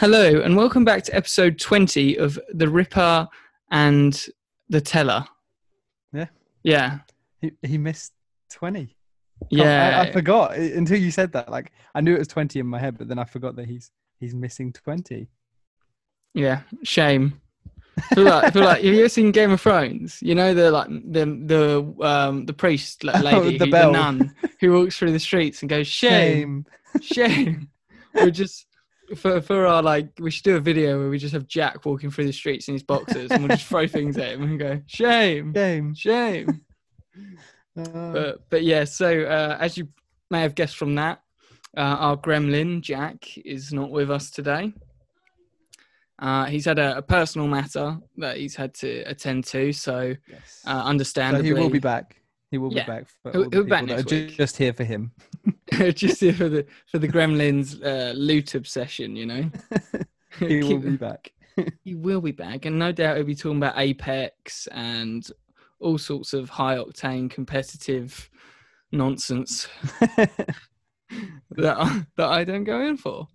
Hello, 0.00 0.40
and 0.40 0.56
welcome 0.56 0.82
back 0.82 1.02
to 1.04 1.14
episode 1.14 1.58
20 1.58 2.16
of 2.16 2.38
The 2.54 2.66
Ripper 2.66 3.28
and 3.70 4.26
the 4.70 4.80
Teller. 4.80 5.26
Yeah. 6.10 6.28
Yeah. 6.62 6.98
He, 7.42 7.52
he 7.62 7.76
missed 7.76 8.14
20. 8.50 8.96
Yeah. 9.50 9.98
I, 10.02 10.08
I 10.08 10.10
forgot 10.10 10.56
until 10.56 10.96
you 10.98 11.10
said 11.10 11.32
that. 11.32 11.50
Like, 11.50 11.72
I 11.94 12.00
knew 12.00 12.14
it 12.14 12.18
was 12.18 12.28
20 12.28 12.58
in 12.58 12.66
my 12.66 12.78
head, 12.78 12.96
but 12.96 13.08
then 13.08 13.18
I 13.18 13.24
forgot 13.24 13.56
that 13.56 13.66
he's 13.66 13.90
he's 14.18 14.34
missing 14.34 14.72
20. 14.72 15.28
yeah. 16.32 16.62
Shame. 16.82 17.38
I 17.98 18.14
feel 18.14 18.24
like, 18.24 18.44
I 18.44 18.50
feel 18.52 18.64
like 18.64 18.82
have 18.82 18.94
you 18.94 19.00
ever 19.00 19.08
seen 19.10 19.32
Game 19.32 19.50
of 19.50 19.60
Thrones? 19.60 20.22
You 20.22 20.34
know 20.34 20.54
the 20.54 20.70
like 20.70 20.88
the 20.88 21.26
the 21.44 22.06
um 22.06 22.46
the 22.46 22.54
priest 22.54 23.04
like, 23.04 23.16
Oh, 23.22 23.40
lady, 23.40 23.58
the 23.58 23.66
who- 23.66 23.70
bell. 23.70 23.92
nun 23.92 24.34
who 24.60 24.72
walks 24.72 24.96
through 24.96 25.12
the 25.12 25.18
streets 25.20 25.60
and 25.62 25.68
goes 25.68 25.86
shame, 25.86 26.64
shame. 27.02 27.68
We're 28.14 28.30
just 28.30 28.66
for 29.16 29.40
for 29.40 29.66
our 29.66 29.82
like 29.82 30.08
we 30.18 30.30
should 30.30 30.44
do 30.44 30.56
a 30.56 30.60
video 30.60 30.98
where 30.98 31.08
we 31.08 31.18
just 31.18 31.34
have 31.34 31.46
Jack 31.46 31.84
walking 31.84 32.10
through 32.10 32.26
the 32.26 32.32
streets 32.32 32.68
in 32.68 32.74
his 32.74 32.82
boxers 32.82 33.30
and 33.30 33.42
we'll 33.42 33.56
just 33.56 33.66
throw 33.66 33.86
things 33.88 34.16
at 34.18 34.32
him 34.32 34.42
and 34.42 34.58
go 34.58 34.80
shame, 34.86 35.54
Shame. 35.54 35.94
shame. 35.94 36.60
Uh, 37.78 38.12
but 38.12 38.50
but 38.50 38.62
yeah 38.64 38.82
so 38.82 39.22
uh, 39.22 39.56
as 39.60 39.78
you 39.78 39.88
may 40.28 40.42
have 40.42 40.56
guessed 40.56 40.76
from 40.76 40.96
that 40.96 41.22
uh, 41.76 41.80
our 41.80 42.16
gremlin 42.16 42.80
jack 42.80 43.38
is 43.38 43.72
not 43.72 43.90
with 43.92 44.10
us 44.10 44.28
today 44.28 44.74
uh, 46.20 46.46
he's 46.46 46.64
had 46.64 46.78
a, 46.78 46.98
a 46.98 47.02
personal 47.02 47.46
matter 47.46 47.96
that 48.16 48.36
he's 48.36 48.56
had 48.56 48.74
to 48.74 49.02
attend 49.02 49.44
to 49.44 49.72
so 49.72 50.14
yes. 50.28 50.62
uh, 50.66 50.82
so 50.82 50.88
understandably 50.88 51.46
he 51.46 51.54
will 51.54 51.70
be 51.70 51.78
back. 51.78 52.19
He 52.50 52.58
will 52.58 52.72
Yeah. 52.72 52.84
be 52.84 52.88
back. 52.90 53.06
For 53.22 53.32
He'll- 53.32 53.50
he'll 53.50 53.64
be 53.64 53.70
back 53.70 53.84
next 53.84 54.10
week. 54.10 54.30
just 54.36 54.56
here 54.56 54.72
for 54.72 54.84
him. 54.84 55.12
just 55.94 56.20
here 56.20 56.32
for 56.32 56.48
the 56.48 56.66
for 56.90 56.98
the 56.98 57.08
gremlins 57.08 57.82
uh, 57.84 58.12
loot 58.12 58.54
obsession 58.56 59.14
you 59.16 59.24
know 59.24 59.50
he 60.40 60.62
will 60.62 60.78
be 60.78 60.96
back. 60.96 61.32
he 61.84 61.94
will 61.94 62.20
be 62.20 62.32
back 62.32 62.64
and 62.64 62.78
no 62.78 62.90
doubt 62.92 63.16
he'll 63.16 63.24
be 63.26 63.34
talking 63.36 63.58
about 63.58 63.78
apex 63.78 64.66
and 64.72 65.30
all 65.78 65.96
sorts 65.96 66.32
of 66.32 66.48
high 66.50 66.76
octane 66.76 67.30
competitive 67.30 68.28
nonsense 68.92 69.68
that 71.56 71.76
I, 71.78 72.04
that 72.16 72.28
I 72.28 72.44
don't 72.44 72.64
go 72.64 72.80
in 72.82 72.96
for 72.96 73.28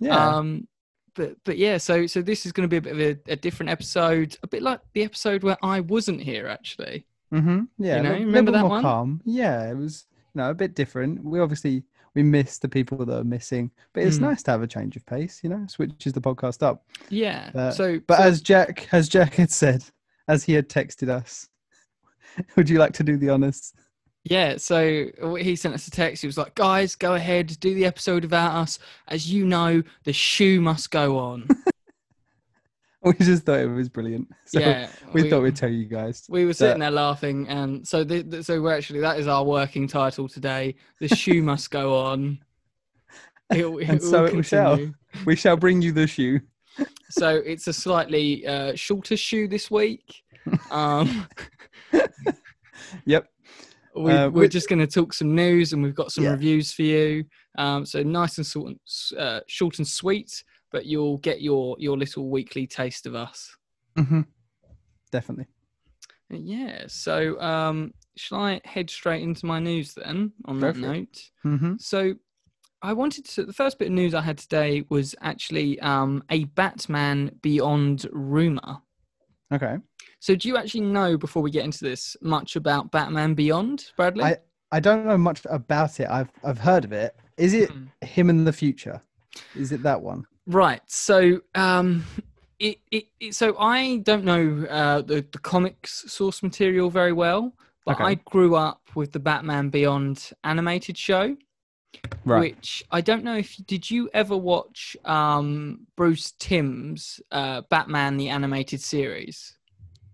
yeah. 0.00 0.36
Um, 0.36 0.68
but 1.14 1.36
but 1.44 1.56
yeah, 1.56 1.78
so 1.78 2.06
so 2.06 2.20
this 2.20 2.44
is 2.44 2.52
going 2.52 2.68
to 2.68 2.70
be 2.70 2.76
a 2.76 2.82
bit 2.82 2.92
of 2.92 3.00
a, 3.28 3.32
a 3.32 3.36
different 3.36 3.70
episode, 3.70 4.36
a 4.42 4.46
bit 4.46 4.60
like 4.62 4.80
the 4.92 5.02
episode 5.04 5.42
where 5.42 5.56
I 5.62 5.80
wasn't 5.80 6.20
here 6.20 6.46
actually. 6.46 7.06
Mm-hmm. 7.32 7.64
Yeah. 7.78 7.96
you 7.98 8.02
know, 8.02 8.12
remember 8.12 8.50
that 8.52 8.60
more 8.62 8.70
one? 8.70 8.82
Calm. 8.82 9.20
Yeah. 9.24 9.70
It 9.70 9.76
was 9.76 10.06
you 10.34 10.40
know, 10.42 10.50
a 10.50 10.54
bit 10.54 10.74
different. 10.74 11.24
We 11.24 11.40
obviously 11.40 11.82
we 12.14 12.22
miss 12.22 12.58
the 12.58 12.68
people 12.68 13.04
that 13.04 13.18
are 13.18 13.24
missing, 13.24 13.70
but 13.92 14.02
it's 14.04 14.16
Mm. 14.18 14.22
nice 14.22 14.42
to 14.44 14.50
have 14.52 14.62
a 14.62 14.66
change 14.66 14.96
of 14.96 15.04
pace. 15.06 15.40
You 15.42 15.50
know, 15.50 15.64
switches 15.68 16.12
the 16.14 16.20
podcast 16.20 16.62
up. 16.62 16.84
Yeah. 17.10 17.50
Uh, 17.54 17.70
so 17.70 18.00
But 18.06 18.18
so- 18.18 18.22
as 18.24 18.40
Jack, 18.40 18.88
as 18.92 19.08
Jack 19.08 19.34
had 19.34 19.50
said, 19.50 19.84
as 20.28 20.44
he 20.44 20.52
had 20.54 20.68
texted 20.68 21.08
us, 21.08 21.48
would 22.56 22.68
you 22.70 22.78
like 22.78 22.92
to 22.94 23.02
do 23.02 23.16
the 23.16 23.30
honors? 23.30 23.72
yeah, 24.28 24.56
so 24.56 25.06
he 25.38 25.54
sent 25.54 25.72
us 25.74 25.86
a 25.86 25.90
text. 25.90 26.20
He 26.20 26.26
was 26.26 26.36
like, 26.36 26.54
"Guys, 26.56 26.96
go 26.96 27.14
ahead, 27.14 27.56
do 27.60 27.74
the 27.74 27.84
episode 27.86 28.24
about 28.24 28.56
us. 28.56 28.78
As 29.06 29.30
you 29.32 29.46
know, 29.46 29.82
the 30.02 30.12
shoe 30.12 30.60
must 30.60 30.90
go 30.90 31.16
on." 31.18 31.46
We 33.02 33.12
just 33.14 33.44
thought 33.44 33.60
it 33.60 33.66
was 33.68 33.88
brilliant. 33.88 34.28
So 34.46 34.58
yeah, 34.60 34.88
we, 35.12 35.28
thought 35.30 35.42
we'd 35.42 35.54
tell 35.56 35.68
you 35.70 35.84
guys. 35.84 36.24
we 36.28 36.44
were 36.44 36.54
sitting 36.54 36.80
there 36.80 36.90
laughing, 36.90 37.46
and 37.48 37.86
so 37.86 38.02
the, 38.04 38.22
the, 38.22 38.42
so 38.42 38.60
we're 38.60 38.74
actually 38.76 39.00
that 39.00 39.18
is 39.18 39.28
our 39.28 39.44
working 39.44 39.86
title 39.86 40.28
today. 40.28 40.74
The 41.00 41.08
shoe 41.08 41.42
must 41.52 41.70
go 41.70 41.96
on. 41.96 42.38
It, 43.50 43.64
it 43.66 43.88
And 43.88 44.02
so 44.02 44.24
it 44.24 44.42
shall. 44.44 44.78
We 45.24 45.36
shall 45.36 45.56
bring 45.56 45.82
you 45.82 45.92
the 45.92 46.06
shoe. 46.06 46.40
So 47.10 47.28
it's 47.36 47.66
a 47.68 47.72
slightly 47.72 48.44
uh, 48.46 48.74
shorter 48.74 49.16
shoe 49.16 49.46
this 49.48 49.70
week. 49.70 50.22
Um, 50.70 51.28
Yep. 53.04 53.26
we, 53.96 54.12
Uh, 54.12 54.28
we're 54.30 54.42
we- 54.42 54.48
just 54.48 54.68
going 54.68 54.78
to 54.80 54.86
talk 54.86 55.12
some 55.14 55.34
news, 55.34 55.72
and 55.72 55.82
we've 55.82 55.94
got 55.94 56.12
some 56.12 56.24
Yeah. 56.24 56.30
reviews 56.32 56.72
for 56.72 56.82
you. 56.82 57.24
Um, 57.58 57.86
so 57.86 58.02
nice 58.02 58.36
and 58.38 58.46
short 58.46 58.68
and, 58.68 58.80
uh, 59.18 59.40
short 59.46 59.78
and 59.78 59.86
sweet, 59.88 60.42
but 60.76 60.84
you'll 60.84 61.16
get 61.16 61.40
your 61.40 61.74
your 61.78 61.96
little 61.96 62.28
weekly 62.28 62.66
taste 62.66 63.06
of 63.06 63.14
us. 63.14 63.56
hmm 63.96 64.20
Definitely. 65.10 65.46
Yeah. 66.28 66.84
So 66.88 67.40
um, 67.40 67.94
shall 68.18 68.40
I 68.40 68.60
head 68.66 68.90
straight 68.90 69.22
into 69.22 69.46
my 69.46 69.58
news 69.58 69.94
then? 69.94 70.32
On 70.44 70.58
Go 70.60 70.66
that 70.72 70.76
note. 70.76 71.30
hmm 71.42 71.76
So 71.78 72.16
I 72.82 72.92
wanted 72.92 73.24
to. 73.24 73.46
The 73.46 73.54
first 73.54 73.78
bit 73.78 73.88
of 73.88 73.94
news 73.94 74.12
I 74.12 74.20
had 74.20 74.36
today 74.36 74.84
was 74.90 75.14
actually 75.22 75.80
um, 75.80 76.22
a 76.28 76.44
Batman 76.44 77.30
Beyond 77.40 78.06
rumor. 78.12 78.82
Okay. 79.50 79.76
So 80.20 80.34
do 80.36 80.46
you 80.48 80.58
actually 80.58 80.82
know 80.82 81.16
before 81.16 81.42
we 81.42 81.50
get 81.50 81.64
into 81.64 81.84
this 81.84 82.18
much 82.20 82.54
about 82.56 82.90
Batman 82.90 83.32
Beyond, 83.32 83.92
Bradley? 83.96 84.24
I 84.24 84.36
I 84.70 84.80
don't 84.80 85.06
know 85.06 85.16
much 85.16 85.40
about 85.48 86.00
it. 86.00 86.08
I've 86.10 86.30
I've 86.44 86.58
heard 86.58 86.84
of 86.84 86.92
it. 86.92 87.16
Is 87.38 87.54
it 87.54 87.70
Mm. 87.72 87.88
him 88.06 88.28
in 88.28 88.44
the 88.44 88.52
future? 88.52 89.00
Is 89.54 89.72
it 89.72 89.82
that 89.84 90.02
one? 90.02 90.26
Right. 90.46 90.80
So 90.86 91.40
um 91.54 92.04
it, 92.58 92.78
it, 92.90 93.06
it 93.20 93.34
so 93.34 93.56
I 93.58 93.98
don't 93.98 94.24
know 94.24 94.66
uh 94.68 95.02
the, 95.02 95.26
the 95.32 95.38
comics 95.38 96.10
source 96.12 96.42
material 96.42 96.90
very 96.90 97.12
well, 97.12 97.54
but 97.84 97.92
Okay. 97.92 98.04
I 98.04 98.14
grew 98.14 98.54
up 98.54 98.80
with 98.94 99.12
the 99.12 99.20
Batman 99.20 99.70
Beyond 99.70 100.30
animated 100.44 100.96
show. 100.96 101.36
Right. 102.24 102.48
Which 102.48 102.84
I 102.90 103.00
don't 103.02 103.24
know 103.24 103.36
if 103.36 103.56
did 103.66 103.90
you 103.90 104.10
ever 104.14 104.36
watch 104.36 104.96
um 105.04 105.86
Bruce 105.96 106.32
Timm's 106.38 107.20
uh 107.32 107.62
Batman 107.62 108.16
the 108.16 108.28
animated 108.30 108.80
series? 108.82 109.56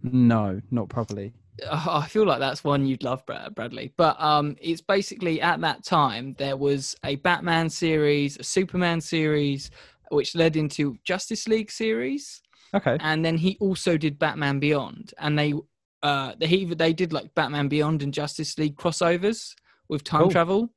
No, 0.03 0.61
not 0.71 0.89
properly. 0.89 1.35
Uh, 1.69 1.85
I 2.03 2.09
feel 2.09 2.25
like 2.27 2.39
that's 2.41 2.65
one 2.65 2.87
you'd 2.87 3.05
love, 3.05 3.25
Brad- 3.27 3.55
Bradley. 3.55 3.93
But 3.97 4.21
um, 4.21 4.57
it's 4.61 4.81
basically 4.81 5.41
at 5.41 5.61
that 5.61 5.85
time 5.85 6.35
there 6.39 6.57
was 6.57 6.97
a 7.05 7.17
Batman 7.17 7.69
series, 7.69 8.39
a 8.39 8.43
Superman 8.45 9.01
series, 9.01 9.71
which 10.13 10.35
led 10.35 10.57
into 10.57 10.97
Justice 11.05 11.49
League 11.49 11.71
series, 11.71 12.43
Okay. 12.75 12.97
and 13.01 13.25
then 13.25 13.37
he 13.39 13.57
also 13.61 13.97
did 13.97 14.19
Batman 14.19 14.61
Beyond, 14.61 15.15
and 15.19 15.39
they 15.39 15.55
uh 16.03 16.35
they 16.39 16.47
he, 16.47 16.65
they 16.75 16.93
did 16.93 17.13
like 17.13 17.35
Batman 17.35 17.69
Beyond 17.69 18.03
and 18.03 18.15
Justice 18.15 18.59
League 18.59 18.77
crossovers 18.77 19.55
with 19.89 20.05
time 20.05 20.23
Cool. 20.23 20.31
travel. 20.31 20.73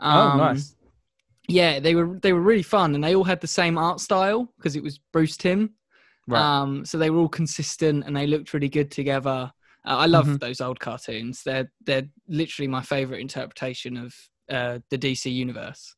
oh, 0.00 0.08
Um, 0.10 0.38
nice. 0.38 0.74
Yeah, 1.48 1.78
they 1.80 1.94
were 1.94 2.18
they 2.22 2.32
were 2.32 2.40
really 2.40 2.62
fun, 2.62 2.94
and 2.94 3.02
they 3.04 3.14
all 3.14 3.24
had 3.24 3.40
the 3.40 3.46
same 3.46 3.78
art 3.78 4.00
style 4.00 4.52
because 4.56 4.76
it 4.76 4.82
was 4.82 4.98
Bruce 5.12 5.36
Timm. 5.36 5.70
Right. 6.28 6.42
Um, 6.42 6.84
so 6.84 6.98
they 6.98 7.10
were 7.10 7.20
all 7.20 7.28
consistent 7.28 8.04
and 8.04 8.16
they 8.16 8.26
looked 8.26 8.52
really 8.52 8.68
good 8.68 8.90
together. 8.90 9.52
Uh, 9.86 9.96
I 9.96 10.06
love 10.06 10.26
Mhm. 10.26 10.40
those 10.40 10.60
old 10.60 10.80
cartoons. 10.80 11.42
They're 11.44 11.70
they're 11.84 12.08
literally 12.28 12.68
my 12.68 12.82
favorite 12.82 13.20
interpretation 13.20 13.96
of 13.96 14.14
uh, 14.50 14.78
the 14.90 14.98
DC 14.98 15.32
universe. 15.32 15.95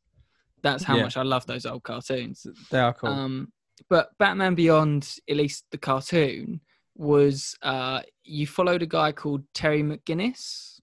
That's 0.63 0.85
how 0.85 0.97
Yeah. 0.97 1.05
much 1.05 1.17
I 1.17 1.23
love 1.23 1.47
those 1.47 1.67
old 1.67 1.83
cartoons. 1.83 2.47
they 2.71 2.81
are 2.81 2.93
cool. 2.95 3.11
Um, 3.11 3.53
but 3.89 4.11
Batman 4.19 4.55
Beyond, 4.55 5.17
at 5.29 5.37
least 5.37 5.65
the 5.71 5.79
cartoon, 5.79 6.61
was 6.97 7.57
uh, 7.63 8.03
you 8.25 8.47
followed 8.47 8.83
a 8.83 8.87
guy 8.87 9.13
called 9.13 9.45
Terry 9.55 9.83
McGinnis, 9.83 10.81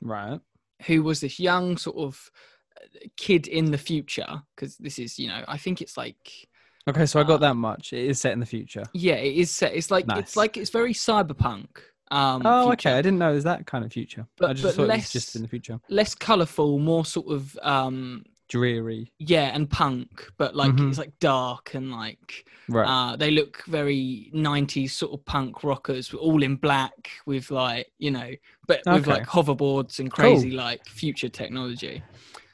right. 0.00 0.40
who 0.86 1.02
was 1.02 1.20
this 1.20 1.40
young 1.40 1.76
sort 1.78 1.96
of 1.96 2.30
uh, 2.76 3.06
kid 3.16 3.46
in 3.46 3.70
the 3.70 3.78
future. 3.78 4.42
Because 4.54 4.76
this 4.76 4.98
is, 4.98 5.18
you 5.18 5.28
know, 5.28 5.42
I 5.48 5.56
think 5.58 5.80
it's 5.80 5.96
like 5.96 6.48
Okay, 6.86 7.06
so 7.06 7.18
I 7.18 7.22
got 7.22 7.36
uh, 7.36 7.48
that 7.48 7.54
much. 7.54 7.94
It 7.94 8.04
is 8.10 8.20
set 8.20 8.32
in 8.34 8.40
the 8.40 8.46
future. 8.46 8.84
Yeah, 8.92 9.14
it 9.14 9.34
is 9.36 9.50
set. 9.50 9.74
It's 9.74 9.90
like 9.90 10.06
Nice. 10.06 10.18
it's 10.18 10.36
like 10.36 10.58
it's 10.58 10.68
very 10.70 10.92
cyberpunk. 10.92 11.68
Um, 12.10 12.42
oh, 12.44 12.64
future. 12.66 12.72
okay. 12.90 12.98
I 12.98 13.00
didn't 13.00 13.18
know 13.18 13.30
it 13.30 13.36
was 13.36 13.44
that 13.44 13.66
kind 13.66 13.86
of 13.86 13.90
future. 13.92 14.26
But- 14.36 14.50
I 14.50 14.52
just 14.52 14.64
but 14.64 14.74
thought 14.74 14.82
it 14.82 14.88
less- 14.88 15.04
was 15.14 15.24
just 15.24 15.34
in 15.36 15.40
the 15.42 15.48
future. 15.48 15.80
Less 15.88 16.14
colourful, 16.14 16.78
more 16.78 17.06
sort 17.06 17.28
of 17.32 17.58
um, 17.62 18.26
Dreary. 18.48 19.10
yeah, 19.18 19.50
and 19.54 19.68
punk, 19.70 20.30
but 20.36 20.54
like 20.54 20.72
Mhm. 20.72 20.88
it's 20.90 20.98
like 20.98 21.18
dark 21.18 21.74
and 21.74 21.90
like 21.90 22.46
Right. 22.68 22.86
uh, 22.86 23.16
they 23.16 23.30
look 23.30 23.64
very 23.66 24.30
'90s 24.34 24.90
sort 24.92 25.12
of 25.12 25.24
punk 25.24 25.64
rockers, 25.64 26.12
all 26.14 26.42
in 26.42 26.56
black 26.56 27.10
with 27.26 27.50
like 27.50 27.90
you 27.98 28.10
know, 28.10 28.30
but 28.66 28.82
with 28.86 29.06
like 29.06 29.26
hoverboards 29.26 29.98
and 29.98 30.10
crazy 30.10 30.50
like 30.50 30.86
future 30.86 31.28
technology. 31.28 32.02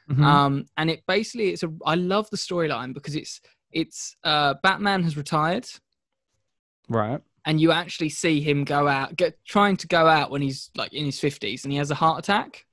Mhm. 0.08 0.24
Um, 0.24 0.66
and 0.76 0.90
it 0.90 1.04
basically 1.06 1.50
it's 1.50 1.62
a 1.62 1.72
I 1.86 1.94
love 1.96 2.28
the 2.30 2.36
storyline 2.36 2.92
because 2.94 3.14
it's 3.16 3.40
it's 3.72 4.16
uh, 4.24 4.54
Batman 4.62 5.02
has 5.04 5.16
retired. 5.16 5.66
right. 6.88 7.20
and 7.46 7.58
you 7.58 7.72
actually 7.72 8.10
see 8.10 8.40
him 8.42 8.64
go 8.64 8.86
out, 8.86 9.16
get 9.16 9.38
trying 9.46 9.74
to 9.74 9.86
go 9.86 10.06
out 10.06 10.30
when 10.30 10.42
he's 10.42 10.70
like 10.76 10.92
in 10.92 11.06
his 11.06 11.18
fifties, 11.18 11.64
and 11.64 11.72
he 11.72 11.78
has 11.78 11.90
a 11.90 11.94
heart 11.94 12.18
attack. 12.18 12.66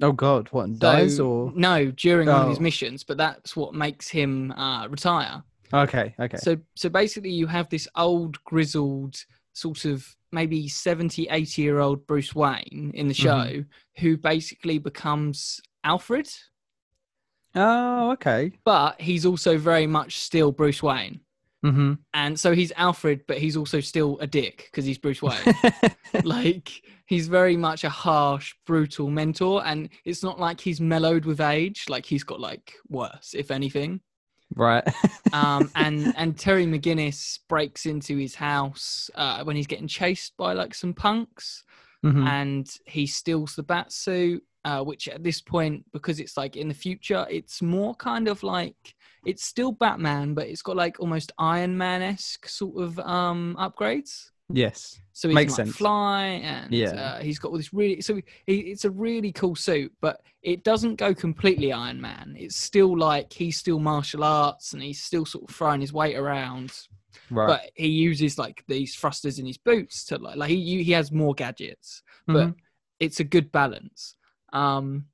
Oh 0.00 0.12
God, 0.12 0.48
what? 0.52 0.64
and 0.68 0.76
So- 0.76 0.80
Dies 0.80 1.20
or? 1.20 1.52
no 1.56 1.90
during 1.90 2.28
one 2.28 2.42
of 2.42 2.48
his 2.50 2.58
Oh. 2.58 2.62
missions, 2.62 3.02
but 3.04 3.16
that's 3.16 3.56
what 3.56 3.74
makes 3.74 4.08
him 4.08 4.52
uh, 4.52 4.86
retire. 4.88 5.42
Okay. 5.72 6.14
Okay. 6.18 6.36
So 6.38 6.56
so 6.76 6.88
basically, 6.88 7.30
you 7.30 7.46
have 7.46 7.68
this 7.68 7.86
old 7.96 8.42
grizzled 8.44 9.16
sort 9.52 9.84
of 9.84 10.14
maybe 10.30 10.68
70, 10.68 11.26
80 11.30 11.62
year 11.62 11.80
old 11.80 12.06
Bruce 12.06 12.34
Wayne 12.34 12.92
in 12.94 13.08
the 13.08 13.14
show 13.14 13.30
Mhm. 13.48 13.66
who 13.98 14.16
basically 14.16 14.78
becomes 14.78 15.60
Alfred. 15.84 16.30
Oh, 17.54 18.10
okay. 18.12 18.52
but 18.64 19.00
he's 19.00 19.24
also 19.26 19.56
very 19.58 19.86
much 19.86 20.18
still 20.18 20.52
Bruce 20.52 20.82
Wayne. 20.82 21.20
Mm-hmm. 21.64 21.94
And 22.14 22.38
so 22.38 22.54
he's 22.54 22.72
Alfred, 22.76 23.22
but 23.26 23.38
he's 23.38 23.56
also 23.56 23.80
still 23.80 24.16
a 24.20 24.26
dick 24.26 24.68
because 24.70 24.84
he's 24.84 24.98
Bruce 24.98 25.20
Wayne. 25.22 25.38
like 26.24 26.82
he's 27.06 27.26
very 27.28 27.56
much 27.56 27.84
a 27.84 27.88
harsh, 27.88 28.54
brutal 28.66 29.10
mentor, 29.10 29.62
and 29.64 29.88
it's 30.04 30.22
not 30.22 30.38
like 30.38 30.60
he's 30.60 30.80
mellowed 30.80 31.24
with 31.24 31.40
age. 31.40 31.86
Like 31.88 32.06
he's 32.06 32.24
got 32.24 32.40
like 32.40 32.74
worse, 32.88 33.34
if 33.36 33.50
anything. 33.50 34.00
right. 34.54 34.84
Um, 35.32 35.70
and 35.74 36.14
and 36.16 36.38
Terry 36.38 36.64
McGinnis 36.64 37.40
breaks 37.50 37.84
into 37.84 38.16
his 38.16 38.34
house 38.34 39.10
uh, 39.14 39.44
when 39.44 39.56
he's 39.56 39.66
getting 39.66 39.88
chased 39.88 40.36
by 40.38 40.54
like 40.54 40.74
some 40.74 40.94
punks, 40.94 41.64
Mhm. 42.04 42.26
and 42.26 42.70
he 42.86 43.06
steals 43.06 43.54
the 43.56 43.62
bat 43.62 43.92
suit. 43.92 44.42
Uh, 44.68 44.82
which 44.90 45.04
at 45.08 45.22
this 45.28 45.40
point, 45.54 45.76
because 45.96 46.16
it's 46.22 46.36
like 46.42 46.54
in 46.62 46.68
the 46.68 46.74
future, 46.86 47.22
it's 47.38 47.62
more 47.62 47.94
kind 48.10 48.26
of 48.32 48.42
like 48.42 48.80
it's 49.30 49.44
still 49.52 49.72
Batman, 49.84 50.34
but 50.34 50.46
it's 50.50 50.62
got 50.68 50.76
like 50.84 50.94
almost 51.00 51.32
Iron 51.38 51.74
Man 51.82 52.00
esque 52.02 52.46
sort 52.60 52.76
of 52.84 52.90
um 53.16 53.56
upgrades. 53.66 54.12
Yes. 54.64 54.78
So 55.12 55.28
he 55.28 55.34
Makes 55.34 55.54
can 55.56 55.58
like, 55.58 55.66
sense. 55.66 55.76
fly, 55.76 56.22
and 56.52 56.72
Yeah. 56.72 56.94
uh, 57.02 57.18
he's 57.26 57.38
got 57.38 57.48
all 57.52 57.56
this 57.62 57.72
really. 57.80 58.00
So 58.08 58.12
he, 58.46 58.54
it's 58.72 58.84
a 58.84 58.90
really 59.08 59.32
cool 59.40 59.56
suit, 59.68 59.92
but 60.06 60.16
it 60.52 60.64
doesn't 60.70 60.96
go 61.04 61.10
completely 61.14 61.70
Iron 61.72 62.00
Man. 62.00 62.34
It's 62.44 62.56
still 62.70 62.92
like 63.10 63.28
he's 63.32 63.56
still 63.64 63.80
martial 63.92 64.22
arts, 64.24 64.72
and 64.74 64.82
he's 64.82 65.02
still 65.02 65.24
sort 65.26 65.44
of 65.48 65.54
throwing 65.56 65.80
his 65.80 65.92
weight 66.00 66.16
around. 66.16 66.70
Right. 67.30 67.46
But 67.52 67.62
he 67.74 67.88
uses 68.10 68.38
like 68.44 68.64
these 68.68 68.94
thrusters 69.00 69.38
in 69.38 69.46
his 69.46 69.58
boots 69.70 70.04
to 70.06 70.14
like 70.26 70.36
like 70.40 70.50
he 70.50 70.82
he 70.88 70.92
has 70.98 71.10
more 71.22 71.34
gadgets, 71.42 72.02
but 72.26 72.48
Mhm. 72.48 72.54
it's 73.00 73.20
a 73.20 73.24
good 73.34 73.50
balance. 73.60 74.14
Um, 74.52 75.06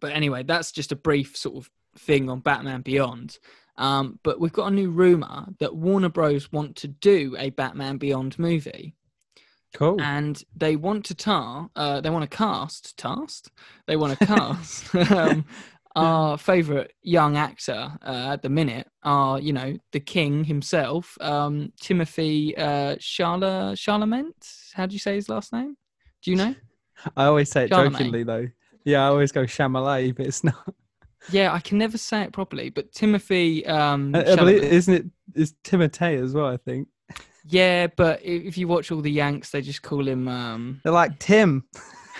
but 0.00 0.12
anyway, 0.12 0.42
that's 0.42 0.72
just 0.72 0.92
a 0.92 0.96
brief 0.96 1.36
sort 1.36 1.56
of 1.56 1.70
thing 1.98 2.28
on 2.28 2.40
Batman 2.40 2.82
Beyond. 2.82 3.38
Um, 3.76 4.18
but 4.22 4.40
we've 4.40 4.52
got 4.52 4.72
a 4.72 4.74
new 4.74 4.90
rumor 4.90 5.46
that 5.58 5.74
Warner 5.74 6.08
Bros. 6.08 6.52
want 6.52 6.76
to 6.76 6.88
do 6.88 7.34
a 7.38 7.50
Batman 7.50 7.96
Beyond 7.96 8.38
movie, 8.38 8.94
cool. 9.74 10.00
and 10.00 10.42
they 10.54 10.76
want 10.76 11.06
to 11.06 11.14
tar, 11.14 11.70
uh, 11.76 12.00
they 12.00 12.10
want 12.10 12.30
to 12.30 12.36
cast, 12.36 12.96
cast, 12.98 13.50
they 13.86 13.96
want 13.96 14.18
to 14.18 14.26
cast 14.26 14.94
um, 15.10 15.46
our 15.96 16.36
favorite 16.36 16.92
young 17.02 17.38
actor 17.38 17.92
uh, 18.04 18.32
at 18.32 18.42
the 18.42 18.50
minute, 18.50 18.86
are 19.02 19.40
you 19.40 19.52
know 19.52 19.76
the 19.92 20.00
King 20.00 20.44
himself, 20.44 21.16
um, 21.22 21.72
Timothy 21.80 22.54
uh, 22.58 22.96
Charla 22.96 23.78
Charlemagne. 23.78 24.32
How 24.74 24.86
do 24.86 24.92
you 24.92 24.98
say 24.98 25.14
his 25.14 25.30
last 25.30 25.54
name? 25.54 25.76
Do 26.22 26.30
you 26.30 26.36
know? 26.36 26.54
I 27.16 27.24
always 27.24 27.50
say 27.50 27.64
it 27.64 27.70
jokingly 27.70 28.22
though. 28.22 28.48
Yeah, 28.84 29.04
I 29.04 29.08
always 29.08 29.32
go 29.32 29.44
Chamalay, 29.44 30.14
but 30.16 30.26
it's 30.26 30.44
not. 30.44 30.74
Yeah, 31.30 31.52
I 31.52 31.60
can 31.60 31.76
never 31.76 31.98
say 31.98 32.22
it 32.22 32.32
properly, 32.32 32.70
but 32.70 32.92
Timothy. 32.92 33.66
Um, 33.66 34.14
I, 34.14 34.32
I 34.32 34.36
believe, 34.36 34.62
isn't? 34.62 35.12
It's 35.34 35.52
Timotei 35.64 36.22
as 36.22 36.32
well. 36.32 36.46
I 36.46 36.56
think 36.56 36.88
yeah, 37.46 37.88
but 37.88 38.20
if 38.22 38.56
you 38.58 38.68
watch 38.68 38.90
all 38.90 39.00
the 39.00 39.10
Yanks, 39.10 39.50
they 39.50 39.62
just 39.62 39.82
call 39.82 40.06
him 40.06 40.28
um, 40.28 40.80
they're 40.84 40.92
like 40.92 41.18
Tim. 41.18 41.64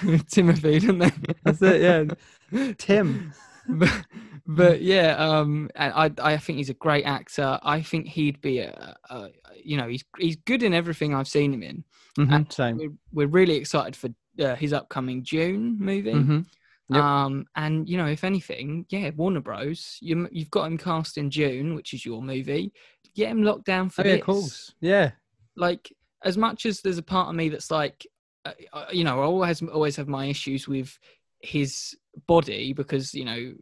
Timothy, 0.31 0.79
don't 0.79 0.99
they? 0.99 1.13
That's 1.45 1.61
it. 1.63 2.17
Yeah, 2.53 2.73
Tim. 2.79 3.33
but, 3.69 4.07
but 4.47 4.83
yeah, 4.83 5.17
um, 5.17 5.71
and 5.77 5.93
I 5.93 6.33
I 6.33 6.37
think 6.39 6.59
he's 6.59 6.71
a 6.71 6.75
great 6.75 7.05
actor. 7.05 7.59
I 7.63 7.83
think 7.83 8.07
he'd 8.07 8.41
be 8.41 8.61
a, 8.61 8.97
a 9.11 9.29
you 9.63 9.77
know 9.77 9.89
he's 9.89 10.05
he's 10.19 10.37
good 10.37 10.63
in 10.63 10.73
everything 10.73 11.15
I've 11.15 11.29
seen 11.29 11.53
him 11.53 11.63
in. 11.63 11.85
Mhm, 12.19 12.53
Same. 12.53 12.79
We're 12.79 12.93
we're 13.13 13.31
really 13.31 13.57
excited 13.57 13.95
for 13.95 14.09
uh, 14.41 14.57
his 14.57 14.73
upcoming 14.73 15.23
Dune 15.23 15.77
movie. 15.79 16.13
Mhm. 16.13 16.47
Yep. 16.89 17.03
Um, 17.03 17.47
and 17.55 17.89
you 17.89 17.97
know, 17.97 18.07
if 18.07 18.25
anything, 18.25 18.85
yeah, 18.89 19.11
Warner 19.17 19.41
Bros. 19.41 19.97
You 20.01 20.29
you've 20.33 20.51
got 20.51 20.65
him 20.65 20.77
cast 20.79 21.19
in 21.19 21.29
Dune, 21.29 21.75
which 21.75 21.95
is 21.95 22.05
your 22.05 22.21
movie. 22.23 22.73
Get 23.15 23.31
him 23.31 23.43
locked 23.43 23.67
down 23.67 23.91
for 23.91 24.03
Oh, 24.03 24.07
yeah, 24.07 24.13
this. 24.15 24.21
of 24.21 24.27
course. 24.27 24.75
Yeah. 24.81 25.13
Like 25.57 25.93
as 26.25 26.37
much 26.37 26.67
as 26.67 26.81
there's 26.81 26.99
a 26.99 27.03
part 27.03 27.29
of 27.29 27.35
me 27.35 27.49
that's 27.49 27.71
like, 27.71 28.07
uh, 28.45 28.53
uh, 28.73 28.87
you 28.93 29.05
know, 29.05 29.21
I 29.21 29.25
always 29.25 29.63
always 29.63 29.97
have 29.97 30.09
my 30.09 30.27
issues 30.27 30.67
with 30.67 30.99
his 31.41 31.97
body 32.27 32.73
because 32.73 33.15
you 33.15 33.25
know 33.25 33.55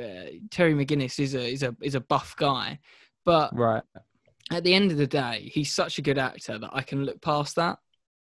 uh, 0.00 0.30
Terry 0.50 0.74
McGinnis 0.74 1.18
is 1.20 1.34
a 1.34 1.42
is 1.52 1.62
a 1.62 1.74
is 1.80 1.94
a 1.94 2.00
buff 2.00 2.34
guy, 2.36 2.78
but 3.24 3.56
Right. 3.56 3.82
at 4.52 4.62
the 4.62 4.74
end 4.74 4.90
of 4.90 4.98
the 4.98 5.06
day, 5.06 5.50
he's 5.52 5.72
such 5.72 5.98
a 5.98 6.02
good 6.02 6.18
actor 6.18 6.58
that 6.58 6.70
I 6.72 6.82
can 6.82 7.04
look 7.04 7.22
past 7.22 7.56
that. 7.56 7.78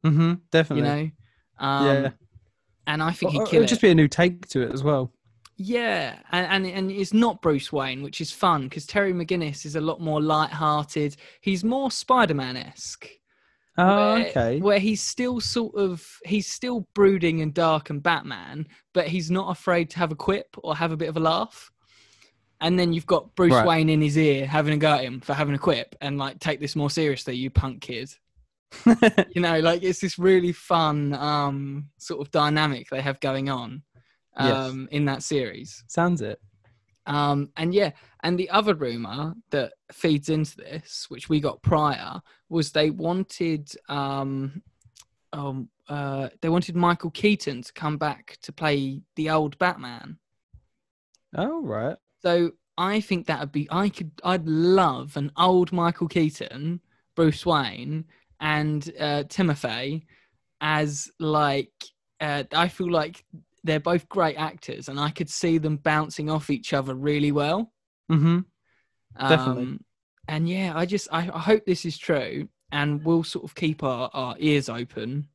Mm-hmm. 0.04 0.20
You 0.30 0.40
Definitely. 0.52 0.82
know, 0.88 1.10
um, 1.58 1.86
yeah. 1.86 2.10
and 2.86 3.02
I 3.02 3.12
think 3.12 3.32
he'd 3.32 3.38
kill 3.38 3.48
it'd 3.48 3.62
it. 3.64 3.68
just 3.68 3.80
be 3.80 3.90
a 3.90 3.94
new 3.94 4.08
take 4.08 4.46
to 4.48 4.62
it 4.62 4.72
as 4.72 4.82
well. 4.82 5.12
Yeah, 5.58 6.18
and, 6.32 6.66
and 6.66 6.66
and 6.66 6.90
it's 6.90 7.14
not 7.14 7.40
Bruce 7.40 7.72
Wayne, 7.72 8.02
which 8.02 8.20
is 8.20 8.30
fun 8.30 8.64
because 8.64 8.84
Terry 8.84 9.14
McGinnis 9.14 9.64
is 9.64 9.74
a 9.74 9.80
lot 9.80 10.00
more 10.00 10.20
light-hearted. 10.20 11.16
He's 11.40 11.64
more 11.64 11.90
Spider-Man 11.90 12.58
esque, 12.58 13.08
Oh, 13.78 14.14
where, 14.14 14.26
okay. 14.28 14.60
where 14.60 14.78
he's 14.78 15.02
still 15.02 15.40
sort 15.40 15.74
of 15.74 16.06
he's 16.24 16.46
still 16.46 16.86
brooding 16.94 17.42
and 17.42 17.52
dark 17.52 17.90
and 17.90 18.02
Batman, 18.02 18.66
but 18.94 19.06
he's 19.08 19.30
not 19.30 19.50
afraid 19.50 19.90
to 19.90 19.98
have 19.98 20.12
a 20.12 20.16
quip 20.16 20.56
or 20.62 20.74
have 20.76 20.92
a 20.92 20.96
bit 20.96 21.08
of 21.08 21.16
a 21.16 21.20
laugh. 21.20 21.70
And 22.60 22.78
then 22.78 22.94
you've 22.94 23.06
got 23.06 23.34
Bruce 23.34 23.52
Right. 23.52 23.66
Wayne 23.66 23.90
in 23.90 24.00
his 24.00 24.16
ear 24.16 24.46
having 24.46 24.72
a 24.72 24.78
go 24.78 24.94
at 24.94 25.04
him 25.04 25.20
for 25.20 25.34
having 25.34 25.54
a 25.54 25.58
quip 25.58 25.94
and 26.00 26.16
like 26.16 26.38
take 26.38 26.58
this 26.58 26.74
more 26.74 26.88
seriously, 26.88 27.36
you 27.36 27.50
punk 27.50 27.82
kid. 27.82 28.14
you 29.34 29.40
know, 29.40 29.60
like 29.60 29.82
it's 29.82 30.00
this 30.00 30.18
really 30.18 30.52
fun 30.52 31.14
um 31.14 31.88
sort 31.98 32.20
of 32.20 32.30
dynamic 32.30 32.88
they 32.90 33.00
have 33.00 33.20
going 33.20 33.48
on 33.48 33.82
Yes. 34.38 34.56
um 34.56 34.88
in 34.90 35.04
that 35.06 35.22
series. 35.22 35.84
Sounds 35.86 36.20
it. 36.20 36.40
Um, 37.06 37.52
and 37.56 37.72
yeah, 37.72 37.92
and 38.22 38.38
the 38.38 38.50
other 38.50 38.74
rumor 38.74 39.34
that 39.50 39.74
feeds 39.92 40.28
into 40.28 40.56
this, 40.56 41.06
which 41.08 41.28
we 41.28 41.38
got 41.40 41.62
prior, 41.62 42.20
was 42.48 42.72
they 42.72 42.90
wanted 42.90 43.70
um, 43.88 44.60
um, 45.32 45.68
uh, 45.88 46.28
they 46.42 46.48
wanted 46.48 46.74
Michael 46.74 47.10
Keaton 47.10 47.62
to 47.62 47.72
come 47.72 47.96
back 47.96 48.36
to 48.42 48.52
play 48.52 49.02
the 49.14 49.30
old 49.30 49.56
Batman. 49.58 50.18
Oh, 51.36 51.62
right. 51.62 51.96
So 52.22 52.52
I 52.76 53.00
think 53.00 53.26
that 53.26 53.40
would 53.40 53.52
be 53.52 53.68
I 53.70 53.88
could 53.88 54.10
I'd 54.24 54.46
love 54.46 55.16
an 55.16 55.30
old 55.36 55.72
Michael 55.72 56.08
Keaton, 56.08 56.80
Bruce 57.14 57.46
Wayne, 57.46 58.04
and 58.40 58.90
uh, 58.98 59.24
Timothy 59.28 60.06
as 60.60 61.10
like 61.18 61.72
uh, 62.20 62.44
I 62.52 62.68
feel 62.68 62.90
like 62.90 63.24
they're 63.64 63.80
both 63.80 64.08
great 64.08 64.36
actors, 64.36 64.88
and 64.88 64.98
I 64.98 65.10
could 65.10 65.28
see 65.28 65.58
them 65.58 65.76
bouncing 65.76 66.30
off 66.30 66.50
each 66.50 66.72
other 66.72 66.94
really 66.94 67.32
well. 67.32 67.72
Mm-hmm. 68.10 68.40
Definitely. 69.18 69.62
Um, 69.62 69.84
and 70.28 70.48
yeah, 70.48 70.72
I 70.74 70.86
just 70.86 71.08
I, 71.12 71.30
I 71.32 71.38
hope 71.38 71.64
this 71.64 71.84
is 71.84 71.98
true, 71.98 72.48
and 72.72 73.04
we'll 73.04 73.24
sort 73.24 73.44
of 73.44 73.54
keep 73.54 73.82
our, 73.82 74.10
our 74.12 74.36
ears 74.38 74.68
open. 74.68 75.28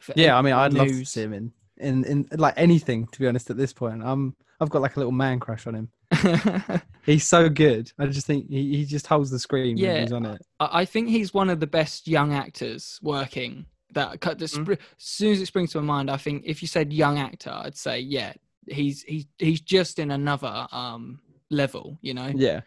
for 0.00 0.12
Yeah, 0.16 0.36
I 0.36 0.42
mean, 0.42 0.54
I'd 0.54 0.72
love 0.72 0.88
to 0.88 1.04
see 1.04 1.22
him 1.22 1.32
in, 1.32 1.52
in 1.76 2.04
in 2.04 2.28
like 2.32 2.54
anything. 2.56 3.06
To 3.08 3.18
be 3.18 3.26
honest, 3.26 3.50
at 3.50 3.56
this 3.56 3.72
point, 3.72 4.02
I'm 4.04 4.36
I've 4.60 4.70
got 4.70 4.82
like 4.82 4.96
a 4.96 5.00
little 5.00 5.12
man 5.12 5.40
crush 5.40 5.66
on 5.66 5.74
him. 5.74 5.90
He's 7.06 7.26
so 7.26 7.48
good. 7.48 7.90
I 7.98 8.06
just 8.06 8.26
think 8.26 8.48
he, 8.50 8.76
he 8.76 8.84
just 8.84 9.06
holds 9.06 9.30
the 9.30 9.38
screen 9.38 9.76
Yeah. 9.76 9.94
when 9.94 10.02
he's 10.02 10.12
on 10.12 10.26
it. 10.26 10.42
I 10.60 10.80
I 10.80 10.84
think 10.84 11.08
he's 11.08 11.32
one 11.32 11.48
of 11.50 11.60
the 11.60 11.66
best 11.66 12.06
young 12.06 12.32
actors 12.34 12.98
working. 13.02 13.66
That, 13.94 14.20
cut- 14.20 14.38
Mhm. 14.38 14.72
as 14.72 14.78
soon 14.98 15.32
as 15.32 15.40
it 15.40 15.46
springs 15.46 15.72
to 15.72 15.80
my 15.80 15.86
mind, 15.94 16.10
I 16.10 16.18
think 16.18 16.42
if 16.44 16.60
you 16.60 16.68
said 16.68 16.92
young 16.92 17.18
actor, 17.18 17.50
I'd 17.50 17.76
say 17.76 18.00
yeah, 18.00 18.34
he's 18.66 19.02
he's 19.02 19.24
he's 19.38 19.60
just 19.62 19.98
in 19.98 20.10
another 20.10 20.66
um 20.72 21.20
level, 21.50 21.98
you 22.02 22.12
know. 22.14 22.30
Yeah. 22.34 22.60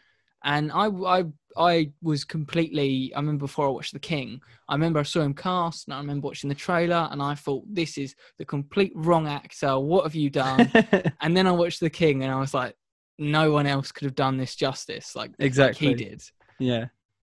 And 0.43 0.71
I 0.71 0.87
I 0.87 1.25
I 1.55 1.91
was 2.01 2.23
completely. 2.23 3.13
I 3.13 3.19
remember 3.19 3.41
before 3.45 3.67
I 3.67 3.69
watched 3.69 3.93
The 3.93 3.99
King, 3.99 4.41
I 4.67 4.73
remember 4.73 4.99
I 4.99 5.03
saw 5.03 5.21
him 5.21 5.35
cast, 5.35 5.87
and 5.87 5.93
I 5.93 5.99
remember 5.99 6.25
watching 6.27 6.47
the 6.49 6.55
trailer, 6.55 7.07
and 7.11 7.21
I 7.21 7.35
thought 7.35 7.63
this 7.71 7.99
is 7.99 8.15
the 8.39 8.45
complete 8.45 8.93
wrong 8.95 9.27
actor. 9.27 9.77
What 9.77 10.03
have 10.05 10.15
you 10.15 10.31
done? 10.31 10.71
and 11.21 11.37
then 11.37 11.45
I 11.45 11.51
watched 11.51 11.79
The 11.81 11.91
King, 11.91 12.23
and 12.23 12.31
I 12.33 12.39
was 12.39 12.55
like, 12.55 12.73
no 13.21 13.51
one 13.51 13.67
else 13.67 13.91
could 13.91 14.05
have 14.05 14.15
done 14.15 14.35
this 14.37 14.55
justice 14.55 15.15
like, 15.15 15.31
like 15.39 15.45
Exactly. 15.47 15.87
he 15.87 15.93
did. 15.93 16.21
yeah. 16.59 16.85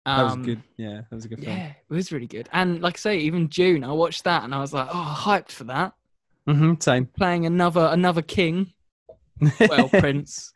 That 0.05 0.23
was 0.23 0.33
Um, 0.33 0.43
good. 0.43 0.61
Yeah, 0.77 1.01
that 1.09 1.11
was 1.15 1.23
a 1.25 1.27
good 1.29 1.39
film. 1.43 1.55
Yeah, 1.55 1.67
it 1.67 1.93
was 1.93 2.11
really 2.11 2.27
good. 2.27 2.49
And 2.51 2.81
like 2.81 2.95
I 2.97 2.99
say, 2.99 3.17
even 3.19 3.47
Dune, 3.47 3.83
I 3.85 3.91
watched 3.93 4.25
that, 4.25 4.43
and 4.43 4.53
I 4.53 4.59
was 4.59 4.73
like, 4.73 4.89
oh, 4.91 5.15
hyped 5.25 5.51
for 5.53 5.63
that. 5.65 5.93
Mm-hmm. 6.45 6.73
Same. 6.81 7.05
Playing 7.17 7.45
another 7.45 7.87
another 7.91 8.21
king, 8.21 8.73
well, 9.69 9.87
prince. 9.87 10.53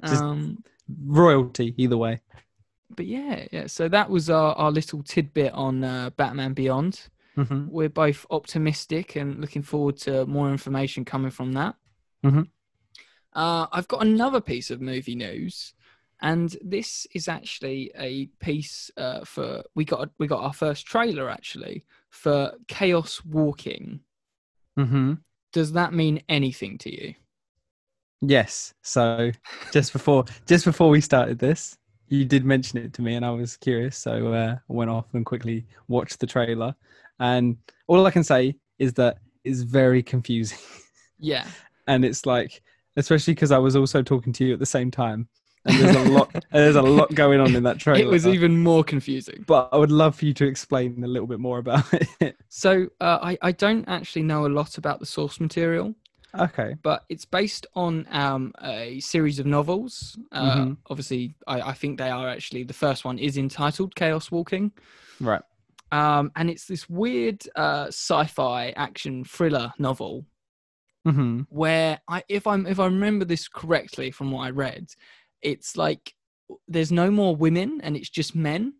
Um, 0.00 0.62
Royalty, 1.04 1.74
either 1.76 1.96
way. 1.96 2.20
but 2.94 3.06
yeah, 3.06 3.46
yeah. 3.50 3.66
So 3.66 3.88
that 3.88 4.10
was 4.10 4.30
our, 4.30 4.54
our 4.54 4.70
little 4.70 5.02
tidbit 5.02 5.52
on 5.54 5.82
uh, 5.82 6.10
Batman 6.10 6.52
Beyond. 6.52 7.08
Mm-hmm. 7.36 7.66
We're 7.70 7.88
both 7.88 8.26
optimistic 8.30 9.16
and 9.16 9.40
looking 9.40 9.62
forward 9.62 9.96
to 9.98 10.24
more 10.26 10.50
information 10.52 11.04
coming 11.04 11.30
from 11.32 11.52
that. 11.54 11.74
Mhm. 12.24 12.46
Uh, 13.34 13.66
I've 13.72 13.88
got 13.88 14.02
another 14.02 14.40
piece 14.40 14.70
of 14.70 14.80
movie 14.80 15.14
news, 15.14 15.74
and 16.22 16.56
this 16.62 17.06
is 17.14 17.28
actually 17.28 17.90
a 17.98 18.26
piece 18.40 18.90
uh, 18.96 19.24
for 19.24 19.62
we 19.74 19.84
got 19.84 20.10
we 20.18 20.26
got 20.26 20.42
our 20.42 20.52
first 20.52 20.86
trailer 20.86 21.28
actually 21.28 21.84
for 22.10 22.52
Chaos 22.68 23.24
Walking. 23.24 24.00
Mm-hmm. 24.78 25.14
Does 25.52 25.72
that 25.72 25.92
mean 25.92 26.22
anything 26.28 26.78
to 26.78 26.92
you? 26.92 27.14
Yes. 28.20 28.74
So 28.82 29.30
just 29.72 29.92
before 29.92 30.24
just 30.46 30.64
before 30.64 30.88
we 30.88 31.00
started 31.00 31.38
this, 31.38 31.76
you 32.08 32.24
did 32.24 32.44
mention 32.44 32.78
it 32.78 32.92
to 32.94 33.02
me, 33.02 33.14
and 33.16 33.24
I 33.24 33.30
was 33.30 33.56
curious, 33.56 33.96
so 33.98 34.32
uh, 34.32 34.56
I 34.56 34.72
went 34.72 34.90
off 34.90 35.06
and 35.14 35.26
quickly 35.26 35.66
watched 35.88 36.20
the 36.20 36.26
trailer. 36.26 36.74
And 37.20 37.56
all 37.86 38.06
I 38.06 38.10
can 38.10 38.24
say 38.24 38.56
is 38.78 38.92
that 38.94 39.18
it's 39.44 39.60
very 39.60 40.02
confusing, 40.02 40.58
Yeah. 41.18 41.46
and 41.86 42.04
it's 42.04 42.26
like, 42.26 42.62
especially 42.96 43.34
because 43.34 43.50
I 43.50 43.58
was 43.58 43.76
also 43.76 44.02
talking 44.02 44.32
to 44.34 44.44
you 44.44 44.52
at 44.52 44.58
the 44.58 44.66
same 44.66 44.90
time, 44.90 45.28
and 45.64 45.78
there's 45.78 45.96
a 45.96 46.10
lot 46.10 46.34
there's 46.52 46.76
a 46.76 46.82
lot 46.82 47.14
going 47.14 47.40
on 47.40 47.54
in 47.56 47.62
that 47.64 47.78
trailer. 47.78 48.00
It 48.00 48.08
was 48.08 48.26
even 48.26 48.62
more 48.62 48.84
confusing. 48.84 49.44
but 49.46 49.68
I 49.72 49.76
would 49.76 49.90
love 49.90 50.16
for 50.16 50.26
you 50.26 50.34
to 50.34 50.46
explain 50.46 51.02
a 51.02 51.06
little 51.06 51.26
bit 51.28 51.40
more 51.40 51.58
about 51.58 51.84
it. 52.20 52.36
So 52.48 52.86
uh, 53.00 53.18
I, 53.22 53.38
I 53.42 53.52
don't 53.52 53.84
actually 53.88 54.22
know 54.22 54.46
a 54.46 54.48
lot 54.48 54.78
about 54.78 55.00
the 55.00 55.06
source 55.06 55.40
material, 55.40 55.94
okay. 56.38 56.76
but 56.82 57.04
it's 57.08 57.24
based 57.24 57.66
on 57.74 58.06
um, 58.10 58.52
a 58.62 59.00
series 59.00 59.38
of 59.38 59.46
novels. 59.46 60.18
Uh, 60.32 60.56
Mhm. 60.56 60.76
Obviously, 60.90 61.34
I, 61.46 61.60
I 61.60 61.72
think 61.72 61.98
they 61.98 62.10
are 62.10 62.28
actually, 62.28 62.64
the 62.64 62.74
first 62.74 63.04
one 63.04 63.18
is 63.18 63.36
entitled 63.38 63.94
Chaos 63.94 64.30
Walking. 64.30 64.72
Right. 65.20 65.42
Um, 65.92 66.32
and 66.34 66.50
it's 66.50 66.66
this 66.66 66.88
weird 66.88 67.42
uh, 67.54 67.86
sci-fi 67.86 68.70
action 68.76 69.22
thriller 69.24 69.72
novel 69.78 70.24
hmm 71.04 71.42
where 71.48 72.00
I, 72.08 72.22
if 72.28 72.46
I'm 72.46 72.66
if 72.66 72.80
I 72.80 72.86
remember 72.86 73.24
this 73.24 73.48
correctly 73.48 74.10
from 74.10 74.30
what 74.32 74.46
I 74.46 74.50
read, 74.50 74.88
it's 75.42 75.76
like 75.76 76.14
there's 76.68 76.92
no 76.92 77.10
more 77.10 77.36
women 77.36 77.80
and 77.82 77.96
it's 77.96 78.10
just 78.10 78.34
men. 78.34 78.74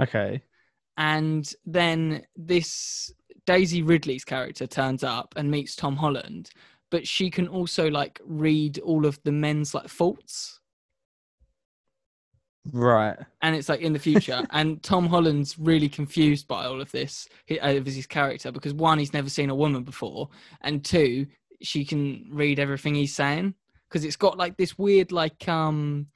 Okay. 0.00 0.42
and 0.96 1.52
then 1.64 2.24
this 2.36 3.12
Daisy 3.46 3.82
Ridley's 3.82 4.24
character 4.24 4.66
turns 4.66 5.04
up 5.04 5.34
and 5.36 5.50
meets 5.50 5.76
Tom 5.76 5.96
Holland, 5.96 6.50
but 6.90 7.06
she 7.06 7.30
can 7.30 7.48
also 7.48 7.90
like 7.90 8.20
read 8.24 8.78
all 8.80 9.06
of 9.06 9.20
the 9.24 9.32
men's 9.32 9.74
like 9.74 9.88
faults. 9.88 10.60
Right. 12.72 13.16
And 13.42 13.54
it's 13.54 13.68
like 13.68 13.80
in 13.80 13.92
the 13.92 13.98
future, 13.98 14.42
and 14.50 14.82
Tom 14.82 15.06
Holland's 15.06 15.58
really 15.58 15.88
confused 15.88 16.48
by 16.48 16.64
all 16.64 16.80
of 16.80 16.90
this 16.92 17.28
he- 17.46 17.60
uh, 17.60 17.74
of 17.74 17.86
his 17.86 18.06
character 18.06 18.50
because 18.50 18.74
one, 18.74 18.98
he's 18.98 19.12
never 19.12 19.28
seen 19.28 19.50
a 19.50 19.54
woman 19.54 19.82
before, 19.82 20.30
and 20.62 20.84
two, 20.84 21.26
she 21.62 21.84
can 21.84 22.26
read 22.30 22.58
everything 22.58 22.94
he's 22.94 23.14
saying 23.14 23.54
because 23.88 24.04
it's 24.04 24.16
got 24.16 24.38
like 24.38 24.56
this 24.56 24.78
weird, 24.78 25.12
like 25.12 25.46
um, 25.48 26.06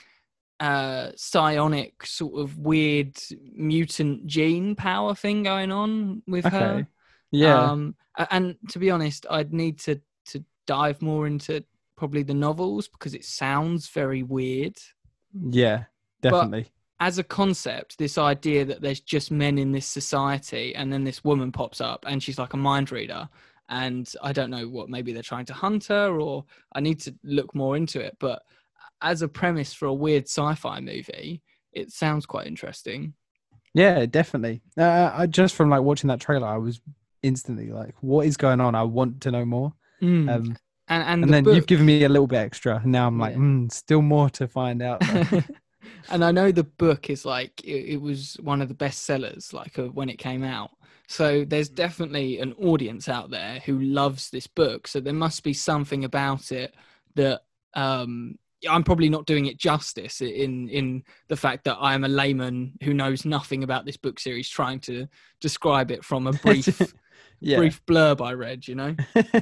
uh, 0.60 1.10
psionic 1.16 2.04
sort 2.04 2.40
of 2.40 2.58
weird 2.58 3.16
mutant 3.54 4.26
gene 4.26 4.74
power 4.74 5.14
thing 5.14 5.42
going 5.42 5.70
on 5.70 6.22
with 6.26 6.44
her. 6.44 6.86
Yeah. 7.30 7.60
Um, 7.62 7.94
and 8.30 8.56
to 8.70 8.78
be 8.78 8.90
honest, 8.90 9.26
I'd 9.30 9.52
need 9.52 9.78
to 9.80 10.00
to 10.26 10.44
dive 10.66 11.00
more 11.02 11.26
into 11.26 11.64
probably 11.96 12.22
the 12.22 12.34
novels 12.34 12.88
because 12.88 13.14
it 13.14 13.24
sounds 13.24 13.88
very 13.88 14.22
weird. 14.22 14.76
yeah. 15.50 15.84
Definitely. 16.22 16.66
As 17.00 17.18
a 17.18 17.22
concept, 17.24 17.96
this 17.98 18.18
idea 18.18 18.64
that 18.64 18.80
there's 18.80 19.00
just 19.00 19.30
men 19.30 19.56
in 19.56 19.70
this 19.72 19.86
society, 19.86 20.74
and 20.74 20.92
then 20.92 21.04
this 21.04 21.22
woman 21.22 21.52
pops 21.52 21.80
up, 21.80 22.04
and 22.08 22.20
she's 22.22 22.38
like 22.38 22.54
a 22.54 22.56
mind 22.56 22.90
reader, 22.90 23.28
and 23.68 24.12
I 24.22 24.32
don't 24.32 24.50
know 24.50 24.66
what 24.68 24.88
maybe 24.88 25.12
they're 25.12 25.22
trying 25.22 25.44
to 25.46 25.52
hunt 25.54 25.84
her, 25.86 26.18
or 26.18 26.44
I 26.72 26.80
need 26.80 26.98
to 27.00 27.14
look 27.22 27.54
more 27.54 27.76
into 27.76 28.00
it. 28.00 28.16
But 28.18 28.42
as 29.00 29.22
a 29.22 29.28
premise 29.28 29.72
for 29.72 29.86
a 29.86 29.94
weird 29.94 30.24
sci-fi 30.24 30.80
movie, 30.80 31.42
it 31.72 31.92
sounds 31.92 32.26
quite 32.26 32.48
interesting. 32.48 33.14
Yeah, 33.74 34.06
definitely. 34.06 34.62
Uh, 34.76 35.12
I 35.14 35.26
just 35.26 35.54
from 35.54 35.70
like 35.70 35.82
watching 35.82 36.08
that 36.08 36.20
trailer, 36.20 36.48
I 36.48 36.56
was 36.56 36.80
instantly 37.22 37.70
like, 37.70 37.94
"What 38.00 38.26
is 38.26 38.36
going 38.36 38.60
on? 38.60 38.74
I 38.74 38.82
want 38.82 39.20
to 39.20 39.30
know 39.30 39.44
more." 39.44 39.72
Mm. 40.02 40.28
Um, 40.28 40.56
and 40.88 41.04
and, 41.04 41.04
and 41.08 41.24
the 41.24 41.28
then 41.28 41.44
book, 41.44 41.54
you've 41.54 41.66
given 41.66 41.86
me 41.86 42.02
a 42.02 42.08
little 42.08 42.26
bit 42.26 42.38
extra, 42.38 42.80
and 42.82 42.90
now 42.90 43.06
I'm 43.06 43.18
like, 43.20 43.34
Yeah. 43.34 43.40
mm, 43.40 43.72
"Still 43.72 44.02
more 44.02 44.30
to 44.30 44.48
find 44.48 44.82
out." 44.82 45.02
though." 46.08 46.14
and 46.14 46.24
I 46.24 46.32
know 46.32 46.52
the 46.52 46.64
book 46.64 47.10
is 47.10 47.24
like 47.24 47.62
it, 47.64 47.94
it 47.94 48.00
was 48.00 48.36
one 48.40 48.62
of 48.62 48.68
the 48.68 48.74
best 48.74 49.04
sellers 49.04 49.52
like 49.52 49.78
of 49.78 49.94
when 49.94 50.08
it 50.08 50.18
came 50.18 50.44
out. 50.44 50.70
So 51.06 51.44
there's 51.44 51.70
definitely 51.70 52.38
an 52.38 52.52
audience 52.54 53.08
out 53.08 53.30
there 53.30 53.60
who 53.64 53.78
loves 53.80 54.30
this 54.30 54.46
book. 54.46 54.86
So 54.86 55.00
there 55.00 55.14
must 55.14 55.42
be 55.42 55.54
something 55.54 56.04
about 56.04 56.52
it 56.52 56.74
that 57.14 57.42
um 57.74 58.38
I'm 58.68 58.82
probably 58.82 59.08
not 59.08 59.26
doing 59.26 59.46
it 59.46 59.58
justice 59.58 60.20
in 60.20 60.68
in 60.68 61.04
the 61.28 61.36
fact 61.36 61.64
that 61.64 61.78
I'm 61.80 62.04
a 62.04 62.08
layman 62.08 62.74
who 62.82 62.92
knows 62.92 63.24
nothing 63.24 63.62
about 63.62 63.86
this 63.86 63.96
book 63.96 64.18
series 64.18 64.48
trying 64.48 64.80
to 64.80 65.06
describe 65.40 65.90
it 65.90 66.04
from 66.04 66.26
a 66.26 66.32
brief 66.44 66.94
yeah. 67.40 67.58
brief 67.58 67.84
blurb 67.86 68.20
I 68.20 68.32
read, 68.32 68.66
you 68.66 68.74
know. 68.74 68.96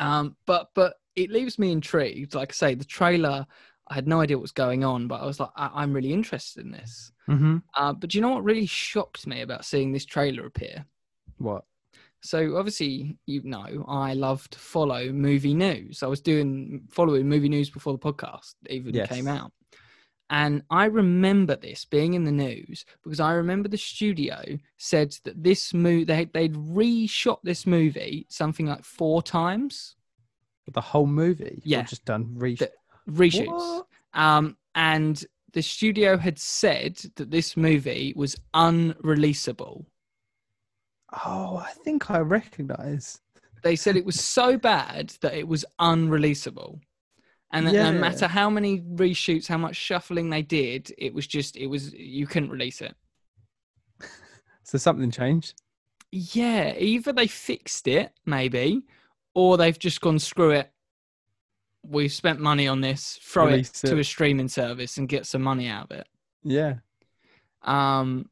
Um, 0.00 0.34
but 0.46 0.70
but 0.74 0.94
it 1.14 1.30
leaves 1.30 1.58
me 1.58 1.70
intrigued. 1.70 2.34
Like 2.34 2.50
I 2.50 2.54
say, 2.54 2.74
the 2.74 2.84
trailer, 2.84 3.46
I 3.90 3.94
had 3.94 4.06
no 4.08 4.20
idea 4.20 4.36
what 4.38 4.42
was 4.42 4.52
going 4.52 4.84
on, 4.84 5.08
but 5.08 5.20
I 5.20 5.26
was 5.26 5.40
like, 5.40 5.50
I- 5.56 5.70
I'm 5.74 5.92
really 5.92 6.12
interested 6.12 6.64
in 6.64 6.70
this. 6.72 7.12
hmm 7.26 7.58
Uh, 7.76 7.92
but 7.92 8.14
you 8.14 8.20
know 8.20 8.30
what 8.30 8.44
really 8.44 8.66
shocked 8.66 9.26
me 9.26 9.40
about 9.42 9.64
seeing 9.64 9.92
this 9.92 10.04
trailer 10.06 10.46
appear? 10.46 10.86
What? 11.38 11.64
So 12.22 12.56
obviously, 12.56 13.18
you 13.26 13.42
know, 13.44 13.84
I 13.88 14.14
love 14.14 14.48
to 14.50 14.58
follow 14.58 15.10
movie 15.12 15.54
news. 15.54 16.02
I 16.02 16.06
was 16.06 16.20
doing 16.20 16.82
following 16.90 17.28
movie 17.28 17.48
news 17.48 17.70
before 17.70 17.92
the 17.94 17.98
podcast 17.98 18.54
even 18.68 18.94
Yes. 18.94 19.08
came 19.08 19.26
out. 19.26 19.52
And 20.28 20.62
I 20.70 20.84
remember 20.84 21.56
this 21.56 21.84
being 21.84 22.14
in 22.14 22.22
the 22.24 22.30
news 22.30 22.84
because 23.02 23.18
I 23.18 23.32
remember 23.32 23.68
the 23.68 23.76
studio 23.78 24.58
said 24.76 25.16
that 25.24 25.42
this 25.42 25.74
movie 25.74 26.04
they 26.04 26.26
they'd 26.26 26.54
reshot 26.54 27.38
this 27.42 27.66
movie 27.66 28.26
something 28.28 28.66
like 28.66 28.84
four 28.84 29.22
times 29.22 29.96
The 30.72 30.80
whole 30.80 31.06
movie? 31.06 31.62
Yeah. 31.64 31.82
just 31.82 32.04
done 32.04 32.32
re- 32.36 32.54
The- 32.54 32.70
reshoots. 33.10 33.82
Um, 34.14 34.56
and 34.74 35.24
the 35.52 35.62
studio 35.62 36.16
had 36.16 36.38
said 36.38 36.98
that 37.16 37.30
this 37.30 37.56
movie 37.56 38.12
was 38.16 38.36
unreleasable. 38.54 39.84
Oh, 41.26 41.56
I 41.56 41.72
think 41.84 42.10
I 42.10 42.18
recognize. 42.18 43.20
They 43.62 43.76
said 43.76 43.96
it 43.96 44.04
was 44.04 44.20
so 44.20 44.56
bad 44.56 45.12
that 45.22 45.34
it 45.34 45.46
was 45.46 45.64
unreleasable. 45.80 46.80
And 47.52 47.66
that 47.66 47.72
no 47.72 47.92
matter 47.92 48.28
how 48.28 48.48
many 48.48 48.80
reshoots, 48.80 49.48
how 49.48 49.58
much 49.58 49.74
shuffling 49.74 50.30
they 50.30 50.42
did, 50.42 50.94
it 50.96 51.12
was 51.12 51.26
just, 51.26 51.56
it 51.56 51.66
was, 51.66 51.92
you 51.92 52.26
couldn't 52.26 52.50
release 52.50 52.80
it. 52.80 52.94
So 54.62 54.78
something 54.78 55.10
changed. 55.10 55.60
Yeah, 56.12 56.74
either 56.78 57.12
they 57.12 57.26
fixed 57.26 57.88
it, 57.88 58.12
maybe, 58.24 58.82
or 59.34 59.56
they've 59.56 59.76
just 59.76 60.00
gone, 60.00 60.20
screw 60.20 60.50
it. 60.50 60.70
We've 61.82 62.12
spent 62.12 62.40
money 62.40 62.68
on 62.68 62.80
this, 62.80 63.18
throw 63.22 63.46
Release 63.46 63.70
it 63.70 63.88
to 63.88 63.96
it. 63.96 64.00
a 64.00 64.04
streaming 64.04 64.48
service 64.48 64.98
and 64.98 65.08
get 65.08 65.26
some 65.26 65.42
money 65.42 65.68
out 65.68 65.90
of 65.90 65.98
it. 65.98 66.06
Yeah. 66.42 66.74
Um, 67.62 68.28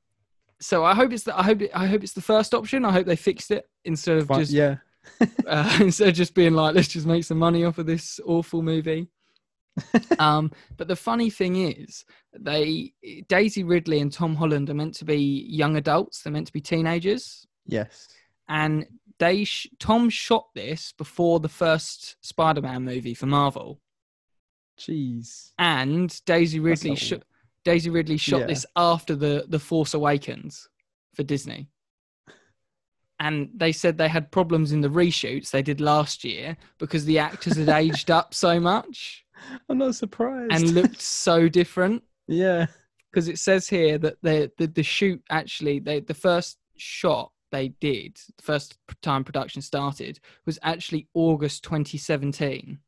so 0.61 0.85
I 0.85 0.95
hope 0.95 1.13
it's 1.13 1.25
the 1.25 1.39
I 1.39 1.43
hope 1.43 1.63
it, 1.63 1.71
I 1.75 1.87
hope 1.87 2.03
it's 2.03 2.13
the 2.15 2.21
first 2.21 2.55
option. 2.55 2.85
I 2.85 2.93
hope 2.93 3.07
they 3.07 3.17
fixed 3.17 3.51
it 3.51 3.69
instead 3.85 4.19
of 4.19 4.27
Fine. 4.27 4.41
just 4.41 4.53
yeah. 4.53 4.77
uh, 5.47 5.79
instead 5.81 6.09
of 6.09 6.15
just 6.15 6.35
being 6.35 6.55
like 6.55 6.75
let's 6.75 6.89
just 6.89 7.07
make 7.07 7.25
some 7.25 7.39
money 7.39 7.65
off 7.65 7.79
of 7.79 7.87
this 7.87 8.21
awful 8.27 8.63
movie. 8.63 9.09
um, 10.19 10.51
but 10.77 10.89
the 10.89 10.97
funny 10.97 11.31
thing 11.31 11.57
is, 11.71 12.05
they 12.37 12.93
Daisy 13.29 13.63
Ridley 13.63 14.01
and 14.01 14.13
Tom 14.13 14.35
Holland 14.35 14.69
are 14.71 14.75
meant 14.75 14.95
to 14.97 15.05
be 15.05 15.47
young 15.49 15.77
adults. 15.77 16.23
They're 16.23 16.33
meant 16.33 16.49
to 16.49 16.53
be 16.53 16.61
teenagers, 16.61 17.47
Yes. 17.67 18.09
and 18.49 18.87
they 19.19 19.45
sh- 19.45 19.67
Tom 19.79 20.09
shot 20.11 20.49
this 20.55 20.93
before 20.93 21.41
the 21.41 21.49
first 21.49 22.17
Spider-Man 22.21 22.85
movie 22.85 23.15
for 23.15 23.27
Marvel, 23.27 23.81
Jeez. 24.79 25.53
and 25.59 26.25
Daisy 26.25 26.61
Ridley 26.61 26.95
shot 26.97 27.23
Daisy 27.65 27.91
Ridley 27.91 28.17
shot 28.17 28.41
Yeah. 28.41 28.47
this 28.47 28.65
after 28.77 29.15
the 29.17 29.45
the 29.49 29.59
Force 29.59 29.95
Awakens 29.95 30.69
for 31.15 31.23
Disney. 31.25 31.69
And 33.21 33.51
they 33.53 33.73
said 33.73 33.99
they 33.99 34.09
had 34.09 34.31
problems 34.31 34.71
in 34.71 34.81
the 34.81 34.89
reshoots 34.89 35.51
they 35.51 35.63
did 35.63 35.81
last 35.81 36.23
year 36.25 36.57
because 36.79 37.05
the 37.05 37.19
actors 37.19 37.57
had 37.57 37.69
aged 37.83 38.11
up 38.11 38.33
so 38.33 38.61
much 38.61 39.25
I'm 39.69 39.79
not 39.79 39.97
surprised. 39.97 40.53
and 40.53 40.71
looked 40.75 41.01
so 41.27 41.49
different. 41.49 42.03
yeah. 42.27 42.67
Because 43.11 43.27
it 43.29 43.39
says 43.39 43.67
here 43.69 43.97
that 43.99 44.19
the, 44.23 44.53
the 44.59 44.67
the 44.69 44.83
shoot 44.83 45.23
actually 45.31 45.79
they 45.81 46.01
the 46.01 46.15
first 46.15 46.59
shot 46.77 47.33
they 47.51 47.69
did, 47.81 48.17
the 48.37 48.43
first 48.43 48.79
time 49.03 49.25
production 49.25 49.63
started, 49.63 50.21
was 50.47 50.59
actually 50.63 51.09
August 51.15 51.65
2017, 51.65 52.79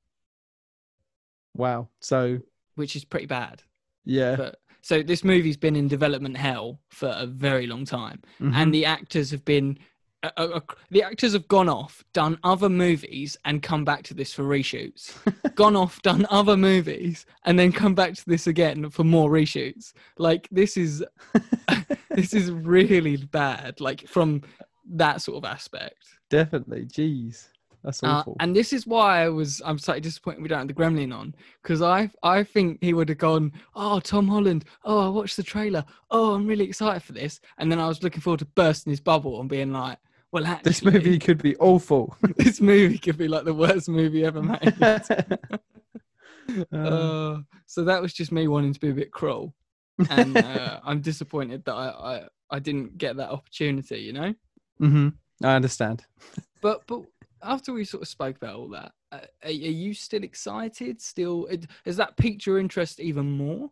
Wow. 1.57 1.89
So 2.01 2.39
which 2.77 2.95
is 2.97 3.05
pretty 3.05 3.27
bad. 3.27 3.63
yeah. 4.05 4.37
But, 4.37 4.61
so 4.83 5.03
this 5.03 5.23
movie's 5.25 5.59
been 5.59 5.77
in 5.77 5.89
development 5.89 6.37
hell 6.39 6.81
for 6.89 7.09
a 7.15 7.27
very 7.27 7.67
long 7.67 7.85
time. 7.85 8.23
Mhm. 8.41 8.55
and 8.55 8.73
the 8.75 8.87
actors 8.87 9.31
have 9.31 9.45
been 9.45 9.79
uh, 10.23 10.31
uh, 10.37 10.41
uh, 10.55 10.61
the 10.91 11.03
actors 11.03 11.33
have 11.33 11.49
gone 11.49 11.69
off 11.69 12.05
done 12.13 12.39
other 12.45 12.69
movies 12.69 13.37
and 13.47 13.63
come 13.63 13.85
back 13.85 14.03
to 14.03 14.13
this 14.15 14.33
for 14.35 14.43
reshoots 14.45 15.15
gone 15.55 15.75
off 15.77 16.01
done 16.03 16.27
other 16.31 16.57
movies 16.57 17.25
and 17.47 17.59
then 17.59 17.73
come 17.73 17.95
back 17.95 18.13
to 18.15 18.25
this 18.27 18.47
again 18.47 18.91
for 18.91 19.05
more 19.05 19.31
reshoots 19.31 19.93
like 20.19 20.47
this 20.51 20.77
is 20.77 21.03
this 22.11 22.35
is 22.35 22.51
really 22.51 23.17
bad 23.17 23.81
like 23.81 24.07
from 24.07 24.43
that 24.93 25.23
sort 25.23 25.39
of 25.39 25.45
aspect 25.51 26.05
Definitely. 26.29 26.85
Jeez. 26.87 27.49
That's 27.83 28.05
Uh, 28.05 28.19
awful. 28.19 28.37
and 28.39 28.55
this 28.55 28.73
is 28.73 28.87
why 28.87 29.23
I 29.25 29.29
was 29.31 29.61
I'm 29.65 29.79
slightly 29.79 30.03
disappointed 30.03 30.43
we 30.43 30.49
don't 30.49 30.59
have 30.59 30.69
the 30.69 30.75
Gremlin 30.75 31.13
on 31.17 31.35
because 31.63 31.81
I 31.83 32.11
I 32.23 32.45
think 32.45 32.79
he 32.83 32.93
would 32.93 33.09
have 33.09 33.19
gone 33.19 33.53
oh 33.75 33.99
Tom 34.01 34.29
Holland 34.29 34.65
oh 34.85 35.07
I 35.07 35.09
watched 35.09 35.37
the 35.39 35.43
trailer 35.43 35.85
oh 36.11 36.35
I'm 36.35 36.47
really 36.47 36.65
excited 36.67 37.03
for 37.03 37.15
this 37.15 37.41
and 37.59 37.73
then 37.73 37.81
I 37.81 37.89
was 37.89 38.03
looking 38.03 38.21
forward 38.21 38.41
to 38.41 38.45
bursting 38.45 38.91
his 38.91 39.01
bubble 39.01 39.41
and 39.41 39.49
being 39.49 39.73
like 39.73 39.99
well 40.33 40.47
actually 40.47 40.71
this 40.71 40.85
movie 40.85 41.19
could 41.19 41.43
be 41.43 41.57
awful. 41.57 42.17
this 42.37 42.61
movie 42.61 42.99
could 42.99 43.17
be 43.19 43.29
like 43.29 43.45
the 43.45 43.55
worst 43.55 43.89
movie 43.89 44.25
ever 44.25 44.43
made. 44.43 44.75
Uh, 46.73 46.77
uh, 46.77 47.41
so 47.67 47.85
that 47.85 48.03
was 48.03 48.13
just 48.13 48.33
me 48.33 48.49
wanting 48.49 48.73
to 48.73 48.81
be 48.81 48.91
a 48.91 48.95
bit 48.95 49.13
cruel, 49.13 49.55
and 50.09 50.41
uh, 50.41 50.81
I'm 50.85 51.01
disappointed 51.01 51.65
that 51.65 51.75
I, 51.75 51.89
I 51.89 52.29
I 52.51 52.59
didn't 52.59 52.99
get 52.99 53.17
that 53.17 53.31
opportunity. 53.31 53.99
You 54.01 54.13
know. 54.13 54.35
mhm, 54.81 55.13
I 55.43 55.55
understand. 55.55 56.05
But 56.61 56.87
but 56.87 57.03
after 57.43 57.73
we 57.73 57.85
sort 57.85 58.03
of 58.03 58.09
spoke 58.09 58.37
about 58.37 58.57
all 58.57 58.69
that, 58.71 58.93
uh, 59.13 59.21
are, 59.45 59.49
are 59.49 59.51
you 59.51 59.95
still 59.95 60.23
excited? 60.23 61.01
Still, 61.01 61.49
has 61.85 61.97
that 61.97 62.17
piqued 62.17 62.47
your 62.47 62.59
interest 62.59 63.01
even 63.01 63.31
more? 63.31 63.71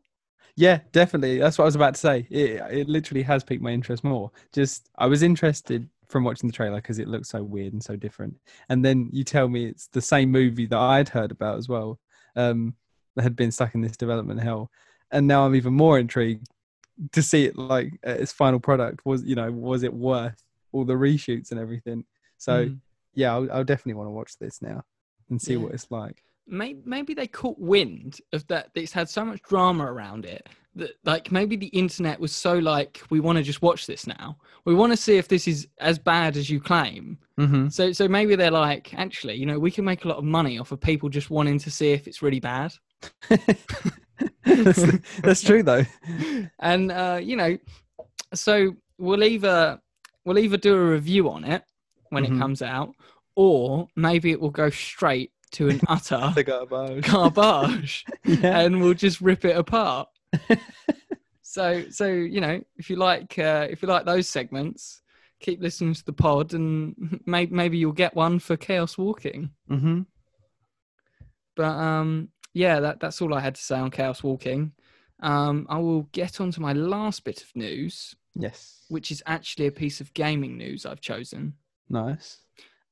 Yeah, 0.57 0.81
definitely. 0.93 1.39
That's 1.39 1.59
what 1.59 1.65
I 1.65 1.67
was 1.67 1.77
about 1.77 1.95
to 1.95 2.01
say. 2.01 2.27
It 2.31 2.61
it 2.71 2.89
literally 2.89 3.23
has 3.23 3.45
piqued 3.45 3.63
my 3.63 3.71
interest 3.71 4.03
more. 4.05 4.31
Just 4.53 4.89
I 4.99 5.07
was 5.07 5.23
interested 5.23 5.89
from 6.09 6.25
watching 6.25 6.49
the 6.49 6.53
trailer 6.53 6.77
because 6.77 6.99
it 6.99 7.09
looks 7.09 7.29
so 7.29 7.43
weird 7.43 7.73
and 7.73 7.83
so 7.83 7.97
different. 7.97 8.37
And 8.69 8.85
then 8.85 9.09
you 9.13 9.25
tell 9.25 9.49
me 9.49 9.67
it's 9.67 9.89
the 9.89 10.01
same 10.01 10.31
movie 10.31 10.67
that 10.67 10.79
I'd 10.79 11.09
heard 11.09 11.31
about 11.31 11.59
as 11.59 11.69
well. 11.69 11.99
Um, 12.37 12.75
that 13.17 13.23
had 13.23 13.37
been 13.37 13.51
stuck 13.51 13.75
in 13.75 13.81
this 13.81 13.97
development 13.97 14.41
hell, 14.41 14.71
and 15.11 15.27
now 15.27 15.45
I'm 15.45 15.57
even 15.57 15.75
more 15.75 15.99
intrigued 15.99 16.47
to 17.13 17.23
see 17.23 17.47
it 17.47 17.57
like 17.59 17.93
its 18.05 18.33
final 18.33 18.61
product. 18.61 19.05
Was 19.05 19.25
you 19.25 19.35
know 19.35 19.51
was 19.51 19.83
it 19.83 19.93
worth 19.93 20.41
all 20.73 20.85
the 20.85 20.95
reshoots 20.95 21.51
and 21.51 21.59
everything? 21.59 22.05
So 22.37 22.67
Mm. 22.67 22.79
yeah, 23.15 23.33
I'll, 23.35 23.51
I'll 23.51 23.65
definitely 23.65 23.95
want 23.95 24.07
to 24.07 24.13
watch 24.13 24.39
this 24.39 24.63
now 24.63 24.85
and 25.31 25.41
see 25.43 25.55
Yeah. 25.55 25.59
what 25.59 25.75
it's 25.75 25.91
like. 25.91 26.23
Maybe, 26.49 26.81
maybe 26.85 27.15
they 27.15 27.27
caught 27.27 27.59
wind 27.59 28.21
of 28.33 28.47
that. 28.49 28.71
It's 28.75 28.93
had 28.93 29.09
so 29.09 29.25
much 29.25 29.43
drama 29.43 29.85
around 29.85 30.25
it 30.25 30.49
that, 30.77 30.93
like, 31.05 31.31
maybe 31.33 31.57
the 31.57 31.67
internet 31.69 32.19
was 32.21 32.33
so 32.35 32.59
like, 32.59 33.01
we 33.11 33.21
want 33.21 33.37
to 33.39 33.43
just 33.45 33.63
watch 33.63 33.87
this 33.87 34.07
now. 34.07 34.37
We 34.65 34.75
want 34.75 34.93
to 34.93 34.97
see 34.97 35.17
if 35.17 35.29
this 35.29 35.49
is 35.49 35.67
as 35.81 35.99
bad 35.99 36.37
as 36.37 36.49
you 36.51 36.61
claim. 36.61 37.19
Mm-hmm. 37.39 37.69
So, 37.69 37.93
so 37.93 38.09
maybe 38.09 38.37
they're 38.37 38.51
like, 38.51 38.95
actually, 38.95 39.35
you 39.37 39.47
know, 39.47 39.59
we 39.59 39.71
can 39.71 39.85
make 39.85 40.05
a 40.05 40.09
lot 40.09 40.19
of 40.19 40.25
money 40.25 40.59
off 40.59 40.73
of 40.73 40.81
people 40.81 41.09
just 41.09 41.31
wanting 41.31 41.59
to 41.61 41.71
see 41.71 41.93
if 41.93 42.07
it's 42.07 42.23
really 42.23 42.41
bad. 42.41 42.73
that's, 44.45 44.85
that's 45.23 45.43
true 45.43 45.63
though. 45.63 45.85
and 46.59 46.91
uh, 46.91 47.21
you 47.23 47.37
know, 47.37 47.57
so 48.35 48.75
we'll 48.99 49.23
either 49.23 49.79
we'll 50.25 50.39
either 50.39 50.57
do 50.57 50.75
a 50.75 50.85
review 50.91 51.31
on 51.31 51.45
it 51.45 51.63
when 52.11 52.25
Mhm. 52.25 52.35
it 52.37 52.39
comes 52.39 52.63
out, 52.63 52.95
or 53.37 53.87
maybe 53.97 54.31
it 54.33 54.41
will 54.41 54.51
go 54.51 54.71
straight 54.71 55.31
to 55.53 55.69
an 55.69 55.81
utter 55.89 56.33
The 56.35 56.45
garbage. 56.45 57.05
garbage, 57.07 58.05
yeah. 58.25 58.61
and 58.61 58.81
we'll 58.81 58.95
just 58.95 59.21
rip 59.21 59.45
it 59.45 59.57
apart. 59.57 60.09
so, 61.43 61.85
so 61.91 62.07
you 62.07 62.41
know, 62.41 62.61
if 62.77 62.91
you 62.91 62.97
like, 62.97 63.39
uh, 63.39 63.67
if 63.71 63.83
you 63.83 63.89
like 63.89 64.05
those 64.05 64.29
segments, 64.29 65.03
keep 65.41 65.61
listening 65.61 65.95
to 65.95 66.05
the 66.05 66.13
pod, 66.13 66.55
and 66.55 67.21
maybe 67.27 67.55
maybe 67.55 67.79
you'll 67.79 67.93
get 67.93 68.15
one 68.15 68.39
for 68.39 68.57
chaos 68.57 68.99
walking. 68.99 69.51
Mm-hmm. 69.71 70.03
But 71.57 71.65
um, 71.77 72.29
yeah, 72.55 72.81
that, 72.81 73.01
that's 73.01 73.21
all 73.21 73.35
I 73.35 73.41
had 73.41 73.55
to 73.57 73.63
say 73.63 73.77
on 73.79 73.91
Chaos 73.91 74.23
Walking. 74.23 74.73
Um, 75.21 75.67
I 75.69 75.79
will 75.79 76.03
get 76.13 76.41
on 76.41 76.53
to 76.53 76.61
my 76.61 76.73
last 76.73 77.25
bit 77.25 77.43
of 77.43 77.49
news, 77.57 78.15
Yes. 78.37 78.85
which 78.89 79.11
is 79.11 79.23
actually 79.27 79.67
a 79.67 79.73
piece 79.73 80.01
of 80.01 80.15
gaming 80.15 80.57
news 80.57 80.87
I've 80.87 81.01
chosen. 81.01 81.55
Nice. 81.89 82.39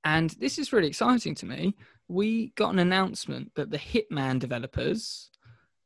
And 0.04 0.30
this 0.40 0.58
is 0.58 0.72
really 0.72 0.88
exciting 0.88 1.36
to 1.36 1.46
me. 1.46 1.76
We 2.08 2.48
got 2.56 2.72
an 2.72 2.78
announcement 2.78 3.52
that 3.56 3.70
the 3.70 3.78
Hitman 3.78 4.38
developers 4.38 5.30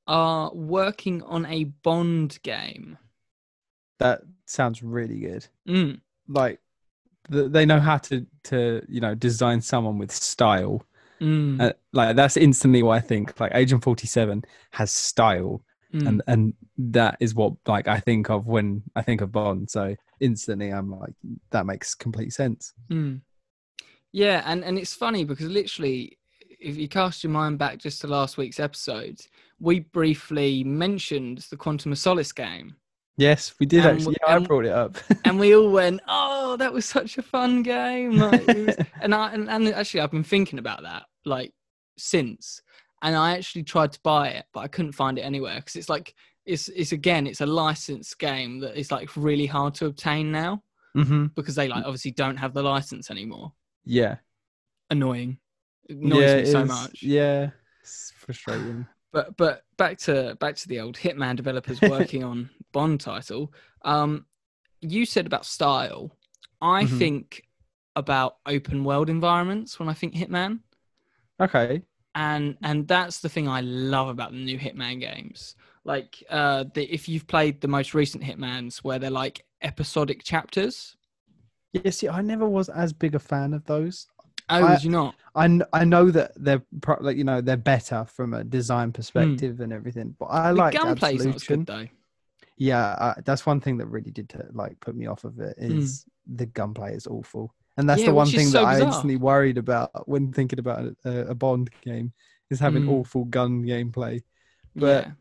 are 0.07 0.53
working 0.55 1.23
on 1.23 1.47
a 1.47 1.65
Bond 1.65 2.39
game. 2.43 2.99
That 3.99 4.23
sounds 4.47 4.83
really 4.83 5.21
good. 5.21 5.47
Mm, 5.69 6.01
Like 6.29 6.61
they 7.29 7.67
know 7.67 7.81
how 7.81 7.99
to 7.99 8.27
to 8.45 8.83
you 8.89 9.01
know 9.01 9.15
design 9.15 9.61
someone 9.61 9.99
with 9.99 10.11
style. 10.11 10.85
mm, 11.21 11.61
Uh, 11.61 11.73
like 11.93 12.17
that's 12.17 12.37
instantly 12.37 12.83
what 12.83 12.97
I 12.97 13.01
think. 13.01 13.39
Like 13.39 13.53
Agent 13.55 13.83
Forty 13.85 14.07
Seven 14.07 14.43
has 14.73 14.91
style, 14.91 15.63
mm. 15.95 16.07
and 16.09 16.23
and 16.27 16.55
that 16.79 17.17
is 17.21 17.35
what 17.35 17.55
like 17.67 17.89
I 17.89 18.01
think 18.01 18.31
of 18.31 18.47
when 18.47 18.83
I 18.97 19.03
think 19.03 19.21
of 19.21 19.33
Bond. 19.33 19.71
So 19.71 19.95
instantly 20.19 20.71
I'm 20.71 20.91
like 20.91 21.15
that 21.51 21.67
makes 21.67 21.95
complete 21.95 22.33
sense. 22.33 22.73
Mm. 22.91 23.21
Yeah, 24.13 24.43
and, 24.45 24.65
and 24.65 24.79
it's 24.79 24.95
funny 24.95 25.25
because 25.25 25.47
literally, 25.49 26.19
if 26.61 26.77
you 26.77 26.89
cast 26.89 27.23
your 27.23 27.31
mind 27.31 27.59
back 27.59 27.79
just 27.79 28.01
to 28.01 28.07
last 28.07 28.37
week's 28.37 28.61
episode, 28.61 29.21
we 29.59 29.81
briefly 29.81 30.65
mentioned 30.65 31.39
the 31.51 31.57
Quantum 31.57 31.93
of 31.93 31.99
Solace 31.99 32.33
game, 32.33 32.77
Yes, 33.17 33.55
we 33.61 33.67
did 33.67 33.85
And 33.85 33.99
actually. 33.99 34.17
w- 34.17 34.19
Yeah, 34.27 34.37
I 34.37 34.39
brought 34.39 34.65
it 34.65 34.73
up. 34.73 34.97
and 35.25 35.39
we 35.39 35.55
all 35.55 35.71
went, 35.71 36.01
"Oh, 36.09 36.57
that 36.57 36.73
was 36.73 36.87
such 36.87 37.19
a 37.19 37.23
fun 37.23 37.63
game!" 37.63 38.19
Like, 38.19 38.47
was- 38.47 38.79
and 39.03 39.15
I 39.15 39.33
and, 39.33 39.49
and 39.51 39.69
actually, 39.69 40.01
I've 40.01 40.11
been 40.11 40.25
thinking 40.25 40.59
about 40.59 40.83
that 40.83 41.05
like 41.27 41.53
since, 41.99 42.63
and 43.03 43.15
I 43.15 43.37
actually 43.37 43.65
tried 43.65 43.93
to 43.93 44.01
buy 44.03 44.29
it, 44.31 44.47
but 44.55 44.61
I 44.61 44.69
couldn't 44.69 44.93
find 44.93 45.19
it 45.19 45.23
anywhere 45.23 45.57
because 45.57 45.77
it's 45.77 45.89
like 45.91 46.15
it's 46.47 46.69
it's 46.71 46.93
again 46.93 47.27
it's 47.27 47.43
a 47.43 47.47
licensed 47.47 48.19
game 48.19 48.61
that 48.61 48.79
is 48.79 48.91
like 48.91 49.15
really 49.17 49.47
hard 49.47 49.75
to 49.75 49.87
obtain 49.87 50.33
now 50.33 50.63
hmm 50.95 51.27
because 51.37 51.55
they 51.55 51.69
like 51.69 51.85
obviously 51.85 52.11
don't 52.11 52.39
have 52.39 52.55
the 52.55 52.63
license 52.63 53.11
anymore. 53.11 53.53
Yeah. 53.85 54.17
Annoying. 54.91 55.39
It 55.89 55.97
annoys 55.97 56.21
yeah, 56.21 56.37
me 56.37 56.45
so 56.47 56.65
much. 56.65 57.03
Yeah, 57.03 57.51
it's 57.81 58.13
frustrating. 58.17 58.87
But 59.13 59.37
but 59.37 59.65
back 59.77 59.99
to 60.01 60.37
back 60.41 60.57
to 60.57 60.69
the 60.69 60.81
old 60.81 60.97
Hitman 60.97 61.37
developers 61.37 61.81
working 61.83 62.23
on 62.25 62.51
Bond 62.73 63.01
title. 63.01 63.53
Um, 63.83 64.27
you 64.81 65.05
said 65.05 65.27
about 65.27 65.47
style. 65.47 66.17
I 66.61 66.85
Mhm. 66.85 66.99
think 66.99 67.43
about 67.97 68.37
open 68.47 68.85
world 68.85 69.11
environments 69.11 69.79
when 69.79 69.89
I 69.89 69.95
think 69.95 70.15
Hitman, 70.15 70.61
Okay. 71.41 71.83
and 72.15 72.57
and 72.63 72.87
that's 72.87 73.21
the 73.21 73.29
thing 73.29 73.49
I 73.49 73.63
love 73.63 74.09
about 74.09 74.31
the 74.33 74.39
new 74.39 74.59
Hitman 74.59 75.01
games. 75.01 75.57
Like 75.85 76.23
uh, 76.31 76.65
the, 76.75 76.85
if 76.85 77.09
you've 77.09 77.27
played 77.27 77.61
the 77.61 77.69
most 77.69 77.95
recent 77.95 78.23
Hitmans, 78.23 78.79
where 78.79 78.99
they're 78.99 79.11
like 79.11 79.45
episodic 79.63 80.23
chapters. 80.23 80.97
Yeah, 81.73 81.91
see, 81.91 82.09
I 82.09 82.21
never 82.23 82.49
was 82.49 82.69
as 82.69 82.93
big 82.93 83.15
a 83.15 83.19
fan 83.19 83.53
of 83.55 83.65
those. 83.65 84.07
Oh, 84.49 84.57
I- 84.57 84.61
was 84.73 84.85
you 84.85 84.91
not? 84.91 85.15
I 85.35 85.61
I 85.73 85.85
know 85.85 86.11
that 86.11 86.33
they're 86.37 86.63
pro- 86.81 86.99
like 87.01 87.17
you 87.17 87.25
know 87.25 87.41
they're 87.41 87.57
better 87.57 88.05
from 88.07 88.35
a 88.35 88.43
design 88.43 88.91
perspective 88.93 89.61
and 89.61 89.73
everything, 89.73 90.17
but 90.19 90.27
I 90.27 90.51
Hmm. 90.51 90.57
The 90.57 90.61
like 90.63 90.75
gunplay's 90.75 91.25
not 91.27 91.47
good 91.47 91.67
though. 91.67 91.87
Yeah, 92.57 92.85
uh, 92.89 93.15
that's 93.25 93.47
one 93.47 93.61
thing 93.61 93.79
that 93.79 93.87
really 93.87 94.11
did 94.11 94.29
to, 94.31 94.47
like 94.53 94.79
put 94.81 94.95
me 94.97 95.07
off 95.07 95.25
of 95.25 95.39
it 95.41 95.55
is 95.59 96.05
the 96.27 96.47
gunplay 96.47 96.95
is 96.95 97.07
awful, 97.07 97.55
and 97.77 97.89
that's 97.89 98.01
Hmm. 98.01 98.07
Yeah, 98.07 98.11
the 98.11 98.17
one 98.17 98.27
thing 98.29 98.47
so 98.49 98.59
that 98.59 98.65
I 98.67 98.75
bizarre. 98.75 98.89
instantly 98.89 99.17
worried 99.17 99.57
about 99.59 100.09
when 100.09 100.33
thinking 100.33 100.59
about 100.59 100.95
a, 101.05 101.29
a 101.29 101.35
Bond 101.35 101.71
game 101.83 102.13
is 102.51 102.59
having 102.59 102.83
Mm. 102.85 102.91
awful 102.91 103.25
gun 103.27 103.63
gameplay. 103.63 104.23
But- 104.75 105.07
yeah. 105.07 105.13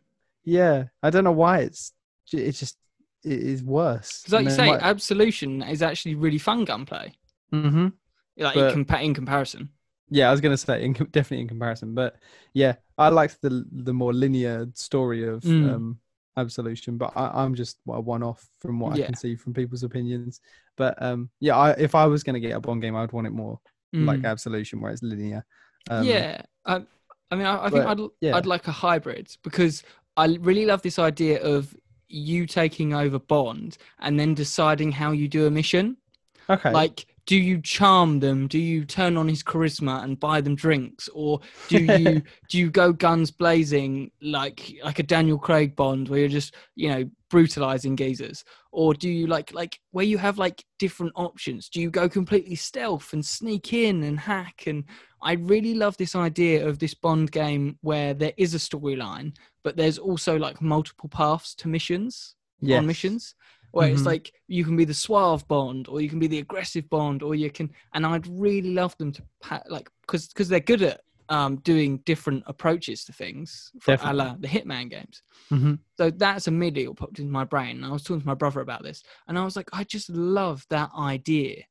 Yeah, 0.46 0.84
I 1.04 1.12
don't 1.12 1.24
know 1.24 1.32
why 1.32 1.60
it's 1.60 1.94
it's 2.34 2.60
just 2.60 2.78
it 3.24 3.40
is 3.40 3.64
worse. 3.64 4.22
Because 4.22 4.34
like 4.34 4.46
you 4.46 4.52
say, 4.52 4.70
Absolution 4.72 5.62
is 5.64 5.82
actually 5.82 6.16
really 6.16 6.38
fun 6.38 6.66
gunplay. 6.66 7.14
hmm 7.52 7.88
Like 8.38 8.56
But- 8.56 8.74
in, 8.74 8.86
compa- 8.86 9.04
in 9.04 9.14
comparison. 9.14 9.70
Yeah, 10.12 10.30
I 10.30 10.32
was 10.32 10.42
gonna 10.42 10.58
say 10.58 10.84
in, 10.84 10.94
definitely 10.94 11.42
in 11.42 11.48
comparison, 11.48 11.94
but 11.94 12.16
yeah, 12.54 12.76
I 12.98 13.10
liked 13.10 13.42
the 13.44 13.64
the 13.72 13.94
more 13.94 14.12
linear 14.14 14.68
story 14.74 15.28
of 15.28 15.42
Mm. 15.44 15.72
um, 15.74 16.00
Absolution, 16.38 16.98
but 16.98 17.12
I, 17.16 17.44
I'm 17.44 17.54
just 17.54 17.78
a 17.88 18.00
one 18.00 18.24
off 18.24 18.48
from 18.60 18.80
what 18.80 18.94
I 18.94 19.02
can 19.06 19.14
see 19.16 19.36
from 19.36 19.54
people's 19.54 19.84
opinions. 19.84 20.40
But 20.78 21.00
um, 21.02 21.30
yeah, 21.42 21.56
I, 21.58 21.72
if 21.72 21.94
I 21.96 22.06
was 22.08 22.24
gonna 22.24 22.40
get 22.40 22.56
a 22.56 22.60
Bond 22.60 22.82
game, 22.82 22.96
I'd 22.96 23.12
want 23.12 23.28
it 23.28 23.34
more 23.34 23.60
like 23.94 24.22
Mm. 24.22 24.26
Absolution, 24.26 24.80
where 24.82 24.92
it's 24.92 25.04
linear. 25.04 25.46
Um, 25.90 26.06
yeah, 26.06 26.42
I, 26.66 26.82
I 27.30 27.36
mean, 27.36 27.46
I, 27.46 27.66
I 27.66 27.70
think 27.70 27.84
but, 27.84 28.00
I'd 28.00 28.08
yeah. 28.22 28.36
I'd 28.36 28.46
like 28.48 28.68
a 28.68 28.72
hybrid 28.72 29.36
because 29.44 29.84
I 30.18 30.26
really 30.40 30.66
love 30.66 30.82
this 30.82 30.98
idea 30.98 31.42
of 31.44 31.76
you 32.10 32.46
taking 32.46 32.94
over 32.94 33.20
Bond 33.20 33.78
and 34.00 34.20
then 34.20 34.34
deciding 34.34 34.92
how 34.92 35.12
you 35.12 35.28
do 35.28 35.46
a 35.46 35.52
mission. 35.52 35.98
Okay. 36.50 36.72
Like, 36.72 37.06
do 37.30 37.38
you 37.38 37.62
charm 37.62 38.22
them? 38.22 38.48
Do 38.48 38.58
you 38.58 38.84
turn 38.86 39.16
on 39.16 39.28
his 39.28 39.44
charisma 39.44 40.04
and 40.04 40.20
buy 40.20 40.42
them 40.42 40.56
drinks, 40.56 41.08
or 41.10 41.40
do 41.68 41.78
you 42.00 42.24
do 42.50 42.58
you 42.58 42.72
go 42.72 42.92
guns 42.92 43.30
blazing 43.30 44.10
like 44.20 44.74
like 44.84 44.98
a 44.98 45.04
Daniel 45.04 45.38
Craig 45.38 45.76
Bond 45.76 46.10
where 46.10 46.22
you're 46.22 46.28
just 46.28 46.56
you 46.74 46.90
know 46.90 47.08
brutalizing 47.30 47.96
geezers, 47.96 48.44
or 48.72 48.96
do 48.96 49.08
you 49.08 49.28
like 49.28 49.54
like 49.54 49.80
where 49.92 50.06
you 50.06 50.18
have 50.18 50.40
like 50.40 50.66
different 50.80 51.14
options? 51.16 51.70
Do 51.70 51.80
you 51.80 51.92
go 51.92 52.10
completely 52.10 52.56
stealth 52.56 53.14
and 53.14 53.24
sneak 53.24 53.74
in 53.74 54.02
and 54.02 54.20
hack? 54.20 54.64
And 54.66 54.86
I 55.22 55.34
really 55.34 55.76
love 55.76 55.98
this 55.98 56.16
idea 56.16 56.68
of 56.68 56.80
this 56.80 56.96
Bond 56.96 57.32
game 57.32 57.78
where 57.82 58.16
there 58.16 58.34
is 58.38 58.56
a 58.56 58.58
storyline, 58.58 59.36
but 59.64 59.78
there's 59.78 60.00
also 60.00 60.36
like 60.36 60.64
multiple 60.64 61.10
paths 61.10 61.54
to 61.58 61.68
missions 61.68 62.34
yes. 62.60 62.80
on 62.80 62.88
missions. 62.88 63.36
Where 63.72 63.90
it's 63.90 64.02
Mhm. 64.02 64.06
like 64.08 64.34
you 64.48 64.64
can 64.66 64.76
be 64.76 64.86
the 64.86 64.94
suave 64.94 65.48
Bond, 65.48 65.88
or 65.88 66.02
you 66.02 66.10
can 66.10 66.20
be 66.20 66.28
the 66.28 66.40
aggressive 66.40 66.90
Bond, 66.90 67.22
or 67.24 67.36
you 67.36 67.50
can. 67.52 67.72
And 67.94 68.06
I'd 68.06 68.28
really 68.28 68.74
love 68.74 68.98
them 68.98 69.12
to 69.14 69.24
pa- 69.42 69.64
like 69.70 69.90
because 70.02 70.28
because 70.28 70.50
they're 70.50 70.60
good 70.60 70.82
at 70.82 71.02
um, 71.30 71.58
doing 71.58 71.98
different 72.06 72.44
approaches 72.48 73.06
to 73.06 73.14
things, 73.14 73.72
for, 73.80 73.96
a 74.02 74.12
la 74.14 74.36
the 74.40 74.48
Hitman 74.48 74.90
games. 74.90 75.22
hmm 75.50 75.76
So 75.96 76.10
that's 76.10 76.48
immediately 76.48 76.88
what 76.88 76.98
popped 76.98 77.20
into 77.20 77.32
my 77.32 77.44
brain. 77.46 77.78
And 77.78 77.86
I 77.86 77.90
was 77.90 78.04
talking 78.04 78.22
to 78.22 78.28
my 78.28 78.34
brother 78.34 78.62
about 78.62 78.82
this, 78.84 79.04
and 79.28 79.38
I 79.38 79.44
was 79.46 79.56
like, 79.56 79.70
I 79.72 79.84
just 79.84 80.10
love 80.10 80.66
that 80.70 80.90
idea. 80.98 81.66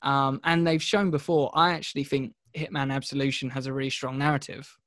Um, 0.00 0.40
and 0.44 0.66
they've 0.66 0.82
shown 0.82 1.10
before. 1.10 1.50
I 1.54 1.74
actually 1.74 2.04
think 2.04 2.34
Hitman 2.56 2.90
Absolution 2.92 3.50
has 3.50 3.66
a 3.66 3.72
really 3.72 3.90
strong 3.90 4.16
narrative. 4.18 4.78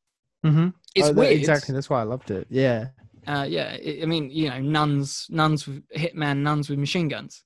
hmm 0.44 0.70
It's 0.96 1.12
weird. 1.12 1.34
Exactly. 1.34 1.74
That's 1.74 1.90
why 1.90 2.02
I 2.02 2.04
loved 2.04 2.32
it. 2.32 2.48
Yeah. 2.50 2.90
Uh, 3.28 3.46
yeah, 3.48 3.78
I 3.84 4.00
I 4.04 4.06
mean, 4.06 4.30
you 4.30 4.50
know, 4.50 4.60
nuns, 4.60 5.28
nuns 5.30 5.68
with 5.68 5.88
hitman, 5.90 6.38
nuns 6.40 6.70
with 6.70 6.80
machine 6.80 7.08
guns. 7.08 7.44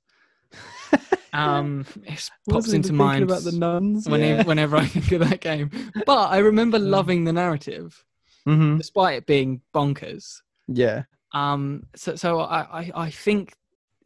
Um, 1.32 1.86
it 2.08 2.28
pops 2.50 2.74
into 2.74 2.92
mind 2.92 3.24
about 3.24 3.44
the 3.44 3.52
nuns. 3.52 4.10
whenever, 4.10 4.38
yeah. 4.38 4.44
whenever 4.44 4.78
I 4.78 4.88
think 4.88 5.12
of 5.12 5.30
that 5.30 5.42
game. 5.42 5.70
But 6.08 6.30
I 6.32 6.40
remember 6.40 6.80
loving 6.80 7.24
the 7.24 7.32
narrative, 7.34 8.04
Mhm. 8.48 8.80
despite 8.80 9.18
it 9.18 9.26
being 9.28 9.62
bonkers. 9.72 10.42
Yeah. 10.68 11.04
Um, 11.32 11.86
so, 11.96 12.16
so 12.16 12.40
I, 12.40 12.82
I, 12.82 12.92
I 12.96 13.10
think 13.12 13.54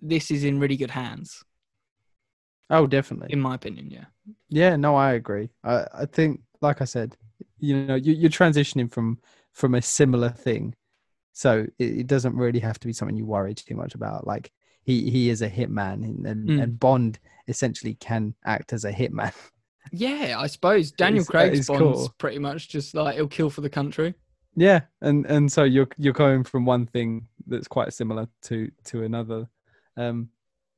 this 0.01 0.31
is 0.31 0.43
in 0.43 0.59
really 0.59 0.75
good 0.75 0.91
hands, 0.91 1.45
Oh, 2.69 2.87
definitely. 2.87 3.31
in 3.31 3.39
my 3.39 3.55
opinion. 3.55 3.89
Yeah. 3.89 4.05
Yeah, 4.49 4.75
no, 4.75 4.95
I 4.97 5.13
agree. 5.13 5.49
I, 5.63 5.85
I 5.93 6.05
think, 6.05 6.41
like 6.59 6.81
I 6.81 6.85
said, 6.85 7.15
you 7.57 7.85
know, 7.85 7.95
you, 7.95 8.11
you're 8.13 8.29
transitioning 8.29 8.91
from 8.91 9.19
from 9.53 9.75
a 9.75 9.81
similar 9.81 10.29
thing, 10.29 10.75
so 11.33 11.65
it, 11.79 11.97
it 11.99 12.07
doesn't 12.07 12.35
really 12.35 12.59
have 12.59 12.79
to 12.79 12.87
be 12.87 12.93
something 12.93 13.17
you 13.17 13.25
worry 13.25 13.53
too 13.53 13.75
much 13.75 13.95
about. 13.95 14.25
Like 14.25 14.51
he 14.83 15.09
he 15.11 15.29
is 15.29 15.41
a 15.41 15.49
hitman, 15.49 16.03
and 16.05 16.25
and, 16.25 16.47
Mm. 16.49 16.63
and 16.63 16.79
Bond 16.79 17.19
essentially 17.47 17.95
can 17.95 18.33
act 18.45 18.71
as 18.73 18.85
a 18.85 18.91
hitman. 18.93 19.33
Yeah, 19.91 20.37
I 20.39 20.47
suppose 20.47 20.91
Daniel 21.03 21.25
Craig's 21.25 21.59
is 21.59 21.67
Bond's 21.67 21.81
cool. 21.81 22.13
pretty 22.17 22.39
much 22.39 22.69
just 22.69 22.95
like 22.95 23.15
he'll 23.15 23.27
kill 23.27 23.49
for 23.49 23.61
the 23.61 23.69
country. 23.69 24.13
yeah, 24.55 24.81
and 25.01 25.25
and 25.25 25.51
so 25.51 25.63
you're 25.63 25.89
you're 25.97 26.13
going 26.13 26.43
from 26.45 26.65
one 26.65 26.85
thing 26.85 27.27
that's 27.47 27.67
quite 27.67 27.91
similar 27.93 28.27
to 28.43 28.71
to 28.85 29.03
another. 29.03 29.47
Um, 29.97 30.29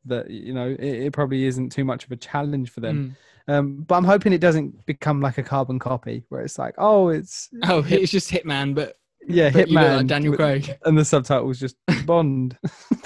that 0.06 0.30
you 0.30 0.54
know 0.54 0.68
it, 0.70 0.80
it 1.08 1.14
probably 1.14 1.46
isn't 1.46 1.72
too 1.72 1.84
much 1.86 2.06
of 2.06 2.12
a 2.12 2.16
challenge 2.16 2.72
for 2.72 2.80
them. 2.82 3.16
Mm. 3.48 3.54
Um, 3.54 3.76
but 3.88 3.96
I'm 3.96 4.04
hoping 4.04 4.34
it 4.34 4.42
doesn't 4.42 4.86
become 4.88 5.22
like 5.22 5.38
a 5.38 5.44
carbon 5.44 5.78
copy 5.78 6.24
where 6.30 6.42
it's 6.42 6.58
like, 6.58 6.74
oh, 6.80 7.10
it's 7.10 7.50
Oh, 7.64 7.86
it's 7.88 8.12
just 8.12 8.32
Hitman, 8.32 8.74
but, 8.74 8.96
yeah, 9.28 9.50
but 9.50 9.68
you 9.70 9.78
Hitman, 9.78 9.98
like 9.98 10.08
Daniel 10.08 10.36
Craig. 10.36 10.78
and 10.86 10.98
the 10.98 11.06
subtitle 11.06 11.46
was 11.48 11.60
just 11.60 11.76
Bond. 12.06 12.58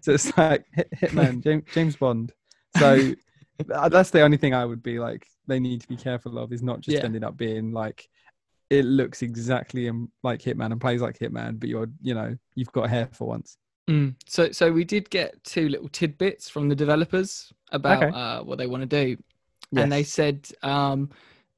so 0.00 0.12
it's 0.12 0.36
like 0.36 0.64
Hit, 0.72 0.88
Hitman, 1.00 1.42
James, 1.42 1.64
James 1.72 1.96
Bond. 1.96 2.32
So 2.78 3.12
uh, 3.72 3.88
that's 3.88 4.10
the 4.10 4.22
only 4.22 4.36
thing 4.36 4.54
I 4.54 4.64
would 4.64 4.82
be 4.82 4.98
like. 4.98 5.26
They 5.46 5.58
need 5.60 5.80
to 5.82 5.88
be 5.88 5.96
careful 5.96 6.38
of 6.38 6.52
is 6.52 6.62
not 6.62 6.80
just 6.80 6.96
Yeah. 6.98 7.04
ending 7.04 7.24
up 7.24 7.36
being 7.36 7.72
like 7.72 8.08
it 8.70 8.84
looks 8.84 9.20
exactly 9.22 9.90
like 10.22 10.40
Hitman 10.40 10.72
and 10.72 10.80
plays 10.80 11.02
like 11.02 11.18
Hitman, 11.18 11.60
but 11.60 11.68
you're 11.68 11.88
you 12.00 12.14
know 12.14 12.36
you've 12.54 12.72
got 12.72 12.88
hair 12.88 13.08
for 13.12 13.28
once. 13.28 13.58
Mm. 13.90 14.14
So, 14.26 14.50
so 14.52 14.70
we 14.72 14.84
did 14.84 15.10
get 15.10 15.42
two 15.44 15.68
little 15.68 15.88
tidbits 15.88 16.48
from 16.48 16.68
the 16.68 16.74
developers 16.76 17.52
about 17.72 18.02
Okay. 18.02 18.16
uh, 18.16 18.42
what 18.44 18.56
they 18.58 18.66
want 18.68 18.88
to 18.88 19.04
do, 19.04 19.16
and 19.76 19.90
they 19.92 20.04
said 20.04 20.48
um, 20.62 21.10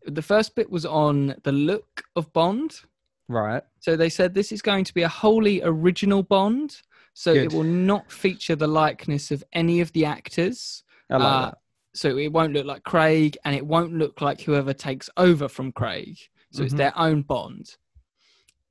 the 0.07 0.23
first 0.23 0.55
bit 0.57 0.69
was 0.71 0.87
on 0.87 1.35
the 1.45 1.53
look 1.53 2.03
of 2.17 2.33
Bond. 2.33 2.81
Right. 3.29 3.63
So 3.81 3.97
they 3.97 4.09
said 4.09 4.35
this 4.35 4.53
is 4.53 4.63
going 4.63 4.85
to 4.85 4.95
be 4.95 5.03
a 5.03 5.09
wholly 5.09 5.63
original 5.63 6.23
Bond. 6.23 6.81
So 7.13 7.33
Good. 7.35 7.45
it 7.45 7.53
will 7.53 7.65
not 7.65 8.11
feature 8.11 8.57
the 8.57 8.67
likeness 8.67 9.31
of 9.31 9.45
any 9.53 9.81
of 9.81 9.93
the 9.93 10.05
actors. 10.05 10.83
I 11.11 11.17
like 11.17 11.27
Uh, 11.27 11.41
that. 11.47 11.59
So 11.95 12.17
it 12.17 12.33
won't 12.33 12.53
look 12.53 12.67
like 12.67 12.83
Craig, 12.83 13.37
and 13.45 13.55
it 13.55 13.65
won't 13.65 13.93
look 13.95 14.21
like 14.21 14.41
whoever 14.41 14.73
takes 14.73 15.09
over 15.17 15.47
from 15.49 15.71
Craig. 15.71 16.19
So 16.51 16.65
it's 16.65 16.75
Mhm. 16.75 16.79
their 16.79 16.99
own 16.99 17.23
Bond. 17.23 17.77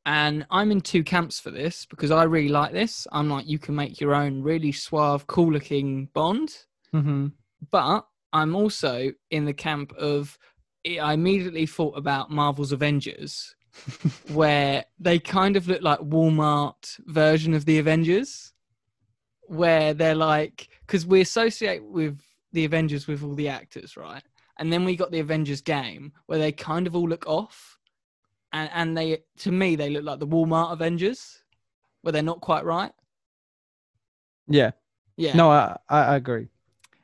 And 0.05 0.45
I'm 0.49 0.71
in 0.71 0.81
two 0.81 1.03
camps 1.03 1.39
for 1.39 1.49
this 1.49 1.85
because 1.85 2.11
I 2.11 2.23
really 2.23 2.49
like 2.49 2.73
this. 2.73 3.07
I'm 3.13 3.29
like, 3.29 3.47
you 3.47 3.57
can 3.57 3.75
make 3.75 4.01
your 4.01 4.13
own 4.13 4.41
really 4.41 4.73
suave, 4.73 5.25
cool 5.27 5.53
looking 5.53 6.07
Bond. 6.07 6.65
hmm 6.91 7.27
But 7.71 8.05
I'm 8.33 8.55
also 8.55 9.13
in 9.31 9.45
the 9.45 9.53
camp 9.53 9.93
of 9.93 10.37
I 10.85 11.13
immediately 11.13 11.65
thought 11.65 11.97
about 11.97 12.29
Marvel's 12.29 12.73
Avengers, 12.73 13.55
where 14.31 14.85
they 14.99 15.19
kind 15.19 15.55
of 15.55 15.67
look 15.67 15.81
like 15.81 15.99
Walmart 15.99 16.99
version 17.05 17.53
of 17.53 17.65
the 17.65 17.79
Avengers, 17.79 18.53
where 19.47 19.93
they're 19.93 20.15
like 20.15 20.69
because 20.85 21.05
we 21.05 21.21
associate 21.21 21.83
with 21.83 22.19
the 22.51 22.65
Avengers 22.65 23.07
with 23.07 23.23
all 23.23 23.35
the 23.35 23.49
actors, 23.49 23.97
right? 23.97 24.23
And 24.57 24.71
then 24.71 24.85
we 24.85 24.95
got 24.95 25.11
the 25.11 25.19
Avengers 25.19 25.61
game 25.61 26.13
where 26.27 26.39
they 26.39 26.51
kind 26.51 26.85
of 26.87 26.95
all 26.95 27.07
look 27.07 27.25
off, 27.27 27.79
and 28.51 28.69
and 28.73 28.97
they 28.97 29.23
to 29.39 29.51
me 29.51 29.75
they 29.75 29.89
look 29.89 30.03
like 30.03 30.19
the 30.19 30.27
Walmart 30.27 30.71
Avengers, 30.71 31.43
where 32.01 32.11
they're 32.11 32.21
not 32.23 32.41
quite 32.41 32.65
right. 32.65 32.91
Yeah. 34.47 34.71
Yeah. 35.17 35.35
No, 35.35 35.51
I, 35.51 35.77
I 35.89 35.99
I 35.99 36.15
agree. 36.15 36.47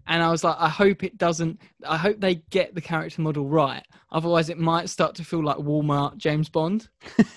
And 0.10 0.22
I 0.24 0.30
was 0.32 0.44
like, 0.44 0.56
I 0.60 0.68
hope 0.68 1.04
it 1.04 1.18
doesn't. 1.18 1.62
I 1.88 1.96
hope 1.96 2.20
they 2.20 2.36
get 2.50 2.74
the 2.76 2.82
character 2.82 3.22
model 3.22 3.46
right. 3.48 3.86
Otherwise, 4.12 4.50
it 4.50 4.58
might 4.58 4.90
start 4.90 5.16
to 5.16 5.24
feel 5.24 5.44
like 5.44 5.58
Walmart 5.58 6.18
James 6.18 6.50
Bond. 6.50 6.90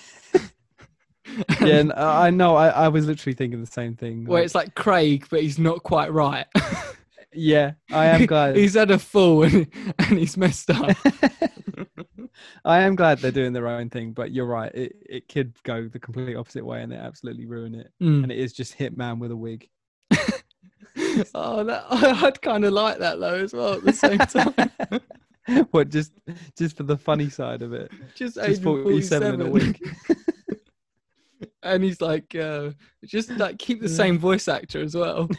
Yeah, 1.61 1.77
and 1.77 1.93
I 1.93 2.27
I 2.27 2.29
know. 2.29 2.55
I, 2.55 2.67
I 2.67 2.87
was 2.89 3.07
literally 3.07 3.33
thinking 3.33 3.59
the 3.59 3.65
same 3.65 3.95
thing. 3.95 4.25
where 4.25 4.39
like- 4.41 4.45
it's 4.45 4.53
like 4.55 4.75
Craig, 4.75 5.25
but 5.31 5.41
he's 5.41 5.57
not 5.57 5.81
quite 5.81 6.11
right. 6.13 6.45
yeah, 7.33 7.71
I 7.91 8.05
am 8.07 8.25
glad. 8.27 8.55
he's 8.55 8.75
had 8.75 8.91
a 8.91 8.99
fall 8.99 9.43
and, 9.43 9.67
and 9.97 10.19
he's 10.19 10.37
messed 10.37 10.69
up. 10.69 10.95
I 12.65 12.81
am 12.81 12.95
glad 12.95 13.19
they're 13.19 13.31
doing 13.31 13.53
their 13.53 13.67
own 13.67 13.89
thing, 13.89 14.11
but 14.11 14.31
you're 14.31 14.45
right. 14.45 14.71
It 14.75 14.95
it 15.09 15.29
could 15.29 15.53
go 15.63 15.87
the 15.87 15.97
complete 15.97 16.35
opposite 16.35 16.65
way, 16.65 16.83
and 16.83 16.91
it 16.93 16.97
absolutely 16.97 17.45
ruin 17.45 17.73
it. 17.75 17.91
Mm. 18.01 18.23
And 18.23 18.31
it 18.31 18.37
is 18.37 18.53
just 18.53 18.77
Hitman 18.77 19.17
with 19.19 19.31
a 19.31 19.37
wig. 19.37 19.69
oh, 21.35 21.63
that, 21.63 21.85
I'd 21.89 22.41
kind 22.41 22.65
of 22.65 22.73
like 22.73 22.99
that 22.99 23.19
though 23.19 23.35
as 23.35 23.53
well. 23.53 23.73
At 23.73 23.83
the 23.83 23.93
same 23.93 24.17
time, 25.57 25.67
what 25.71 25.89
just 25.89 26.11
just 26.57 26.77
for 26.77 26.83
the 26.83 26.97
funny 26.97 27.29
side 27.29 27.61
of 27.61 27.73
it? 27.73 27.91
just 28.15 28.35
Just 28.35 28.39
Agent 28.49 28.63
47 28.63 29.33
in 29.35 29.41
a 29.41 29.45
47. 29.49 29.51
wig. 30.09 30.17
and 31.63 31.83
he's 31.83 32.01
like, 32.01 32.33
uh, 32.35 32.71
just 33.05 33.29
like 33.31 33.57
keep 33.59 33.81
the 33.81 33.89
same 33.89 34.17
voice 34.17 34.47
actor 34.47 34.81
as 34.81 34.95
well. 34.95 35.29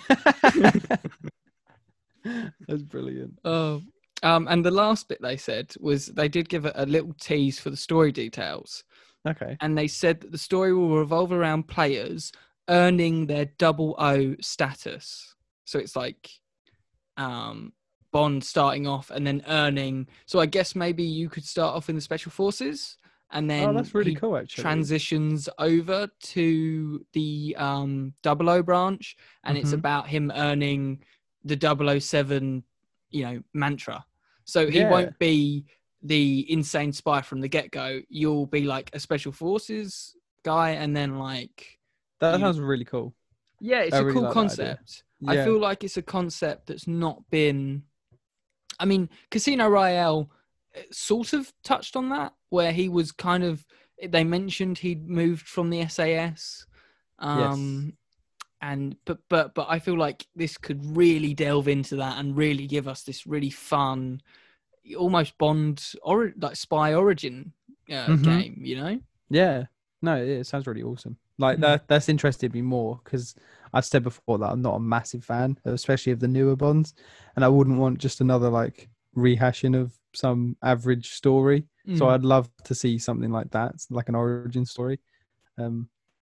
That's 2.69 2.83
brilliant. 2.83 3.39
Oh, 3.45 3.83
um, 4.23 4.47
and 4.49 4.65
the 4.65 4.71
last 4.71 5.09
bit 5.09 5.21
they 5.21 5.37
said 5.37 5.75
was 5.81 6.07
they 6.07 6.29
did 6.29 6.49
give 6.49 6.65
a, 6.65 6.73
a 6.77 6.87
little 6.87 7.13
tease 7.21 7.59
for 7.59 7.69
the 7.71 7.77
story 7.77 8.11
details, 8.13 8.85
Okay. 9.29 9.57
and 9.61 9.77
they 9.77 9.87
said 9.89 10.21
that 10.23 10.33
the 10.33 10.39
story 10.39 10.73
will 10.73 10.97
revolve 10.97 11.33
around 11.33 11.69
players 11.69 12.33
earning 12.71 13.27
their 13.27 13.45
double 13.59 13.95
O 13.99 14.35
status. 14.41 15.34
So 15.65 15.79
it's 15.79 15.97
like 15.97 16.31
um, 17.17 17.73
Bond 18.13 18.45
starting 18.45 18.87
off 18.87 19.11
and 19.11 19.27
then 19.27 19.43
earning. 19.49 20.09
So 20.27 20.39
I 20.41 20.47
guess 20.47 20.75
maybe 20.75 21.03
you 21.03 21.29
could 21.29 21.45
start 21.45 21.75
off 21.75 21.89
in 21.89 21.95
the 21.97 22.01
special 22.01 22.31
forces, 22.31 22.97
and 23.33 23.51
then 23.51 23.69
oh, 23.71 23.73
that's 23.75 23.95
really 23.95 24.15
cool. 24.15 24.37
Actually. 24.37 24.63
transitions 24.63 25.49
over 25.59 26.09
to 26.23 27.05
the 27.13 27.57
um, 27.59 28.13
00 28.25 28.63
branch, 28.63 29.17
and 29.45 29.59
it's 29.59 29.71
Mhm. 29.71 29.75
about 29.75 30.09
him 30.09 30.31
earning 30.35 31.03
the 31.45 31.57
007, 31.57 32.63
you 33.11 33.25
know, 33.25 33.43
mantra. 33.53 34.05
So 34.45 34.69
he 34.71 34.79
Yeah. 34.81 34.91
won't 34.91 35.19
be 35.19 35.65
the 36.03 36.51
insane 36.53 36.93
spy 36.93 37.23
from 37.23 37.41
the 37.41 37.49
get 37.49 37.71
go. 37.71 38.01
You'll 38.09 38.47
be 38.47 38.65
like 38.65 38.91
a 38.93 39.01
special 39.01 39.33
forces 39.33 40.17
guy, 40.43 40.71
and 40.73 40.95
then 40.97 41.19
like, 41.19 41.79
that 42.21 42.35
you- 42.39 42.45
sounds 42.45 42.61
really 42.61 42.85
cool. 42.85 43.15
yeah, 43.61 43.81
it's 43.81 43.95
I 43.97 44.01
a 44.01 44.05
really 44.05 44.15
cool 44.15 44.23
like 44.25 44.33
concept. 44.35 45.04
Yeah. 45.21 45.31
I 45.31 45.45
feel 45.45 45.59
like 45.59 45.85
it's 45.85 45.97
a 45.97 46.03
concept 46.03 46.67
that's 46.67 46.87
not 46.87 47.23
been. 47.31 47.85
I 48.79 48.85
mean, 48.85 49.09
Casino 49.31 49.69
Royale 49.69 50.31
uh, 50.77 50.81
sort 50.91 51.33
of 51.33 51.53
touched 51.63 51.97
on 51.97 52.09
that, 52.11 52.35
where 52.51 52.73
he 52.73 52.89
was 52.89 53.13
kind 53.13 53.45
of. 53.45 53.65
They 54.03 54.25
mentioned 54.25 54.79
he'd 54.79 55.09
moved 55.09 55.47
from 55.49 55.71
the 55.71 55.87
SAS, 55.89 56.67
um, 57.21 57.95
and 58.61 58.97
but 59.05 59.19
but 59.29 59.55
but 59.55 59.67
I 59.69 59.79
feel 59.79 59.97
like 59.97 60.27
this 60.35 60.57
could 60.59 60.85
really 60.97 61.33
delve 61.35 61.69
into 61.69 61.97
that 61.97 62.19
and 62.19 62.37
really 62.37 62.67
give 62.67 62.89
us 62.89 63.03
this 63.05 63.27
really 63.27 63.51
fun, 63.51 64.21
almost 64.99 65.39
Bond 65.39 65.93
or 66.03 66.33
like 66.37 66.57
spy 66.57 66.93
origin 66.95 67.53
uh, 67.89 68.07
Mhm. 68.09 68.25
game. 68.25 68.59
You 68.63 68.77
know? 68.77 69.01
Yeah. 69.31 69.65
No, 70.03 70.17
it, 70.17 70.45
sounds 70.45 70.67
really 70.67 70.83
awesome. 70.83 71.17
Like 71.39 71.59
Mm. 71.59 71.63
that. 71.63 71.89
That's 71.89 72.09
interested 72.09 72.53
me 72.53 72.63
more 72.63 73.01
because 73.05 73.35
I've 73.75 73.85
said 73.85 74.03
before 74.03 74.39
that 74.39 74.51
I'm 74.53 74.63
not 74.63 74.77
a 74.77 74.81
massive 74.81 75.25
fan, 75.25 75.59
especially 75.67 76.13
of 76.13 76.21
the 76.21 76.29
newer 76.29 76.57
Bonds, 76.57 76.95
and 77.37 77.45
I 77.45 77.49
wouldn't 77.49 77.79
want 77.79 77.99
just 77.99 78.21
another 78.23 78.49
like 78.49 78.89
rehashing 79.17 79.79
of 79.79 79.93
some 80.15 80.57
average 80.63 81.11
story. 81.11 81.65
So 81.97 82.07
Mm. 82.07 82.13
I'd 82.15 82.25
love 82.25 82.49
to 82.65 82.75
see 82.75 82.97
something 82.99 83.31
like 83.31 83.51
that, 83.51 83.75
like 83.91 84.09
an 84.09 84.15
origin 84.15 84.65
story. 84.65 85.01
Um, 85.59 85.89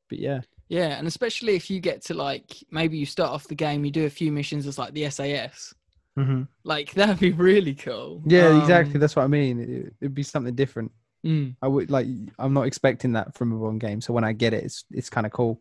but 0.09 0.19
yeah, 0.19 0.41
Yeah, 0.69 0.99
and 0.99 1.07
especially 1.07 1.55
if 1.55 1.71
you 1.71 1.79
get 1.81 2.03
to 2.07 2.15
like 2.15 2.57
maybe 2.73 2.99
you 2.99 3.07
start 3.07 3.31
off 3.31 3.47
the 3.47 3.55
game, 3.55 3.85
you 3.85 3.93
do 3.93 4.07
a 4.07 4.11
few 4.11 4.33
missions 4.33 4.67
as 4.67 4.79
like 4.79 4.93
the 4.95 5.09
SAS. 5.11 5.73
Mm-hmm. 6.19 6.43
Like 6.65 6.93
that'd 6.95 7.21
be 7.21 7.33
really 7.33 7.75
cool. 7.75 8.23
Yeah, 8.27 8.61
exactly. 8.61 8.95
Um, 8.95 9.01
That's 9.01 9.15
what 9.17 9.25
I 9.25 9.29
mean. 9.29 9.61
It, 9.61 9.95
it'd 10.01 10.15
be 10.15 10.23
something 10.25 10.55
different. 10.57 10.91
mm. 11.25 11.55
I 11.63 11.69
would 11.69 11.91
like. 11.91 12.09
I'm 12.39 12.53
not 12.55 12.67
expecting 12.67 13.13
that 13.13 13.35
from 13.35 13.53
a 13.53 13.57
one 13.57 13.79
game, 13.79 14.01
so 14.01 14.13
when 14.13 14.25
I 14.25 14.33
get 14.33 14.55
it, 14.55 14.65
it's 14.65 14.85
it's 14.91 15.11
kind 15.11 15.27
of 15.27 15.33
cool. 15.33 15.61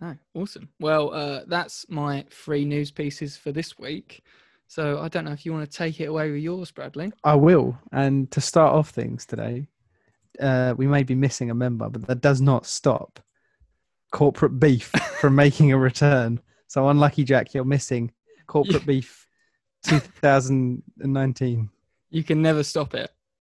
No, 0.00 0.16
awesome. 0.34 0.68
Well, 0.80 1.14
uh, 1.14 1.40
that's 1.46 1.86
my 1.88 2.24
three 2.30 2.64
news 2.64 2.90
pieces 2.90 3.36
for 3.36 3.52
this 3.52 3.78
week. 3.78 4.22
So 4.66 5.00
I 5.00 5.08
don't 5.08 5.24
know 5.24 5.32
if 5.32 5.46
you 5.46 5.52
want 5.52 5.70
to 5.70 5.76
take 5.76 6.00
it 6.00 6.06
away 6.06 6.30
with 6.30 6.40
yours, 6.40 6.70
Bradley. 6.70 7.12
I 7.22 7.34
will. 7.34 7.78
And 7.92 8.30
to 8.32 8.40
start 8.40 8.74
off 8.74 8.90
things 8.90 9.24
today, 9.24 9.68
uh, 10.40 10.74
we 10.76 10.86
may 10.86 11.02
be 11.02 11.14
missing 11.14 11.50
a 11.50 11.54
member, 11.54 11.88
but 11.88 12.06
that 12.06 12.20
does 12.20 12.40
not 12.40 12.66
stop 12.66 13.20
corporate 14.10 14.58
beef 14.58 14.88
from 15.20 15.34
making 15.34 15.72
a 15.72 15.78
return. 15.78 16.40
So 16.66 16.88
unlucky 16.88 17.24
Jack, 17.24 17.54
you're 17.54 17.64
missing 17.64 18.10
corporate 18.46 18.86
beef 18.86 19.28
2019. 19.84 21.70
You 22.10 22.24
can 22.24 22.42
never 22.42 22.62
stop 22.62 22.94
it. 22.94 23.10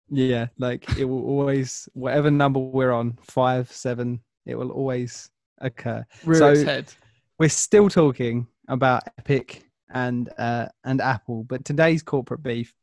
Yeah, 0.09 0.47
like 0.57 0.97
it 0.97 1.05
will 1.05 1.25
always, 1.25 1.87
whatever 1.93 2.29
number 2.29 2.59
we're 2.59 2.91
on, 2.91 3.17
five, 3.21 3.71
seven, 3.71 4.19
it 4.45 4.55
will 4.55 4.71
always 4.71 5.29
occur. 5.61 6.05
Rear 6.25 6.39
So- 6.39 6.51
its 6.51 6.63
head. 6.63 6.93
We're 7.39 7.49
still 7.49 7.89
talking 7.89 8.45
about 8.67 9.03
Epic 9.17 9.63
and 9.91 10.29
uh, 10.37 10.67
and 10.83 11.01
Apple, 11.01 11.43
but 11.43 11.65
today's 11.65 12.03
corporate 12.03 12.43
beef 12.43 12.73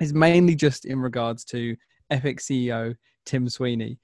is 0.00 0.14
mainly 0.14 0.54
just 0.54 0.84
in 0.84 1.00
regards 1.00 1.44
to 1.46 1.76
Epic 2.10 2.38
CEO 2.38 2.94
Tim 3.24 3.48
Sweeney. 3.48 3.98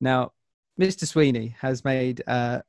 Now, 0.00 0.32
Mr. 0.80 1.06
Sweeney 1.06 1.54
has 1.60 1.84
made 1.84 2.22
uh, 2.26 2.60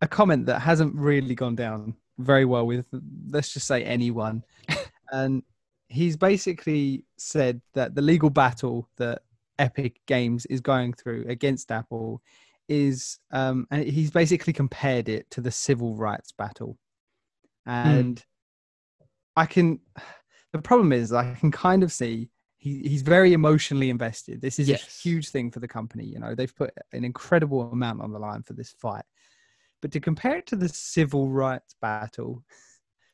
a 0.00 0.08
comment 0.08 0.46
that 0.46 0.58
hasn't 0.60 0.94
really 0.94 1.34
gone 1.34 1.54
down 1.54 1.94
very 2.18 2.44
well 2.44 2.66
with, 2.66 2.86
let's 3.28 3.52
just 3.52 3.66
say, 3.66 3.84
anyone, 3.84 4.42
and 5.12 5.42
he's 5.88 6.16
basically 6.16 7.04
said 7.16 7.60
that 7.74 7.94
the 7.94 8.02
legal 8.02 8.30
battle 8.30 8.88
that 8.96 9.22
Epic 9.58 10.00
Games 10.06 10.46
is 10.46 10.60
going 10.60 10.94
through 10.94 11.26
against 11.28 11.70
Apple 11.70 12.20
is, 12.68 13.18
um, 13.32 13.66
and 13.70 13.84
he's 13.84 14.10
basically 14.10 14.52
compared 14.52 15.08
it 15.08 15.30
to 15.30 15.40
the 15.40 15.50
civil 15.50 15.96
rights 15.96 16.32
battle. 16.32 16.78
And 17.66 18.22
I 19.36 19.46
can, 19.46 19.80
the 20.52 20.60
problem 20.60 20.92
is, 20.92 21.12
I 21.12 21.34
can 21.34 21.50
kind 21.50 21.82
of 21.82 21.92
see 21.92 22.28
he, 22.58 22.78
he's 22.88 23.02
very 23.02 23.32
emotionally 23.32 23.90
invested. 23.90 24.40
This 24.40 24.58
is 24.58 24.68
Yes. 24.68 24.82
a 24.86 25.08
huge 25.08 25.30
thing 25.30 25.50
for 25.50 25.58
the 25.60 25.66
company. 25.68 26.04
You 26.04 26.20
know, 26.20 26.34
they've 26.34 26.54
put 26.54 26.72
an 26.92 27.04
incredible 27.04 27.70
amount 27.72 28.00
on 28.00 28.12
the 28.12 28.18
line 28.20 28.42
for 28.44 28.52
this 28.52 28.70
fight. 28.78 29.04
But 29.80 29.90
to 29.92 30.00
compare 30.00 30.36
it 30.36 30.46
to 30.48 30.56
the 30.56 30.68
civil 30.68 31.28
rights 31.28 31.74
battle, 31.82 32.44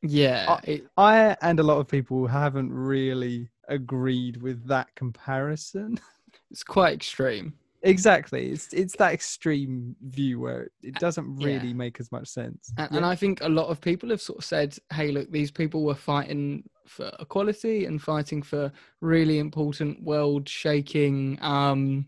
Yeah. 0.02 0.60
it- 0.64 0.86
I 0.98 1.36
and 1.40 1.58
a 1.60 1.62
lot 1.62 1.78
of 1.78 1.88
people 1.88 2.26
haven't 2.26 2.72
really 2.72 3.48
agreed 3.68 4.42
with 4.42 4.66
that 4.68 4.94
comparison. 4.94 5.98
it's 6.50 6.62
quite 6.64 6.94
extreme. 6.94 7.54
Exactly, 7.82 8.50
it's 8.50 8.72
it's 8.72 8.96
that 8.96 9.12
extreme 9.12 9.96
view 10.02 10.40
where 10.40 10.68
it, 10.82 10.94
doesn't 10.94 11.40
yeah. 11.40 11.46
really 11.46 11.72
make 11.72 12.00
as 12.00 12.10
much 12.12 12.28
sense. 12.28 12.72
And, 12.76 12.90
Yeah. 12.90 12.96
and 12.98 13.06
I 13.06 13.14
think 13.14 13.40
a 13.40 13.48
lot 13.48 13.68
of 13.68 13.80
people 13.80 14.10
have 14.10 14.20
sort 14.20 14.38
of 14.38 14.44
said, 14.44 14.76
hey, 14.92 15.10
look, 15.10 15.30
these 15.30 15.50
people 15.50 15.84
were 15.84 15.94
fighting 15.94 16.68
for 16.86 17.10
equality 17.20 17.84
and 17.84 18.00
fighting 18.00 18.42
for 18.42 18.72
really 19.00 19.38
important 19.38 20.02
world 20.02 20.48
shaking, 20.48 21.38
um, 21.42 22.06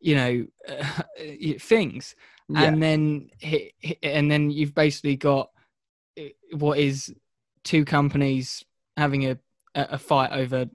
you 0.00 0.14
know, 0.14 0.46
things. 1.58 2.14
Yeah. 2.48 2.62
And 2.62 2.82
then, 2.82 3.30
and 4.02 4.30
then 4.30 4.50
you've 4.50 4.74
basically 4.74 5.16
got 5.16 5.50
uh, 6.18 6.24
what 6.56 6.78
is 6.78 7.14
two 7.64 7.84
companies 7.84 8.64
having 8.96 9.26
a 9.26 9.38
a 9.74 9.98
fight 9.98 10.32
over. 10.32 10.68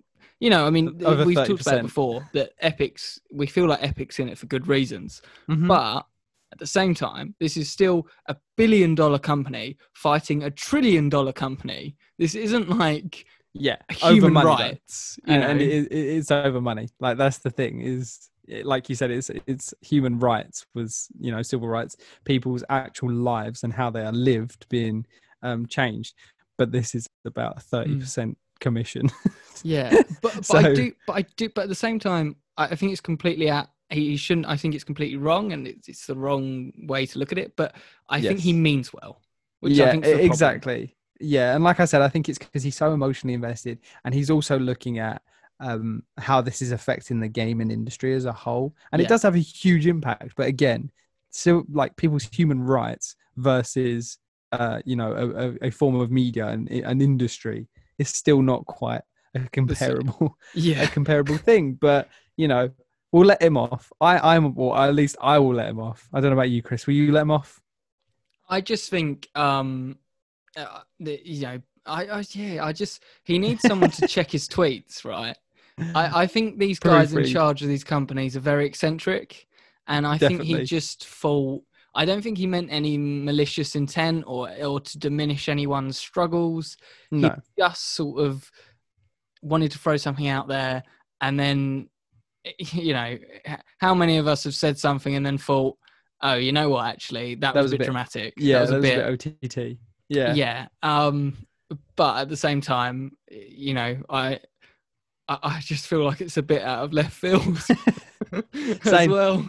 You 0.43 0.49
know, 0.49 0.67
I 0.67 0.71
mean, 0.71 1.01
Over 1.05 1.23
we've 1.23 1.37
talked 1.37 1.61
about 1.61 1.75
30%. 1.75 1.79
it 1.79 1.81
before 1.83 2.29
that 2.33 2.51
Epic's. 2.59 3.17
We 3.31 3.47
feel 3.47 3.65
like 3.65 3.81
Epic's 3.81 4.19
in 4.19 4.27
it 4.27 4.37
for 4.37 4.45
good 4.47 4.67
reasons, 4.67 5.21
Mhm. 5.49 5.69
but 5.69 6.05
at 6.51 6.59
the 6.59 6.67
same 6.67 6.93
time, 6.93 7.33
this 7.39 7.55
is 7.55 7.71
still 7.71 8.07
a 8.27 8.35
billion 8.57 8.93
dollar 8.93 9.19
company 9.19 9.77
fighting 9.93 10.43
a 10.43 10.51
trillion 10.51 11.07
dollar 11.07 11.31
company. 11.31 11.95
This 12.19 12.35
isn't 12.35 12.67
like 12.69 13.25
yeah, 13.53 13.77
over 14.03 14.15
human 14.15 14.33
money, 14.33 14.49
rights. 14.49 15.17
And, 15.25 15.43
and 15.43 15.61
it, 15.61 15.87
it, 15.89 15.95
it's 16.17 16.29
over 16.29 16.59
money. 16.59 16.89
Like 16.99 17.17
that's 17.17 17.37
the 17.37 17.49
thing 17.49 17.79
is, 17.79 18.29
like 18.63 18.89
you 18.89 18.95
said, 18.95 19.11
it's 19.11 19.29
it's 19.47 19.73
human 19.79 20.19
rights 20.19 20.65
was 20.75 21.07
you 21.19 21.31
know 21.31 21.41
civil 21.41 21.69
rights, 21.69 21.95
people's 22.25 22.65
actual 22.69 23.13
lives 23.13 23.63
and 23.63 23.71
how 23.71 23.89
they 23.89 24.01
are 24.03 24.11
lived 24.11 24.67
being 24.67 25.05
um, 25.41 25.67
changed. 25.67 26.15
But 26.57 26.73
this 26.73 26.93
is 26.95 27.07
about 27.23 27.63
thirty 27.63 27.97
percent 27.97 28.37
commission. 28.63 29.11
yeah, 29.63 29.97
but, 30.21 30.47
but 30.47 30.55
I 30.57 30.63
do, 30.63 30.93
but 31.05 31.13
I 31.13 31.21
do, 31.37 31.49
but 31.49 31.63
at 31.63 31.69
the 31.69 31.75
same 31.75 31.99
time, 31.99 32.37
I, 32.57 32.67
I 32.67 32.75
think 32.75 32.91
it's 32.91 33.01
completely 33.01 33.49
at. 33.49 33.69
He 33.89 34.11
he 34.11 34.17
shouldn't. 34.17 34.47
I 34.47 34.57
think 34.57 34.75
it's 34.75 34.83
completely 34.83 35.17
wrong, 35.17 35.51
and 35.53 35.67
it's, 35.67 35.87
it's 35.87 36.05
the 36.07 36.15
wrong 36.15 36.71
way 36.87 37.05
to 37.07 37.19
look 37.19 37.31
at 37.31 37.37
it. 37.37 37.55
But 37.55 37.75
I 38.09 38.21
think 38.21 38.39
he 38.39 38.53
means 38.53 38.93
well, 38.93 39.21
which 39.61 39.73
yeah, 39.73 39.85
I 39.85 39.87
think 39.87 40.05
is 40.05 40.11
the 40.11 40.19
problem. 40.19 40.61
exactly. 40.61 40.95
Yeah, 41.19 41.55
and 41.55 41.63
like 41.63 41.79
I 41.79 41.85
said, 41.85 42.01
I 42.01 42.09
think 42.09 42.27
it's 42.27 42.37
because 42.39 42.63
he's 42.63 42.75
so 42.75 42.93
emotionally 42.93 43.33
invested, 43.33 43.79
and 44.03 44.13
he's 44.13 44.29
also 44.29 44.59
looking 44.59 44.99
at 44.99 45.21
um, 45.59 46.03
how 46.17 46.41
this 46.41 46.61
is 46.61 46.71
affecting 46.71 47.19
the 47.19 47.27
gaming 47.29 47.71
industry 47.71 48.13
as 48.13 48.25
a 48.25 48.33
whole, 48.33 48.75
and 48.91 49.01
Yeah. 49.01 49.05
it 49.05 49.07
does 49.07 49.23
have 49.23 49.35
a 49.35 49.39
huge 49.39 49.87
impact. 49.87 50.33
But 50.35 50.47
again, 50.47 50.91
so 51.29 51.65
like 51.71 51.95
people's 51.95 52.23
human 52.31 52.61
rights 52.61 53.15
versus 53.37 54.17
uh, 54.51 54.81
you 54.85 54.95
know 54.95 55.55
a, 55.61 55.67
a 55.67 55.71
form 55.71 55.95
of 55.95 56.11
media 56.11 56.47
and 56.47 56.69
an 56.69 57.01
industry 57.01 57.67
is 57.97 58.09
still 58.09 58.41
not 58.41 58.65
quite 58.65 59.01
a 59.35 59.41
comparable 59.49 60.37
a 60.55 60.87
comparable 60.87 61.37
thing. 61.37 61.73
But 61.73 62.09
you 62.37 62.47
know, 62.47 62.71
we'll 63.11 63.25
let 63.25 63.41
him 63.41 63.57
off. 63.57 63.91
I 64.01 64.35
I'm 64.35 64.57
or 64.57 64.77
at 64.77 64.93
least 64.93 65.15
I 65.21 65.39
will 65.39 65.55
let 65.55 65.69
him 65.69 65.79
off. 65.79 66.07
I 66.13 66.19
don't 66.19 66.31
know 66.31 66.37
about 66.37 66.49
you, 66.49 66.61
Chris. 66.61 66.87
Will 66.87 66.95
you 66.95 67.11
let 67.11 67.21
him 67.21 67.31
off? 67.31 67.61
I 68.49 68.61
just 68.61 68.89
think, 68.89 69.29
um, 69.35 69.97
uh, 70.57 70.81
you 70.99 71.41
know, 71.43 71.61
I, 71.85 72.05
I 72.05 72.23
yeah, 72.31 72.65
I 72.65 72.73
just 72.73 73.03
he 73.23 73.39
needs 73.39 73.61
someone 73.61 73.91
to 73.91 74.07
check 74.07 74.31
his 74.31 74.47
tweets, 74.49 75.05
right? 75.05 75.37
I, 75.95 76.23
I 76.23 76.27
think 76.27 76.59
these 76.59 76.77
guys 76.79 77.13
in 77.13 77.25
charge 77.25 77.63
of 77.63 77.67
these 77.67 77.83
companies 77.83 78.37
are 78.37 78.41
very 78.41 78.65
eccentric, 78.65 79.47
and 79.87 80.05
I 80.05 80.17
think 80.17 80.41
he 80.41 80.63
just 80.63 81.07
thought. 81.07 81.63
I 81.95 82.05
don't 82.05 82.21
think 82.21 82.37
he 82.37 82.47
meant 82.47 82.69
any 82.71 82.97
malicious 82.97 83.75
intent 83.75 84.23
or 84.27 84.49
or 84.63 84.79
to 84.79 84.99
diminish 84.99 85.47
anyone's 85.47 85.97
struggles. 85.97 86.77
no. 87.11 87.29
He 87.29 87.61
just 87.61 87.93
sort 87.95 88.25
of 88.25 88.49
wanted 89.41 89.71
to 89.71 89.79
throw 89.79 89.97
something 89.97 90.27
out 90.27 90.47
there, 90.47 90.83
and 91.21 91.39
then, 91.39 91.89
you 92.59 92.93
know, 92.93 93.17
how 93.79 93.93
many 93.93 94.17
of 94.17 94.27
us 94.27 94.43
have 94.45 94.55
said 94.55 94.77
something 94.77 95.15
and 95.15 95.25
then 95.25 95.37
thought, 95.37 95.77
"Oh, 96.21 96.35
you 96.35 96.51
know 96.51 96.69
what? 96.69 96.85
Actually, 96.85 97.35
that, 97.35 97.53
was, 97.55 97.73
a 97.73 97.77
bit 97.77 97.85
dramatic. 97.85 98.33
Yeah, 98.37 98.59
that 98.59 98.61
was 98.61 98.71
a 98.71 98.79
bit 98.79 99.25
OTT. 99.45 99.77
Yeah. 100.09 100.33
yeah. 100.33 100.67
Um, 100.81 101.37
but 101.95 102.17
at 102.21 102.29
the 102.29 102.37
same 102.37 102.61
time, 102.61 103.17
you 103.29 103.73
know, 103.73 103.97
I, 104.09 104.39
I, 105.27 105.37
I 105.43 105.59
just 105.61 105.87
feel 105.87 106.03
like 106.03 106.21
it's 106.21 106.37
a 106.37 106.43
bit 106.43 106.61
out 106.61 106.83
of 106.83 106.93
left 106.93 107.13
field 107.13 107.57
as 108.85 109.07
well. 109.07 109.45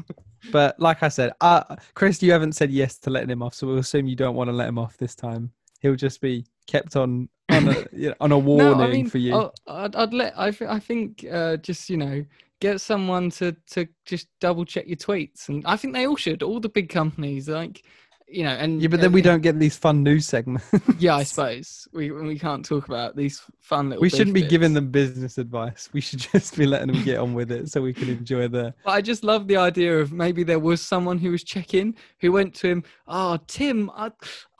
But 0.52 0.78
like 0.78 1.02
I 1.02 1.08
said, 1.08 1.32
uh, 1.40 1.76
Chris, 1.94 2.22
you 2.22 2.32
haven't 2.32 2.52
said 2.52 2.70
yes 2.70 2.98
to 3.00 3.10
letting 3.10 3.30
him 3.30 3.42
off, 3.42 3.54
so 3.54 3.66
we'll 3.66 3.78
assume 3.78 4.06
you 4.06 4.16
don't 4.16 4.36
want 4.36 4.48
to 4.48 4.52
let 4.52 4.68
him 4.68 4.78
off 4.78 4.96
this 4.96 5.14
time. 5.14 5.50
He'll 5.80 5.96
just 5.96 6.20
be 6.20 6.44
kept 6.66 6.96
on 6.96 7.28
on 7.50 7.68
a, 7.68 7.84
you 7.92 8.08
know, 8.10 8.14
on 8.20 8.32
a 8.32 8.38
warning 8.38 8.78
no, 8.78 8.84
I 8.84 8.90
mean, 8.90 9.08
for 9.08 9.18
you. 9.18 9.34
I'll- 9.34 9.54
I'd, 9.66 9.96
I'd 9.96 10.14
let. 10.14 10.38
I, 10.38 10.50
th- 10.50 10.70
I 10.70 10.78
think 10.78 11.24
uh, 11.30 11.56
just 11.58 11.90
you 11.90 11.96
know, 11.96 12.24
get 12.60 12.80
someone 12.80 13.30
to 13.30 13.54
to 13.72 13.86
just 14.06 14.28
double 14.40 14.64
check 14.64 14.86
your 14.86 14.96
tweets, 14.96 15.48
and 15.48 15.64
I 15.66 15.76
think 15.76 15.94
they 15.94 16.06
all 16.06 16.16
should. 16.16 16.42
All 16.42 16.60
the 16.60 16.68
big 16.68 16.88
companies, 16.88 17.48
like 17.48 17.84
you 18.26 18.42
know, 18.42 18.50
and 18.50 18.80
yeah, 18.80 18.88
but 18.88 19.00
then 19.00 19.12
we 19.12 19.22
don't 19.22 19.42
get 19.42 19.58
these 19.58 19.76
fun 19.76 20.02
news 20.02 20.26
segments. 20.26 20.66
Yeah, 20.98 21.16
I 21.16 21.24
suppose 21.24 21.86
we 21.92 22.10
we 22.10 22.38
can't 22.38 22.64
talk 22.64 22.88
about 22.88 23.16
these 23.16 23.42
fun 23.60 23.90
little. 23.90 24.00
we 24.00 24.08
shouldn't 24.08 24.32
be 24.34 24.46
giving 24.46 24.72
them 24.72 24.90
business 24.90 25.38
advice. 25.38 25.90
We 25.92 26.00
should 26.00 26.18
just 26.32 26.56
be 26.56 26.66
letting 26.66 26.88
them 26.88 27.04
get 27.04 27.18
on 27.18 27.34
with 27.34 27.50
it 27.52 27.68
so 27.70 27.82
we 27.82 27.92
can 27.92 28.08
enjoy 28.08 28.48
the. 28.48 28.74
But 28.84 28.92
I 28.92 29.00
just 29.02 29.24
love 29.24 29.46
the 29.46 29.56
idea 29.56 29.98
of 29.98 30.12
maybe 30.12 30.42
there 30.42 30.58
was 30.58 30.80
someone 30.80 31.18
who 31.18 31.30
was 31.30 31.44
checking 31.44 31.96
who 32.20 32.32
went 32.32 32.54
to 32.56 32.68
him, 32.68 32.84
oh, 33.06 33.38
Tim, 33.46 33.90
I, 33.94 34.10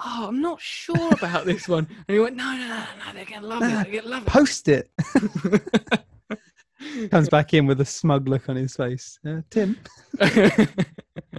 oh, 0.00 0.26
I'm 0.28 0.40
not 0.40 0.60
sure 0.60 1.12
about 1.12 1.46
this 1.46 1.68
one. 1.68 1.86
And 2.08 2.14
he 2.14 2.18
went, 2.18 2.36
no, 2.36 2.52
no, 2.52 2.68
no, 2.68 2.84
no, 3.06 3.12
they're 3.14 3.24
to 3.24 3.40
love 3.46 3.62
it. 3.62 3.90
They're 3.90 4.02
to 4.02 4.08
love 4.08 4.26
Post 4.26 4.68
it. 4.68 4.90
it. 5.14 7.10
Comes 7.10 7.28
back 7.28 7.54
in 7.54 7.66
with 7.66 7.80
a 7.80 7.84
smug 7.84 8.28
look 8.28 8.48
on 8.48 8.56
his 8.56 8.76
face. 8.76 9.18
Uh, 9.26 9.40
Tim, 9.50 9.78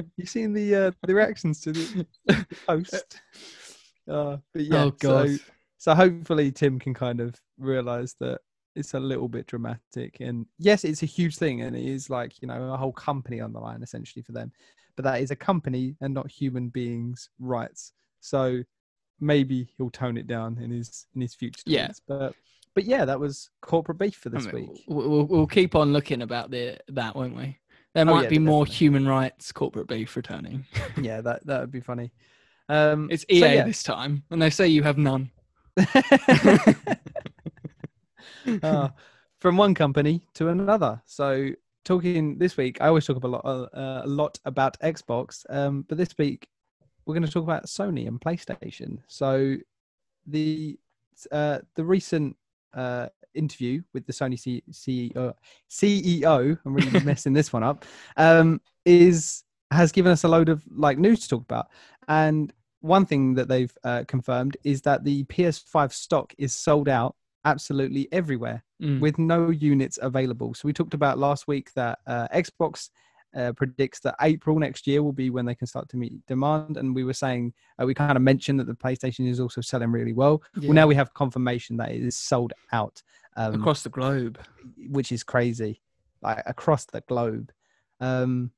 you 0.18 0.26
seen 0.26 0.54
the 0.54 0.76
uh, 0.76 0.92
the 1.06 1.16
reactions 1.16 1.62
to 1.62 1.72
the 1.72 2.06
post? 2.68 3.20
Uh, 4.10 4.38
but 4.54 4.64
yeah, 4.64 4.84
oh, 4.86 4.92
God. 4.92 5.30
So, 5.30 5.38
so 5.78 5.96
hopefully 5.96 6.52
Tim 6.52 6.80
can 6.80 6.94
kind 6.94 7.20
of 7.20 7.36
realize 7.58 8.16
that 8.20 8.40
it's 8.76 8.94
a 8.94 9.00
little 9.00 9.28
bit 9.28 9.48
dramatic. 9.48 10.18
And 10.20 10.46
yes, 10.58 10.84
it's 10.84 11.04
a 11.04 11.08
huge 11.08 11.38
thing, 11.38 11.62
and 11.62 11.76
it 11.76 11.86
is 11.86 12.10
like 12.10 12.42
you 12.42 12.48
know 12.48 12.74
a 12.74 12.78
whole 12.78 12.94
company 12.94 13.42
on 13.42 13.54
the 13.54 13.60
line 13.60 13.84
essentially 13.84 14.24
for 14.24 14.32
them. 14.32 14.52
But 14.96 15.06
that 15.06 15.22
is 15.22 15.32
a 15.32 15.36
company 15.36 15.96
and 16.02 16.14
not 16.14 16.30
human 16.30 16.70
beings' 16.70 17.30
rights. 17.40 17.92
So 18.22 18.64
maybe 19.20 19.70
he'll 19.78 19.90
tone 19.90 20.18
it 20.18 20.28
down 20.28 20.58
in 20.62 20.72
his 20.72 21.08
in 21.16 21.22
his 21.22 21.36
future. 21.36 21.64
Yeah. 21.66 21.88
tweets. 21.88 22.02
but 22.08 22.36
but 22.76 22.84
yeah, 22.84 23.06
that 23.06 23.20
was 23.20 23.50
corporate 23.62 23.98
beef 23.98 24.16
for 24.16 24.30
this 24.30 24.48
I 24.48 24.52
mean, 24.52 24.68
week. 24.68 24.84
We'll, 24.88 25.10
we'll, 25.10 25.26
we'll 25.26 25.48
keep 25.48 25.76
on 25.76 25.94
looking 25.94 26.22
about 26.22 26.52
the 26.52 26.78
that, 26.90 27.16
won't 27.16 27.36
we? 27.36 27.58
There 27.96 28.06
Oh, 28.08 28.14
might 28.16 28.24
yeah, 28.24 28.30
be 28.30 28.40
more 28.40 28.66
definitely. 28.66 28.76
human 28.78 29.08
rights 29.08 29.52
corporate 29.54 29.88
beef 29.88 30.16
returning. 30.16 30.66
yeah, 31.02 31.22
that 31.22 31.46
that 31.48 31.62
would 31.62 31.72
be 31.72 31.82
funny. 31.82 32.12
Um, 32.70 33.10
It's 33.12 33.26
so 33.40 33.48
EA 33.48 33.56
yeah. 33.56 33.64
this 33.64 33.84
time, 33.84 34.24
and 34.32 34.42
they 34.42 34.52
say 34.52 34.68
you 34.68 34.84
have 34.84 35.00
none. 35.00 35.32
Ah, 38.64 38.94
from 39.40 39.58
one 39.58 39.74
company 39.74 40.28
to 40.36 40.50
another. 40.50 41.02
So 41.06 41.50
talking 41.84 42.38
this 42.38 42.58
week, 42.58 42.80
I 42.82 42.88
always 42.88 43.06
talk 43.06 43.18
about 43.18 43.30
a 43.30 43.32
lot, 43.32 43.70
uh, 43.74 44.02
a 44.04 44.08
lot 44.08 44.40
about 44.46 44.80
Xbox, 44.82 45.46
um, 45.50 45.84
but 45.90 45.98
this 45.98 46.16
week 46.18 46.48
we're 47.06 47.16
going 47.16 47.26
to 47.26 47.32
talk 47.32 47.44
about 47.44 47.66
Sony 47.66 48.08
and 48.08 48.20
PlayStation. 48.22 49.00
So 49.08 49.58
the 50.28 50.78
uh, 51.32 51.60
the 51.76 51.84
recent 51.86 52.36
uh, 52.74 53.10
interview 53.36 53.82
with 53.94 54.06
the 54.06 54.14
Sony 54.14 54.40
C- 54.40 54.64
CEO, 54.72 55.34
CEO, 55.70 56.58
I'm 56.66 56.74
really 56.74 57.00
messing 57.04 57.34
this 57.34 57.52
one 57.54 57.64
up, 57.64 57.86
um, 58.18 58.62
is 58.86 59.44
has 59.72 59.92
given 59.92 60.12
us 60.12 60.24
a 60.24 60.28
load 60.28 60.50
of 60.50 60.64
like 60.70 60.98
news 60.98 61.22
to 61.22 61.30
talk 61.30 61.42
about. 61.42 61.68
And 62.08 62.54
one 62.82 63.06
thing 63.06 63.34
that 63.36 63.48
they've 63.48 63.76
uh, 63.84 64.04
confirmed 64.08 64.58
is 64.64 64.82
that 64.84 65.04
the 65.04 65.24
PS5 65.26 65.92
stock 65.92 66.34
is 66.38 66.56
sold 66.56 66.88
out 66.88 67.16
absolutely 67.44 68.08
everywhere 68.12 68.64
Mm. 68.82 69.00
with 69.00 69.18
no 69.18 69.52
units 69.52 69.98
available. 70.02 70.54
So 70.54 70.68
we 70.68 70.74
talked 70.74 70.94
about 70.94 71.18
last 71.18 71.48
week 71.48 71.72
that 71.76 72.00
uh, 72.06 72.28
Xbox 72.28 72.90
uh, 73.36 73.52
predicts 73.54 74.00
that 74.00 74.16
April 74.22 74.58
next 74.60 74.88
year 74.88 75.04
will 75.04 75.12
be 75.14 75.30
when 75.30 75.46
they 75.46 75.56
can 75.56 75.68
start 75.68 75.90
to 75.90 75.98
meet 75.98 76.26
demand, 76.26 76.78
and 76.78 76.96
we 76.96 77.04
were 77.04 77.14
saying 77.14 77.54
uh, 77.82 77.86
we 77.86 77.94
kind 77.94 78.16
of 78.16 78.22
mentioned 78.22 78.60
that 78.60 78.68
the 78.68 78.74
PlayStation 78.74 79.28
is 79.28 79.40
also 79.40 79.62
selling 79.62 79.92
really 79.92 80.14
well. 80.14 80.42
Yeah. 80.56 80.70
Well, 80.70 80.76
now 80.76 80.88
we 80.88 80.96
have 80.96 81.14
confirmation 81.14 81.78
that 81.78 81.92
it 81.92 82.02
is 82.02 82.16
sold 82.16 82.54
out, 82.72 83.02
um, 83.36 83.56
across 83.56 83.84
the 83.84 83.90
globe. 83.90 84.40
which 84.90 85.12
is 85.12 85.24
crazy, 85.24 85.82
like 86.22 86.42
across 86.46 86.86
the 86.86 87.02
globe. 87.02 87.52
Um, 88.00 88.52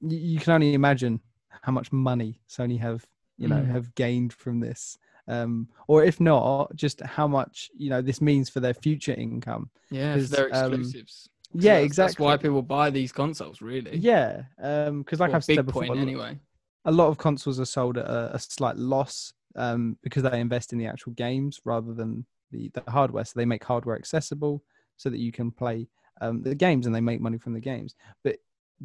you, 0.00 0.18
you 0.18 0.40
can 0.40 0.52
only 0.54 0.74
imagine 0.74 1.20
how 1.62 1.72
much 1.72 1.92
money 1.92 2.40
Sony 2.48 2.78
have, 2.80 3.06
you 3.38 3.48
know, 3.48 3.56
Mm. 3.56 3.70
have 3.70 3.94
gained 3.94 4.32
from 4.32 4.60
this. 4.60 4.98
Um, 5.28 5.68
or 5.86 6.02
if 6.04 6.20
not, 6.20 6.74
just 6.74 7.00
how 7.02 7.28
much 7.28 7.70
you 7.76 7.90
know 7.90 8.02
this 8.02 8.20
means 8.20 8.48
for 8.48 8.60
their 8.60 8.74
future 8.74 9.14
income. 9.14 9.70
Yeah, 9.90 10.16
they're 10.16 10.54
um, 10.54 10.72
exclusives. 10.74 11.28
Yeah, 11.54 11.74
that's- 11.74 11.86
exactly. 11.86 12.12
That's 12.12 12.20
why 12.20 12.36
people 12.36 12.62
buy 12.62 12.90
these 12.90 13.12
consoles, 13.12 13.60
really. 13.62 13.96
Yeah, 13.96 14.42
because 14.56 15.20
like 15.20 15.28
Well, 15.30 15.36
I've 15.36 15.44
said 15.44 15.66
before, 15.66 15.84
point 15.84 16.00
anyway. 16.00 16.38
a 16.84 16.92
lot 16.92 17.08
of 17.08 17.18
consoles 17.18 17.60
are 17.60 17.64
sold 17.64 17.98
at 17.98 18.06
a, 18.06 18.34
a 18.34 18.38
slight 18.38 18.76
loss 18.76 19.32
um, 19.56 19.96
because 20.02 20.22
they 20.22 20.40
invest 20.40 20.72
in 20.72 20.78
the 20.78 20.86
actual 20.86 21.12
games 21.12 21.60
rather 21.64 21.92
than 21.92 22.24
the, 22.50 22.70
the 22.74 22.90
hardware. 22.90 23.24
So 23.24 23.32
they 23.36 23.44
make 23.44 23.64
hardware 23.64 23.96
accessible 23.96 24.62
so 24.96 25.10
that 25.10 25.18
you 25.18 25.32
can 25.32 25.50
play 25.50 25.88
um, 26.20 26.42
the 26.42 26.54
games 26.54 26.86
and 26.86 26.94
they 26.94 27.00
make 27.00 27.20
money 27.20 27.38
from 27.38 27.52
the 27.54 27.60
games. 27.60 27.94
But 28.24 28.36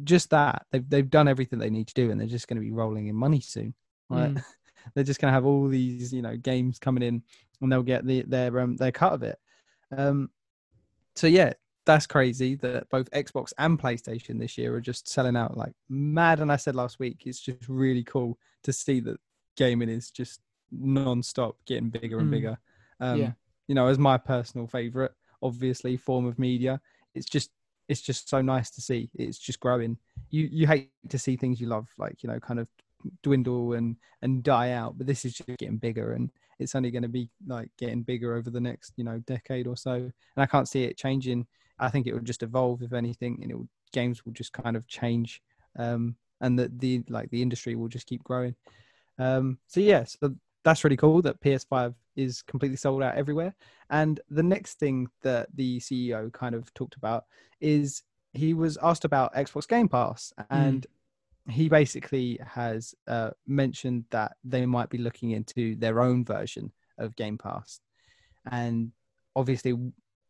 just 0.04 0.30
that 0.30 0.64
they've 0.70 0.88
they've 0.88 1.10
done 1.10 1.28
everything 1.28 1.58
they 1.58 1.70
need 1.70 1.88
to 1.88 1.94
do 1.94 2.10
and 2.10 2.20
they're 2.20 2.26
just 2.28 2.48
going 2.48 2.56
to 2.56 2.62
be 2.62 2.70
rolling 2.70 3.08
in 3.08 3.16
money 3.16 3.40
soon. 3.40 3.74
Right? 4.08 4.34
Mm. 4.34 4.44
they're 4.94 5.04
just 5.04 5.20
going 5.20 5.30
to 5.30 5.34
have 5.34 5.44
all 5.44 5.68
these 5.68 6.12
you 6.12 6.22
know 6.22 6.36
games 6.36 6.78
coming 6.78 7.02
in 7.02 7.22
and 7.60 7.72
they'll 7.72 7.82
get 7.82 8.06
the, 8.06 8.22
their 8.22 8.60
um, 8.60 8.76
their 8.76 8.92
cut 8.92 9.12
of 9.12 9.22
it. 9.22 9.38
Um, 9.96 10.30
so 11.16 11.26
yeah, 11.26 11.54
that's 11.88 12.06
crazy 12.06 12.54
that 12.56 12.88
both 12.90 13.10
Xbox 13.12 13.54
and 13.58 13.80
PlayStation 13.80 14.38
this 14.38 14.58
year 14.58 14.76
are 14.76 14.80
just 14.82 15.08
selling 15.08 15.36
out 15.36 15.56
like 15.56 15.72
mad. 15.88 16.40
And 16.40 16.52
I 16.52 16.56
said 16.56 16.76
last 16.76 17.00
week, 17.00 17.22
it's 17.26 17.40
just 17.40 17.68
really 17.68 18.04
cool 18.04 18.38
to 18.64 18.74
see 18.74 19.00
that 19.00 19.18
gaming 19.56 19.88
is 19.88 20.10
just 20.10 20.40
non-stop 20.70 21.56
getting 21.66 21.88
bigger 21.90 22.20
and 22.20 22.28
Mm. 22.28 22.32
bigger. 22.32 22.58
Um, 23.00 23.18
Yeah. 23.20 23.32
You 23.68 23.74
know, 23.74 23.86
as 23.88 23.98
my 23.98 24.18
personal 24.18 24.66
favorite, 24.66 25.12
obviously, 25.42 25.96
form 25.96 26.26
of 26.26 26.38
media, 26.38 26.80
it's 27.14 27.26
just 27.26 27.50
it's 27.88 28.02
just 28.02 28.28
so 28.28 28.42
nice 28.42 28.70
to 28.72 28.82
see. 28.82 29.10
It's 29.14 29.38
just 29.38 29.60
growing. 29.60 29.98
You 30.30 30.48
you 30.52 30.66
hate 30.66 30.90
to 31.08 31.18
see 31.18 31.36
things 31.36 31.60
you 31.60 31.68
love 31.68 31.88
like 31.98 32.22
you 32.22 32.28
know 32.28 32.40
kind 32.40 32.60
of 32.60 32.68
dwindle 33.22 33.72
and 33.74 33.96
and 34.22 34.42
die 34.42 34.72
out, 34.72 34.98
but 34.98 35.06
this 35.06 35.24
is 35.24 35.34
just 35.34 35.48
getting 35.58 35.78
bigger 35.78 36.12
and 36.12 36.30
it's 36.58 36.74
only 36.74 36.90
going 36.90 37.02
to 37.02 37.08
be 37.08 37.30
like 37.46 37.70
getting 37.78 38.02
bigger 38.02 38.34
over 38.34 38.50
the 38.50 38.60
next 38.60 38.92
you 38.96 39.04
know 39.04 39.18
decade 39.26 39.68
or 39.68 39.76
so 39.76 39.92
and 39.94 40.12
i 40.38 40.44
can't 40.46 40.68
see 40.68 40.82
it 40.82 40.96
changing 40.96 41.46
i 41.78 41.88
think 41.88 42.06
it 42.06 42.12
will 42.12 42.20
just 42.20 42.42
evolve 42.42 42.82
if 42.82 42.92
anything 42.92 43.38
and 43.42 43.50
it 43.50 43.54
will, 43.54 43.68
games 43.92 44.24
will 44.24 44.32
just 44.32 44.52
kind 44.52 44.76
of 44.76 44.86
change 44.86 45.42
um 45.78 46.14
and 46.40 46.58
that 46.58 46.78
the 46.78 47.02
like 47.08 47.30
the 47.30 47.42
industry 47.42 47.74
will 47.74 47.88
just 47.88 48.06
keep 48.06 48.22
growing. 48.22 48.54
Um 49.18 49.58
so 49.66 49.80
yeah 49.80 50.04
so 50.04 50.34
that's 50.64 50.84
really 50.84 50.96
cool 50.96 51.22
that 51.22 51.40
ps5 51.40 51.94
is 52.14 52.42
completely 52.42 52.76
sold 52.76 53.02
out 53.02 53.16
everywhere. 53.16 53.54
And 53.90 54.20
the 54.28 54.42
next 54.42 54.78
thing 54.78 55.08
that 55.22 55.48
the 55.54 55.78
ceo 55.80 56.32
kind 56.32 56.54
of 56.54 56.72
talked 56.74 56.96
about 56.96 57.24
is 57.60 58.02
he 58.34 58.54
was 58.54 58.76
asked 58.82 59.04
about 59.04 59.34
xbox 59.34 59.66
game 59.66 59.88
pass 59.88 60.32
and 60.50 60.86
he 61.48 61.68
basically 61.68 62.38
has 62.46 62.94
uh, 63.06 63.30
mentioned 63.46 64.04
that 64.10 64.36
they 64.44 64.66
might 64.66 64.90
be 64.90 64.98
looking 64.98 65.30
into 65.30 65.76
their 65.76 66.00
own 66.00 66.24
version 66.24 66.72
of 66.98 67.16
Game 67.16 67.38
Pass, 67.38 67.80
and 68.50 68.92
obviously, 69.34 69.74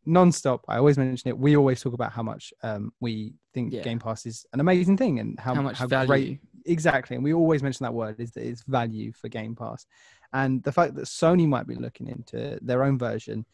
non-stop. 0.05 0.63
I 0.67 0.77
always 0.77 0.97
mention 0.97 1.29
it. 1.29 1.37
We 1.37 1.55
always 1.57 1.81
talk 1.81 1.93
about 1.93 2.11
how 2.11 2.23
much 2.23 2.53
um, 2.63 2.91
we 2.99 3.33
think 3.53 3.73
Yeah. 3.73 3.81
Game 3.83 3.99
Pass 3.99 4.25
is 4.25 4.45
an 4.53 4.59
amazing 4.59 4.97
thing 4.97 5.19
and 5.19 5.39
how, 5.39 5.53
How, 5.55 5.61
much 5.61 5.77
great 5.77 5.89
value? 6.07 6.37
exactly 6.65 7.15
and 7.15 7.23
we 7.23 7.33
always 7.33 7.63
mention 7.63 7.85
that 7.85 7.93
word 7.93 8.19
is 8.19 8.31
that 8.33 8.45
it's 8.45 8.63
value 8.63 9.11
for 9.13 9.29
game 9.29 9.55
pass 9.55 9.85
and 10.33 10.61
the 10.63 10.71
fact 10.71 10.93
that 10.93 11.05
sony 11.05 11.47
might 11.47 11.65
be 11.65 11.73
looking 11.73 12.07
into 12.07 12.59
their 12.61 12.83
own 12.83 12.97
version 12.97 13.45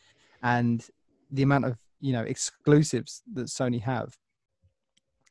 and 0.41 0.88
the 1.31 1.43
amount 1.43 1.65
of 1.65 1.77
you 2.01 2.12
know 2.12 2.23
exclusives 2.23 3.21
that 3.31 3.45
sony 3.45 3.79
have 3.79 4.17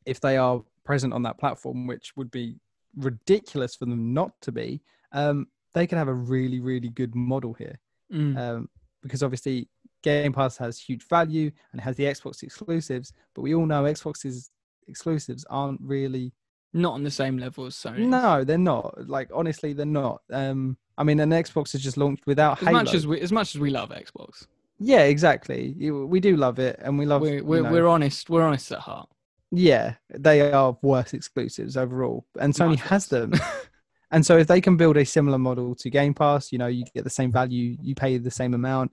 if 0.07 0.21
they 0.21 0.37
are 0.37 0.63
present 0.85 1.13
on 1.13 1.23
that 1.25 1.37
platform 1.37 1.87
which 1.89 2.13
would 2.17 2.31
be 2.31 2.57
ridiculous 2.97 3.75
for 3.75 3.87
them 3.87 4.15
not 4.15 4.31
to 4.41 4.53
be 4.53 4.81
um, 5.13 5.47
they 5.75 5.87
could 5.87 5.99
have 5.99 6.09
a 6.09 6.15
really 6.15 6.61
really 6.61 6.89
good 6.89 7.15
model 7.15 7.53
here 7.55 7.79
Mm. 8.13 8.39
um, 8.39 8.69
because 9.03 9.23
obviously 9.23 9.69
Game 10.05 10.33
Pass 10.33 10.57
has 10.59 10.79
huge 10.79 11.03
value 11.09 11.51
and 11.73 11.81
has 11.81 11.97
the 11.97 12.05
Xbox 12.05 12.43
exclusives, 12.45 13.13
but 13.35 13.43
we 13.43 13.55
all 13.55 13.67
know 13.67 13.83
Xbox's 13.85 14.51
exclusives 14.87 15.45
aren't 15.51 15.81
really 15.83 16.33
Not 16.73 16.93
on 16.95 17.03
the 17.03 17.11
same 17.11 17.39
level 17.39 17.67
as 17.67 17.75
Sony. 17.75 18.07
no, 18.07 18.45
they're 18.45 18.59
not. 18.59 19.09
Like 19.09 19.31
honestly, 19.35 19.73
they're 19.73 19.87
not. 19.87 20.23
Um, 20.31 20.77
I 20.97 21.03
mean, 21.05 21.19
an 21.21 21.31
Xbox 21.31 21.73
has 21.73 21.83
just 21.83 21.97
launched 21.97 22.27
without 22.27 22.59
As 22.63 22.69
Halo. 22.69 22.73
much 22.79 22.95
as 22.95 23.07
we, 23.07 23.21
as 23.21 23.33
much 23.33 23.55
as 23.55 23.61
we 23.61 23.71
love 23.71 23.89
Xbox, 23.91 24.47
yeah, 24.79 25.03
exactly. 25.03 25.75
We 25.91 26.21
do 26.21 26.37
love 26.37 26.59
it, 26.59 26.79
and 26.83 26.99
we 26.99 27.07
love. 27.07 27.23
we're 27.23 27.43
we're, 27.43 27.63
know- 27.63 27.73
we're 27.73 27.89
honest. 27.89 28.29
We're 28.31 28.43
honest 28.43 28.71
at 28.73 28.81
heart. 28.81 29.09
yeah, 29.51 29.95
they 30.11 30.53
are 30.53 30.77
worse 30.83 31.15
exclusives 31.15 31.77
overall, 31.77 32.27
and 32.41 32.53
Sony 32.55 32.71
Much 32.71 32.81
has 32.83 33.07
them. 33.07 33.33
and 34.11 34.25
so, 34.27 34.37
if 34.37 34.47
they 34.49 34.61
can 34.61 34.77
build 34.77 34.97
a 34.97 35.05
similar 35.05 35.39
model 35.39 35.75
to 35.77 35.91
Game 35.91 36.13
Pass, 36.15 36.53
you 36.53 36.59
know, 36.59 36.67
you 36.67 36.85
get 36.95 37.05
the 37.05 37.11
same 37.11 37.33
value, 37.33 37.77
you 37.81 37.95
pay 37.95 38.19
the 38.19 38.31
same 38.31 38.53
amount, 38.55 38.93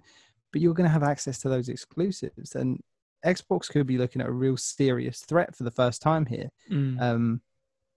but 0.51 0.61
you're 0.61 0.73
going 0.73 0.87
to 0.87 0.93
have 0.93 1.03
access 1.03 1.39
to 1.39 1.49
those 1.49 1.69
exclusives, 1.69 2.55
and 2.55 2.79
Xbox 3.25 3.69
could 3.69 3.85
be 3.87 3.97
looking 3.97 4.21
at 4.21 4.27
a 4.27 4.31
real 4.31 4.57
serious 4.57 5.21
threat 5.21 5.55
for 5.55 5.63
the 5.63 5.71
first 5.71 6.01
time 6.01 6.25
here. 6.25 6.49
Mm. 6.71 7.01
um, 7.01 7.41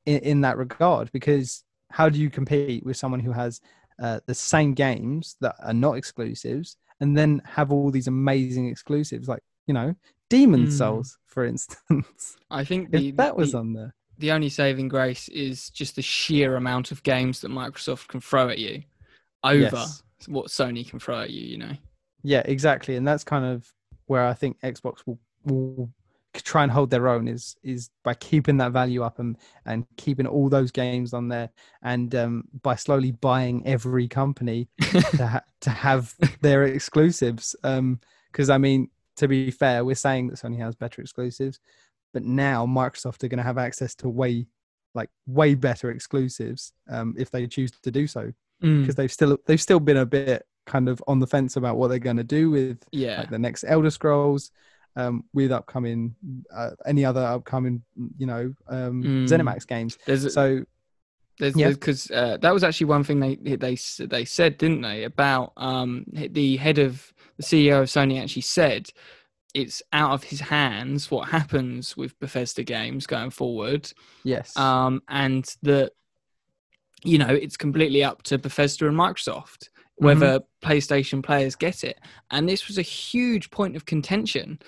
in, 0.06 0.18
in 0.18 0.40
that 0.42 0.58
regard 0.58 1.10
because 1.12 1.64
how 1.90 2.10
do 2.10 2.18
you 2.20 2.28
compete 2.28 2.84
with 2.84 2.96
someone 2.96 3.20
who 3.20 3.32
has 3.32 3.60
uh, 4.02 4.20
the 4.26 4.34
same 4.34 4.74
games 4.74 5.36
that 5.40 5.54
are 5.62 5.72
not 5.72 5.94
exclusives 5.94 6.76
and 7.00 7.16
then 7.16 7.40
have 7.46 7.72
all 7.72 7.90
these 7.90 8.06
amazing 8.06 8.68
exclusives 8.68 9.28
like 9.28 9.42
you 9.66 9.72
know 9.72 9.94
demon 10.28 10.66
Mm. 10.66 10.72
souls 10.72 11.16
for 11.24 11.46
instance 11.46 12.36
I 12.50 12.64
think 12.64 12.90
the, 12.90 13.08
if 13.08 13.16
that 13.16 13.34
was 13.34 13.52
the, 13.52 13.58
on 13.58 13.72
there 13.72 13.94
the 14.18 14.32
only 14.32 14.50
saving 14.50 14.88
grace 14.88 15.28
is 15.30 15.70
just 15.70 15.96
the 15.96 16.02
sheer 16.02 16.56
amount 16.56 16.92
of 16.92 17.02
games 17.02 17.40
that 17.40 17.50
Microsoft 17.50 18.08
can 18.08 18.20
throw 18.20 18.50
at 18.50 18.58
you 18.58 18.82
over 19.42 19.58
Yes. 19.58 20.02
what 20.26 20.48
Sony 20.48 20.86
can 20.86 20.98
throw 21.00 21.20
at 21.22 21.30
you. 21.30 21.46
You 21.46 21.58
know. 21.58 21.72
Yeah 22.24 22.42
exactly 22.46 22.96
and 22.96 23.06
that's 23.06 23.22
kind 23.22 23.44
of 23.44 23.72
where 24.06 24.26
i 24.26 24.34
think 24.34 24.60
xbox 24.62 25.06
will, 25.06 25.18
will 25.44 25.88
try 26.42 26.62
and 26.62 26.72
hold 26.72 26.90
their 26.90 27.08
own 27.08 27.28
is 27.28 27.56
is 27.62 27.90
by 28.02 28.14
keeping 28.14 28.56
that 28.56 28.72
value 28.72 29.02
up 29.02 29.18
and 29.18 29.36
and 29.66 29.86
keeping 29.96 30.26
all 30.26 30.48
those 30.48 30.70
games 30.70 31.12
on 31.12 31.28
there 31.28 31.50
and 31.82 32.14
um, 32.14 32.44
by 32.62 32.74
slowly 32.74 33.12
buying 33.12 33.64
every 33.66 34.08
company 34.08 34.68
to, 34.80 35.26
ha- 35.26 35.44
to 35.60 35.70
have 35.70 36.14
their 36.40 36.64
exclusives. 36.64 37.54
Because 37.62 38.50
I 38.50 38.58
mean, 38.58 38.90
to 39.16 39.28
be 39.28 39.50
fair, 39.50 39.84
we're 39.84 39.94
saying 39.94 40.28
that 40.28 40.38
Sony 40.38 40.58
has 40.58 40.74
better 40.74 41.00
exclusives, 41.00 41.60
but 42.12 42.24
now 42.24 42.66
Microsoft 42.66 43.22
are 43.22 43.28
going 43.28 43.38
to 43.38 43.44
have 43.44 43.58
access 43.58 43.94
to 43.96 44.08
way, 44.08 44.46
like 44.94 45.10
way 45.26 45.54
better 45.54 45.90
exclusives 45.90 46.72
um, 46.90 47.14
if 47.16 47.30
they 47.30 47.46
choose 47.46 47.70
to 47.70 47.90
do 47.90 48.06
so. 48.06 48.32
Mm. 48.62 48.80
Because 48.80 48.96
they've 48.96 49.12
still 49.12 49.38
they've 49.46 49.60
still 49.60 49.80
been 49.80 49.98
a 49.98 50.06
bit 50.06 50.44
kind 50.66 50.88
of 50.88 51.02
on 51.06 51.18
the 51.18 51.26
fence 51.26 51.56
about 51.56 51.76
what 51.76 51.88
they're 51.88 51.98
going 51.98 52.16
to 52.16 52.24
do 52.24 52.50
with 52.50 52.82
Yeah. 52.92 53.18
like 53.20 53.30
the 53.30 53.38
next 53.38 53.64
Elder 53.66 53.90
Scrolls. 53.90 54.50
um, 54.96 55.24
with 55.32 55.50
upcoming 55.50 56.14
uh, 56.54 56.70
any 56.86 57.04
other 57.04 57.20
upcoming 57.20 57.82
you 58.16 58.26
know 58.26 58.54
um, 58.68 59.02
Mm. 59.02 59.24
ZeniMax 59.28 59.66
games. 59.66 59.98
There's 60.06 60.24
a- 60.24 60.30
So 60.30 60.64
There's 61.40 61.56
Yeah. 61.56 61.70
because 61.70 62.08
uh, 62.12 62.36
that 62.42 62.54
was 62.54 62.62
actually 62.62 62.86
one 62.86 63.02
thing 63.02 63.18
they 63.18 63.34
they 63.34 63.76
they 64.06 64.24
said, 64.24 64.56
didn't 64.56 64.82
they? 64.82 65.02
About 65.02 65.52
um 65.56 66.04
the 66.12 66.56
head 66.58 66.78
of 66.78 67.12
the 67.38 67.42
CEO 67.42 67.82
of 67.82 67.88
Sony 67.88 68.22
actually 68.22 68.42
said 68.42 68.88
it's 69.52 69.82
out 69.92 70.12
of 70.12 70.22
his 70.22 70.38
hands 70.40 71.10
what 71.10 71.28
happens 71.28 71.96
with 71.96 72.16
Bethesda 72.20 72.62
games 72.62 73.04
going 73.08 73.30
forward, 73.30 73.92
yes, 74.22 74.56
um, 74.56 75.02
and 75.08 75.44
that 75.62 75.90
you 77.02 77.18
know 77.18 77.28
it's 77.44 77.56
completely 77.56 78.04
up 78.04 78.22
to 78.24 78.38
Bethesda 78.38 78.86
and 78.86 78.96
Microsoft 78.96 79.70
whether 79.96 80.40
PlayStation 80.62 81.22
players 81.22 81.54
get 81.54 81.84
it. 81.84 81.98
And 82.30 82.48
this 82.48 82.66
was 82.68 82.78
a 82.78 82.82
huge 82.82 83.50
point 83.50 83.76
of 83.76 83.86
contention 83.86 84.58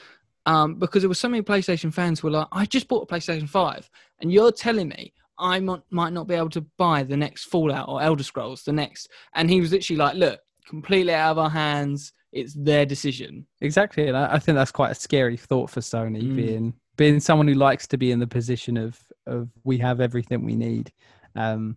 um, 0.47 0.77
because 0.77 1.03
there 1.03 1.09
were 1.09 1.15
so 1.15 1.29
many 1.29 1.43
PlayStation 1.43 1.93
fans 1.93 2.21
who 2.21 2.29
were 2.29 2.33
like, 2.33 2.47
"I 2.53 2.65
just 2.67 2.89
bought 2.89 3.11
a 3.11 3.15
PlayStation 3.15 3.49
Five, 3.49 3.91
and 4.21 4.33
you're 4.33 4.53
telling 4.53 4.89
me 4.89 5.13
I 5.39 5.61
might, 5.61 5.83
might 5.91 6.13
not 6.13 6.29
be 6.29 6.35
able 6.35 6.51
to 6.51 6.61
buy 6.79 7.03
the 7.03 7.17
next 7.17 7.45
Fallout 7.45 7.89
or 7.89 8.01
Elder 8.01 8.23
Scrolls, 8.23 8.63
the 8.63 8.73
next." 8.73 9.09
And 9.35 9.51
he 9.51 9.61
was 9.61 9.73
literally 9.73 9.99
like, 9.99 10.15
"Look, 10.15 10.41
completely 10.67 11.15
out 11.15 11.33
of 11.33 11.39
our 11.39 11.51
hands. 11.51 12.13
It's 12.33 12.55
their 12.55 12.87
decision." 12.87 13.47
exactly, 13.61 14.07
and 14.07 14.17
I, 14.17 14.35
I 14.35 14.39
think 14.39 14.55
that's 14.57 14.73
quite 14.73 14.93
a 14.93 14.95
scary 14.95 15.37
thought 15.37 15.71
for 15.71 15.81
Sony 15.81 16.23
Mm. 16.23 16.37
being 16.37 16.75
being 16.97 17.21
someone 17.21 17.49
who 17.49 17.55
likes 17.55 17.87
to 17.89 17.99
be 17.99 18.11
in 18.13 18.21
the 18.21 18.27
position 18.27 18.77
of 18.77 19.01
of 19.27 19.49
we 19.65 19.79
have 19.79 20.01
everything 20.01 20.45
we 20.45 20.55
need. 20.55 20.93
Um, 21.35 21.77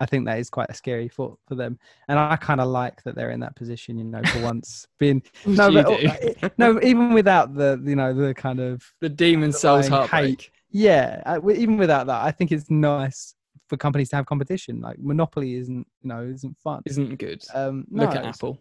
I 0.00 0.06
think 0.06 0.26
that 0.26 0.38
is 0.38 0.48
quite 0.50 0.70
a 0.70 0.74
scary 0.74 1.08
thought 1.08 1.38
for 1.46 1.54
them, 1.54 1.78
and 2.08 2.18
I 2.18 2.36
kind 2.36 2.60
of 2.60 2.68
like 2.68 3.02
that 3.02 3.14
they're 3.14 3.30
in 3.30 3.40
that 3.40 3.56
position. 3.56 3.98
You 3.98 4.04
know, 4.04 4.22
for 4.24 4.42
once 4.42 4.86
being 4.98 5.22
no, 5.46 5.72
but, 5.72 6.58
no, 6.58 6.80
even 6.82 7.12
without 7.12 7.54
the 7.54 7.80
you 7.84 7.96
know 7.96 8.14
the 8.14 8.34
kind 8.34 8.60
of 8.60 8.82
the 9.00 9.08
Demon's 9.08 9.58
Souls 9.58 9.88
heartbreak. 9.88 10.52
yeah, 10.70 11.22
I, 11.26 11.34
w- 11.34 11.58
even 11.58 11.78
without 11.78 12.06
that, 12.06 12.24
I 12.24 12.30
think 12.30 12.52
it's 12.52 12.70
nice 12.70 13.34
for 13.68 13.76
companies 13.76 14.08
to 14.10 14.16
have 14.16 14.26
competition. 14.26 14.80
Like 14.80 14.98
Monopoly 14.98 15.54
isn't 15.54 15.86
you 16.02 16.08
know 16.08 16.22
isn't 16.22 16.56
fun. 16.58 16.82
Isn't 16.86 17.18
good. 17.18 17.42
Um, 17.54 17.84
Look 17.90 18.14
at 18.14 18.24
Apple. 18.24 18.58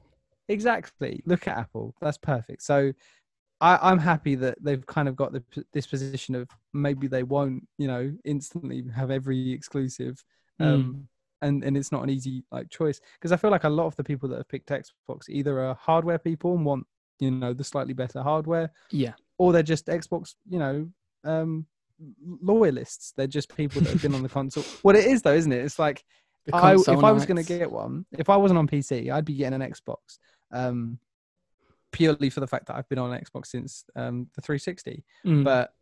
Exactly. 0.49 1.21
Look 1.25 1.47
at 1.47 1.57
Apple. 1.57 1.93
That's 2.01 2.17
perfect. 2.17 2.63
So 2.63 2.93
I, 3.59 3.77
I'm 3.81 3.99
happy 3.99 4.35
that 4.35 4.57
they've 4.61 4.85
kind 4.85 5.07
of 5.07 5.15
got 5.15 5.33
the, 5.33 5.43
this 5.73 5.87
position 5.87 6.35
of 6.35 6.47
maybe 6.73 7.07
they 7.07 7.23
won't, 7.23 7.67
you 7.77 7.87
know, 7.87 8.13
instantly 8.23 8.85
have 8.95 9.11
every 9.11 9.51
exclusive. 9.51 10.23
Um, 10.59 11.07
and, 11.41 11.63
and 11.63 11.77
it's 11.77 11.91
not 11.91 12.03
an 12.03 12.09
easy 12.09 12.43
like 12.51 12.69
choice 12.69 12.99
because 13.13 13.31
I 13.31 13.37
feel 13.37 13.51
like 13.51 13.63
a 13.63 13.69
lot 13.69 13.85
of 13.87 13.95
the 13.95 14.03
people 14.03 14.27
that 14.29 14.37
have 14.37 14.49
picked 14.49 14.69
Xbox 14.69 15.29
either 15.29 15.59
are 15.59 15.75
hardware 15.75 16.17
people 16.17 16.55
and 16.55 16.65
want, 16.65 16.85
you 17.19 17.31
know, 17.31 17.53
the 17.53 17.63
slightly 17.63 17.93
better 17.93 18.21
hardware, 18.21 18.71
Yeah. 18.91 19.13
or 19.37 19.53
they're 19.53 19.63
just 19.63 19.87
Xbox, 19.87 20.35
you 20.49 20.59
know, 20.59 20.89
um, 21.23 21.65
loyalists. 22.41 23.13
They're 23.15 23.27
just 23.27 23.55
people 23.55 23.81
that 23.81 23.91
have 23.91 24.01
been 24.01 24.15
on 24.15 24.23
the 24.23 24.29
console. 24.37 24.63
What 24.81 24.95
it 24.95 25.05
is 25.05 25.21
though, 25.21 25.33
isn't 25.33 25.51
it? 25.51 25.63
It's 25.63 25.79
like 25.79 26.03
I, 26.53 26.57
if 26.57 26.61
console 26.61 27.05
I 27.05 27.11
was 27.11 27.25
going 27.25 27.43
to 27.43 27.57
get 27.57 27.71
one, 27.71 28.05
if 28.17 28.29
I 28.29 28.37
wasn't 28.37 28.57
on 28.59 28.67
PC, 28.67 29.11
I'd 29.11 29.25
be 29.25 29.35
getting 29.35 29.61
an 29.61 29.71
Xbox. 29.71 30.19
Um, 30.51 30.99
purely 31.91 32.29
for 32.29 32.39
the 32.41 32.47
fact 32.47 32.67
that 32.67 32.75
I've 32.75 32.87
been 32.89 32.99
on 32.99 33.17
Xbox 33.19 33.47
since 33.47 33.85
um, 33.95 34.27
the 34.35 34.41
360. 34.41 35.03
Mm. 35.25 35.43
But 35.43 35.73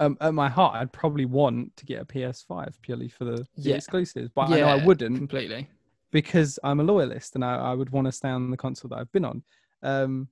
um, 0.00 0.16
at 0.20 0.34
my 0.34 0.48
heart, 0.48 0.76
I'd 0.76 0.92
probably 0.92 1.24
want 1.24 1.76
to 1.76 1.84
get 1.86 2.00
a 2.00 2.04
PS5 2.04 2.80
purely 2.82 3.08
for 3.08 3.24
the, 3.24 3.46
the 3.56 3.72
exclusives. 3.72 4.30
But 4.34 4.42
I 4.50 4.60
know 4.60 4.68
I 4.68 4.76
wouldn't 4.76 5.16
completely. 5.18 5.68
because 6.12 6.58
I'm 6.62 6.80
a 6.80 6.84
loyalist 6.84 7.34
and 7.34 7.44
I, 7.44 7.56
I 7.56 7.74
would 7.74 7.90
want 7.90 8.06
to 8.06 8.12
stay 8.12 8.28
on 8.28 8.50
the 8.50 8.56
console 8.56 8.88
that 8.90 8.98
I've 8.98 9.12
been 9.12 9.24
on. 9.24 9.42
Um, 9.82 10.28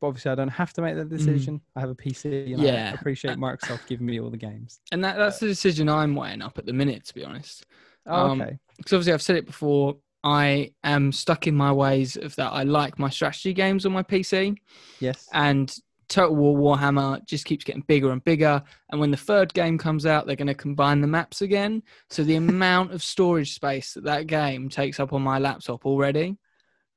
but 0.00 0.08
obviously, 0.08 0.30
I 0.30 0.34
don't 0.36 0.48
have 0.48 0.72
to 0.74 0.82
make 0.82 0.94
that 0.94 1.08
decision. 1.08 1.60
I 1.74 1.80
have 1.80 1.90
a 1.90 1.94
PC 1.94 2.52
and 2.52 2.62
Mm. 2.62 2.64
Yeah. 2.64 2.90
I 2.92 2.94
appreciate 2.94 3.36
Microsoft 3.36 3.86
giving 3.86 4.06
me 4.06 4.20
all 4.20 4.30
the 4.30 4.36
games. 4.36 4.80
And 4.92 5.02
that, 5.04 5.16
that's 5.16 5.40
the 5.40 5.48
decision 5.48 5.88
I'm 5.88 6.14
weighing 6.14 6.40
up 6.42 6.56
at 6.58 6.66
the 6.66 6.72
minute, 6.72 7.04
to 7.06 7.14
be 7.14 7.24
honest. 7.24 7.66
Oh, 8.06 8.26
Um, 8.30 8.40
okay. 8.42 8.58
because 8.76 8.92
obviously 8.92 9.12
I've 9.12 9.22
said 9.22 9.36
it 9.36 9.46
before. 9.46 9.96
I 10.24 10.70
am 10.82 11.12
stuck 11.12 11.46
in 11.46 11.54
my 11.54 11.72
ways 11.72 12.16
of 12.16 12.34
that. 12.36 12.52
I 12.52 12.62
like 12.64 12.98
my 12.98 13.08
strategy 13.08 13.52
games 13.52 13.86
on 13.86 13.92
my 13.92 14.02
PC, 14.02 14.56
Yes. 15.00 15.28
and 15.32 15.74
Total 16.08 16.34
War 16.34 16.56
Warhammer 16.76 17.24
just 17.26 17.44
keeps 17.44 17.64
getting 17.64 17.82
bigger 17.82 18.10
and 18.12 18.24
bigger. 18.24 18.62
And 18.90 19.00
when 19.00 19.10
the 19.10 19.16
third 19.16 19.52
game 19.52 19.76
comes 19.78 20.06
out, 20.06 20.26
they're 20.26 20.36
going 20.36 20.46
to 20.46 20.54
combine 20.54 21.00
the 21.00 21.06
maps 21.06 21.42
again. 21.42 21.82
So 22.08 22.24
the 22.24 22.36
amount 22.44 22.92
of 22.92 23.02
storage 23.02 23.54
space 23.54 23.94
that 23.94 24.04
that 24.04 24.26
game 24.26 24.68
takes 24.68 24.98
up 25.00 25.12
on 25.12 25.22
my 25.22 25.38
laptop 25.38 25.84
already 25.86 26.36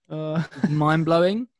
Uh, 0.09 0.43
mind 0.69 1.05
blowing. 1.05 1.47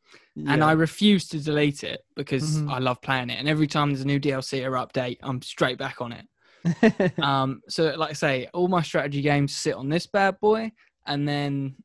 And 0.48 0.64
I 0.64 0.72
refuse 0.72 1.28
to 1.30 1.40
delete 1.40 1.84
it 1.84 2.02
because 2.16 2.58
Mhm. 2.58 2.72
I 2.72 2.80
love 2.80 3.02
playing 3.02 3.30
it. 3.30 3.38
And 3.38 3.48
every 3.50 3.68
time 3.68 3.90
there's 3.90 4.02
a 4.02 4.08
new 4.08 4.20
DLC 4.20 4.64
or 4.66 4.72
update, 4.72 5.18
I'm 5.22 5.42
straight 5.42 5.78
back 5.78 6.02
on 6.02 6.14
it. 6.14 6.26
um, 7.22 7.62
so 7.68 7.94
like 7.98 8.12
I 8.12 8.14
say, 8.14 8.48
all 8.54 8.68
my 8.68 8.82
strategy 8.82 9.22
games 9.22 9.56
sit 9.56 9.76
on 9.76 9.90
this 9.90 10.08
bad 10.08 10.40
boy, 10.40 10.72
and 11.06 11.28
then 11.28 11.76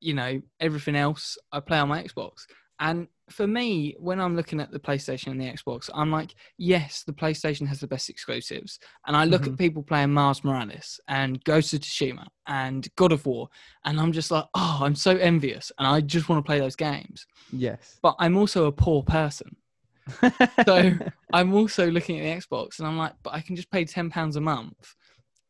you 0.00 0.12
know 0.12 0.42
everything 0.60 0.96
else 0.96 1.38
I 1.52 1.60
play 1.60 1.78
on 1.78 1.88
my 1.88 2.02
Xbox. 2.02 2.46
And 2.80 3.08
for 3.30 3.46
me, 3.46 3.94
when 3.98 4.20
I'm 4.20 4.36
looking 4.36 4.60
at 4.60 4.70
the 4.70 4.78
PlayStation 4.80 5.28
and 5.28 5.40
the 5.40 5.46
Xbox, 5.50 5.88
I'm 5.94 6.10
like, 6.10 6.34
yes, 6.58 7.04
the 7.06 7.12
PlayStation 7.12 7.66
has 7.68 7.80
the 7.80 7.86
best 7.86 8.10
exclusives. 8.10 8.78
And 9.06 9.16
I 9.16 9.24
look 9.24 9.42
Mhm. 9.42 9.52
at 9.52 9.58
people 9.58 9.82
playing 9.82 10.12
Miles 10.12 10.44
Morales 10.44 11.00
and 11.08 11.42
Ghost 11.44 11.72
of 11.72 11.80
Tsushima 11.80 12.26
and 12.46 12.86
God 12.96 13.12
of 13.12 13.24
War, 13.26 13.48
and 13.84 14.00
I'm 14.00 14.12
just 14.12 14.30
like, 14.30 14.44
oh, 14.54 14.80
I'm 14.82 14.94
so 14.94 15.16
envious, 15.16 15.72
and 15.78 15.86
I 15.86 16.00
just 16.00 16.28
want 16.28 16.44
to 16.44 16.46
play 16.46 16.58
those 16.58 16.76
games. 16.76 17.26
yes. 17.52 17.98
But 18.02 18.16
I'm 18.18 18.36
also 18.36 18.66
a 18.66 18.72
poor 18.72 19.02
person. 19.02 19.56
So 20.66 20.92
I'm 21.32 21.52
also 21.54 21.90
looking 21.90 22.20
at 22.20 22.22
the 22.22 22.40
Xbox 22.46 22.78
and 22.78 22.88
I'm 22.88 22.96
like, 22.96 23.12
but 23.22 23.34
I 23.34 23.40
can 23.40 23.54
just 23.56 23.70
pay 23.70 23.84
ten 23.84 24.08
pounds 24.10 24.36
a 24.36 24.40
month 24.40 24.94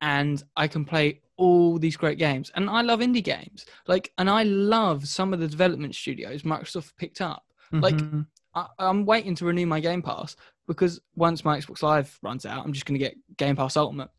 and 0.01 0.43
I 0.57 0.66
can 0.68 0.85
play 0.85 1.20
all 1.37 1.78
these 1.78 1.97
great 1.97 2.18
games. 2.18 2.51
And 2.55 2.70
I 2.70 2.82
love 2.82 3.01
indie 3.01 3.22
games. 3.24 3.66
Like 3.87 4.12
and 4.18 4.30
I 4.30 4.45
love 4.45 5.07
some 5.09 5.32
of 5.35 5.41
the 5.41 5.49
development 5.49 5.95
studios 5.95 6.43
Microsoft 6.43 6.97
picked 6.97 7.20
up. 7.20 7.45
like, 7.72 7.97
Mhm. 7.97 8.26
I, 8.55 8.66
I'm 8.78 9.05
waiting 9.05 9.35
to 9.37 9.45
renew 9.47 9.66
my 9.66 9.80
Game 9.80 10.01
Pass 10.03 10.37
because 10.68 11.01
once 11.16 11.45
my 11.45 11.59
Xbox 11.59 11.82
Live 11.82 12.16
runs 12.22 12.47
out, 12.47 12.64
I'm 12.64 12.72
just 12.72 12.87
gonna 12.87 12.99
get 13.01 13.16
Game 13.37 13.57
Pass 13.57 13.76
Ultimate. 13.76 14.11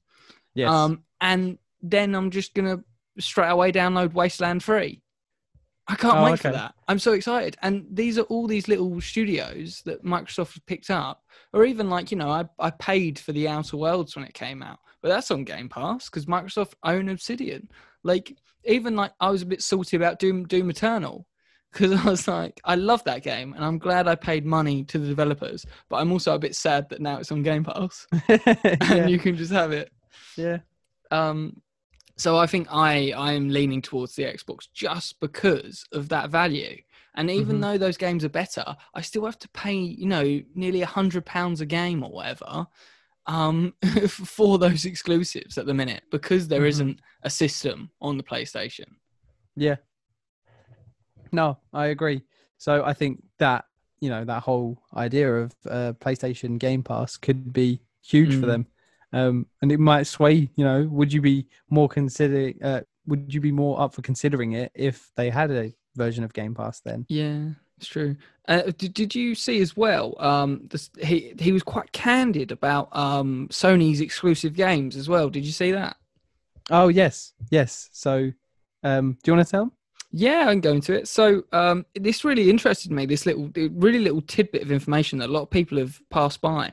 yes. 0.54 0.70
Um 0.70 1.04
and 1.22 1.58
then 1.82 2.16
I'm 2.16 2.32
just 2.32 2.54
gonna 2.54 2.84
straight 3.20 3.50
away 3.50 3.72
download 3.72 4.14
Wasteland 4.14 4.62
3. 4.64 5.02
I 5.88 5.96
can't 5.96 6.18
Oh, 6.18 6.24
wait 6.24 6.40
for 6.40 6.52
that. 6.52 6.74
I'm 6.88 7.00
so 7.00 7.14
excited. 7.14 7.58
And 7.62 7.86
these 7.92 8.18
are 8.18 8.24
all 8.24 8.48
these 8.48 8.68
little 8.68 9.00
studios 9.02 9.82
that 9.86 10.04
Microsoft 10.04 10.54
has 10.54 10.62
picked 10.66 10.90
up. 10.90 11.24
Or 11.54 11.64
even 11.64 11.90
like, 11.90 12.12
you 12.12 12.18
know, 12.18 12.30
I, 12.30 12.46
I 12.60 12.72
paid 12.72 13.20
for 13.20 13.32
the 13.32 13.48
Outer 13.48 13.78
Worlds 13.78 14.16
when 14.16 14.26
it 14.26 14.34
came 14.34 14.64
out. 14.64 14.80
But 15.02 15.10
that's 15.10 15.30
on 15.30 15.44
Game 15.44 15.70
Pass 15.70 16.10
because 16.10 16.26
Microsoft 16.26 16.74
own 16.84 17.10
Obsidian. 17.10 17.70
Like 18.04 18.36
even 18.64 18.96
like 18.96 19.12
I 19.20 19.30
was 19.30 19.44
a 19.44 19.46
bit 19.46 19.62
salty 19.62 19.96
about 19.96 20.20
Doom 20.20 20.46
Doom 20.48 20.70
Eternal. 20.70 21.28
Because 21.72 21.92
I 22.06 22.10
was 22.10 22.28
like, 22.28 22.60
I 22.64 22.76
love 22.76 23.04
that 23.04 23.22
game 23.22 23.54
and 23.54 23.64
I'm 23.64 23.78
glad 23.78 24.08
I 24.08 24.16
paid 24.16 24.46
money 24.46 24.84
to 24.86 24.98
the 24.98 25.08
developers, 25.08 25.66
but 25.90 25.98
I'm 25.98 26.12
also 26.12 26.34
a 26.34 26.40
bit 26.40 26.56
sad 26.56 26.90
that 26.90 27.02
now 27.02 27.18
it's 27.18 27.32
on 27.32 27.44
Game 27.44 27.64
Pass 27.64 28.08
and 28.28 28.42
yeah. 28.90 29.08
you 29.08 29.20
can 29.20 29.36
just 29.36 29.52
have 29.52 29.72
it. 29.72 29.92
yeah. 30.36 30.60
Um, 31.12 31.62
so 32.18 32.38
I 32.38 32.48
think 32.48 32.68
I 32.72 33.12
I 33.12 33.34
am 33.34 33.50
leaning 33.50 33.82
towards 33.82 34.16
the 34.16 34.24
Xbox 34.24 34.68
just 34.74 35.20
because 35.20 35.86
of 35.92 36.10
that 36.10 36.30
value. 36.30 36.82
And 37.18 37.32
even 37.32 37.58
Mhm. 37.58 37.62
though 37.62 37.78
those 37.78 37.98
games 37.98 38.26
are 38.26 38.30
better, 38.30 38.76
I 38.94 39.02
still 39.02 39.26
have 39.26 39.40
to 39.40 39.50
pay 39.50 39.74
you 39.76 40.06
know 40.08 40.42
nearly 40.54 40.82
a 40.82 40.86
hundred 40.86 41.26
pounds 41.26 41.62
a 41.62 41.66
game 41.66 42.04
or 42.04 42.12
whatever 42.12 42.68
um, 43.28 43.74
for 44.08 44.58
those 44.60 44.86
exclusives 44.86 45.58
at 45.58 45.66
the 45.66 45.74
minute 45.74 46.04
because 46.12 46.48
there 46.48 46.62
Mhm. 46.62 46.88
not 46.88 46.96
a 47.24 47.30
system 47.30 47.90
on 48.00 48.18
the 48.18 48.24
PlayStation. 48.24 48.86
Yeah. 49.56 49.78
No, 51.32 51.58
I 51.74 51.88
agree. 51.88 52.22
So 52.58 52.84
I 52.84 52.94
think 52.94 53.24
that 53.40 53.66
you 54.00 54.10
know 54.10 54.24
that 54.26 54.44
whole 54.44 54.82
idea 54.94 55.36
of 55.36 55.52
uh, 55.70 55.94
PlayStation 56.00 56.58
Game 56.60 56.84
Pass 56.84 57.18
could 57.18 57.52
be 57.52 57.82
huge 58.02 58.36
for 58.36 58.46
Mm. 58.46 58.48
them, 58.48 58.68
um, 59.16 59.48
and 59.62 59.72
it 59.72 59.80
might 59.80 60.06
sway. 60.06 60.50
You 60.56 60.66
know, 60.66 60.88
would 60.92 61.12
you 61.12 61.22
be 61.22 61.48
more 61.70 61.88
consider? 61.88 62.54
Uh, 62.62 62.82
would 63.08 63.34
you 63.34 63.40
be 63.40 63.52
more 63.52 63.80
up 63.80 63.94
for 63.94 64.02
considering 64.02 64.54
it 64.54 64.72
if 64.76 65.12
they 65.16 65.30
had 65.30 65.50
a 65.52 65.74
version 65.96 66.24
of 66.24 66.34
Game 66.34 66.54
Pass 66.54 66.82
then? 66.82 67.06
Yeah, 67.08 67.46
it's 67.78 67.88
true. 67.88 68.18
Uh, 68.48 68.64
did, 68.78 68.94
did 68.94 69.16
you 69.16 69.34
see 69.34 69.62
as 69.62 69.76
well? 69.76 70.16
Um, 70.20 70.68
this, 70.70 70.90
he 71.02 71.34
he 71.40 71.54
was 71.54 71.64
quite 71.64 71.92
candid 71.94 72.52
about 72.52 72.96
um, 72.96 73.48
Sony's 73.52 74.02
exclusive 74.02 74.54
games 74.54 74.98
as 74.98 75.08
well. 75.08 75.30
Did 75.30 75.46
you 75.46 75.54
see 75.54 75.72
that? 75.72 75.96
Oh 76.70 76.90
yes, 76.90 77.34
yes. 77.50 77.90
So, 77.94 78.32
um, 78.84 79.18
do 79.24 79.32
you 79.32 79.36
want 79.36 79.48
to 79.48 79.52
tell? 79.52 79.72
Yeah, 80.12 80.46
I'm 80.48 80.60
going 80.60 80.82
to 80.82 80.94
it. 80.94 81.08
So 81.08 81.44
um, 81.52 81.86
this 81.96 82.24
really 82.24 82.50
interested 82.50 82.92
me. 82.92 83.06
This 83.06 83.26
little, 83.26 83.50
really 83.56 84.00
little 84.00 84.22
tidbit 84.22 84.62
of 84.62 84.72
information 84.72 85.20
that 85.20 85.30
a 85.30 85.32
lot 85.32 85.42
of 85.42 85.50
people 85.50 85.78
have 85.78 86.02
passed 86.10 86.40
by. 86.40 86.72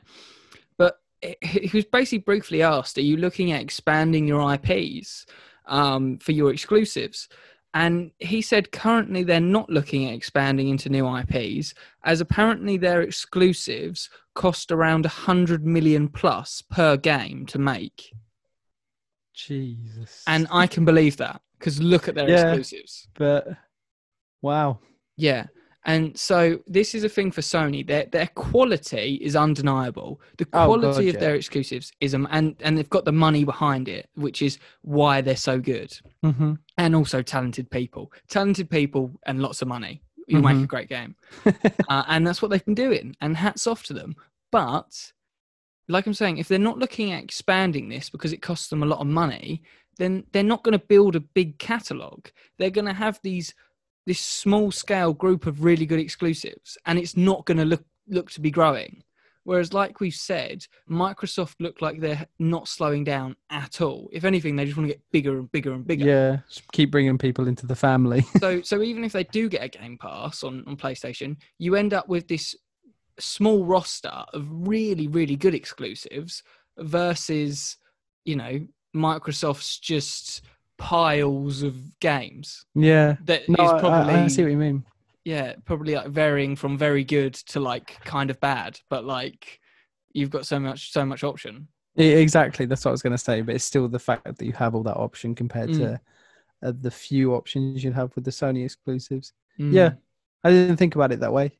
He 1.41 1.69
was 1.73 1.85
basically 1.85 2.19
briefly 2.19 2.61
asked, 2.61 2.97
"Are 2.97 3.01
you 3.01 3.17
looking 3.17 3.51
at 3.51 3.61
expanding 3.61 4.27
your 4.27 4.41
IPs 4.53 5.25
um, 5.65 6.17
for 6.19 6.31
your 6.31 6.51
exclusives?" 6.51 7.29
And 7.75 8.11
he 8.19 8.41
said 8.43 8.71
currently 8.71 9.23
they're 9.23 9.39
not 9.39 9.69
looking 9.69 10.05
at 10.07 10.13
expanding 10.13 10.67
into 10.69 10.89
new 10.89 11.07
IPs, 11.17 11.73
as 12.03 12.21
apparently 12.21 12.77
their 12.77 13.01
exclusives 13.01 14.09
cost 14.35 14.71
around 14.71 15.05
a 15.05 15.09
100 15.09 15.65
million 15.65 16.07
plus 16.07 16.61
per 16.61 16.97
game 16.97 17.47
to 17.47 17.57
make. 17.57 18.13
Jesus. 19.33 20.23
And 20.27 20.47
I 20.51 20.67
can 20.67 20.85
believe 20.85 21.17
that 21.17 21.41
because 21.57 21.81
look 21.81 22.07
at 22.07 22.15
their 22.15 22.29
Yeah. 22.29 22.53
exclusives. 22.53 23.07
but 23.15 23.47
wow. 24.41 24.79
Yeah. 25.17 25.47
And 25.85 26.17
so 26.17 26.59
this 26.65 26.95
is 26.95 27.03
a 27.03 27.09
thing 27.09 27.31
for 27.31 27.41
Sony. 27.41 27.85
Their 27.85 28.05
their 28.05 28.27
quality 28.27 29.19
is 29.21 29.35
undeniable. 29.35 30.21
The 30.37 30.47
Oh, 30.53 30.65
quality 30.67 30.87
God, 30.87 30.97
of 30.99 31.13
yeah. 31.15 31.19
their 31.19 31.35
exclusives 31.35 31.91
is 31.99 32.15
um, 32.15 32.27
and 32.31 32.55
and 32.61 32.77
they've 32.77 32.89
got 32.89 33.05
the 33.05 33.11
money 33.11 33.43
behind 33.43 33.87
it, 33.89 34.09
which 34.15 34.41
is 34.41 34.59
why 34.81 35.21
they're 35.21 35.35
so 35.35 35.59
good. 35.59 35.97
hmm 36.23 36.53
And 36.77 36.95
also 36.95 37.21
talented 37.21 37.69
people, 37.69 38.11
talented 38.29 38.69
people, 38.69 39.11
and 39.25 39.41
lots 39.41 39.61
of 39.61 39.67
money. 39.67 40.01
You 40.27 40.37
will 40.37 40.53
make 40.53 40.63
a 40.63 40.67
great 40.67 40.87
game, 40.87 41.15
uh, 41.89 42.03
and 42.07 42.25
that's 42.25 42.41
what 42.41 42.49
they've 42.49 42.63
been 42.63 42.75
doing. 42.75 43.13
And 43.19 43.35
hats 43.35 43.67
off 43.67 43.83
to 43.83 43.93
them. 43.93 44.15
But 44.53 45.11
like 45.89 46.07
I'm 46.07 46.13
saying, 46.13 46.37
if 46.37 46.47
they're 46.47 46.57
not 46.59 46.79
looking 46.79 47.11
at 47.11 47.21
expanding 47.23 47.89
this 47.89 48.09
because 48.09 48.31
it 48.31 48.41
costs 48.41 48.69
them 48.69 48.83
a 48.83 48.85
lot 48.85 48.99
of 49.01 49.07
money, 49.07 49.63
then 49.97 50.23
they're 50.31 50.43
not 50.43 50.63
going 50.63 50.79
to 50.79 50.85
build 50.85 51.17
a 51.17 51.19
big 51.19 51.59
catalog. 51.59 52.27
They're 52.57 52.69
going 52.69 52.85
to 52.87 52.93
have 52.93 53.19
these 53.21 53.53
this 54.05 54.19
small 54.19 54.71
scale 54.71 55.13
group 55.13 55.45
of 55.45 55.63
really 55.63 55.85
good 55.85 55.99
exclusives, 55.99 56.77
and 56.85 56.99
it's 56.99 57.17
not 57.17 57.45
going 57.45 57.57
to 57.57 57.65
look 57.65 57.83
look 58.07 58.31
to 58.31 58.41
be 58.41 58.51
growing. 58.51 59.03
Whereas, 59.45 59.73
like 59.73 59.99
we've 59.99 60.13
said, 60.13 60.65
Microsoft 60.89 61.55
look 61.59 61.81
like 61.81 61.99
they're 61.99 62.27
not 62.39 62.67
slowing 62.67 63.03
down 63.03 63.35
at 63.49 63.81
all. 63.81 64.09
If 64.13 64.23
anything, 64.23 64.55
they 64.55 64.63
just 64.65 64.77
want 64.77 64.87
to 64.87 64.93
get 64.93 65.03
bigger 65.11 65.37
and 65.37 65.51
bigger 65.51 65.73
and 65.73 65.85
bigger. 65.85 66.05
Yeah. 66.05 66.37
Keep 66.71 66.91
bringing 66.91 67.17
people 67.17 67.47
into 67.47 67.65
the 67.65 67.75
family. 67.75 68.25
So, 68.39 68.61
so 68.61 68.81
even 68.81 69.03
if 69.05 69.13
they 69.13 69.23
do 69.25 69.47
get 69.47 69.63
a 69.63 69.69
Game 69.69 69.97
Pass 69.97 70.43
on, 70.43 70.63
on 70.67 70.75
PlayStation, 70.75 71.37
you 71.59 71.75
end 71.75 71.93
up 71.93 72.09
with 72.09 72.27
this 72.27 72.55
small 73.19 73.65
roster 73.65 74.23
of 74.33 74.45
really, 74.49 75.07
really 75.07 75.35
good 75.35 75.53
exclusives 75.53 76.43
versus, 76.77 77.77
you 78.25 78.35
know, 78.35 78.67
Microsoft's 78.95 79.79
just 79.79 80.41
piles 80.83 81.63
of 81.63 81.75
games 81.99 82.65
yeah. 82.75 83.15
that 83.23 83.43
is 83.43 83.49
No, 83.49 83.63
I- 83.65 83.79
probably 83.79 84.13
I, 84.13 84.23
I 84.25 84.27
see 84.27 84.43
what 84.43 84.51
you 84.51 84.57
mean. 84.57 84.83
yeah 85.23 85.53
probably 85.65 85.95
like 85.95 86.07
varying 86.09 86.55
from 86.57 86.77
very 86.77 87.03
good 87.05 87.33
to 87.51 87.59
like 87.59 87.99
kind 88.03 88.29
of 88.29 88.37
bad 88.41 88.79
but 88.89 89.05
like 89.05 89.59
you've 90.11 90.29
got 90.29 90.45
so 90.45 90.59
much 90.59 90.91
so 90.91 91.05
much 91.05 91.23
option 91.23 91.67
Exactly. 91.95 92.65
That's 92.65 92.83
what 92.83 92.89
I 92.89 92.91
was 92.93 93.03
going 93.03 93.11
to 93.19 93.19
say. 93.29 93.41
But 93.41 93.53
it's 93.53 93.63
still 93.63 93.87
the 93.87 93.99
fact 93.99 94.23
that 94.25 94.41
you 94.43 94.51
have 94.53 94.73
all 94.73 94.81
that 94.81 94.97
option 94.97 95.35
compared 95.35 95.69
Mm. 95.69 95.77
to 95.77 96.01
uh, 96.67 96.73
the 96.81 96.89
few 96.89 97.35
options 97.35 97.83
you'd 97.83 97.93
have 97.93 98.11
with 98.15 98.25
the 98.25 98.31
Sony 98.31 98.63
exclusives. 98.65 99.33
Mm. 99.59 99.71
Yeah. 99.73 99.91
I 100.43 100.49
didn't 100.49 100.77
think 100.77 100.95
about 100.95 101.11
it 101.11 101.19
that 101.19 101.31
way. 101.31 101.51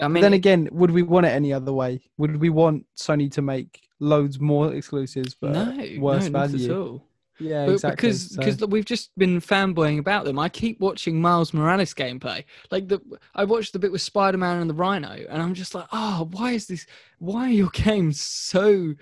i 0.00 0.04
But 0.04 0.08
mean 0.08 0.22
then 0.22 0.32
again, 0.32 0.66
would 0.72 0.90
we 0.90 1.02
want 1.02 1.26
it 1.26 1.34
any 1.40 1.52
other 1.52 1.74
way? 1.74 2.00
Would 2.16 2.36
we 2.36 2.48
want 2.48 2.86
Sony 2.96 3.30
to 3.32 3.42
make 3.42 3.82
loads 4.00 4.40
more 4.40 4.72
exclusives 4.72 5.34
but 5.38 5.52
no 5.52 6.00
worse 6.00 6.24
no, 6.30 6.38
value? 6.40 7.00
Yeah, 7.38 7.66
But 7.66 7.72
exactly. 7.72 7.96
because 8.08 8.30
So- 8.30 8.36
because 8.42 8.66
we've 8.68 8.84
just 8.84 9.10
been 9.16 9.40
fanboying 9.40 9.98
about 9.98 10.24
them. 10.24 10.38
I 10.38 10.48
keep 10.48 10.78
watching 10.80 11.20
Miles 11.20 11.52
Morales 11.52 11.94
gameplay. 11.94 12.44
Like 12.70 12.88
the 12.88 13.00
I 13.34 13.44
watched 13.44 13.72
the 13.72 13.78
bit 13.78 13.90
with 13.92 14.02
Spider 14.02 14.38
Man 14.38 14.60
and 14.60 14.70
the 14.70 14.74
Rhino, 14.74 15.12
and 15.28 15.42
I'm 15.42 15.54
just 15.54 15.74
like, 15.74 15.86
oh, 15.92 16.28
why 16.30 16.52
is 16.52 16.66
this? 16.66 16.86
Why 17.18 17.46
are 17.48 17.52
your 17.52 17.70
games 17.72 18.20
so 18.20 18.94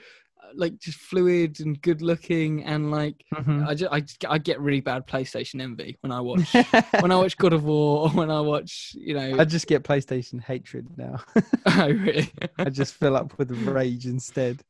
uh, 0.42 0.46
like 0.54 0.78
just 0.78 0.98
fluid 0.98 1.60
and 1.60 1.80
good 1.82 2.00
looking 2.02 2.64
and 2.64 2.90
like 2.90 3.24
Mhm. 3.34 3.66
I 3.66 3.74
just 3.74 3.92
I, 4.26 4.32
I 4.34 4.38
get 4.38 4.58
really 4.60 4.80
bad 4.80 5.06
PlayStation 5.06 5.60
envy 5.60 5.98
when 6.00 6.12
I 6.12 6.20
watch 6.20 6.52
when 7.00 7.10
I 7.12 7.16
watch 7.16 7.36
God 7.36 7.52
of 7.52 7.64
War 7.64 8.04
or 8.04 8.10
when 8.10 8.30
I 8.30 8.40
watch 8.40 8.94
you 8.96 9.14
know. 9.14 9.36
I 9.38 9.44
just 9.44 9.66
get 9.66 9.82
PlayStation 9.82 10.40
hatred 10.42 10.86
now. 10.96 11.20
oh 11.66 11.88
really? 11.90 12.30
I 12.58 12.70
just 12.70 12.94
fill 12.94 13.16
up 13.16 13.36
with 13.38 13.50
rage 13.50 14.06
instead. 14.06 14.62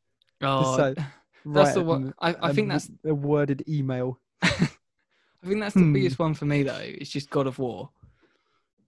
oh, 0.42 0.76
so- 0.76 0.94
that's 1.46 1.74
the 1.74 1.82
one. 1.82 2.14
I, 2.20 2.34
I 2.42 2.52
think 2.52 2.68
that's 2.68 2.90
a 3.04 3.14
worded 3.14 3.64
email. 3.68 4.20
I 4.42 4.48
think 5.46 5.60
that's 5.60 5.74
the 5.74 5.82
Hmm. 5.82 5.92
biggest 5.92 6.18
one 6.18 6.34
for 6.34 6.44
me 6.44 6.62
though. 6.62 6.78
It's 6.82 7.10
just 7.10 7.30
God 7.30 7.46
of 7.46 7.58
War. 7.58 7.90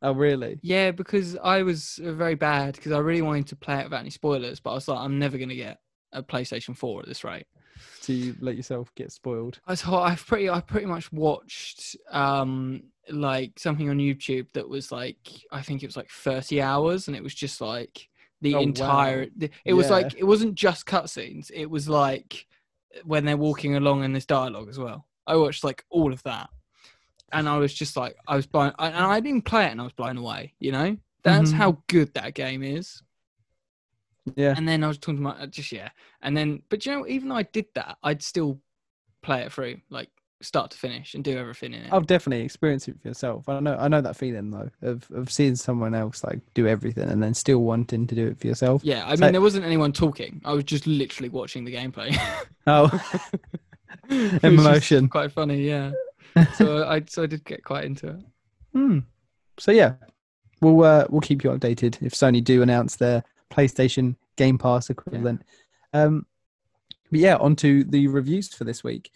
Oh, 0.02 0.12
really? 0.12 0.58
Yeah, 0.62 0.90
because 0.90 1.36
I 1.36 1.62
was 1.62 2.00
uh, 2.04 2.12
very 2.12 2.34
bad 2.34 2.74
because 2.74 2.92
I 2.92 2.98
really 2.98 3.22
wanted 3.22 3.46
to 3.48 3.56
play 3.56 3.78
it 3.78 3.84
without 3.84 4.00
any 4.00 4.10
spoilers, 4.10 4.58
but 4.58 4.72
I 4.72 4.74
was 4.74 4.88
like, 4.88 4.98
I'm 4.98 5.18
never 5.18 5.38
going 5.38 5.48
to 5.48 5.54
get 5.54 5.78
a 6.12 6.22
PlayStation 6.22 6.76
4 6.76 7.02
at 7.02 7.06
this 7.06 7.22
rate. 7.24 7.46
So 8.00 8.12
you 8.12 8.34
let 8.40 8.56
yourself 8.56 8.92
get 8.96 9.12
spoiled. 9.12 9.60
I 9.66 9.72
was, 9.72 9.84
I've 9.86 10.26
pretty, 10.26 10.50
I 10.50 10.60
pretty 10.60 10.86
much 10.86 11.12
watched 11.12 11.96
um 12.10 12.82
like 13.10 13.58
something 13.58 13.88
on 13.90 13.98
YouTube 13.98 14.46
that 14.54 14.68
was 14.68 14.90
like, 14.90 15.16
I 15.52 15.62
think 15.62 15.82
it 15.82 15.86
was 15.86 15.96
like 15.96 16.10
30 16.10 16.60
hours, 16.60 17.06
and 17.06 17.16
it 17.16 17.22
was 17.22 17.34
just 17.34 17.60
like 17.60 18.08
the 18.42 18.54
Oh, 18.54 18.58
wow. 18.58 18.62
entire. 18.64 19.26
the- 19.36 19.50
It 19.64 19.72
was 19.72 19.88
like 19.88 20.14
it 20.18 20.24
wasn't 20.24 20.54
just 20.54 20.84
cutscenes. 20.86 21.50
It 21.54 21.66
was 21.70 21.88
like 21.88 22.46
when 23.04 23.24
they're 23.24 23.36
walking 23.38 23.76
along 23.76 24.04
and 24.04 24.14
there's 24.14 24.26
dialogue 24.26 24.68
as 24.68 24.78
well. 24.78 25.06
I 25.26 25.36
watched 25.36 25.64
like 25.64 25.84
all 25.88 26.12
of 26.12 26.22
that, 26.24 26.50
and 27.32 27.48
I 27.48 27.56
was 27.58 27.72
just 27.72 27.96
like, 27.96 28.16
I 28.28 28.36
was 28.36 28.46
blown, 28.46 28.72
I, 28.78 28.88
and 28.88 28.96
I 28.96 29.20
didn't 29.20 29.46
play 29.46 29.64
it, 29.66 29.70
and 29.70 29.80
I 29.80 29.84
was 29.84 29.92
blown 29.94 30.18
away. 30.18 30.52
You 30.58 30.72
know, 30.72 30.96
that's 31.22 31.52
Mhm. 31.52 31.56
how 31.56 31.82
good 31.88 32.12
that 32.14 32.34
game 32.34 32.62
is. 32.62 33.02
Yeah. 34.36 34.54
And 34.56 34.68
then 34.68 34.84
I 34.84 34.88
was 34.88 34.98
talking 34.98 35.20
about 35.20 35.40
uh, 35.40 35.46
just 35.46 35.72
yeah, 35.72 35.90
and 36.20 36.36
then 36.36 36.62
but 36.68 36.84
you 36.84 36.92
know, 36.92 37.06
even 37.06 37.28
though 37.28 37.36
I 37.36 37.42
did 37.44 37.66
that, 37.74 37.98
I'd 38.02 38.22
still 38.22 38.60
play 39.22 39.42
it 39.42 39.52
through, 39.52 39.80
like 39.90 40.10
start 40.42 40.70
to 40.72 40.78
finish, 40.78 41.14
and 41.14 41.22
do 41.24 41.38
everything 41.38 41.72
in 41.74 41.82
it. 41.82 41.92
I'll 41.92 42.00
definitely 42.00 42.44
experience 42.44 42.88
it 42.88 43.00
for 43.00 43.08
yourself. 43.08 43.48
I 43.48 43.60
know 43.60 43.76
I 43.78 43.88
know 43.88 44.00
that 44.00 44.16
feeling 44.16 44.50
though 44.50 44.70
of 44.82 45.06
of 45.14 45.30
seeing 45.30 45.56
someone 45.56 45.94
else 45.94 46.22
like 46.24 46.40
do 46.54 46.66
everything 46.66 47.08
and 47.08 47.22
then 47.22 47.32
still 47.34 47.58
wanting 47.60 48.06
to 48.08 48.14
do 48.14 48.26
it 48.26 48.38
for 48.38 48.46
yourself. 48.48 48.82
yeah, 48.84 49.04
I 49.06 49.14
So- 49.14 49.24
mean, 49.24 49.32
there 49.32 49.40
wasn't 49.40 49.64
anyone 49.64 49.92
talking. 49.92 50.40
I 50.44 50.52
was 50.52 50.64
just 50.64 50.86
literally 50.86 51.28
watching 51.30 51.64
the 51.64 51.72
gameplay. 51.74 52.16
Oh, 52.66 52.88
Emotion. 54.42 55.08
quite 55.08 55.32
funny, 55.32 55.66
yeah. 55.66 55.92
So 56.56 56.86
I 56.88 57.02
so 57.08 57.24
I 57.24 57.26
did 57.26 57.44
get 57.44 57.62
quite 57.62 57.84
into 57.84 58.08
it. 58.08 58.20
Hmm. 58.72 58.98
So 59.58 59.70
yeah, 59.70 59.94
we'll 60.62 60.82
uh, 60.82 61.06
we'll 61.10 61.20
keep 61.20 61.44
you 61.44 61.50
updated 61.50 62.00
if 62.02 62.14
Sony 62.14 62.42
do 62.42 62.62
announce 62.62 62.96
their 62.96 63.22
PlayStation 63.50 64.16
Game 64.36 64.56
Pass 64.58 64.88
equivalent. 64.88 65.42
Um, 65.92 66.24
but 67.10 67.20
yeah, 67.20 67.36
on 67.36 67.54
to 67.56 67.84
the 67.84 68.06
reviews 68.06 68.48
for 68.54 68.64
this 68.64 68.82
week. 68.82 69.10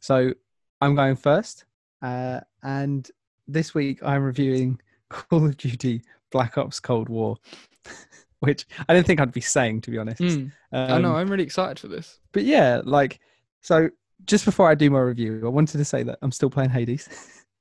So 0.00 0.32
I'm 0.80 0.94
going 0.94 1.16
first, 1.16 1.64
uh, 2.02 2.40
and 2.62 3.08
this 3.48 3.74
week 3.74 4.00
I'm 4.02 4.22
reviewing 4.22 4.80
Call 5.10 5.46
of 5.46 5.56
Duty 5.56 6.02
Black 6.30 6.58
Ops 6.58 6.80
Cold 6.80 7.08
War, 7.08 7.36
which 8.40 8.66
I 8.88 8.94
didn't 8.94 9.06
think 9.06 9.20
I'd 9.20 9.32
be 9.32 9.40
saying 9.40 9.82
to 9.82 9.90
be 9.90 9.98
honest. 9.98 10.20
Mm, 10.20 10.52
I 10.72 10.78
Um, 10.88 11.02
know. 11.02 11.16
I'm 11.16 11.28
really 11.28 11.44
excited 11.44 11.78
for 11.78 11.88
this. 11.88 12.18
but 12.32 12.44
yeah, 12.44 12.80
like 12.84 13.20
so. 13.60 13.88
Just 14.24 14.44
before 14.46 14.68
I 14.68 14.74
do 14.74 14.90
my 14.90 14.98
review, 15.00 15.42
I 15.44 15.48
wanted 15.48 15.76
to 15.78 15.84
say 15.84 16.02
that 16.02 16.18
I'm 16.22 16.32
still 16.32 16.48
playing 16.50 16.70
Hades. 16.70 17.08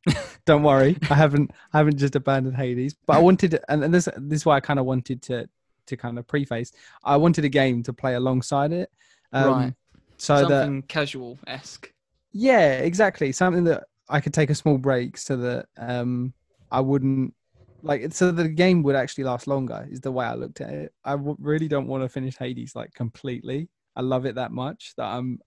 Don't 0.45 0.63
worry, 0.63 0.97
I 1.09 1.13
haven't 1.13 1.51
I 1.74 1.78
haven't 1.80 1.97
just 1.97 2.16
abandoned 2.16 2.55
Hades. 2.55 2.95
But 3.05 3.18
I 3.18 3.20
wanted, 3.20 3.59
and, 3.68 3.84
and 3.84 3.93
this 3.93 4.07
this 4.18 4.38
is 4.41 4.45
why 4.45 4.55
I 4.55 4.59
kind 4.61 4.80
of 4.80 4.86
wanted 4.86 5.22
to 5.24 5.47
to 5.88 5.97
kind 5.97 6.18
of 6.18 6.26
preface. 6.26 6.72
I 7.03 7.18
wanted 7.18 7.43
a 7.45 7.49
game 7.49 7.84
to 7.84 7.93
play 7.93 8.16
alongside 8.16 8.72
it, 8.72 8.89
um, 9.34 9.49
Right. 9.51 9.74
So 10.18 10.47
that 10.47 10.63
Something 10.63 10.82
casual 10.84 11.38
esque. 11.45 11.91
Yeah, 12.36 12.80
exactly. 12.80 13.32
Something 13.32 13.64
that 13.64 13.86
I 14.10 14.20
could 14.20 14.34
take 14.34 14.50
a 14.50 14.56
small 14.56 14.78
break 14.78 15.18
so 15.18 15.38
that 15.38 15.68
um 15.78 16.34
I 16.70 16.82
wouldn't 16.82 17.34
like 17.82 18.14
so 18.14 18.32
the 18.32 18.50
game 18.50 18.84
would 18.84 18.96
actually 18.96 19.24
last 19.24 19.48
longer 19.48 19.88
is 19.90 20.02
the 20.02 20.12
way 20.12 20.26
I 20.26 20.36
looked 20.36 20.60
at 20.60 20.70
it. 20.70 20.94
I 21.06 21.12
w- 21.12 21.38
really 21.40 21.70
don't 21.70 21.88
want 21.88 22.04
to 22.04 22.10
finish 22.10 22.36
Hades 22.38 22.76
like 22.76 22.94
completely. 22.94 23.70
I 23.96 24.02
love 24.02 24.26
it 24.26 24.36
that 24.36 24.52
much 24.52 24.94
that 24.98 25.06
I'm 25.06 25.40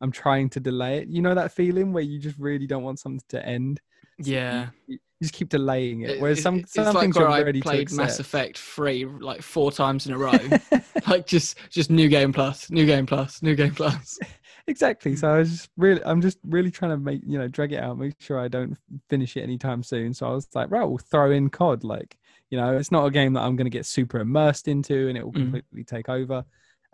I'm 0.00 0.12
trying 0.12 0.48
to 0.50 0.60
delay 0.60 0.98
it. 0.98 1.08
You 1.08 1.22
know 1.22 1.34
that 1.34 1.52
feeling 1.52 1.92
where 1.92 2.04
you 2.04 2.20
just 2.20 2.38
really 2.38 2.68
don't 2.68 2.84
want 2.84 3.00
something 3.00 3.20
to 3.30 3.44
end. 3.44 3.80
So 4.22 4.30
Yeah. 4.30 4.68
You, 4.86 4.94
you 4.94 4.98
just 5.20 5.34
keep 5.34 5.48
delaying 5.48 6.02
it. 6.02 6.20
Whereas 6.20 6.40
some 6.40 6.58
it's 6.60 6.74
some 6.74 6.94
like 6.94 7.02
things 7.02 7.16
you're 7.16 7.28
I 7.28 7.42
ready 7.42 7.60
played 7.60 7.88
to 7.88 7.94
Mass. 7.96 8.20
Effect 8.20 8.58
three 8.58 9.04
like 9.04 9.42
four 9.42 9.72
times 9.72 10.06
in 10.06 10.12
a 10.12 10.18
row. 10.18 10.38
like 11.08 11.26
just 11.26 11.58
just 11.70 11.90
new 11.90 12.08
game 12.08 12.32
plus, 12.32 12.70
new 12.70 12.86
game 12.86 13.06
plus, 13.06 13.42
new 13.42 13.56
game 13.56 13.74
plus. 13.74 14.20
exactly. 14.68 15.16
So 15.16 15.28
I 15.34 15.38
was 15.38 15.50
just 15.50 15.70
really, 15.76 16.02
I'm 16.04 16.20
just 16.20 16.38
really 16.44 16.70
trying 16.70 16.92
to 16.92 16.96
make 16.98 17.22
you 17.26 17.38
know 17.38 17.48
drag 17.48 17.72
it 17.72 17.82
out, 17.82 17.98
make 17.98 18.14
sure 18.20 18.38
I 18.38 18.48
don't 18.48 18.76
finish 19.10 19.36
it 19.36 19.42
anytime 19.42 19.82
soon. 19.82 20.14
So 20.14 20.26
I 20.26 20.30
was 20.30 20.48
like, 20.54 20.70
right, 20.70 20.84
we'll 20.84 20.98
throw 20.98 21.30
in 21.32 21.50
COD. 21.50 21.84
Like, 21.84 22.16
you 22.50 22.58
know, 22.58 22.76
it's 22.76 22.92
not 22.92 23.04
a 23.06 23.10
game 23.10 23.32
that 23.34 23.42
I'm 23.42 23.56
going 23.56 23.66
to 23.66 23.70
get 23.70 23.86
super 23.86 24.20
immersed 24.20 24.68
into, 24.68 25.08
and 25.08 25.16
it 25.18 25.24
will 25.24 25.32
Mm. 25.32 25.42
completely 25.52 25.84
take 25.84 26.08
over. 26.08 26.44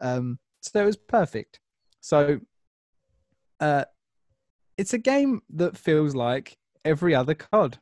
Um, 0.01 0.39
so 0.63 0.83
it 0.83 0.87
was 0.87 0.97
perfect. 0.97 1.61
So, 2.01 2.41
uh, 3.61 3.85
it's 4.77 4.93
a 4.95 4.99
game 4.99 5.43
that 5.51 5.77
feels 5.77 6.15
like 6.15 6.57
every 6.85 7.15
other 7.15 7.35
COD. 7.35 7.79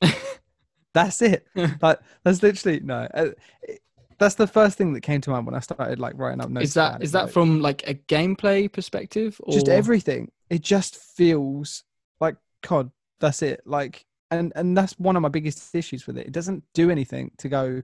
That's 0.94 1.20
it. 1.22 1.46
Like 1.82 1.98
that's 2.22 2.42
literally 2.42 2.80
no. 2.80 3.08
Uh, 3.12 3.30
it- 3.62 3.80
that's 4.18 4.34
the 4.36 4.46
first 4.46 4.76
thing 4.78 4.92
that 4.94 5.00
came 5.02 5.20
to 5.22 5.30
mind 5.30 5.46
when 5.46 5.54
I 5.54 5.60
started 5.60 5.98
like 5.98 6.14
writing 6.16 6.40
up 6.40 6.50
notes. 6.50 6.68
is 6.68 6.74
that 6.74 7.02
is 7.02 7.12
that 7.12 7.24
like- 7.24 7.32
from 7.32 7.60
like 7.60 7.86
a 7.88 7.94
gameplay 7.94 8.70
perspective 8.72 9.40
or 9.44 9.52
just 9.54 9.68
everything 9.68 10.30
it 10.50 10.60
just 10.62 10.96
feels 10.96 11.84
like 12.20 12.36
cod 12.62 12.90
that's 13.20 13.42
it 13.42 13.60
like 13.66 14.04
and 14.30 14.52
and 14.56 14.76
that's 14.76 14.98
one 14.98 15.16
of 15.16 15.22
my 15.22 15.28
biggest 15.28 15.74
issues 15.74 16.06
with 16.06 16.16
it 16.18 16.26
it 16.26 16.32
doesn't 16.32 16.62
do 16.74 16.90
anything 16.90 17.30
to 17.38 17.48
go 17.48 17.82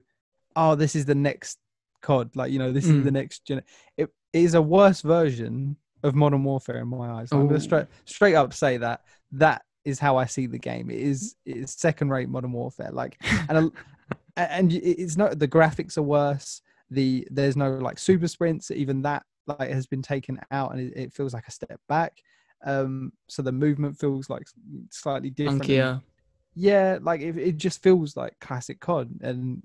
oh 0.55 0.75
this 0.75 0.95
is 0.95 1.05
the 1.05 1.15
next 1.15 1.57
COD. 2.01 2.31
Like 2.35 2.51
you 2.51 2.57
know, 2.57 2.71
this 2.71 2.85
is 2.85 2.91
Mm. 2.93 3.03
the 3.03 3.11
next 3.11 3.45
gen. 3.45 3.61
It, 3.95 4.09
it 4.33 4.39
is 4.43 4.55
a 4.55 4.61
worse 4.61 5.01
version 5.01 5.75
of 6.01 6.15
Modern 6.15 6.43
Warfare 6.43 6.79
in 6.79 6.87
my 6.87 7.11
eyes. 7.11 7.31
I'm 7.31 7.47
gonna 7.47 7.59
straight 7.59 7.85
straight 8.05 8.33
up 8.33 8.55
say 8.55 8.77
that 8.77 9.01
that 9.33 9.61
is 9.85 9.99
how 9.99 10.17
I 10.17 10.25
see 10.25 10.47
the 10.47 10.57
game. 10.57 10.89
It 10.89 10.97
is 10.99 11.35
it 11.45 11.57
is 11.57 11.71
second 11.73 12.09
rate 12.09 12.27
Modern 12.27 12.53
Warfare. 12.53 12.89
Like 12.91 13.17
and 13.49 13.55
a- 13.55 13.71
and 14.37 14.73
it's 14.73 15.17
not 15.17 15.39
the 15.39 15.47
graphics 15.47 15.97
are 15.97 16.03
worse. 16.03 16.61
The 16.89 17.27
there's 17.31 17.55
no 17.55 17.71
like 17.71 17.99
super 17.99 18.27
sprints. 18.27 18.71
Even 18.71 19.01
that 19.03 19.23
like 19.47 19.69
has 19.69 19.87
been 19.87 20.01
taken 20.01 20.39
out, 20.51 20.71
and 20.73 20.81
it, 20.81 20.93
it 20.95 21.13
feels 21.13 21.33
like 21.33 21.47
a 21.47 21.51
step 21.51 21.79
back. 21.87 22.21
Um, 22.65 23.13
so 23.27 23.41
the 23.41 23.51
movement 23.51 23.97
feels 23.97 24.29
like 24.29 24.47
slightly 24.91 25.29
different. 25.29 25.63
Funkier. 25.63 26.01
yeah 26.53 26.99
like 27.01 27.21
it, 27.21 27.37
it 27.37 27.57
just 27.57 27.81
feels 27.81 28.15
like 28.15 28.37
classic 28.39 28.79
cod 28.79 29.09
and 29.21 29.63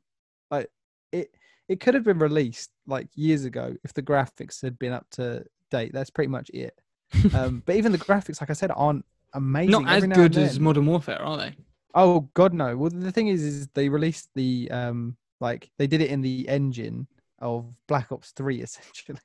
like 0.50 0.70
it 1.12 1.34
it 1.68 1.80
could 1.80 1.94
have 1.94 2.04
been 2.04 2.18
released 2.18 2.70
like 2.86 3.08
years 3.14 3.44
ago 3.44 3.74
if 3.84 3.92
the 3.92 4.02
graphics 4.02 4.62
had 4.62 4.78
been 4.78 4.92
up 4.92 5.04
to 5.10 5.44
date 5.70 5.92
that's 5.92 6.10
pretty 6.10 6.28
much 6.28 6.48
it 6.54 6.78
um 7.34 7.62
but 7.66 7.74
even 7.76 7.92
the 7.92 7.98
graphics 7.98 8.40
like 8.40 8.50
i 8.50 8.54
said 8.54 8.70
aren't 8.74 9.04
amazing 9.34 9.72
Not 9.72 9.90
as 9.90 9.96
every 10.04 10.04
and 10.06 10.14
good 10.14 10.36
as. 10.36 10.60
Modern 10.60 10.86
Warfare, 10.86 11.20
are 11.20 11.36
they? 11.36 11.54
Oh 11.96 12.22
god 12.34 12.54
no 12.54 12.76
well 12.76 12.90
the 12.90 13.12
thing 13.12 13.28
is 13.28 13.42
is 13.44 13.68
they 13.74 13.88
released 13.88 14.30
the 14.36 14.70
um 14.72 15.16
like 15.40 15.70
they 15.78 15.88
did 15.88 16.02
it 16.02 16.10
in 16.10 16.22
the 16.22 16.48
engine 16.48 17.08
of 17.40 17.66
black 17.88 18.12
ops 18.12 18.32
3 18.32 18.62
essentially 18.62 19.20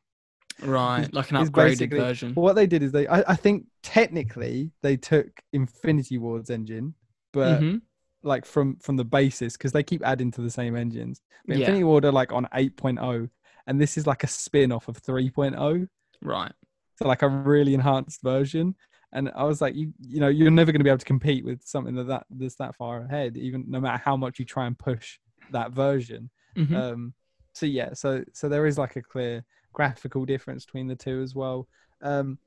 Right, 0.59 1.13
like 1.13 1.31
an 1.31 1.37
upgraded 1.37 1.93
version. 1.93 2.39
what 2.41 2.55
they 2.55 2.67
did 2.67 2.83
is 2.83 2.91
they 2.91 3.07
I, 3.07 3.23
I 3.33 3.35
think 3.35 3.65
technically 3.83 4.71
they 4.81 4.97
took 4.97 5.27
infinity 5.53 6.17
ward's 6.17 6.49
engine 6.49 6.95
but 7.33 7.63
Mhm. 7.63 7.81
like 8.23 8.45
from 8.45 8.77
from 8.79 8.97
the 8.97 9.05
basis 9.05 9.57
because 9.57 9.73
they 9.73 9.83
keep 9.83 10.05
adding 10.05 10.31
to 10.31 10.41
the 10.41 10.49
same 10.51 10.75
engines. 10.77 11.21
But 11.47 11.55
Yeah. 11.55 11.57
Infinity 11.57 11.85
Ward 11.85 12.05
are 12.05 12.11
like 12.13 12.33
on 12.33 12.47
8.0, 12.53 13.29
and 13.67 13.81
this 13.81 13.97
is 13.97 14.07
like 14.07 14.23
a 14.23 14.27
spin 14.27 14.71
off 14.73 14.87
of 14.89 14.97
3.0, 14.97 15.87
Right. 16.21 16.53
so 16.97 17.07
like 17.07 17.21
a 17.23 17.29
really 17.29 17.73
enhanced 17.73 18.21
version. 18.21 18.75
And 19.13 19.31
I 19.35 19.43
was 19.43 19.61
like, 19.61 19.75
you 19.75 19.93
you 19.99 20.19
know, 20.19 20.29
you're 20.29 20.51
never 20.51 20.71
going 20.71 20.79
to 20.79 20.83
be 20.83 20.89
able 20.89 20.99
to 20.99 21.05
compete 21.05 21.43
with 21.43 21.63
something 21.63 21.95
that, 21.95 22.07
that 22.07 22.25
that's 22.29 22.55
that 22.55 22.75
far 22.75 23.01
ahead, 23.01 23.37
even 23.37 23.65
no 23.67 23.79
matter 23.79 24.01
how 24.03 24.15
much 24.15 24.39
you 24.39 24.45
try 24.45 24.67
and 24.67 24.77
push 24.77 25.19
that 25.51 25.71
version. 25.71 26.29
Mhm. 26.55 26.75
Um, 26.75 27.13
so 27.53 27.65
yeah, 27.65 27.93
so 27.93 28.23
so 28.33 28.47
there 28.47 28.65
is 28.65 28.77
like 28.77 28.95
a 28.95 29.01
clear 29.01 29.43
graphical 29.73 30.25
difference 30.25 30.65
between 30.65 30.87
the 30.87 30.95
two 30.95 31.21
as 31.21 31.35
well. 31.35 31.67
Um, 32.01 32.37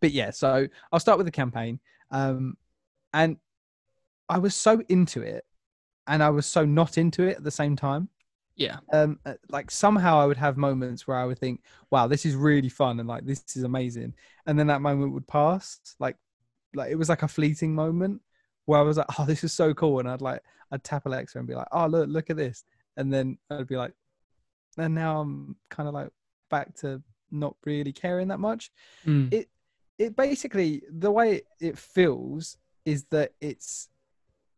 but 0.00 0.12
yeah, 0.12 0.30
so 0.30 0.68
I'll 0.92 1.00
start 1.00 1.18
with 1.18 1.26
the 1.26 1.32
campaign. 1.32 1.80
Um, 2.10 2.56
and 3.12 3.36
I 4.28 4.38
was 4.38 4.54
so 4.54 4.82
into 4.88 5.22
it, 5.22 5.44
and 6.06 6.22
I 6.22 6.30
was 6.30 6.46
so 6.46 6.64
not 6.64 6.98
into 6.98 7.24
it 7.24 7.36
at 7.38 7.44
the 7.44 7.50
same 7.50 7.74
time. 7.74 8.08
Yeah. 8.58 8.78
Um, 8.92 9.18
uh, 9.24 9.34
like 9.48 9.70
somehow 9.70 10.18
I 10.18 10.26
would 10.26 10.36
have 10.36 10.56
moments 10.56 11.06
where 11.06 11.16
I 11.16 11.24
would 11.24 11.38
think, 11.38 11.62
"Wow, 11.90 12.08
this 12.08 12.26
is 12.26 12.34
really 12.34 12.68
fun," 12.68 12.98
and 13.00 13.08
like 13.08 13.24
this 13.24 13.44
is 13.56 13.62
amazing, 13.62 14.14
and 14.46 14.58
then 14.58 14.66
that 14.66 14.82
moment 14.82 15.12
would 15.12 15.26
pass. 15.26 15.80
Like, 15.98 16.16
like 16.74 16.90
it 16.90 16.96
was 16.96 17.08
like 17.08 17.22
a 17.22 17.28
fleeting 17.28 17.74
moment 17.74 18.20
where 18.66 18.80
I 18.80 18.82
was 18.82 18.98
like, 18.98 19.06
"Oh, 19.18 19.24
this 19.24 19.44
is 19.44 19.52
so 19.52 19.72
cool," 19.72 20.00
and 20.00 20.08
I'd 20.10 20.20
like 20.20 20.42
I'd 20.72 20.84
tap 20.84 21.06
Alexa 21.06 21.38
and 21.38 21.46
be 21.46 21.54
like, 21.54 21.68
"Oh, 21.72 21.86
look, 21.86 22.08
look 22.08 22.30
at 22.30 22.36
this," 22.36 22.64
and 22.96 23.12
then 23.12 23.38
I'd 23.48 23.68
be 23.68 23.76
like, 23.76 23.94
and 24.76 24.94
now 24.94 25.20
I'm 25.20 25.56
kind 25.70 25.88
of 25.88 25.94
like 25.94 26.10
back 26.50 26.74
to 26.78 27.00
not 27.30 27.56
really 27.64 27.92
caring 27.92 28.28
that 28.28 28.40
much. 28.40 28.70
Mm. 29.06 29.32
It 29.32 29.48
it 29.98 30.16
basically 30.16 30.82
the 30.90 31.10
way 31.10 31.42
it 31.60 31.78
feels 31.78 32.56
is 32.84 33.04
that 33.10 33.32
it's 33.40 33.88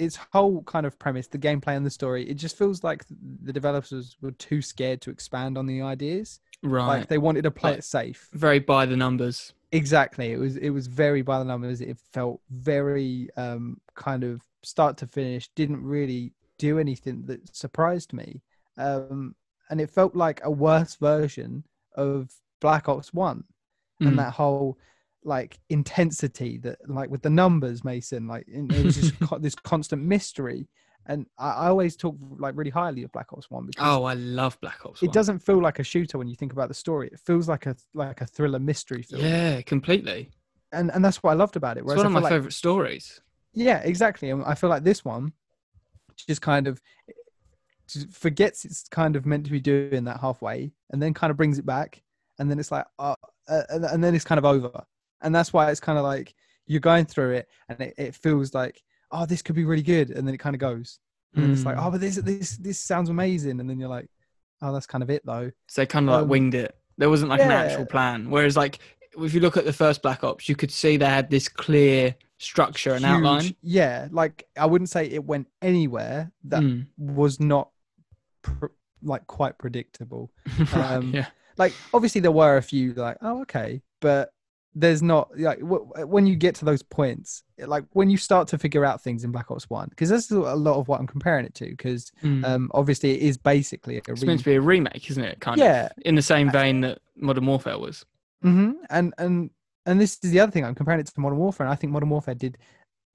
its 0.00 0.16
whole 0.32 0.62
kind 0.64 0.86
of 0.86 0.98
premise, 0.98 1.26
the 1.28 1.38
gameplay 1.38 1.76
and 1.76 1.84
the 1.86 1.90
story, 1.90 2.28
it 2.28 2.34
just 2.34 2.56
feels 2.56 2.82
like 2.82 3.04
the 3.44 3.52
developers 3.52 4.16
were 4.22 4.30
too 4.32 4.62
scared 4.62 5.00
to 5.02 5.10
expand 5.10 5.56
on 5.58 5.66
the 5.66 5.82
ideas. 5.82 6.40
right. 6.62 6.86
Like 6.98 7.08
they 7.08 7.18
wanted 7.18 7.42
to 7.44 7.50
play 7.50 7.70
Like- 7.70 7.78
it 7.80 7.84
safe. 7.84 8.28
Very 8.32 8.58
by 8.58 8.86
the 8.86 8.96
numbers. 8.96 9.52
Exactly. 9.72 10.32
It 10.32 10.38
was 10.38 10.56
it 10.56 10.70
was 10.70 10.86
very 10.88 11.22
by 11.22 11.38
the 11.38 11.44
numbers. 11.44 11.80
It 11.80 11.96
felt 12.12 12.40
very 12.50 13.28
um 13.36 13.80
kind 13.94 14.24
of 14.24 14.42
start 14.62 14.96
to 14.98 15.06
finish, 15.06 15.48
didn't 15.54 15.82
really 15.84 16.32
do 16.58 16.78
anything 16.78 17.22
that 17.26 17.54
surprised 17.54 18.12
me. 18.12 18.42
Um 18.76 19.34
and 19.70 19.80
it 19.80 19.88
felt 19.90 20.16
like 20.16 20.40
a 20.42 20.50
worse 20.50 20.96
version 20.96 21.64
of 21.94 22.32
Black 22.60 22.88
Ops 22.88 23.14
1 23.14 23.44
Mm. 24.02 24.06
and 24.08 24.18
that 24.18 24.32
whole 24.32 24.76
like 25.24 25.58
intensity 25.68 26.56
that 26.58 26.78
like 26.88 27.10
with 27.10 27.20
the 27.22 27.28
numbers 27.30 27.84
mason 27.84 28.26
like 28.26 28.44
it 28.48 28.84
was 28.84 28.94
just 28.96 29.18
co- 29.28 29.38
this 29.38 29.54
constant 29.54 30.02
mystery 30.02 30.66
and 31.06 31.26
I, 31.38 31.50
I 31.50 31.66
always 31.68 31.96
talk 31.96 32.16
like 32.38 32.54
really 32.56 32.70
highly 32.70 33.02
of 33.02 33.12
black 33.12 33.32
ops 33.32 33.50
1 33.50 33.66
because 33.66 33.86
Oh, 33.86 34.04
I 34.04 34.14
love 34.14 34.58
Black 34.60 34.84
Ops. 34.86 35.02
it 35.02 35.12
doesn't 35.12 35.40
feel 35.40 35.60
like 35.60 35.78
a 35.78 35.82
shooter 35.82 36.16
when 36.18 36.26
you 36.28 36.36
think 36.36 36.52
about 36.52 36.68
the 36.68 36.74
story 36.74 37.08
it 37.12 37.20
feels 37.20 37.48
like 37.48 37.66
a 37.66 37.76
like 37.94 38.20
a 38.22 38.26
thriller 38.26 38.58
mystery 38.58 39.02
film 39.02 39.22
Yeah, 39.22 39.60
completely. 39.62 40.30
and 40.72 40.90
and 40.92 41.04
that's 41.04 41.22
what 41.22 41.32
i 41.32 41.34
loved 41.34 41.56
about 41.56 41.76
it 41.76 41.84
It's 41.84 41.94
one 41.96 42.06
of 42.06 42.12
my 42.12 42.20
like- 42.20 42.32
favorite 42.32 42.52
stories. 42.54 43.20
yeah 43.52 43.78
exactly 43.84 44.30
and 44.30 44.42
i 44.44 44.54
feel 44.54 44.70
like 44.70 44.84
this 44.84 45.04
one 45.04 45.32
just 46.28 46.40
kind 46.42 46.66
of 46.66 46.80
forgets 48.12 48.64
it's 48.64 48.86
kind 48.88 49.16
of 49.16 49.26
meant 49.26 49.44
to 49.44 49.50
be 49.50 49.60
doing 49.60 50.04
that 50.04 50.20
halfway 50.20 50.70
and 50.90 51.02
then 51.02 51.12
kind 51.12 51.30
of 51.30 51.36
brings 51.36 51.58
it 51.58 51.66
back 51.66 52.02
and 52.38 52.48
then 52.50 52.58
it's 52.58 52.70
like 52.70 52.84
uh, 52.98 53.14
uh, 53.48 53.62
and, 53.70 53.84
and 53.84 54.04
then 54.04 54.14
it's 54.14 54.24
kind 54.24 54.38
of 54.38 54.44
over 54.44 54.70
and 55.22 55.34
that's 55.34 55.52
why 55.52 55.70
it's 55.70 55.80
kind 55.80 55.98
of 55.98 56.04
like 56.04 56.34
you're 56.66 56.80
going 56.80 57.04
through 57.04 57.32
it 57.32 57.48
and 57.68 57.80
it, 57.80 57.94
it 57.98 58.14
feels 58.14 58.54
like 58.54 58.82
oh 59.12 59.26
this 59.26 59.42
could 59.42 59.54
be 59.56 59.64
really 59.64 59.82
good 59.82 60.10
and 60.10 60.26
then 60.26 60.34
it 60.34 60.38
kind 60.38 60.54
of 60.54 60.60
goes 60.60 60.98
and 61.34 61.52
it's 61.52 61.64
like 61.64 61.76
Mm. 61.76 61.86
oh 61.86 61.90
but 61.90 62.00
this 62.00 62.16
this 62.16 62.56
this 62.56 62.78
sounds 62.78 63.08
amazing 63.08 63.60
and 63.60 63.68
then 63.70 63.78
you're 63.78 63.88
like 63.88 64.08
oh 64.62 64.72
that's 64.72 64.86
kind 64.86 65.02
of 65.02 65.10
it 65.10 65.24
though 65.24 65.50
So 65.68 65.82
they 65.82 65.86
kind 65.86 66.08
of 66.08 66.12
like 66.14 66.22
Um, 66.22 66.28
winged 66.28 66.54
it. 66.54 66.76
There 66.98 67.08
wasn't 67.10 67.30
like 67.30 67.40
an 67.40 67.50
actual 67.50 67.86
plan. 67.86 68.28
Whereas, 68.28 68.58
like, 68.58 68.78
if 69.18 69.32
you 69.32 69.40
look 69.40 69.56
at 69.56 69.64
the 69.64 69.72
first 69.72 70.02
Black 70.02 70.22
Ops, 70.22 70.50
you 70.50 70.54
could 70.54 70.70
see 70.70 70.98
they 70.98 71.06
had 71.06 71.30
this 71.30 71.48
clear 71.48 72.14
structure 72.36 72.90
and 72.92 73.04
Huge- 73.04 73.14
outline. 73.16 73.56
yeah 73.62 74.08
like 74.10 74.46
i 74.58 74.64
wouldn't 74.66 74.88
say 74.90 75.06
it 75.06 75.24
went 75.24 75.46
anywhere 75.62 76.30
that 76.44 76.62
Mm. 76.62 76.86
was 76.98 77.38
not 77.40 77.70
pr- 78.42 78.66
like 79.02 79.26
quite 79.26 79.56
predictable 79.58 80.30
Um, 80.74 81.12
yeah. 81.14 81.26
like 81.58 81.72
obviously 81.94 82.20
there 82.22 82.32
were 82.32 82.56
a 82.56 82.62
few 82.62 82.92
like 82.94 83.18
oh 83.22 83.42
okay 83.42 83.82
but 84.00 84.32
there's 84.74 85.02
not 85.02 85.28
like 85.36 85.58
w- 85.60 85.84
when 86.06 86.26
you 86.26 86.36
get 86.36 86.54
to 86.54 86.64
those 86.64 86.82
points 86.82 87.42
like 87.58 87.84
when 87.90 88.08
you 88.08 88.16
start 88.16 88.46
to 88.48 88.56
figure 88.56 88.84
out 88.84 89.02
things 89.02 89.24
in 89.24 89.32
black 89.32 89.50
ops 89.50 89.68
1 89.68 89.88
because 89.90 90.08
that's 90.08 90.30
a 90.30 90.36
lot 90.38 90.78
of 90.78 90.86
what 90.86 91.00
i'm 91.00 91.06
comparing 91.08 91.44
it 91.44 91.54
to 91.54 91.66
because 91.66 92.12
Mm. 92.22 92.44
um 92.44 92.70
obviously 92.72 93.10
it 93.12 93.22
is 93.22 93.36
basically 93.36 93.96
a 93.96 94.02
it's 94.06 94.22
re- 94.22 94.26
meant 94.28 94.38
to 94.40 94.44
be 94.44 94.54
a 94.54 94.60
remake, 94.60 95.10
isn't 95.10 95.24
it? 95.24 95.40
Kind 95.40 95.58
Yeah. 95.58 95.86
of 95.86 95.92
in 96.04 96.14
the 96.14 96.22
same 96.22 96.50
vein 96.52 96.80
that 96.82 96.98
Modern 97.16 97.46
Warfare 97.46 97.78
was. 97.78 98.04
hmm 98.42 98.72
and 98.90 99.12
and 99.18 99.50
and 99.86 100.00
this 100.00 100.18
is 100.22 100.30
the 100.30 100.40
other 100.40 100.52
thing 100.52 100.64
i'm 100.64 100.74
comparing 100.74 101.00
it 101.00 101.06
to 101.06 101.20
modern 101.20 101.38
warfare 101.38 101.66
and 101.66 101.72
i 101.72 101.76
think 101.76 101.92
modern 101.92 102.08
warfare 102.10 102.34
did 102.34 102.56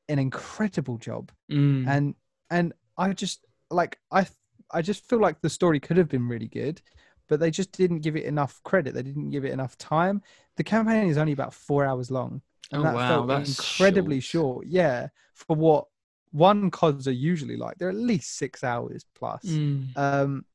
an 0.10 0.20
incredible 0.20 0.98
job 0.98 1.32
Mm. 1.50 1.88
and 1.88 2.16
and 2.50 2.74
i 2.98 3.14
just 3.14 3.46
like 3.72 3.98
i 4.12 4.28
i 4.72 4.82
just 4.82 5.08
feel 5.10 5.20
like 5.20 5.40
the 5.42 5.50
story 5.50 5.80
could 5.80 5.98
have 5.98 6.10
been 6.10 6.28
really 6.28 6.48
good 6.48 6.82
but 7.28 7.40
they 7.40 7.52
just 7.52 7.72
didn't 7.72 8.00
give 8.00 8.16
it 8.16 8.26
enough 8.26 8.62
credit 8.64 8.94
they 8.94 9.04
didn't 9.04 9.30
give 9.30 9.46
it 9.46 9.52
enough 9.52 9.78
time 9.78 10.22
the 10.58 10.64
campaign 10.64 11.08
is 11.08 11.18
only 11.18 11.34
about 11.34 11.54
four 11.54 11.86
hours 11.86 12.10
long 12.12 12.42
and 12.72 12.82
oh 12.82 12.84
that 12.84 12.96
wow, 12.96 13.08
felt 13.08 13.28
that's 13.28 13.58
incredibly 13.60 14.20
short. 14.20 14.64
short. 14.64 14.68
yeah 14.68 15.08
for 15.34 15.56
what 15.56 15.86
one 16.32 16.70
cods 16.72 17.08
are 17.08 17.12
usually 17.12 17.56
like 17.58 17.78
they're 17.78 17.90
at 17.90 17.96
least 17.96 18.38
six 18.38 18.64
hours 18.64 19.06
plus 19.16 19.44
Mm. 19.44 19.98
um 19.98 20.46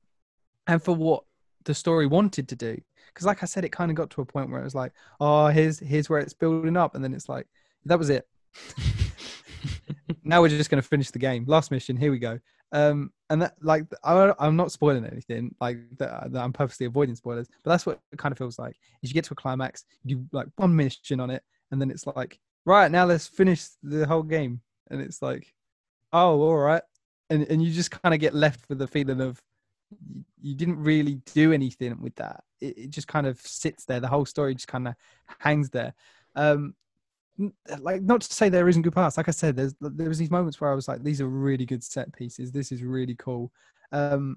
and 0.67 0.83
for 0.83 0.95
what 0.95 1.25
the 1.65 1.75
story 1.75 2.07
wanted 2.07 2.49
to 2.49 2.57
do 2.57 2.79
because 3.09 3.27
like 3.27 3.43
i 3.43 3.47
said 3.47 3.65
it 3.65 3.73
kind 3.73 3.91
of 3.91 3.97
got 3.97 4.11
to 4.11 4.21
a 4.21 4.25
point 4.27 4.51
where 4.51 4.61
it 4.61 4.65
was 4.65 4.75
like 4.75 4.93
oh 5.21 5.47
here's 5.49 5.79
here's 5.79 6.09
where 6.11 6.21
it's 6.21 6.35
building 6.35 6.77
up 6.77 6.95
and 6.95 7.03
then 7.05 7.13
it's 7.15 7.29
like 7.29 7.47
that 7.87 7.99
was 7.99 8.11
it 8.11 8.27
now 10.25 10.41
we're 10.41 10.49
just 10.49 10.71
going 10.71 10.83
to 10.83 10.87
finish 10.89 11.11
the 11.11 11.19
game 11.19 11.45
last 11.47 11.71
mission 11.71 11.97
here 11.97 12.11
we 12.11 12.19
go 12.19 12.39
um 12.73 13.11
and 13.31 13.43
that 13.43 13.55
like 13.63 13.85
I, 14.05 14.33
i'm 14.39 14.57
not 14.57 14.73
spoiling 14.73 15.05
anything 15.05 15.55
like 15.61 15.79
that, 15.99 16.33
that 16.33 16.43
i'm 16.43 16.53
purposely 16.53 16.87
avoiding 16.87 17.15
spoilers 17.15 17.49
but 17.65 17.71
that's 17.71 17.87
what 17.87 18.01
it 18.13 18.19
kind 18.19 18.33
of 18.33 18.39
feels 18.39 18.59
like. 18.59 18.79
Is 19.03 19.11
you 19.11 19.15
get 19.15 19.25
to 19.25 19.33
a 19.33 19.37
climax 19.37 19.85
you 20.05 20.17
do 20.17 20.27
like 20.33 20.49
one 20.57 20.75
mission 20.75 21.21
on 21.21 21.31
it 21.31 21.43
and 21.71 21.81
then 21.81 21.91
it's 21.91 22.07
like 22.07 22.39
right 22.65 22.91
now 22.91 23.05
let's 23.05 23.27
finish 23.27 23.67
the 23.83 24.07
whole 24.07 24.23
game. 24.23 24.61
And 24.91 25.01
it's 25.01 25.23
like 25.23 25.53
oh 26.13 26.41
all 26.41 26.57
right 26.57 26.83
and 27.29 27.45
and 27.45 27.63
you 27.63 27.73
just 27.73 27.91
kind 27.91 28.15
of 28.15 28.21
get 28.21 28.35
left 28.35 28.69
with 28.69 28.79
the 28.79 28.89
feeling 28.89 29.21
of 29.21 29.41
you 30.41 30.55
didn't 30.55 30.83
really 30.83 31.21
do 31.35 31.53
anything 31.53 32.01
with 32.01 32.15
that. 32.17 32.45
It, 32.61 32.79
it 32.79 32.91
just 32.91 33.09
kind 33.09 33.27
of 33.27 33.41
sits 33.41 33.85
there. 33.85 34.01
The 34.01 34.09
whole 34.09 34.25
story 34.25 34.55
just 34.55 34.69
kind 34.69 34.89
of 34.89 34.95
hangs 35.39 35.71
there. 35.71 35.95
Um 36.35 36.75
like 37.81 38.03
not 38.03 38.21
to 38.21 38.35
say 38.35 38.49
there 38.49 38.69
isn't 38.69 38.83
good 38.83 38.93
parts 38.93 39.17
like 39.17 39.29
i 39.29 39.31
said 39.33 39.57
there's 39.57 39.75
there 39.81 40.09
was 40.09 40.19
these 40.19 40.31
moments 40.31 40.61
where 40.61 40.71
i 40.71 40.75
was 40.75 40.89
like 40.89 41.03
these 41.03 41.21
are 41.21 41.29
really 41.29 41.65
good 41.67 41.83
set 41.83 42.13
pieces 42.13 42.51
this 42.53 42.71
is 42.73 42.83
really 42.83 43.15
cool 43.15 43.51
um 43.93 44.37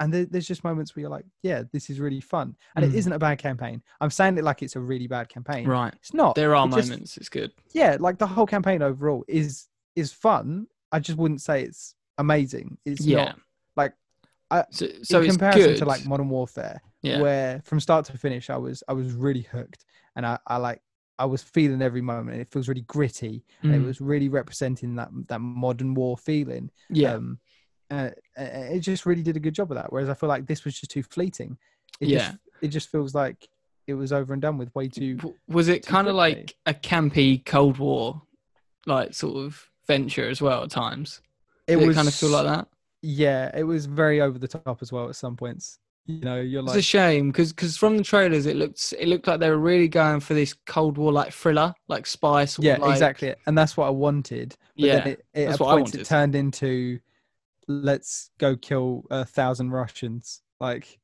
and 0.00 0.14
there, 0.14 0.24
there's 0.26 0.46
just 0.46 0.62
moments 0.64 0.94
where 0.94 1.00
you're 1.02 1.10
like 1.10 1.24
yeah 1.42 1.62
this 1.72 1.90
is 1.90 1.98
really 2.00 2.20
fun 2.20 2.54
and 2.76 2.84
Mm. 2.84 2.88
it 2.88 2.94
isn't 2.94 3.12
a 3.12 3.18
bad 3.18 3.38
campaign 3.38 3.82
i'm 4.00 4.10
saying 4.10 4.38
it 4.38 4.44
like 4.44 4.62
it's 4.62 4.76
a 4.76 4.80
really 4.80 5.06
bad 5.06 5.28
campaign 5.28 5.66
Right. 5.66 5.92
it's 5.94 6.14
not 6.14 6.34
There 6.36 6.54
are 6.56 6.66
It 6.68 6.72
just- 6.74 6.88
moments. 6.90 7.16
It's 7.16 7.28
good. 7.28 7.52
yeah 7.74 7.96
like 8.00 8.18
the 8.18 8.26
whole 8.26 8.46
campaign 8.46 8.80
overall 8.82 9.24
is 9.28 9.66
is 9.96 10.12
fun 10.12 10.66
i 10.92 10.98
just 11.00 11.18
wouldn't 11.18 11.42
say 11.42 11.62
it's 11.64 11.94
amazing 12.18 12.78
it's 12.84 13.04
Yeah. 13.04 13.24
not 13.24 13.38
like 13.76 13.92
So, 14.70 14.86
so 15.02 15.18
in 15.20 15.26
it's 15.26 15.36
comparison 15.36 15.74
to 15.76 15.84
like 15.84 16.06
Modern 16.06 16.28
Warfare, 16.30 16.80
yeah. 17.02 17.20
where 17.20 17.60
from 17.64 17.80
start 17.80 18.06
to 18.06 18.16
finish, 18.16 18.48
I 18.48 18.56
was 18.56 18.82
I 18.88 18.92
was 18.94 19.12
really 19.12 19.42
hooked, 19.42 19.84
and 20.16 20.24
I, 20.24 20.38
I 20.46 20.56
like 20.56 20.80
I 21.18 21.24
was 21.24 21.42
feeling 21.42 21.82
every 21.82 22.00
moment. 22.00 22.40
It 22.40 22.48
feels 22.50 22.68
really 22.68 22.82
gritty. 22.82 23.44
and 23.62 23.74
It 23.74 23.78
Mm, 23.80 23.86
was 23.86 24.00
really 24.00 24.28
representing 24.28 24.94
that 24.96 25.08
that 25.28 25.40
modern 25.40 25.94
war 25.94 26.16
feeling. 26.16 26.70
yeah. 26.90 27.14
Um, 27.14 27.38
uh, 27.90 28.10
it 28.36 28.80
just 28.80 29.06
really 29.06 29.22
did 29.22 29.36
a 29.36 29.40
good 29.40 29.54
job 29.54 29.70
of 29.72 29.76
that. 29.76 29.90
Whereas 29.92 30.08
I 30.10 30.14
feel 30.14 30.28
like 30.28 30.46
this 30.46 30.64
was 30.64 30.78
just 30.78 30.90
too 30.90 31.02
fleeting. 31.02 31.56
It 32.00 32.08
Yeah. 32.08 32.18
Just, 32.18 32.38
it 32.60 32.68
just 32.68 32.90
feels 32.90 33.14
like 33.14 33.48
it 33.86 33.94
was 33.94 34.12
over 34.12 34.32
and 34.34 34.42
done 34.42 34.58
with 34.58 34.74
way 34.74 34.88
too. 34.88 35.18
Was 35.48 35.68
it 35.68 35.86
kind 35.86 36.06
of 36.08 36.14
like 36.14 36.54
a 36.66 36.74
campy 36.74 37.42
Cold 37.44 37.78
War, 37.78 38.22
like 38.86 39.14
sort 39.14 39.36
of 39.38 39.70
venture 39.86 40.28
as 40.28 40.42
well 40.42 40.62
at 40.64 40.70
times? 40.70 41.22
It 41.66 41.76
was 41.76 41.88
it 41.90 41.94
kind 41.94 42.08
of 42.08 42.14
feel 42.14 42.28
like 42.30 42.44
that. 42.46 42.68
Yeah, 43.00 43.50
it 43.56 43.62
was 43.64 43.86
very 43.86 44.20
over 44.20 44.38
the 44.38 44.48
top 44.48 44.82
as 44.82 44.92
well 44.92 45.08
at 45.08 45.16
some 45.16 45.36
points. 45.36 45.78
You 46.08 46.20
know, 46.20 46.40
you're 46.40 46.62
like 46.62 46.74
It's 46.78 46.86
a 46.86 46.88
shame 46.88 47.30
because 47.30 47.52
because 47.52 47.76
from 47.76 47.98
the 47.98 48.02
trailers 48.02 48.46
it 48.46 48.56
looked 48.56 48.94
it 48.98 49.08
looked 49.08 49.26
like 49.26 49.40
they 49.40 49.50
were 49.50 49.58
really 49.58 49.88
going 49.88 50.20
for 50.20 50.32
this 50.32 50.54
Cold 50.64 50.96
War 50.96 51.12
like 51.12 51.34
thriller, 51.34 51.74
like 51.86 52.06
spy 52.06 52.46
sort 52.46 52.64
yeah, 52.64 52.78
like, 52.78 52.92
exactly, 52.92 53.34
and 53.46 53.56
that's 53.58 53.76
what 53.76 53.86
I 53.86 53.90
wanted. 53.90 54.56
But 54.80 54.84
Yeah, 54.86 54.94
then 55.00 55.06
it, 55.08 55.26
it, 55.34 55.44
that's 55.46 55.54
at 55.54 55.60
what 55.60 55.68
I 55.68 55.74
points 55.74 55.92
it 55.94 55.98
wanted. 55.98 56.06
turned 56.06 56.34
into, 56.34 56.98
let's 57.68 58.30
go 58.38 58.56
kill 58.56 59.04
a 59.10 59.26
thousand 59.26 59.70
Russians. 59.70 60.40
Like, 60.60 60.98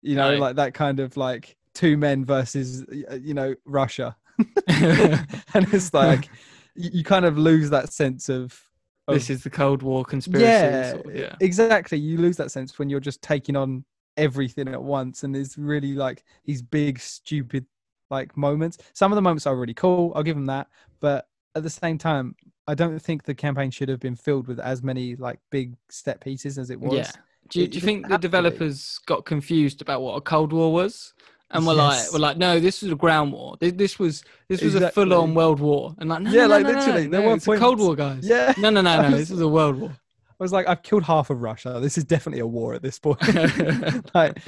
you 0.00 0.16
know, 0.16 0.32
No. 0.32 0.38
like 0.38 0.56
that 0.56 0.72
kind 0.72 1.00
of 1.00 1.18
like 1.18 1.54
two 1.74 1.98
men 1.98 2.24
versus 2.24 2.82
uh, 3.10 3.16
you 3.16 3.34
know 3.34 3.54
Russia, 3.66 4.16
and 4.68 5.26
it's 5.74 5.92
like 5.92 6.30
you, 6.74 7.04
kind 7.04 7.26
of 7.26 7.36
lose 7.36 7.68
that 7.70 7.92
sense 7.92 8.30
of. 8.30 8.58
of 9.06 9.14
this 9.14 9.28
is 9.28 9.42
the 9.42 9.50
Cold 9.50 9.82
War 9.82 10.02
conspiracy. 10.02 10.46
yeah, 10.46 10.90
sort 10.92 11.06
of, 11.06 11.14
yeah. 11.14 11.34
exactly. 11.40 11.98
You 11.98 12.16
lose 12.16 12.38
that 12.38 12.50
sense 12.50 12.78
when 12.78 12.88
you're 12.88 13.00
just 13.00 13.20
taking 13.20 13.54
on 13.54 13.84
everything 14.16 14.68
at 14.68 14.82
once, 14.82 15.22
and 15.22 15.34
there's 15.34 15.56
really 15.58 15.94
like 15.94 16.24
these 16.44 16.62
big, 16.62 16.98
stupid 17.00 17.66
like 18.10 18.36
moments. 18.36 18.78
Some 18.92 19.12
of 19.12 19.16
the 19.16 19.22
moments 19.22 19.46
are 19.46 19.56
really 19.56 19.74
cool. 19.74 20.12
I'll 20.14 20.22
give 20.22 20.36
them 20.36 20.46
that, 20.46 20.68
but 21.00 21.28
at 21.54 21.62
the 21.62 21.70
same 21.70 21.98
time, 21.98 22.36
I 22.68 22.74
don't 22.74 22.98
think 22.98 23.24
the 23.24 23.34
campaign 23.34 23.70
should 23.70 23.88
have 23.88 24.00
been 24.00 24.16
filled 24.16 24.48
with 24.48 24.58
as 24.60 24.82
many 24.82 25.16
like 25.16 25.38
big 25.50 25.74
set 25.88 26.20
pieces 26.20 26.58
as 26.58 26.70
it 26.70 26.80
was. 26.80 26.94
Yeah. 26.94 27.10
Do 27.48 27.60
you, 27.60 27.68
do 27.68 27.76
you 27.76 27.80
think 27.80 28.06
the 28.06 28.14
have 28.14 28.20
to 28.20 28.28
be. 28.28 28.30
developers 28.32 28.98
got 29.06 29.24
confused 29.24 29.80
about 29.80 30.02
what 30.02 30.16
a 30.16 30.20
Cold 30.20 30.52
War 30.52 30.72
was? 30.72 31.14
And 31.52 31.64
were 31.64 31.74
like, 31.74 31.92
Yes. 31.94 32.12
were 32.12 32.18
like, 32.18 32.36
no, 32.38 32.58
this 32.58 32.82
was 32.82 32.90
a 32.90 32.96
ground 32.96 33.32
war. 33.32 33.56
This, 33.60 33.72
this 33.72 33.98
was 34.00 34.24
this 34.48 34.62
was 34.62 34.74
a 34.74 34.90
full 34.90 35.14
on 35.14 35.32
world 35.32 35.60
war. 35.60 35.94
And 35.98 36.08
like, 36.08 36.22
no, 36.22 36.30
Yeah, 36.32 36.46
no, 36.46 36.48
no, 36.48 36.54
like, 36.56 36.62
no, 36.64 36.72
no, 36.72 36.78
literally, 36.80 37.06
there 37.06 37.20
no, 37.20 37.28
were 37.28 37.34
it's 37.36 37.46
a 37.46 37.56
Cold 37.56 37.78
War, 37.78 37.94
guys. 37.94 38.26
Yeah. 38.26 38.52
No, 38.58 38.70
no, 38.70 38.80
no, 38.80 39.00
no. 39.00 39.10
was- 39.10 39.18
This 39.20 39.30
is 39.30 39.40
a 39.40 39.46
world 39.48 39.76
war. 39.76 39.96
I 40.38 40.44
was 40.44 40.52
like, 40.52 40.68
I've 40.68 40.82
killed 40.82 41.04
half 41.04 41.30
of 41.30 41.40
Russia. 41.40 41.78
This 41.80 41.96
is 41.96 42.04
definitely 42.04 42.40
a 42.40 42.46
war 42.46 42.74
at 42.74 42.82
this 42.82 42.98
point. 42.98 43.20
like, 44.14 44.38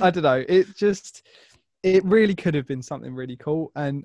I 0.00 0.10
don't 0.10 0.22
know. 0.22 0.44
It 0.46 0.76
just, 0.76 1.26
it 1.82 2.04
really 2.04 2.34
could 2.34 2.54
have 2.54 2.66
been 2.66 2.82
something 2.82 3.14
really 3.14 3.36
cool, 3.36 3.72
and 3.74 4.04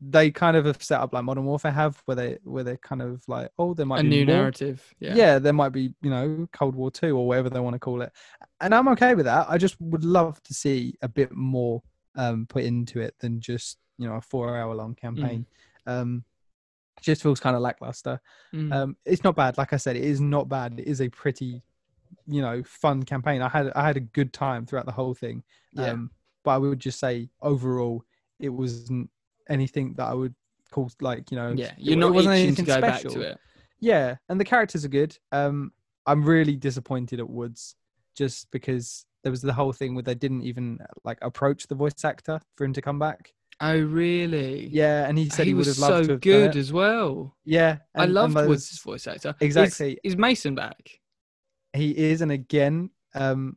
they 0.00 0.32
kind 0.32 0.56
of 0.56 0.64
have 0.64 0.82
set 0.82 1.00
up 1.00 1.12
like 1.12 1.22
Modern 1.22 1.44
Warfare 1.44 1.70
have, 1.70 2.02
where 2.06 2.16
they 2.16 2.38
where 2.42 2.64
they're 2.64 2.76
kind 2.78 3.00
of 3.00 3.22
like, 3.28 3.50
oh, 3.58 3.74
there 3.74 3.86
might 3.86 4.02
be 4.02 4.08
a 4.08 4.10
be 4.10 4.16
new 4.16 4.26
more. 4.26 4.36
narrative. 4.36 4.94
Yeah. 4.98 5.14
Yeah. 5.14 5.38
there 5.38 5.52
might 5.52 5.70
be 5.70 5.94
you 6.02 6.10
know 6.10 6.48
Cold 6.52 6.74
War 6.74 6.90
Two 6.90 7.16
or 7.16 7.26
whatever 7.26 7.50
they 7.50 7.60
want 7.60 7.74
to 7.74 7.80
call 7.80 8.02
it, 8.02 8.12
and 8.60 8.74
I'm 8.74 8.88
okay 8.88 9.14
with 9.14 9.26
that. 9.26 9.46
I 9.48 9.58
just 9.58 9.80
would 9.80 10.04
love 10.04 10.42
to 10.42 10.54
see 10.54 10.96
a 11.02 11.08
bit 11.08 11.32
more 11.32 11.82
um, 12.16 12.46
put 12.48 12.64
into 12.64 13.00
it 13.00 13.14
than 13.20 13.40
just 13.40 13.78
you 13.98 14.08
know 14.08 14.14
a 14.14 14.20
four 14.20 14.56
hour 14.56 14.74
long 14.74 14.96
campaign. 14.96 15.46
Um, 15.86 16.24
it 16.24 16.31
just 17.02 17.22
feels 17.22 17.40
kind 17.40 17.56
of 17.56 17.62
lackluster. 17.62 18.20
Mm. 18.54 18.72
Um, 18.72 18.96
it's 19.04 19.24
not 19.24 19.36
bad. 19.36 19.58
Like 19.58 19.72
I 19.72 19.76
said, 19.76 19.96
it 19.96 20.04
is 20.04 20.20
not 20.20 20.48
bad. 20.48 20.78
It 20.78 20.86
is 20.86 21.00
a 21.00 21.08
pretty, 21.08 21.62
you 22.26 22.40
know, 22.40 22.62
fun 22.64 23.02
campaign. 23.02 23.42
I 23.42 23.48
had 23.48 23.72
I 23.74 23.86
had 23.86 23.96
a 23.96 24.00
good 24.00 24.32
time 24.32 24.66
throughout 24.66 24.86
the 24.86 24.92
whole 24.92 25.14
thing. 25.14 25.42
Yeah. 25.72 25.90
Um, 25.90 26.10
but 26.44 26.52
I 26.52 26.58
would 26.58 26.80
just 26.80 26.98
say 26.98 27.28
overall, 27.40 28.04
it 28.40 28.48
wasn't 28.48 29.10
anything 29.48 29.94
that 29.94 30.06
I 30.06 30.14
would 30.14 30.34
call 30.70 30.90
like 31.00 31.30
you 31.30 31.36
know. 31.36 31.52
yeah. 31.56 31.72
You're 31.76 31.94
it 31.94 32.00
not 32.00 32.12
wasn't 32.12 32.34
itching 32.34 32.54
to 32.54 32.60
anything 32.60 32.64
go 32.64 32.80
back 32.80 33.00
special. 33.00 33.20
to 33.20 33.20
it. 33.32 33.38
Yeah, 33.80 34.16
and 34.28 34.38
the 34.38 34.44
characters 34.44 34.84
are 34.84 34.88
good. 34.88 35.18
Um, 35.32 35.72
I'm 36.06 36.24
really 36.24 36.56
disappointed 36.56 37.20
at 37.20 37.28
Woods 37.28 37.76
just 38.14 38.50
because 38.50 39.06
there 39.22 39.30
was 39.30 39.42
the 39.42 39.52
whole 39.52 39.72
thing 39.72 39.94
where 39.94 40.02
they 40.02 40.14
didn't 40.14 40.42
even 40.42 40.78
like 41.04 41.18
approach 41.22 41.66
the 41.66 41.74
voice 41.74 42.04
actor 42.04 42.40
for 42.56 42.64
him 42.64 42.72
to 42.72 42.82
come 42.82 42.98
back. 42.98 43.32
Oh, 43.64 43.78
really? 43.78 44.66
Yeah, 44.66 45.06
and 45.08 45.16
he 45.16 45.28
said 45.28 45.46
he, 45.46 45.54
would 45.54 45.66
was 45.66 45.78
have 45.78 45.90
loved 45.90 46.04
so 46.04 46.06
to 46.08 46.12
have 46.14 46.20
good 46.20 46.56
as 46.56 46.72
well. 46.72 47.36
Yeah, 47.44 47.78
I 47.94 48.04
and- 48.04 48.12
loved 48.12 48.36
and 48.36 48.48
Woods' 48.48 48.68
those- 48.70 48.80
voice 48.80 49.06
actor. 49.06 49.36
Exactly. 49.40 49.98
Is, 50.02 50.16
Mason 50.16 50.56
back? 50.56 50.98
He 51.72 51.96
is, 51.96 52.22
and 52.22 52.32
again, 52.32 52.90
um, 53.14 53.56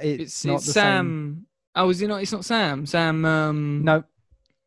it's, 0.00 0.22
It's, 0.22 0.44
not 0.44 0.54
it's 0.56 0.66
the 0.66 0.72
Sam. 0.72 1.46
Oh, 1.74 1.90
is 1.90 2.00
it 2.00 2.06
not? 2.06 2.22
It's 2.22 2.30
not 2.32 2.44
Sam. 2.44 2.86
Sam. 2.86 3.24
Um. 3.24 3.82
No, 3.84 4.04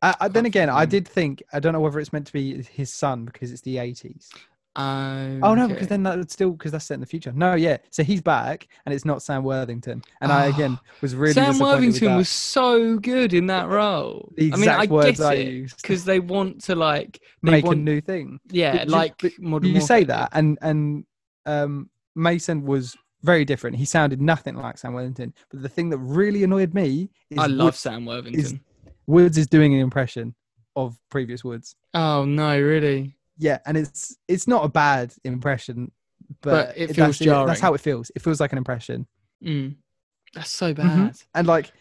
I, 0.02 0.14
I, 0.20 0.28
then 0.28 0.44
again, 0.46 0.68
I 0.68 0.84
did 0.84 1.08
think 1.08 1.42
I 1.52 1.58
don't 1.58 1.72
know 1.72 1.80
whether 1.80 1.98
it's 1.98 2.12
meant 2.12 2.26
to 2.26 2.32
be 2.32 2.62
his 2.62 2.92
son 2.92 3.24
because 3.24 3.52
it's 3.52 3.62
the 3.62 3.78
eighties. 3.78 4.30
Oh, 4.74 5.38
Oh 5.42 5.54
no, 5.54 5.64
okay. 5.64 5.74
because 5.74 5.88
then 5.88 6.02
that's 6.02 6.32
still 6.32 6.52
because 6.52 6.72
that's 6.72 6.84
set 6.86 6.94
in 6.94 7.00
the 7.00 7.06
future. 7.06 7.32
No, 7.34 7.54
yeah, 7.54 7.76
so 7.90 8.02
he's 8.02 8.22
back, 8.22 8.68
and 8.86 8.94
it's 8.94 9.04
not 9.04 9.22
Sam 9.22 9.44
Worthington. 9.44 10.02
And 10.20 10.32
I 10.32 10.46
again 10.46 10.78
was 11.02 11.14
really 11.14 11.34
Sam 11.34 11.58
Worthington 11.58 12.16
was 12.16 12.28
so 12.28 12.98
good 12.98 13.34
in 13.34 13.46
that 13.48 13.68
role. 13.68 14.32
the 14.36 14.44
I 14.52 14.56
mean, 14.56 14.60
exact 14.62 14.82
I 14.82 14.86
words 14.92 15.18
get 15.20 15.26
I 15.26 15.34
it 15.34 15.48
used. 15.48 15.82
because 15.82 16.04
they 16.04 16.20
want 16.20 16.62
to 16.64 16.74
like 16.74 17.20
Make 17.42 17.64
want, 17.66 17.78
a 17.80 17.82
new 17.82 18.00
thing. 18.00 18.40
yeah, 18.50 18.78
But 18.78 18.88
like 18.88 19.38
modern. 19.38 19.70
you 19.70 19.80
say 19.80 20.04
that, 20.04 20.30
and 20.32 20.58
and 20.62 21.04
um, 21.44 21.90
Mason 22.16 22.64
was 22.64 22.96
very 23.22 23.44
different. 23.44 23.76
He 23.76 23.84
sounded 23.84 24.20
nothing 24.22 24.56
like 24.56 24.78
Sam 24.78 24.94
Worthington. 24.94 25.34
But 25.50 25.62
the 25.62 25.68
thing 25.68 25.90
that 25.90 25.98
really 25.98 26.44
annoyed 26.44 26.72
me 26.74 27.10
is. 27.30 27.38
I 27.38 27.46
love 27.46 27.66
Woods, 27.66 27.78
Sam 27.80 28.06
Worthington. 28.06 28.60
Woods 29.06 29.36
is 29.36 29.46
doing 29.48 29.74
an 29.74 29.80
impression 29.80 30.34
of 30.76 30.96
previous 31.10 31.44
Woods. 31.44 31.76
Oh 31.92 32.24
no, 32.24 32.58
really? 32.60 33.16
Yeah, 33.42 33.58
and 33.66 33.76
it's 33.76 34.16
it's 34.28 34.46
not 34.46 34.64
a 34.64 34.68
bad 34.68 35.12
impression, 35.24 35.90
but, 36.42 36.50
But 36.68 36.78
it 36.78 36.86
that's 36.86 36.96
feels 36.96 37.18
jarring. 37.18 37.46
That's 37.48 37.60
how 37.60 37.74
it 37.74 37.80
feels. 37.80 38.10
It 38.14 38.22
feels 38.22 38.40
like 38.40 38.52
an 38.52 38.58
impression. 38.58 39.06
Mm. 39.44 39.76
That's 40.34 40.50
so 40.50 40.72
Mhm. 40.72 40.76
bad. 40.76 41.16
And 41.34 41.46
like, 41.48 41.72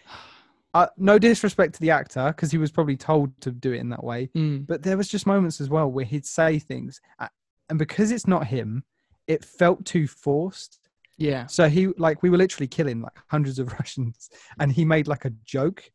uh, 0.73 0.87
no 0.97 1.19
disrespect 1.19 1.75
to 1.75 1.81
the 1.81 1.91
actor 1.91 2.27
because 2.35 2.49
he 2.51 2.57
was 2.57 2.71
probably 2.71 2.97
told 2.97 3.39
to 3.41 3.51
do 3.51 3.73
it 3.73 3.79
in 3.79 3.89
that 3.89 4.03
way. 4.03 4.29
Mm. 4.35 4.65
But 4.65 4.81
there 4.81 4.97
was 4.97 5.07
just 5.07 5.27
moments 5.27 5.61
as 5.61 5.69
well 5.69 5.87
where 5.91 6.05
he'd 6.05 6.25
say 6.25 6.57
things, 6.57 6.99
uh, 7.19 7.27
and 7.69 7.77
because 7.77 8.11
it's 8.11 8.27
not 8.27 8.47
him, 8.47 8.83
it 9.27 9.45
felt 9.45 9.85
too 9.85 10.07
forced. 10.07 10.79
Yeah. 11.17 11.45
So 11.45 11.69
he 11.69 11.87
like 11.97 12.23
we 12.23 12.29
were 12.31 12.37
literally 12.37 12.67
killing 12.67 13.01
like 13.01 13.13
hundreds 13.27 13.59
of 13.59 13.67
Russians, 13.79 14.29
and 14.59 14.71
he 14.71 14.83
made 14.83 15.07
like 15.07 15.25
a 15.25 15.29
joke, 15.45 15.91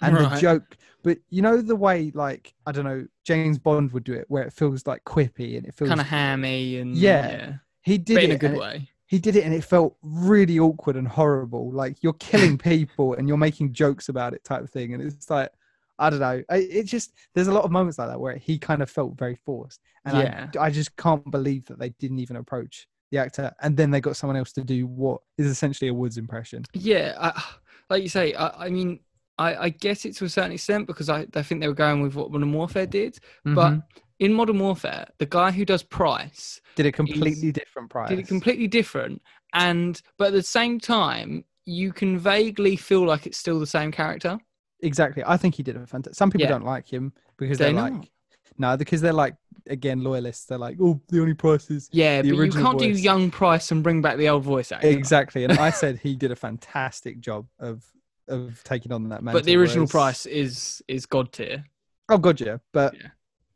and 0.00 0.16
the 0.16 0.36
joke. 0.40 0.76
But 1.02 1.18
you 1.30 1.40
know 1.42 1.60
the 1.62 1.76
way 1.76 2.10
like 2.14 2.54
I 2.66 2.72
don't 2.72 2.84
know 2.84 3.06
James 3.24 3.58
Bond 3.58 3.92
would 3.92 4.04
do 4.04 4.12
it, 4.14 4.24
where 4.28 4.42
it 4.42 4.52
feels 4.52 4.86
like 4.86 5.04
quippy 5.04 5.56
and 5.56 5.66
it 5.66 5.74
feels 5.74 5.88
Kind 5.88 6.00
of 6.00 6.06
hammy 6.06 6.78
and 6.78 6.96
Yeah. 6.96 7.30
yeah, 7.30 7.52
He 7.82 7.98
did 7.98 8.14
but 8.14 8.22
it 8.24 8.30
in 8.30 8.36
a 8.36 8.38
good 8.38 8.50
and 8.50 8.56
it- 8.56 8.60
way. 8.60 8.90
he 9.06 9.18
did 9.20 9.36
it 9.36 9.44
and 9.44 9.54
it 9.54 9.62
felt 9.64 9.96
really 10.02 10.58
awkward 10.58 10.96
and 10.96 11.06
horrible. 11.06 11.70
Like 11.70 12.02
you're 12.02 12.12
killing 12.14 12.58
people 12.72 13.14
and 13.14 13.28
you're 13.28 13.36
making 13.36 13.72
jokes 13.72 14.08
about 14.08 14.34
it, 14.34 14.42
type 14.42 14.62
of 14.62 14.70
thing. 14.70 14.94
And 14.94 15.02
it's 15.02 15.30
like, 15.30 15.50
I 15.98 16.10
don't 16.10 16.18
know. 16.20 16.42
I, 16.50 16.56
it 16.56 16.84
just 16.86 17.12
there's 17.34 17.46
a 17.46 17.52
lot 17.52 17.64
of 17.64 17.70
moments 17.70 17.98
like 17.98 18.08
that 18.08 18.20
where 18.20 18.36
he 18.36 18.58
kind 18.58 18.82
of 18.82 18.90
felt 18.90 19.16
very 19.16 19.36
forced, 19.46 19.80
and 20.04 20.18
Yeah. 20.18 20.48
I, 20.60 20.66
I 20.66 20.70
just 20.70 20.94
can't 20.96 21.30
believe 21.30 21.66
that 21.66 21.78
they 21.78 21.90
didn't 22.00 22.18
even 22.18 22.36
approach 22.36 22.86
the 23.12 23.18
actor, 23.18 23.52
and 23.62 23.76
then 23.76 23.92
they 23.92 24.00
got 24.00 24.16
someone 24.16 24.36
else 24.36 24.52
to 24.54 24.64
do 24.64 24.86
what 24.88 25.20
is 25.38 25.46
essentially 25.46 25.88
a 25.88 25.94
Woods 25.94 26.18
impression. 26.18 26.64
Yeah, 26.74 27.14
I, 27.18 27.42
like 27.88 28.02
you 28.02 28.08
say, 28.10 28.34
I, 28.34 28.66
I 28.66 28.68
mean, 28.70 28.98
I, 29.38 29.56
I 29.56 29.68
get 29.68 30.06
it 30.06 30.14
to 30.16 30.24
a 30.24 30.28
certain 30.28 30.52
extent 30.52 30.86
because 30.86 31.08
I, 31.08 31.26
I 31.34 31.42
think 31.42 31.60
they 31.60 31.68
were 31.68 31.74
going 31.74 32.02
with 32.02 32.14
what 32.14 32.30
Modern 32.30 32.52
Warfare 32.52 32.86
did. 32.86 33.18
But 33.44 33.74
Mhm. 33.74 33.82
in 34.18 34.32
Modern 34.32 34.58
Warfare, 34.58 35.06
the 35.18 35.26
guy 35.26 35.50
who 35.50 35.64
does 35.64 35.82
Price 35.82 36.60
did 36.74 36.86
a 36.86 36.92
completely 36.92 37.52
different 37.52 37.90
price. 37.90 38.08
did 38.08 38.18
it 38.18 38.28
completely 38.28 38.66
different, 38.66 39.20
and 39.52 40.00
but 40.18 40.28
at 40.28 40.32
the 40.32 40.42
same 40.42 40.80
time, 40.80 41.44
you 41.66 41.92
can 41.92 42.18
vaguely 42.18 42.76
feel 42.76 43.04
like 43.04 43.26
it's 43.26 43.38
still 43.38 43.58
the 43.60 43.66
same 43.66 43.92
character. 43.92 44.38
exactly. 44.80 45.22
I 45.26 45.36
think 45.36 45.54
he 45.54 45.62
did 45.62 45.76
a 45.76 45.86
fantastic. 45.86 46.14
Some 46.16 46.30
people 46.30 46.44
Yeah. 46.44 46.52
don't 46.52 46.64
like 46.64 46.90
him 46.90 47.12
because 47.38 47.58
They're 47.58 47.72
they're, 47.72 47.90
like. 47.90 48.10
No, 48.58 48.76
because 48.76 49.00
they're 49.02 49.12
like 49.12 49.34
again 49.68 50.02
loyalists. 50.02 50.46
They're 50.46 50.56
like, 50.58 50.78
oh, 50.80 51.00
the 51.08 51.20
only 51.20 51.34
price 51.34 51.70
is 51.70 51.88
Yeah, 51.92 52.22
The 52.22 52.30
but 52.30 52.44
you 52.46 52.52
can't 52.52 52.78
do 52.78 52.88
young 52.88 53.30
Price 53.30 53.70
and 53.70 53.82
bring 53.82 54.00
back 54.00 54.16
the 54.16 54.28
old 54.28 54.44
voice 54.44 54.72
actor. 54.72 54.86
Exactly, 54.88 55.44
and 55.44 55.52
I 55.58 55.70
said 55.70 55.98
he 55.98 56.16
did 56.16 56.30
a 56.30 56.36
fantastic 56.36 57.20
job 57.20 57.46
of 57.58 57.84
of 58.28 58.62
taking 58.64 58.92
on 58.92 59.08
that 59.10 59.22
mantle. 59.22 59.40
But 59.40 59.44
the 59.46 59.56
original 59.56 59.82
whereas- 59.86 59.90
Price 59.90 60.26
is 60.26 60.82
is 60.88 61.06
god 61.06 61.32
tier. 61.32 61.64
Oh 62.08 62.18
god, 62.18 62.40
yeah. 62.40 62.58
But 62.72 62.94
Yeah. 62.94 63.08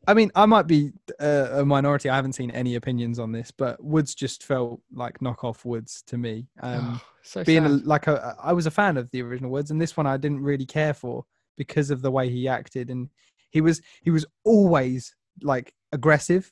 I 0.09 0.15
mean, 0.15 0.33
I 0.35 0.47
might 0.47 0.67
be 0.67 0.93
uh, 1.21 1.49
a 1.53 1.65
minority. 1.65 2.09
I 2.09 2.17
haven't 2.17 2.33
seen 2.33 2.51
any 2.53 2.75
opinions 2.77 3.19
on 3.19 3.33
this, 3.33 3.51
but 3.51 3.83
Woods 3.85 4.15
just 4.15 4.43
felt 4.45 4.81
like 4.93 5.21
knockoff 5.21 5.65
Woods 5.65 6.03
to 6.07 6.17
me. 6.17 6.49
Um, 6.63 6.95
Oh, 6.95 7.03
so 7.23 7.45
being 7.45 7.67
a, 7.67 7.69
like 7.69 8.07
a, 8.07 8.35
I 8.43 8.55
was 8.55 8.65
a 8.67 8.71
fan 8.71 8.97
of 8.97 9.11
the 9.11 9.21
original 9.23 9.51
Woods, 9.51 9.71
and 9.71 9.81
this 9.81 9.97
one 9.99 10.07
I 10.07 10.17
didn't 10.17 10.41
really 10.43 10.65
care 10.65 10.95
for 10.95 11.27
because 11.59 11.91
of 11.91 12.01
the 12.01 12.11
way 12.11 12.31
he 12.31 12.49
acted, 12.49 12.89
and 12.91 13.11
he 13.51 13.61
was 13.61 13.83
he 14.03 14.11
was 14.11 14.25
always 14.45 15.15
like 15.43 15.75
aggressive. 15.93 16.51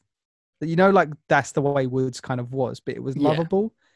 You 0.61 0.77
know, 0.77 0.91
like 0.91 1.09
that's 1.29 1.53
the 1.53 1.63
way 1.63 1.87
Woods 1.87 2.21
kind 2.21 2.41
of 2.41 2.53
was, 2.53 2.81
but 2.81 2.97
it 2.97 3.03
was 3.03 3.17
lovable. 3.17 3.73
Yeah, 3.75 3.88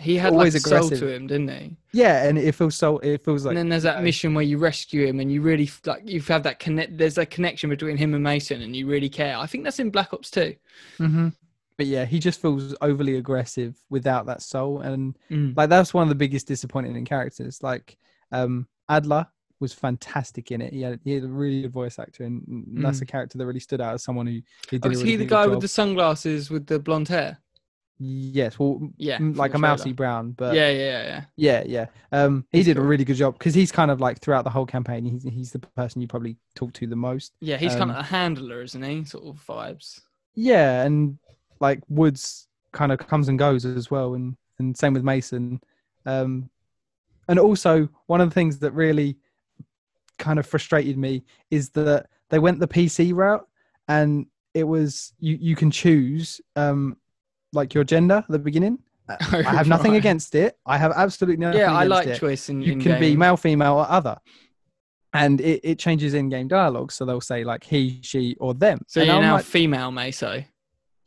he 0.00 0.16
had 0.16 0.32
always 0.32 0.54
like 0.54 0.64
a 0.64 0.68
soul 0.68 0.90
to 0.90 1.08
him, 1.08 1.26
didn't 1.26 1.48
he? 1.48 1.76
yeah, 1.92 2.24
and 2.28 2.38
it 2.38 2.54
feels 2.54 2.76
so. 2.76 2.98
It 2.98 3.24
feels 3.24 3.44
like 3.44 3.52
and 3.52 3.58
then 3.58 3.68
there's 3.68 3.82
that 3.84 3.98
know. 3.98 4.04
mission 4.04 4.34
where 4.34 4.44
you 4.44 4.58
rescue 4.58 5.06
him, 5.06 5.20
and 5.20 5.32
you 5.32 5.40
really 5.42 5.70
like 5.86 6.02
you 6.08 6.20
have 6.22 6.42
that 6.42 6.58
connect. 6.58 6.98
There's 6.98 7.18
a 7.18 7.26
connection 7.26 7.70
between 7.70 7.96
him 7.96 8.14
and 8.14 8.22
Mason, 8.22 8.62
and 8.62 8.74
you 8.76 8.86
really 8.86 9.08
care. 9.08 9.36
I 9.36 9.46
think 9.46 9.64
that's 9.64 9.78
in 9.78 9.90
Black 9.90 10.12
Ops 10.12 10.30
2. 10.30 10.54
hmm 10.98 11.28
But 11.76 11.86
yeah, 11.86 12.04
he 12.04 12.18
just 12.18 12.40
feels 12.40 12.74
overly 12.80 13.16
aggressive 13.16 13.76
without 13.88 14.26
that 14.26 14.42
soul, 14.42 14.80
and 14.80 15.16
Mm. 15.30 15.56
like 15.56 15.68
that's 15.70 15.94
one 15.94 16.02
of 16.02 16.08
the 16.08 16.14
biggest 16.14 16.46
disappointing 16.46 17.04
characters. 17.04 17.62
Like 17.62 17.96
um 18.32 18.68
Adler 18.88 19.26
was 19.60 19.72
fantastic 19.72 20.50
in 20.52 20.60
it. 20.60 20.72
He 20.72 20.82
had 20.82 21.00
he 21.04 21.14
had 21.14 21.24
a 21.24 21.28
really 21.28 21.62
good 21.62 21.72
voice 21.72 21.98
actor, 21.98 22.24
and 22.24 22.46
and 22.46 22.84
that's 22.84 22.98
Mm. 22.98 23.02
a 23.02 23.06
character 23.06 23.38
that 23.38 23.46
really 23.46 23.60
stood 23.60 23.80
out 23.80 23.94
as 23.94 24.02
someone 24.02 24.26
who, 24.26 24.40
who 24.70 24.78
did. 24.78 24.84
Oh, 24.84 24.88
a 24.88 24.90
really 24.90 25.04
he 25.04 25.16
the 25.16 25.24
guy 25.24 25.46
with 25.46 25.60
the 25.60 25.68
sunglasses 25.68 26.50
with 26.50 26.66
the 26.66 26.78
blonde 26.78 27.08
hair? 27.08 27.38
Yes, 28.00 28.58
well, 28.58 28.80
Yeah, 28.96 29.18
like 29.20 29.54
a 29.54 29.58
mousy 29.58 29.92
brown, 29.92 30.32
but 30.32 30.54
yeah, 30.54 30.70
yeah, 30.70 31.02
yeah. 31.02 31.24
Yeah, 31.36 31.64
yeah. 31.66 31.86
Um, 32.12 32.44
he 32.52 32.62
did 32.62 32.76
a 32.78 32.80
really 32.80 33.04
good 33.04 33.16
job 33.16 33.38
because 33.38 33.54
he's 33.54 33.72
kind 33.72 33.90
of 33.90 34.00
like 34.00 34.20
throughout 34.20 34.44
the 34.44 34.50
whole 34.50 34.66
campaign, 34.66 35.04
he's 35.04 35.22
he's 35.24 35.52
the 35.52 35.58
person 35.58 36.00
you 36.00 36.08
probably 36.08 36.36
talk 36.54 36.72
to 36.74 36.86
the 36.86 36.96
most. 36.96 37.32
Yeah, 37.40 37.56
he's 37.56 37.72
Um, 37.72 37.78
kind 37.78 37.90
of 37.90 37.96
a 37.96 38.02
handler, 38.04 38.62
isn't 38.62 38.82
he? 38.82 39.04
Sort 39.04 39.24
of 39.24 39.44
vibes. 39.44 40.00
Yeah, 40.34 40.82
and 40.84 41.18
like 41.60 41.80
Woods 41.88 42.46
kind 42.72 42.92
of 42.92 42.98
comes 42.98 43.28
and 43.28 43.38
goes 43.38 43.64
as 43.64 43.90
well, 43.90 44.14
and 44.14 44.36
and 44.58 44.76
same 44.76 44.94
with 44.94 45.02
Mason. 45.04 45.60
Um, 46.06 46.50
and 47.28 47.38
also 47.38 47.88
one 48.06 48.20
of 48.20 48.28
the 48.30 48.34
things 48.34 48.58
that 48.60 48.72
really 48.72 49.16
kind 50.18 50.38
of 50.38 50.46
frustrated 50.46 50.96
me 50.98 51.24
is 51.50 51.70
that 51.70 52.06
they 52.30 52.38
went 52.38 52.60
the 52.60 52.68
PC 52.68 53.12
route, 53.12 53.46
and 53.88 54.26
it 54.54 54.64
was 54.64 55.12
you 55.20 55.36
you 55.40 55.56
can 55.56 55.70
choose 55.70 56.40
um 56.56 56.96
like 57.52 57.74
your 57.74 57.84
gender 57.84 58.16
at 58.16 58.28
the 58.28 58.38
beginning. 58.38 58.78
I 59.08 59.42
have 59.42 59.68
nothing 59.68 59.96
against 59.96 60.34
it. 60.34 60.58
I 60.66 60.76
have 60.76 60.92
absolutely 60.94 61.38
nothing. 61.38 61.60
Yeah, 61.60 61.72
I 61.72 61.84
like 61.84 62.06
it. 62.06 62.18
choice 62.18 62.48
in 62.50 62.60
you 62.60 62.72
in 62.74 62.80
can 62.80 63.00
be 63.00 63.16
male, 63.16 63.36
female, 63.38 63.74
or 63.78 63.88
other. 63.88 64.18
And 65.14 65.40
it, 65.40 65.60
it 65.64 65.78
changes 65.78 66.12
in 66.12 66.28
game 66.28 66.48
dialogue. 66.48 66.92
So 66.92 67.06
they'll 67.06 67.20
say 67.22 67.42
like 67.44 67.64
he, 67.64 68.00
she, 68.02 68.36
or 68.38 68.52
them. 68.52 68.80
So 68.86 69.00
and 69.00 69.06
you're 69.08 69.16
I'm 69.16 69.22
now 69.22 69.36
like, 69.36 69.46
female, 69.46 69.90
Mason. 69.90 70.44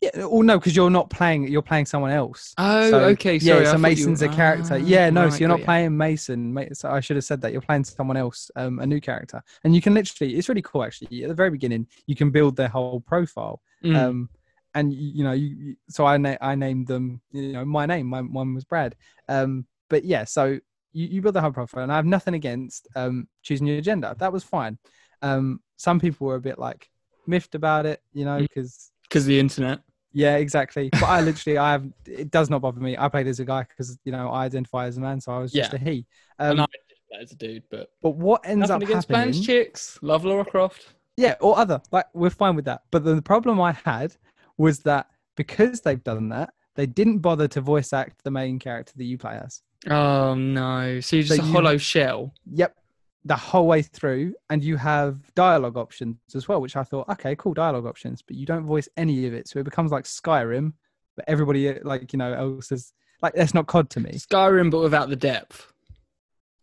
yeah, 0.01 0.09
oh 0.15 0.41
no, 0.41 0.57
because 0.57 0.75
you're 0.75 0.89
not 0.89 1.11
playing, 1.11 1.47
you're 1.47 1.61
playing 1.61 1.85
someone 1.85 2.09
else. 2.09 2.55
Oh, 2.57 2.89
So, 2.89 2.99
okay. 3.09 3.37
Sorry, 3.37 3.63
yeah, 3.65 3.69
so 3.69 3.73
you- 3.77 3.81
Mason's 3.83 4.23
a 4.23 4.29
character. 4.29 4.73
Ah, 4.73 4.77
Yeah, 4.77 5.11
no, 5.11 5.25
right, 5.25 5.33
so 5.33 5.37
you're 5.37 5.49
not 5.49 5.59
ya. 5.59 5.65
playing 5.65 5.95
Mason. 5.95 6.69
So 6.73 6.89
I 6.89 6.99
should 7.01 7.17
have 7.17 7.23
said 7.25 7.41
that. 7.41 7.51
You're 7.51 7.61
playing 7.61 7.83
someone 7.83 8.17
else, 8.17 8.49
um, 8.55 8.79
a 8.79 8.87
new 8.87 8.99
character. 8.99 9.43
And 9.63 9.75
you 9.75 9.81
can 9.81 9.93
literally, 9.93 10.33
it's 10.35 10.49
really 10.49 10.63
cool 10.63 10.83
actually. 10.83 11.21
At 11.21 11.29
the 11.29 11.35
very 11.35 11.51
beginning, 11.51 11.85
you 12.07 12.15
can 12.15 12.31
build 12.31 12.55
their 12.55 12.69
whole 12.69 13.01
profile. 13.01 13.61
Mm. 13.83 13.95
Um, 13.95 14.29
and 14.73 14.93
you, 14.93 15.23
know, 15.23 15.31
you, 15.33 15.75
so 15.89 16.05
I 16.05 16.17
na- 16.17 16.37
I 16.41 16.55
named 16.55 16.87
them, 16.87 17.21
you 17.31 17.53
know, 17.53 17.65
my 17.65 17.85
name. 17.85 18.07
My 18.07 18.21
one 18.21 18.53
was 18.53 18.63
Brad. 18.63 18.95
Um, 19.27 19.65
but 19.89 20.05
yeah, 20.05 20.23
so 20.23 20.59
you, 20.93 21.07
you 21.07 21.21
build 21.21 21.35
the 21.35 21.41
whole 21.41 21.51
profile, 21.51 21.83
and 21.83 21.91
I 21.91 21.95
have 21.95 22.05
nothing 22.05 22.33
against 22.33 22.87
um 22.95 23.27
choosing 23.43 23.67
your 23.67 23.81
gender. 23.81 24.15
That 24.17 24.31
was 24.33 24.43
fine. 24.43 24.77
Um, 25.21 25.59
some 25.77 25.99
people 25.99 26.27
were 26.27 26.35
a 26.35 26.41
bit 26.41 26.57
like 26.59 26.89
miffed 27.27 27.55
about 27.55 27.85
it, 27.85 28.01
you 28.13 28.25
know, 28.25 28.37
Mm. 28.39 28.47
because 28.49 28.91
because 29.03 29.25
the 29.25 29.39
internet. 29.39 29.79
yeah, 30.13 30.37
exactly. 30.37 30.89
But 30.91 31.03
I 31.03 31.21
literally, 31.21 31.57
I 31.57 31.71
have. 31.73 31.85
It 32.05 32.31
does 32.31 32.49
not 32.49 32.61
bother 32.61 32.79
me. 32.79 32.97
I 32.97 33.09
played 33.09 33.27
as 33.27 33.39
a 33.39 33.45
guy 33.45 33.63
because 33.63 33.99
you 34.05 34.11
know 34.11 34.29
I 34.29 34.45
identify 34.45 34.85
as 34.87 34.97
a 34.97 35.01
man, 35.01 35.19
so 35.21 35.31
I 35.33 35.39
was 35.39 35.51
just 35.51 35.73
Yeah. 35.73 35.79
a 35.79 35.83
he. 35.83 36.05
And 36.39 36.59
Um, 36.59 36.61
I 36.61 36.65
did 36.89 36.97
that 37.11 37.21
as 37.21 37.31
a 37.33 37.35
dude, 37.35 37.63
but 37.69 37.91
but 38.01 38.11
what 38.11 38.41
ends 38.45 38.69
nothing 38.69 38.75
up 38.75 38.81
against 38.83 39.09
happening? 39.09 39.33
Chicks. 39.43 39.99
Love 40.01 40.23
Laura 40.25 40.45
Croft. 40.45 40.93
Yeah, 41.17 41.35
or 41.41 41.57
other. 41.57 41.81
Like 41.91 42.05
we're 42.13 42.29
fine 42.29 42.55
with 42.55 42.65
that. 42.65 42.83
But 42.89 43.03
the 43.03 43.21
problem 43.21 43.59
I 43.61 43.73
had 43.73 44.15
was 44.61 44.79
that 44.79 45.07
because 45.35 45.81
they've 45.81 46.03
done 46.03 46.29
that, 46.29 46.53
they 46.75 46.85
didn't 46.85 47.19
bother 47.19 47.47
to 47.49 47.61
voice 47.61 47.91
act 47.93 48.23
the 48.23 48.31
main 48.31 48.59
character 48.59 48.93
that 48.95 49.03
you 49.03 49.17
play 49.17 49.39
as. 49.43 49.61
Oh 49.89 50.35
no! 50.35 50.99
So 50.99 51.15
you're 51.17 51.23
just 51.25 51.37
So 51.37 51.43
a 51.43 51.45
you- 51.47 51.51
hollow 51.53 51.77
shell. 51.77 52.33
Yep. 52.53 52.75
The 53.25 53.35
whole 53.35 53.67
way 53.67 53.83
through, 53.83 54.33
and 54.49 54.63
you 54.63 54.77
have 54.77 55.17
dialogue 55.35 55.77
options 55.77 56.17
as 56.33 56.47
well, 56.47 56.59
which 56.59 56.75
I 56.75 56.83
thought, 56.83 57.07
okay, 57.09 57.35
cool 57.35 57.53
dialogue 57.53 57.85
options, 57.85 58.23
but 58.23 58.35
you 58.35 58.47
don't 58.47 58.65
voice 58.65 58.89
any 58.97 59.27
of 59.27 59.33
it, 59.33 59.47
so 59.47 59.59
it 59.59 59.63
becomes 59.63 59.91
like 59.91 60.05
Skyrim, 60.05 60.73
but 61.15 61.25
everybody 61.27 61.77
like 61.83 62.13
you 62.13 62.17
know 62.17 62.33
else 62.33 62.71
is 62.71 62.93
like 63.21 63.33
that's 63.35 63.53
not 63.53 63.67
COD 63.67 63.89
to 63.91 63.99
me. 63.99 64.11
Skyrim, 64.13 64.71
but 64.71 64.79
without 64.81 65.09
the 65.09 65.15
depth. 65.15 65.71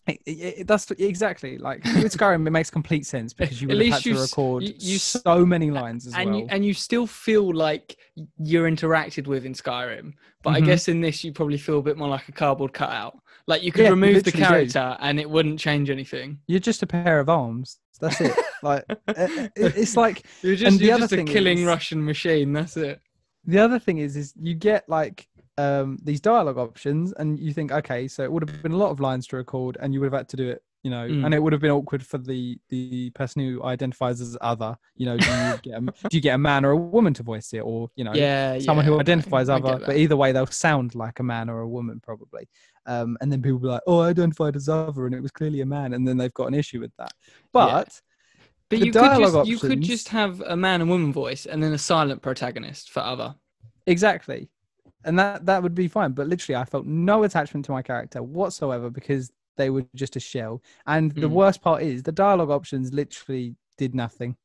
It, 0.09 0.20
it, 0.26 0.30
it- 0.61 0.66
that's 0.66 0.90
exactly 0.92 1.59
like 1.59 1.84
with 1.84 2.16
Skyrim, 2.16 2.46
it 2.46 2.50
makes 2.50 2.70
complete 2.70 3.04
sense 3.06 3.32
because 3.34 3.61
you 3.61 3.68
would 3.68 3.76
have 3.80 3.92
had 3.94 4.02
to 4.04 4.09
you 4.11 4.14
s- 4.16 4.30
record 4.30 4.62
you- 4.64 4.74
you 4.78 4.98
so 4.98 5.44
many 5.44 5.70
lines 5.70 6.06
as 6.06 6.14
and 6.14 6.30
well. 6.30 6.38
you 6.40 6.46
and 6.50 6.64
you 6.64 6.72
still 6.74 7.06
feel 7.06 7.52
like 7.54 7.96
you're 8.38 8.68
interacted 8.70 9.26
with 9.26 9.44
in 9.44 9.52
Skyrim. 9.52 10.14
But 10.42 10.50
I 10.50 10.61
Mhm. 10.61 10.66
guess 10.66 10.88
in 10.88 11.00
this, 11.00 11.22
you 11.24 11.32
probably 11.32 11.59
feel 11.59 11.78
a 11.80 11.82
bit 11.82 11.98
more 11.98 12.09
like 12.09 12.26
a 12.28 12.32
cardboard 12.32 12.72
cutout. 12.72 13.18
Like 13.46 13.62
you 13.62 13.70
could 13.72 13.84
Yeah, 13.84 13.90
remove 13.90 14.24
the 14.24 14.30
literally 14.30 14.42
do. 14.66 14.72
character 14.72 14.96
and 15.00 15.20
it 15.20 15.28
wouldn't 15.28 15.59
change 15.59 15.90
anything. 15.90 16.38
You're 16.46 16.61
just 16.61 16.82
a 16.82 16.86
pair 16.86 17.20
of 17.20 17.28
arms. 17.28 17.78
That's 18.00 18.20
it. 18.20 18.32
like 18.62 18.84
it- 19.09 19.52
it- 19.56 19.76
it's 19.76 19.96
like 19.96 20.24
You're 20.42 20.56
just, 20.56 20.78
the 20.78 20.86
you're 20.86 20.94
other 20.94 21.02
just 21.02 21.12
a 21.12 21.24
killing 21.24 21.59
is- 21.59 21.64
Russian 21.66 22.04
machine. 22.04 22.52
That's 22.52 22.76
it. 22.76 23.00
the 23.44 23.59
other 23.59 23.78
thing 23.78 23.98
is 23.98 24.16
is 24.16 24.32
you 24.40 24.54
get 24.54 24.88
like 24.88 25.26
um 25.59 25.98
these 26.04 26.20
dialogue 26.20 26.56
options 26.59 27.12
and 27.14 27.38
you 27.38 27.52
think 27.52 27.72
okay 27.72 28.09
so 28.09 28.22
it 28.22 28.32
would 28.32 28.48
have 28.48 28.62
been 28.62 28.72
a 28.72 28.76
lot 28.76 28.90
of 28.90 29.00
lines 29.00 29.26
to 29.26 29.36
record 29.36 29.76
and 29.80 29.92
you 29.92 30.00
would 30.00 30.06
have 30.12 30.18
had 30.18 30.28
to 30.28 30.36
do 30.36 30.48
it 30.48 30.62
you 30.84 30.90
know 30.90 31.06
Mm. 31.09 31.24
and 31.24 31.34
it 31.34 31.42
would 31.42 31.52
have 31.52 31.61
been 31.61 31.72
awkward 31.72 32.04
for 32.06 32.18
the 32.18 32.59
the 32.68 33.11
person 33.11 33.42
who 33.42 33.62
identifies 33.64 34.20
as 34.20 34.36
other 34.40 34.76
you 34.96 35.06
know 35.06 35.16
do 35.18 35.24
you 35.24 35.59
get 35.62 35.74
a, 35.74 35.80
do 36.09 36.16
you 36.16 36.20
get 36.20 36.34
a 36.36 36.38
man 36.38 36.64
or 36.64 36.70
a 36.70 36.76
woman 36.76 37.12
to 37.14 37.22
voice 37.22 37.52
it 37.52 37.61
or 37.61 37.90
you 37.96 38.04
know 38.04 38.12
Yeah, 38.14 38.56
someone 38.59 38.84
yeah, 38.84 38.90
who 38.92 39.00
identifies 39.00 39.48
other 39.48 39.80
but 39.84 39.96
either 39.96 40.16
way 40.16 40.32
they'll 40.32 40.46
sound 40.46 40.94
like 40.94 41.18
a 41.18 41.22
man 41.24 41.50
or 41.50 41.61
a 41.61 41.68
woman 41.68 42.00
probably 42.00 42.48
um 42.86 43.18
and 43.20 43.30
then 43.32 43.42
people 43.42 43.59
be 43.59 43.66
like 43.68 43.82
oh 43.88 44.00
i 44.00 44.09
identified 44.11 44.54
as 44.56 44.68
other 44.68 45.06
and 45.06 45.14
it 45.14 45.20
was 45.20 45.32
clearly 45.32 45.61
a 45.62 45.66
man 45.66 45.94
and 45.94 46.06
then 46.06 46.16
they've 46.16 46.34
got 46.34 46.46
an 46.46 46.54
issue 46.54 46.80
with 46.80 46.92
that 46.98 47.12
but 47.52 48.00
But 48.70 48.78
the 48.78 48.86
you 48.86 48.92
could 48.92 49.14
just 49.14 49.32
dialogue 49.32 49.46
you 49.46 49.59
could 49.59 49.82
just 49.82 50.09
have 50.09 50.40
a 50.42 50.56
man 50.56 50.80
and 50.80 50.90
woman 50.90 51.12
voice 51.12 51.46
and 51.46 51.62
then 51.62 51.72
a 51.72 51.78
silent 51.78 52.22
protagonist 52.22 52.90
for 52.90 53.00
other. 53.00 53.36
Exactly. 53.86 54.50
And 55.09 55.18
that 55.18 55.46
that 55.46 55.62
would 55.62 55.74
be 55.74 55.88
fine. 55.88 56.12
But 56.12 56.28
literally 56.28 56.56
I 56.56 56.64
felt 56.64 56.86
no 56.86 57.24
attachment 57.24 57.64
to 57.66 57.72
my 57.72 57.82
character 57.82 58.22
whatsoever 58.22 58.90
because 58.90 59.30
they 59.56 59.70
were 59.70 59.84
just 59.96 60.16
a 60.16 60.20
shell. 60.20 60.62
And 60.86 61.12
the 61.12 61.28
Mm. 61.28 61.32
worst 61.32 61.62
part 61.62 61.82
is 61.82 62.02
the 62.04 62.12
dialogue 62.12 62.50
options 62.50 62.92
literally 62.92 63.56
did 63.78 63.94
nothing. 63.94 64.36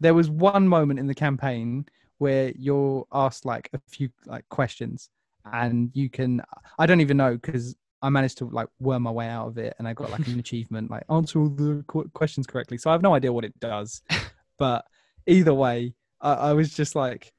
There 0.00 0.14
was 0.14 0.30
one 0.30 0.68
moment 0.68 1.00
in 1.00 1.06
the 1.06 1.14
campaign 1.14 1.86
where 2.18 2.52
you're 2.56 3.06
asked 3.12 3.44
like 3.44 3.68
a 3.72 3.80
few 3.88 4.10
like 4.26 4.48
questions 4.48 5.08
and 5.52 5.90
you 5.94 6.10
can 6.10 6.42
I 6.78 6.86
don't 6.86 7.00
even 7.00 7.16
know 7.16 7.34
because 7.36 7.76
I 8.02 8.10
managed 8.10 8.38
to 8.38 8.46
like 8.48 8.68
worm 8.80 9.02
my 9.04 9.10
way 9.10 9.28
out 9.28 9.48
of 9.48 9.58
it 9.58 9.74
and 9.78 9.88
I 9.88 9.92
got 9.94 10.10
like 10.10 10.26
an 10.26 10.38
achievement 10.38 10.90
like 10.90 11.04
answer 11.10 11.40
all 11.40 11.48
the 11.48 11.84
qu- 11.86 12.08
questions 12.14 12.46
correctly. 12.46 12.78
So 12.78 12.90
I 12.90 12.92
have 12.94 13.02
no 13.02 13.14
idea 13.14 13.32
what 13.32 13.44
it 13.44 13.58
does. 13.60 14.02
but 14.58 14.84
either 15.26 15.54
way, 15.54 15.94
I, 16.20 16.32
I 16.34 16.52
was 16.52 16.72
just 16.74 16.94
like 16.94 17.32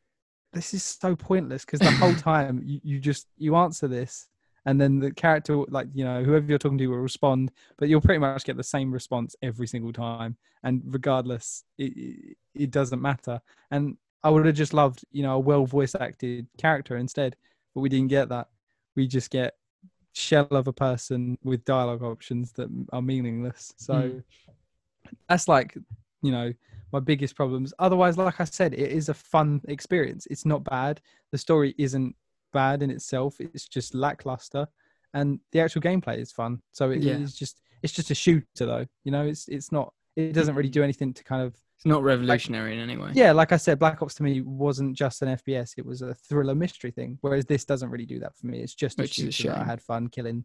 this 0.53 0.73
is 0.73 0.83
so 0.83 1.15
pointless 1.15 1.65
because 1.65 1.81
the 1.81 1.91
whole 1.91 2.15
time 2.31 2.61
you, 2.65 2.79
you 2.83 2.99
just 2.99 3.27
you 3.37 3.55
answer 3.55 3.87
this 3.87 4.27
and 4.65 4.79
then 4.79 4.99
the 4.99 5.11
character 5.11 5.57
like 5.69 5.87
you 5.93 6.03
know 6.03 6.23
whoever 6.23 6.45
you're 6.45 6.57
talking 6.57 6.77
to 6.77 6.87
will 6.87 6.97
respond 6.97 7.51
but 7.77 7.87
you'll 7.89 8.01
pretty 8.01 8.19
much 8.19 8.43
get 8.43 8.57
the 8.57 8.63
same 8.63 8.91
response 8.91 9.35
every 9.41 9.67
single 9.67 9.93
time. 9.93 10.37
And 10.63 10.81
regardless 10.85 11.63
it, 11.77 11.93
it, 11.95 12.37
it 12.55 12.71
doesn't 12.71 13.01
matter. 13.01 13.41
And 13.71 13.97
i 14.21 14.29
would 14.29 14.45
have 14.45 14.55
just 14.55 14.73
loved 14.73 15.05
you 15.11 15.23
know 15.23 15.35
a 15.35 15.39
well 15.39 15.65
voice 15.65 15.95
acted 15.95 16.45
character 16.57 16.97
instead 16.97 17.37
but 17.73 17.81
we 17.81 17.89
didn't 17.89 18.09
get 18.09 18.29
that. 18.29 18.47
We 18.95 19.07
just 19.07 19.29
get 19.29 19.53
shell 20.13 20.47
of 20.51 20.67
a 20.67 20.73
person 20.73 21.37
with 21.43 21.63
dialogue 21.63 22.03
options 22.03 22.51
that 22.53 22.67
are 22.91 23.01
meaningless. 23.01 23.73
So 23.77 23.93
Mm. 23.93 24.23
that's 25.29 25.47
like 25.47 25.77
you 26.21 26.31
know 26.31 26.51
my 26.91 26.99
biggest 26.99 27.35
problems. 27.35 27.73
Otherwise, 27.79 28.17
like 28.17 28.39
I 28.41 28.45
said, 28.45 28.73
it 28.73 28.91
is 28.91 29.09
a 29.09 29.13
fun 29.13 29.61
experience. 29.67 30.25
It's 30.31 30.45
not 30.45 30.63
bad. 30.63 31.01
The 31.31 31.37
story 31.37 31.75
isn't 31.77 32.15
bad 32.51 32.81
in 32.81 32.89
itself. 32.89 33.35
It's 33.39 33.67
just 33.67 33.93
lackluster, 33.93 34.67
and 35.13 35.39
the 35.51 35.59
actual 35.59 35.81
gameplay 35.81 36.17
is 36.17 36.31
fun. 36.31 36.61
So 36.71 36.91
it 36.91 36.99
is 36.99 37.05
Yeah. 37.05 37.25
just 37.37 37.61
it's 37.81 37.93
just 37.93 38.11
a 38.11 38.15
shooter 38.15 38.65
though. 38.65 38.85
You 39.03 39.11
know, 39.11 39.25
it's 39.25 39.47
it's 39.47 39.71
not. 39.71 39.93
It 40.15 40.33
doesn't 40.33 40.55
really 40.55 40.69
do 40.69 40.83
anything 40.83 41.13
to 41.13 41.23
kind 41.23 41.41
of 41.43 41.55
It's 41.77 41.85
not 41.85 42.03
revolutionary 42.03 42.73
in 42.73 42.79
any 42.81 42.97
way. 42.97 43.11
yeah. 43.13 43.31
Like 43.31 43.53
I 43.53 43.57
said, 43.57 43.79
Black 43.79 44.01
Ops 44.01 44.15
to 44.15 44.23
me 44.23 44.41
wasn't 44.41 44.97
just 44.97 45.21
an 45.21 45.29
FPS. 45.29 45.75
It 45.77 45.85
was 45.85 46.01
a 46.01 46.13
thriller 46.13 46.55
mystery 46.55 46.91
thing. 46.91 47.17
Whereas 47.21 47.45
this 47.45 47.63
doesn't 47.63 47.89
really 47.89 48.05
do 48.07 48.19
that 48.19 48.35
for 48.35 48.47
me. 48.47 48.59
It's 48.59 48.73
just 48.75 48.99
a 48.99 49.03
Which 49.03 49.19
is 49.19 49.27
a 49.27 49.31
shooter. 49.31 49.49
that 49.51 49.59
I 49.61 49.63
had 49.63 49.81
fun 49.81 50.07
killing 50.09 50.43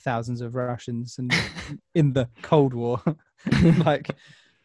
thousands 0.00 0.40
of 0.40 0.56
Russians 0.56 1.18
and 1.18 1.32
in 1.94 2.14
the 2.14 2.28
Cold 2.42 2.74
War, 2.74 3.00
like. 3.84 4.10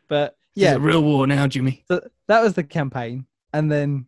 But 0.07 0.35
yeah, 0.55 0.75
a 0.75 0.79
real 0.79 1.03
war 1.03 1.27
now, 1.27 1.47
Jimmy. 1.47 1.83
so 1.87 2.01
that 2.27 2.41
was 2.41 2.53
the 2.53 2.63
campaign. 2.63 3.25
And 3.53 3.71
then, 3.71 4.07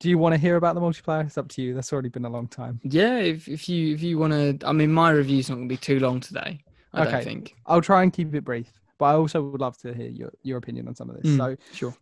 do 0.00 0.08
you 0.08 0.18
want 0.18 0.34
to 0.34 0.38
hear 0.38 0.56
about 0.56 0.74
the 0.74 0.80
multiplayer? 0.80 1.24
It's 1.26 1.38
up 1.38 1.48
to 1.50 1.62
you. 1.62 1.74
That's 1.74 1.92
already 1.92 2.08
been 2.08 2.24
a 2.24 2.30
long 2.30 2.48
time. 2.48 2.80
Yeah, 2.82 3.18
if, 3.18 3.48
if 3.48 3.68
you 3.68 3.94
if 3.94 4.02
you 4.02 4.18
want 4.18 4.32
to, 4.60 4.66
I 4.66 4.72
mean, 4.72 4.92
my 4.92 5.10
review's 5.10 5.48
not 5.48 5.56
going 5.56 5.68
to 5.68 5.72
be 5.72 5.76
too 5.78 6.00
long 6.00 6.20
today. 6.20 6.60
I 6.92 7.04
don't 7.04 7.14
Okay. 7.14 7.24
think. 7.24 7.54
I'll 7.66 7.80
try 7.80 8.02
and 8.02 8.12
keep 8.12 8.34
it 8.34 8.42
brief, 8.44 8.70
but 8.98 9.06
I 9.06 9.12
also 9.14 9.42
would 9.42 9.60
love 9.60 9.76
to 9.78 9.92
hear 9.94 10.08
your, 10.08 10.32
your 10.42 10.58
opinion 10.58 10.86
on 10.88 10.94
some 10.94 11.10
of 11.10 11.16
this. 11.20 11.32
Mm. 11.32 11.36
So, 11.38 11.56
Sure. 11.72 11.96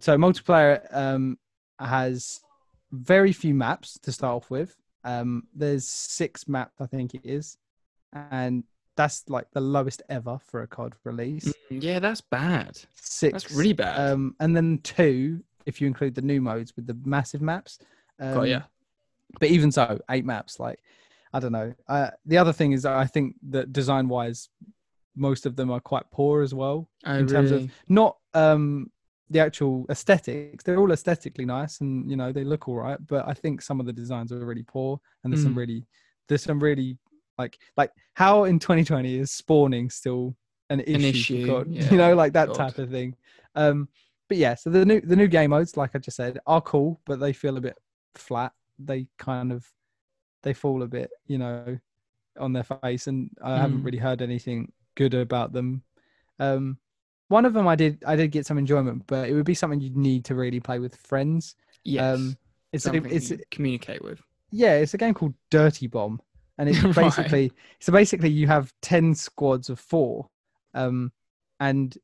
so 0.00 0.16
multiplayer 0.16 0.84
um, 0.94 1.38
has 1.78 2.40
very 2.90 3.32
few 3.32 3.54
maps 3.54 3.98
to 4.02 4.12
start 4.12 4.34
off 4.42 4.50
with. 4.50 4.76
Um, 5.04 5.44
there's 5.54 5.86
six 5.86 6.46
maps, 6.48 6.80
I 6.80 6.86
think 6.86 7.14
it 7.14 7.22
is, 7.24 7.56
and 8.12 8.64
that's 8.96 9.24
like 9.28 9.46
the 9.52 9.60
lowest 9.60 10.02
ever 10.08 10.38
for 10.38 10.62
a 10.62 10.66
COD 10.66 10.94
release. 11.04 11.52
Mm, 11.70 11.82
Yeah, 11.82 11.98
that's 11.98 12.20
bad. 12.20 12.78
Six, 12.94 13.32
That's 13.44 13.54
really 13.54 13.72
bad. 13.72 14.12
Um, 14.12 14.34
and 14.40 14.56
then 14.56 14.78
two 14.82 15.42
if 15.64 15.80
you 15.80 15.86
include 15.86 16.14
the 16.14 16.22
new 16.22 16.40
modes 16.40 16.74
with 16.76 16.86
the 16.86 16.96
massive 17.04 17.40
maps. 17.40 17.78
Um, 18.18 18.34
Got 18.34 18.48
ya. 18.48 18.60
But 19.40 19.48
even 19.50 19.70
so, 19.72 19.98
eight 20.10 20.24
maps. 20.24 20.58
Like, 20.60 20.80
I 21.32 21.40
don't 21.40 21.52
know. 21.52 21.72
Uh, 21.88 22.10
the 22.26 22.36
other 22.38 22.52
thing 22.52 22.72
is 22.72 22.84
I 22.84 23.06
think 23.06 23.36
that 23.50 23.72
design 23.72 24.08
wise, 24.08 24.48
most 25.16 25.46
of 25.46 25.56
them 25.56 25.70
are 25.70 25.80
quite 25.80 26.10
poor 26.10 26.42
as 26.42 26.52
well 26.54 26.88
Oh, 27.06 27.14
in 27.16 27.26
terms 27.26 27.50
really? 27.52 27.64
of 27.64 27.70
not 27.88 28.16
um 28.34 28.90
the 29.30 29.40
actual 29.40 29.86
aesthetics. 29.88 30.64
They're 30.64 30.78
all 30.78 30.92
aesthetically 30.92 31.44
nice 31.46 31.80
and 31.80 32.10
you 32.10 32.16
know 32.16 32.32
they 32.32 32.44
look 32.44 32.68
all 32.68 32.76
right, 32.76 32.98
but 33.06 33.26
I 33.26 33.32
think 33.34 33.62
some 33.62 33.80
of 33.80 33.86
the 33.86 33.92
designs 33.92 34.32
are 34.32 34.44
really 34.44 34.62
poor 34.64 35.00
and 35.24 35.32
there's 35.32 35.42
some 35.42 35.54
Mm. 35.54 35.58
really 35.58 35.86
there's 36.28 36.42
some 36.42 36.58
really 36.60 36.98
like 37.42 37.58
like 37.76 37.90
how 38.14 38.44
in 38.44 38.58
2020 38.58 39.18
is 39.18 39.30
spawning 39.30 39.90
still 39.90 40.34
an 40.70 40.80
issue, 40.80 41.24
for 41.24 41.38
issue, 41.38 41.46
God? 41.46 41.66
yeah, 41.70 41.90
you 41.90 41.98
know 41.98 42.14
like 42.14 42.32
that 42.34 42.46
God. 42.48 42.56
type 42.56 42.78
of 42.78 42.90
thing. 42.90 43.14
Um, 43.54 43.88
but 44.28 44.38
yeah, 44.38 44.54
so 44.54 44.70
the 44.70 44.84
new 44.84 45.00
the 45.00 45.16
new 45.16 45.28
game 45.28 45.50
modes, 45.50 45.76
like 45.76 45.90
I 45.94 45.98
just 45.98 46.16
said, 46.16 46.38
are 46.46 46.60
cool, 46.62 47.00
but 47.04 47.20
they 47.20 47.32
feel 47.32 47.56
a 47.56 47.60
bit 47.60 47.76
flat. 48.14 48.52
They 48.78 49.06
kind 49.18 49.52
of 49.52 49.66
they 50.42 50.54
fall 50.54 50.82
a 50.82 50.88
bit, 50.88 51.10
you 51.26 51.38
know, 51.38 51.78
on 52.38 52.52
their 52.52 52.64
face, 52.64 53.06
and 53.08 53.30
I 53.42 53.58
haven't 53.58 53.82
Mm. 53.82 53.84
really 53.84 53.98
heard 53.98 54.22
anything 54.22 54.72
good 54.94 55.14
about 55.14 55.52
them. 55.52 55.82
Um, 56.38 56.78
one 57.28 57.44
of 57.46 57.52
them 57.54 57.68
I 57.68 57.76
did 57.76 58.02
I 58.06 58.16
did 58.16 58.30
get 58.32 58.46
some 58.46 58.58
enjoyment, 58.58 59.04
but 59.06 59.28
it 59.28 59.34
would 59.34 59.44
be 59.46 59.54
something 59.54 59.80
you'd 59.80 59.96
need 59.96 60.24
to 60.26 60.34
really 60.34 60.60
play 60.60 60.78
with 60.78 60.96
friends. 60.96 61.56
Yes. 61.84 62.02
Um, 62.14 62.36
it's 62.72 62.86
a, 62.86 62.90
something 62.90 63.12
it's 63.12 63.30
you 63.30 63.38
communicate 63.50 64.02
with. 64.02 64.22
yeah, 64.50 64.74
it's 64.74 64.94
a 64.94 64.98
game 64.98 65.14
called 65.14 65.34
Dirty 65.50 65.86
Bomb, 65.86 66.20
and 66.58 66.68
it's 66.68 66.82
Right. 66.84 66.94
basically 66.94 67.52
so 67.80 67.92
basically 67.92 68.30
you 68.30 68.46
have 68.46 68.72
ten 68.82 69.14
squads 69.14 69.70
of 69.70 69.78
four, 69.78 70.28
um, 70.74 71.12
and 71.60 71.96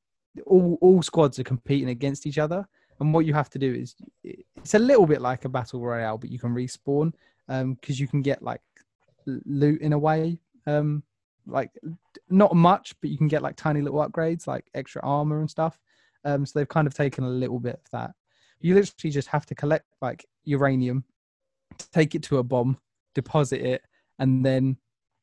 all 0.46 0.78
all 0.80 1.02
squads 1.02 1.38
are 1.38 1.44
competing 1.44 1.88
against 1.88 2.26
each 2.26 2.38
other. 2.38 2.66
And 3.00 3.14
what 3.14 3.26
you 3.26 3.34
have 3.34 3.50
to 3.50 3.58
do 3.58 3.72
is 3.72 3.94
it's 4.24 4.74
a 4.74 4.78
little 4.78 5.06
bit 5.06 5.20
like 5.20 5.44
a 5.44 5.48
battle 5.48 5.80
royale, 5.80 6.18
but 6.18 6.30
you 6.30 6.38
can 6.38 6.52
respawn 6.54 7.12
because 7.46 8.00
you 8.00 8.08
can 8.08 8.22
get 8.22 8.42
like 8.42 8.60
loot 9.26 9.80
in 9.80 9.92
a 9.92 9.98
way, 9.98 10.40
um, 10.66 11.02
like 11.46 11.70
not 12.28 12.54
much, 12.56 12.94
but 13.00 13.10
you 13.10 13.16
can 13.16 13.28
get 13.28 13.42
like 13.42 13.56
tiny 13.56 13.80
little 13.80 14.00
upgrades, 14.06 14.46
like 14.46 14.66
extra 14.74 15.00
armor 15.02 15.40
and 15.40 15.50
stuff. 15.50 15.78
Um, 16.24 16.44
so 16.44 16.58
they've 16.58 16.68
kind 16.68 16.86
of 16.86 16.94
taken 16.94 17.24
a 17.24 17.28
little 17.28 17.60
bit 17.60 17.80
of 17.84 17.90
that. 17.92 18.12
You 18.60 18.74
literally 18.74 19.12
just 19.12 19.28
have 19.28 19.46
to 19.46 19.54
collect 19.54 19.86
like 20.02 20.26
uranium, 20.44 21.04
take 21.92 22.14
it 22.14 22.22
to 22.24 22.38
a 22.38 22.42
bomb, 22.42 22.78
deposit 23.14 23.60
it, 23.60 23.82
and 24.18 24.44
then 24.44 24.76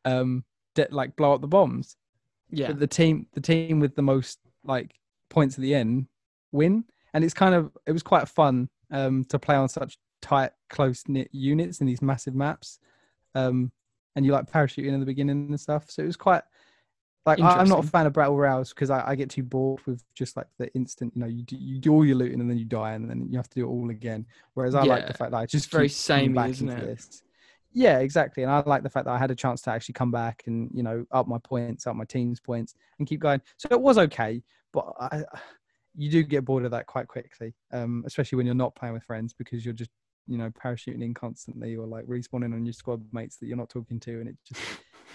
um, 0.05 0.43
de- 0.75 0.87
like 0.91 1.15
blow 1.15 1.33
up 1.33 1.41
the 1.41 1.47
bombs. 1.47 1.97
Yeah. 2.49 2.67
But 2.67 2.79
the 2.79 2.87
team, 2.87 3.27
the 3.33 3.41
team 3.41 3.79
with 3.79 3.95
the 3.95 4.01
most 4.01 4.39
like 4.63 4.95
points 5.29 5.55
at 5.55 5.61
the 5.61 5.75
end, 5.75 6.07
win. 6.51 6.85
And 7.13 7.23
it's 7.23 7.33
kind 7.33 7.55
of 7.55 7.71
it 7.85 7.91
was 7.91 8.03
quite 8.03 8.27
fun 8.27 8.69
um, 8.91 9.25
to 9.25 9.39
play 9.39 9.55
on 9.55 9.69
such 9.69 9.97
tight, 10.21 10.51
close 10.69 11.03
knit 11.07 11.29
units 11.31 11.81
in 11.81 11.87
these 11.87 12.01
massive 12.01 12.35
maps. 12.35 12.79
Um, 13.33 13.71
and 14.15 14.25
you 14.25 14.31
like 14.31 14.49
parachuting 14.49 14.93
in 14.93 14.99
the 14.99 15.05
beginning 15.05 15.47
and 15.49 15.59
stuff. 15.59 15.89
So 15.89 16.03
it 16.03 16.07
was 16.07 16.17
quite 16.17 16.43
like 17.25 17.39
I, 17.39 17.57
I'm 17.57 17.67
not 17.67 17.83
a 17.83 17.87
fan 17.87 18.05
of 18.05 18.13
battle 18.13 18.37
royals 18.37 18.69
because 18.69 18.89
I, 18.89 19.03
I 19.09 19.15
get 19.15 19.29
too 19.29 19.43
bored 19.43 19.81
with 19.87 20.03
just 20.13 20.37
like 20.37 20.47
the 20.59 20.71
instant. 20.73 21.13
You 21.15 21.21
know, 21.21 21.27
you 21.27 21.43
do, 21.43 21.55
you 21.57 21.79
do 21.79 21.91
all 21.91 22.05
your 22.05 22.15
looting 22.15 22.39
and 22.39 22.49
then 22.49 22.57
you 22.57 22.65
die 22.65 22.93
and 22.93 23.09
then 23.09 23.27
you 23.29 23.37
have 23.37 23.49
to 23.49 23.59
do 23.59 23.65
it 23.65 23.69
all 23.69 23.89
again. 23.89 24.25
Whereas 24.53 24.75
I 24.75 24.83
like 24.83 25.07
the 25.07 25.13
fact 25.13 25.31
that 25.31 25.37
I 25.37 25.45
just 25.47 25.71
very 25.71 25.89
keep 25.89 25.97
coming 26.07 26.25
samey, 26.25 26.33
back 26.33 26.49
isn't 26.51 26.69
it? 26.69 26.81
this. 26.81 27.23
Yeah, 27.75 27.99
exactly. 27.99 28.41
And 28.41 28.51
I 28.51 28.63
like 28.65 28.83
the 28.83 28.89
fact 28.89 29.05
that 29.05 29.11
I 29.11 29.17
had 29.17 29.31
a 29.31 29.35
chance 29.35 29.61
to 29.63 29.69
actually 29.69 29.93
come 29.93 30.09
back 30.09 30.43
and 30.47 30.69
you 30.73 30.81
know 30.81 31.05
up 31.11 31.27
my 31.27 31.37
points, 31.39 31.85
up 31.85 31.95
my 31.95 32.05
team's 32.05 32.39
points, 32.39 32.73
and 32.97 33.07
keep 33.07 33.19
going. 33.19 33.41
So 33.57 33.67
it 33.69 33.81
was 33.81 33.97
okay, 33.97 34.41
but 34.71 34.93
I, 34.99 35.23
you 35.93 36.09
do 36.09 36.23
get 36.23 36.45
bored 36.45 36.63
of 36.63 36.71
that 36.71 36.87
quite 36.87 37.07
quickly, 37.07 37.53
um, 37.73 38.03
especially 38.07 38.37
when 38.37 38.45
you're 38.45 38.55
not 38.55 38.75
playing 38.75 38.93
with 38.93 39.03
friends 39.03 39.33
because 39.33 39.65
you're 39.65 39.73
just 39.73 39.91
you 40.25 40.37
know 40.37 40.49
parachuting 40.51 41.03
in 41.03 41.13
constantly 41.13 41.75
or 41.75 41.85
like 41.85 42.05
respawning 42.05 42.53
on 42.53 42.65
your 42.65 42.73
squad 42.73 43.03
mates 43.11 43.35
that 43.37 43.47
you're 43.47 43.57
not 43.57 43.69
talking 43.69 43.99
to, 43.99 44.21
and 44.21 44.29
it 44.29 44.37
just 44.47 44.61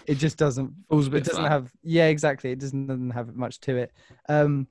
it 0.07 0.15
just 0.17 0.37
doesn't 0.37 0.71
it 0.91 1.25
doesn't 1.25 1.45
have 1.45 1.73
yeah 1.83 2.07
exactly 2.07 2.53
it 2.53 2.59
doesn't, 2.59 2.87
doesn't 2.87 3.11
have 3.11 3.35
much 3.35 3.61
to 3.61 3.77
it 3.77 3.93
um 4.29 4.67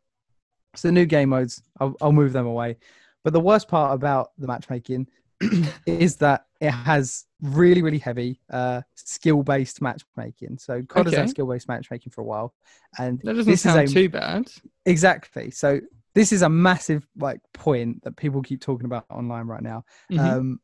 so 0.76 0.90
new 0.90 1.06
game 1.06 1.30
modes 1.30 1.62
I'll, 1.80 1.96
I'll 2.02 2.12
move 2.12 2.34
them 2.34 2.46
away 2.46 2.78
but 3.24 3.34
the 3.34 3.40
worst 3.40 3.68
part 3.68 3.94
about 3.94 4.32
the 4.38 4.48
matchmaking 4.48 5.08
is 5.86 6.18
that 6.18 6.46
it 6.60 6.72
has 6.72 7.26
really 7.42 7.82
really 7.82 7.98
heavy 7.98 8.42
uh 8.52 8.82
skill 8.96 9.42
based 9.44 9.82
matchmaking 9.82 10.58
so 10.58 10.82
COD 10.82 11.06
has 11.06 11.16
had 11.16 11.30
skill 11.30 11.48
based 11.48 11.68
matchmaking 11.68 12.12
for 12.12 12.22
a 12.22 12.26
while 12.26 12.54
and 12.98 13.20
That 13.24 13.36
doesn't 13.36 13.52
this 13.52 13.62
sound 13.62 13.86
is 13.86 13.92
a, 13.92 13.94
too 13.94 14.10
bad. 14.10 14.52
exactly 14.86 15.50
so 15.52 15.80
this 16.16 16.32
is 16.34 16.42
a 16.42 16.50
massive 16.50 17.08
like 17.18 17.40
point 17.54 18.04
that 18.04 18.18
people 18.18 18.42
keep 18.42 18.60
talking 18.62 18.86
about 18.86 19.06
online 19.10 19.48
right 19.48 19.64
now 19.64 19.84
Mhm. 20.12 20.20
um, 20.20 20.60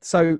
so 0.00 0.38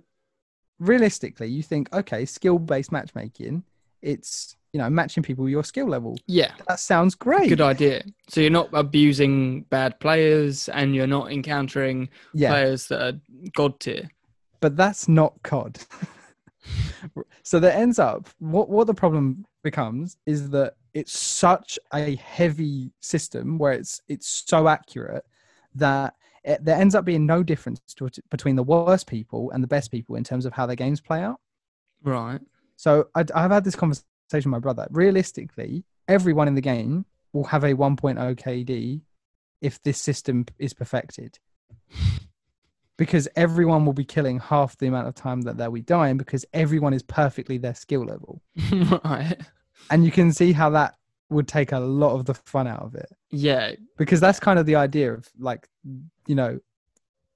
realistically, 0.78 1.48
you 1.48 1.62
think, 1.62 1.92
okay, 1.94 2.24
skill 2.24 2.58
based 2.58 2.92
matchmaking, 2.92 3.62
it's 4.02 4.56
you 4.74 4.78
know 4.78 4.90
matching 4.90 5.22
people 5.22 5.44
with 5.44 5.52
your 5.52 5.62
skill 5.62 5.86
level. 5.86 6.18
yeah. 6.26 6.52
That 6.66 6.80
sounds 6.80 7.14
great. 7.14 7.48
Good 7.48 7.60
idea. 7.60 8.02
So 8.28 8.40
you're 8.40 8.50
not 8.50 8.68
abusing 8.72 9.62
bad 9.62 9.98
players 10.00 10.68
and 10.68 10.94
you're 10.94 11.06
not 11.06 11.32
encountering 11.32 12.08
yeah, 12.34 12.50
players 12.50 12.88
that 12.88 13.00
are 13.00 13.20
god 13.54 13.78
tier. 13.78 14.10
but 14.60 14.76
that's 14.76 15.06
not 15.06 15.40
COD. 15.44 15.78
so 17.44 17.60
that 17.60 17.76
ends 17.76 18.00
up 18.00 18.28
what 18.40 18.68
what 18.68 18.88
the 18.88 18.94
problem 18.94 19.46
becomes 19.62 20.16
is 20.26 20.50
that 20.50 20.74
it's 20.92 21.16
such 21.16 21.78
a 21.94 22.16
heavy 22.16 22.90
system 23.00 23.58
where 23.58 23.72
it's 23.72 24.02
it's 24.08 24.42
so 24.44 24.66
accurate 24.66 25.24
that 25.76 26.14
it, 26.42 26.64
there 26.64 26.76
ends 26.76 26.96
up 26.96 27.04
being 27.04 27.26
no 27.26 27.44
difference 27.44 27.80
to, 27.94 28.10
between 28.28 28.56
the 28.56 28.62
worst 28.64 29.06
people 29.06 29.52
and 29.52 29.62
the 29.62 29.68
best 29.68 29.92
people 29.92 30.16
in 30.16 30.24
terms 30.24 30.46
of 30.46 30.52
how 30.52 30.66
their 30.66 30.76
games 30.76 31.00
play 31.00 31.20
out. 31.20 31.38
Right. 32.02 32.40
So 32.76 33.06
I, 33.14 33.24
I've 33.34 33.52
had 33.52 33.64
this 33.64 33.76
conversation 33.76 34.08
with 34.40 34.50
my 34.50 34.58
brother. 34.58 34.86
Realistically, 34.90 35.84
everyone 36.08 36.48
in 36.48 36.54
the 36.54 36.60
game 36.60 37.04
will 37.32 37.44
have 37.44 37.64
a 37.64 37.74
1.0 37.74 38.16
KD 38.36 39.02
if 39.60 39.82
this 39.82 40.00
system 40.00 40.46
is 40.58 40.72
perfected. 40.72 41.38
Because 42.96 43.26
everyone 43.34 43.84
will 43.84 43.92
be 43.92 44.04
killing 44.04 44.38
half 44.38 44.78
the 44.78 44.86
amount 44.86 45.08
of 45.08 45.16
time 45.16 45.40
that 45.40 45.56
they'll 45.56 45.72
be 45.72 45.80
dying 45.80 46.16
because 46.16 46.44
everyone 46.52 46.94
is 46.94 47.02
perfectly 47.02 47.58
their 47.58 47.74
skill 47.74 48.04
level. 48.04 48.40
right. 49.04 49.36
And 49.90 50.04
you 50.04 50.12
can 50.12 50.30
see 50.32 50.52
how 50.52 50.70
that 50.70 50.94
would 51.28 51.48
take 51.48 51.72
a 51.72 51.80
lot 51.80 52.14
of 52.14 52.24
the 52.26 52.34
fun 52.34 52.68
out 52.68 52.82
of 52.82 52.94
it. 52.94 53.10
Yeah. 53.32 53.72
Because 53.98 54.20
that's 54.20 54.38
kind 54.38 54.60
of 54.60 54.66
the 54.66 54.76
idea 54.76 55.12
of 55.12 55.28
like, 55.40 55.68
you 56.28 56.36
know, 56.36 56.60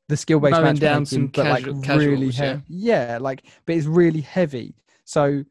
the 0.09 0.17
skill 0.17 0.39
based 0.39 0.53
matchmaking, 0.53 0.81
down 0.81 1.07
some 1.07 1.27
but 1.27 1.43
casual- 1.45 1.75
like 1.75 1.89
really 1.89 2.27
casuals, 2.29 2.39
yeah. 2.39 2.45
heavy. 2.45 2.63
Yeah, 2.69 3.19
like, 3.21 3.45
but 3.67 3.75
it's 3.75 3.87
really 3.87 4.21
heavy. 4.21 4.77
So 5.05 5.45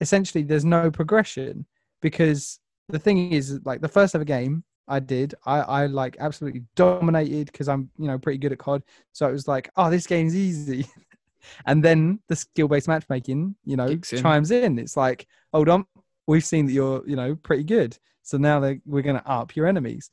essentially, 0.00 0.44
there's 0.44 0.64
no 0.64 0.90
progression 0.90 1.66
because 2.02 2.60
the 2.88 2.98
thing 2.98 3.32
is, 3.32 3.60
like, 3.64 3.80
the 3.80 3.88
first 3.88 4.14
ever 4.14 4.24
game 4.24 4.64
I 4.88 5.00
did, 5.00 5.34
I, 5.46 5.60
I 5.60 5.86
like 5.86 6.16
absolutely 6.20 6.64
dominated 6.76 7.46
because 7.46 7.68
I'm, 7.68 7.90
you 7.98 8.06
know, 8.06 8.18
pretty 8.18 8.38
good 8.38 8.52
at 8.52 8.58
COD. 8.58 8.82
So 9.12 9.26
it 9.28 9.32
was 9.32 9.48
like, 9.48 9.70
oh, 9.76 9.90
this 9.90 10.06
game's 10.06 10.36
easy. 10.36 10.86
and 11.66 11.82
then 11.82 12.20
the 12.28 12.36
skill 12.36 12.68
based 12.68 12.88
matchmaking, 12.88 13.56
you 13.64 13.76
know, 13.76 13.88
Kicks 13.88 14.12
in. 14.12 14.22
chimes 14.22 14.50
in. 14.50 14.78
It's 14.78 14.96
like, 14.96 15.26
hold 15.52 15.68
on, 15.68 15.86
we've 16.26 16.44
seen 16.44 16.66
that 16.66 16.72
you're, 16.72 17.02
you 17.08 17.16
know, 17.16 17.34
pretty 17.34 17.64
good. 17.64 17.96
So 18.22 18.36
now 18.38 18.60
we're 18.60 19.02
going 19.02 19.16
to 19.18 19.26
up 19.30 19.54
your 19.56 19.66
enemies. 19.66 20.10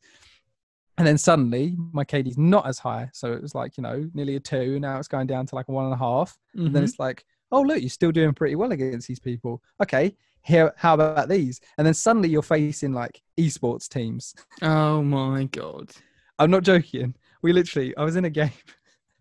And 0.97 1.07
then 1.07 1.17
suddenly 1.17 1.75
my 1.93 2.03
KD's 2.03 2.37
not 2.37 2.67
as 2.67 2.77
high. 2.77 3.09
So 3.13 3.31
it 3.33 3.41
was 3.41 3.55
like, 3.55 3.77
you 3.77 3.81
know, 3.83 4.09
nearly 4.13 4.35
a 4.35 4.39
two. 4.39 4.79
Now 4.79 4.99
it's 4.99 5.07
going 5.07 5.27
down 5.27 5.45
to 5.47 5.55
like 5.55 5.67
a 5.67 5.71
one 5.71 5.85
and 5.85 5.93
a 5.93 5.97
half. 5.97 6.37
And 6.53 6.75
then 6.75 6.83
Mhm. 6.83 6.87
it's 6.87 6.99
like, 6.99 7.25
oh, 7.51 7.61
look, 7.61 7.81
you're 7.81 7.89
still 7.89 8.11
doing 8.11 8.33
pretty 8.33 8.55
well 8.55 8.71
against 8.71 9.07
these 9.07 9.19
people. 9.19 9.61
Okay, 9.81 10.15
here, 10.43 10.73
how 10.77 10.93
about 10.95 11.29
these? 11.29 11.61
And 11.77 11.85
then 11.85 11.93
suddenly 11.93 12.29
you're 12.29 12.41
facing 12.41 12.93
like 12.93 13.21
esports 13.39 13.87
teams. 13.87 14.33
Oh 14.61 15.01
my 15.01 15.45
god. 15.45 15.91
I'm 16.39 16.51
not 16.51 16.63
joking. 16.63 17.15
We 17.43 17.53
literally, 17.53 17.95
I 17.97 18.03
was 18.03 18.15
in 18.15 18.25
a 18.25 18.29
game, 18.29 18.51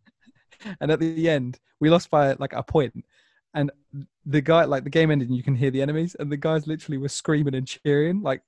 and 0.81 0.91
at 0.91 1.01
the 1.01 1.29
end, 1.29 1.59
we 1.79 1.91
lost 1.91 2.11
by 2.11 2.33
like 2.35 2.53
a 2.53 2.63
point, 2.63 3.05
and 3.55 3.71
the 4.25 4.41
guy, 4.41 4.65
like 4.65 4.85
the 4.85 4.91
game 4.91 5.11
ended, 5.11 5.29
and 5.29 5.37
you 5.37 5.43
can 5.43 5.55
hear 5.55 5.71
the 5.71 5.83
enemies, 5.83 6.17
and 6.19 6.31
the 6.31 6.37
guys 6.37 6.67
literally 6.67 6.99
were 6.99 7.09
screaming 7.09 7.55
and 7.55 7.67
cheering, 7.67 8.23
like, 8.23 8.43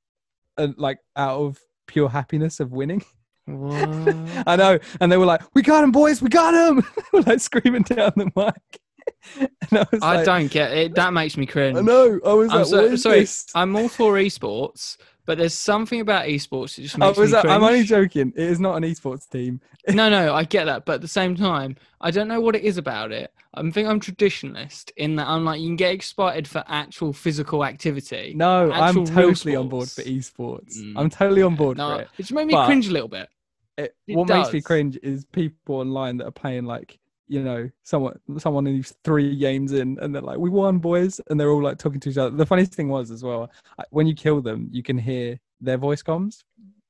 and 0.57 0.77
like 0.79 0.99
out 1.17 1.41
of 1.41 1.59
pure 1.87 2.09
happiness 2.09 2.61
of 2.61 2.73
winning. 2.73 3.03
I 3.49 4.57
know, 4.57 4.79
and 5.01 5.11
they 5.11 5.17
were 5.17 5.27
like, 5.27 5.43
"We 5.55 5.63
got 5.63 5.83
him, 5.85 5.91
boys! 5.91 6.23
We 6.23 6.29
got 6.29 6.55
him!" 6.55 6.87
like 7.27 7.41
screaming 7.41 7.83
down 7.83 8.13
the 8.17 8.31
mic. 8.37 8.81
I 9.73 9.87
I 10.03 10.17
like, 10.17 10.25
don't 10.27 10.51
get 10.51 10.73
it. 10.77 10.95
That 10.95 11.13
makes 11.13 11.37
me 11.37 11.47
cringe. 11.47 11.79
I 11.79 11.81
know. 11.81 12.21
I 12.25 12.33
was 12.33 12.51
I'm 12.51 12.59
like, 12.59 12.67
so- 12.67 12.97
sorry. 12.97 13.21
this? 13.21 13.47
I'm 13.55 13.75
all 13.77 13.89
for 13.89 14.15
esports, 14.15 14.97
But 15.25 15.39
there's 15.39 15.55
something 15.55 16.01
about 16.01 16.27
esports 16.27 16.77
that 16.77 16.83
just 16.83 16.99
makes 16.99 17.17
was 17.19 17.31
me 17.31 17.33
that, 17.37 17.47
I'm 17.49 17.63
only 17.63 17.85
joking. 17.85 18.33
It 18.37 18.43
is 18.49 18.59
not 18.61 18.77
an 18.77 18.83
esports 18.83 19.29
team. 19.29 19.61
no, 19.89 20.09
no, 20.11 20.35
I 20.35 20.45
get 20.45 20.65
that, 20.67 20.85
but 20.85 20.95
at 20.95 21.01
the 21.01 21.09
same 21.09 21.35
time, 21.37 21.77
I 22.01 22.11
don't 22.11 22.29
know 22.29 22.41
what 22.41 22.57
it 22.57 22.63
is 22.63 22.77
about 22.79 23.13
it. 23.13 23.33
I 23.55 23.61
think 23.71 23.87
I'm 23.87 24.01
traditionalist 24.01 24.91
in 24.97 25.17
that 25.17 25.27
I'm 25.29 25.45
like 25.45 25.61
you 25.61 25.69
can 25.69 25.77
get 25.77 25.93
excited 25.95 26.49
for 26.49 26.65
actual 26.69 27.13
physical 27.13 27.65
activity. 27.65 28.33
No, 28.35 28.73
I'm 28.73 29.05
totally 29.05 29.55
on 29.57 29.69
board 29.69 29.91
for 29.91 30.03
esports. 30.03 30.79
Mm, 30.79 30.95
I'm 30.97 31.11
totally 31.11 31.43
on 31.43 31.55
board 31.55 31.77
no, 31.77 31.97
for 31.97 32.03
it. 32.03 32.09
it 32.19 32.23
just 32.23 32.33
made 32.33 32.47
me 32.47 32.55
But- 32.55 32.65
cringe 32.67 32.89
a 32.89 32.93
little 32.93 33.09
bit. 33.09 33.29
it, 33.77 33.95
It 34.07 34.17
what 34.17 34.29
makes 34.29 34.53
me 34.53 34.61
cringe 34.63 34.99
is 35.03 35.25
people 35.27 35.77
online 35.77 36.17
that 36.19 36.27
are 36.27 36.31
playing 36.33 36.65
like 36.65 36.99
you 37.33 37.43
know 37.43 37.69
someone 37.83 38.15
someone 38.39 38.67
who's 38.67 38.93
three 39.05 39.31
games 39.37 39.73
in 39.73 39.99
and 40.03 40.15
they're 40.15 40.23
like 40.31 40.39
we 40.39 40.51
won 40.51 40.79
boys 40.79 41.21
and 41.29 41.39
they're 41.39 41.51
all 41.51 41.63
like 41.63 41.79
talking 41.79 42.01
to 42.01 42.11
each 42.11 42.19
other 42.19 42.37
the 42.37 42.45
funniest 42.53 42.75
thing 42.75 42.89
was 42.89 43.11
as 43.11 43.23
well 43.29 43.51
when 43.91 44.07
you 44.07 44.15
kill 44.15 44.41
them 44.49 44.69
you 44.71 44.83
can 44.83 44.99
hear 44.99 45.39
their 45.61 45.79
voice 45.79 46.03
comms 46.03 46.35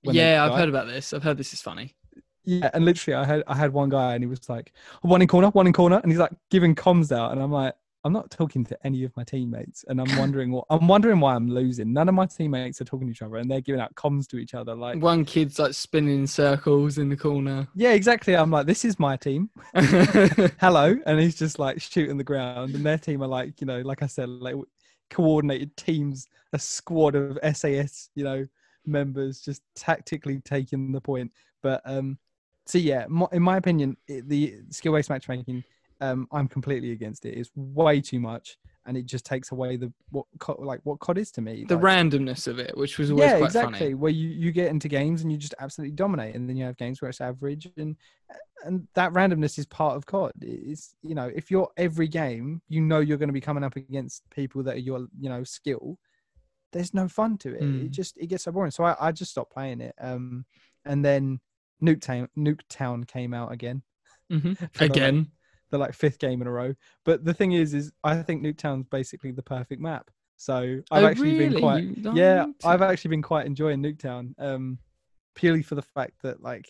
Yeah, 0.02 0.44
I've 0.44 0.58
heard 0.58 0.68
about 0.68 0.86
this. 0.88 1.12
I've 1.12 1.22
heard 1.22 1.38
this 1.38 1.52
is 1.52 1.60
funny. 1.62 1.94
yeah 2.44 2.68
and 2.74 2.84
literally 2.84 3.14
i 3.14 3.24
had 3.24 3.40
i 3.46 3.54
had 3.62 3.72
one 3.72 3.88
guy 3.88 4.14
and 4.14 4.22
he 4.24 4.28
was 4.34 4.48
like 4.48 4.72
one 5.02 5.22
in 5.22 5.28
corner 5.28 5.48
one 5.60 5.66
in 5.68 5.72
corner 5.72 5.98
and 6.02 6.10
he's 6.10 6.18
like 6.26 6.32
giving 6.50 6.74
comms 6.74 7.10
out 7.18 7.30
and 7.32 7.40
i'm 7.40 7.52
like 7.52 7.74
i'm 8.04 8.12
not 8.12 8.30
talking 8.30 8.64
to 8.64 8.76
any 8.84 9.04
of 9.04 9.16
my 9.16 9.24
teammates 9.24 9.84
and 9.88 10.00
i'm 10.00 10.18
wondering 10.18 10.50
what 10.50 10.64
i'm 10.70 10.88
wondering 10.88 11.20
why 11.20 11.34
i'm 11.34 11.48
losing. 11.48 11.92
None 11.92 12.08
of 12.08 12.14
my 12.14 12.26
teammates 12.26 12.80
are 12.80 12.84
talking 12.84 13.06
to 13.06 13.12
each 13.12 13.22
other 13.22 13.36
and 13.36 13.50
they're 13.50 13.60
giving 13.60 13.80
out 13.80 13.94
comms 13.94 14.26
to 14.28 14.38
each 14.38 14.54
other 14.54 14.74
like 14.74 15.00
One 15.00 15.24
kid's 15.24 15.58
like 15.58 15.74
spinning 15.74 16.20
in 16.20 16.26
circles 16.26 16.98
in 16.98 17.08
the 17.08 17.16
corner. 17.16 17.68
yeah 17.74 17.92
exactly. 17.92 18.34
I'm 18.36 18.50
like 18.50 18.66
this 18.66 18.84
is 18.84 18.98
my 18.98 19.16
team. 19.16 19.50
Hello 20.60 20.96
and 21.06 21.20
he's 21.20 21.36
just 21.38 21.58
like 21.58 21.80
shooting 21.80 22.16
the 22.16 22.24
ground 22.24 22.74
and 22.74 22.84
their 22.84 22.98
team 22.98 23.22
are 23.22 23.28
like 23.28 23.60
you 23.60 23.66
know 23.66 23.80
like 23.82 24.02
i 24.02 24.06
said 24.06 24.28
like 24.28 24.54
coordinated 25.10 25.76
teams 25.76 26.26
a 26.52 26.58
squad 26.58 27.14
of 27.14 27.38
sas 27.54 28.08
you 28.14 28.24
know 28.24 28.46
members 28.86 29.40
just 29.40 29.62
tactically 29.76 30.40
taking 30.40 30.90
the 30.92 31.00
point. 31.00 31.30
But 31.62 31.82
um 31.84 32.18
so 32.66 32.78
yeah 32.78 33.06
in 33.32 33.42
my 33.42 33.56
opinion 33.56 33.96
it, 34.08 34.28
the 34.28 34.56
skill 34.70 34.92
based 34.92 35.10
matchmaking 35.10 35.62
um 36.02 36.26
i'm 36.32 36.48
completely 36.48 36.92
against 36.92 37.24
it. 37.24 37.30
It's 37.38 37.50
way 37.54 38.00
too 38.00 38.20
much 38.20 38.58
and 38.86 38.96
it 38.96 39.06
just 39.06 39.24
takes 39.24 39.52
away 39.52 39.76
the 39.76 39.92
what 40.10 40.26
co- 40.38 40.60
like 40.60 40.80
what 40.82 40.98
cod 40.98 41.16
is 41.16 41.30
to 41.32 41.40
me 41.40 41.64
the 41.68 41.76
like, 41.76 41.84
randomness 41.84 42.48
of 42.48 42.58
it, 42.58 42.76
which 42.76 42.98
was 42.98 43.10
always 43.10 43.30
yeah 43.30 43.38
quite 43.38 43.46
exactly. 43.46 43.78
funny. 43.78 43.94
where 43.94 44.10
you 44.10 44.28
you 44.28 44.52
get 44.52 44.68
into 44.68 44.88
games 44.88 45.22
and 45.22 45.30
you 45.30 45.38
just 45.38 45.54
absolutely 45.60 45.94
dominate 45.94 46.34
and 46.34 46.48
then 46.48 46.56
you 46.56 46.64
have 46.64 46.76
games 46.76 47.00
where 47.00 47.08
it's 47.08 47.20
average 47.20 47.70
and 47.76 47.96
and 48.64 48.86
that 48.94 49.12
randomness 49.12 49.58
is 49.58 49.66
part 49.66 49.96
of 49.96 50.06
cod. 50.06 50.32
It's 50.40 50.94
you 51.02 51.14
know 51.14 51.30
if 51.34 51.50
you're 51.50 51.70
every 51.76 52.08
game 52.08 52.60
you 52.68 52.80
know 52.80 53.00
you're 53.00 53.18
going 53.18 53.28
to 53.28 53.32
be 53.32 53.40
coming 53.40 53.64
up 53.64 53.76
against 53.76 54.22
people 54.30 54.62
that 54.64 54.76
are 54.76 54.80
your 54.80 55.06
you 55.18 55.28
know 55.28 55.44
skill 55.44 55.98
there's 56.72 56.94
no 56.94 57.06
fun 57.06 57.36
to 57.38 57.54
it. 57.54 57.62
Mm. 57.62 57.86
it 57.86 57.90
just 57.90 58.16
it 58.16 58.26
gets 58.26 58.44
so 58.44 58.52
boring. 58.52 58.70
So 58.70 58.84
i, 58.84 58.96
I 58.98 59.12
just 59.12 59.30
stopped 59.30 59.52
playing 59.52 59.80
it 59.80 59.94
um 60.00 60.44
and 60.84 61.04
then 61.04 61.40
nuketown 61.82 62.28
nuketown 62.36 63.06
came 63.06 63.32
out 63.34 63.52
again. 63.52 63.82
Hmm 64.30 64.52
like, 64.80 64.90
Again, 64.90 65.30
the 65.72 65.78
like 65.78 65.92
fifth 65.92 66.20
game 66.20 66.40
in 66.40 66.46
a 66.46 66.50
row 66.50 66.72
but 67.04 67.24
the 67.24 67.34
thing 67.34 67.52
is 67.52 67.74
is 67.74 67.90
i 68.04 68.14
think 68.22 68.42
nuketown's 68.42 68.86
basically 68.90 69.32
the 69.32 69.42
perfect 69.42 69.82
map 69.82 70.10
so 70.36 70.80
i've 70.90 71.04
oh, 71.04 71.06
actually 71.06 71.38
been 71.38 71.58
quite 71.58 71.84
yeah, 72.14 72.46
it? 72.46 72.54
I've 72.64 72.82
actually 72.82 73.10
been 73.10 73.22
quite 73.22 73.46
enjoying 73.46 73.80
Nuketown, 73.80 74.34
um, 74.38 74.78
purely 75.36 75.62
for 75.62 75.76
the 75.76 75.82
fact 75.82 76.14
that 76.22 76.42
like 76.42 76.68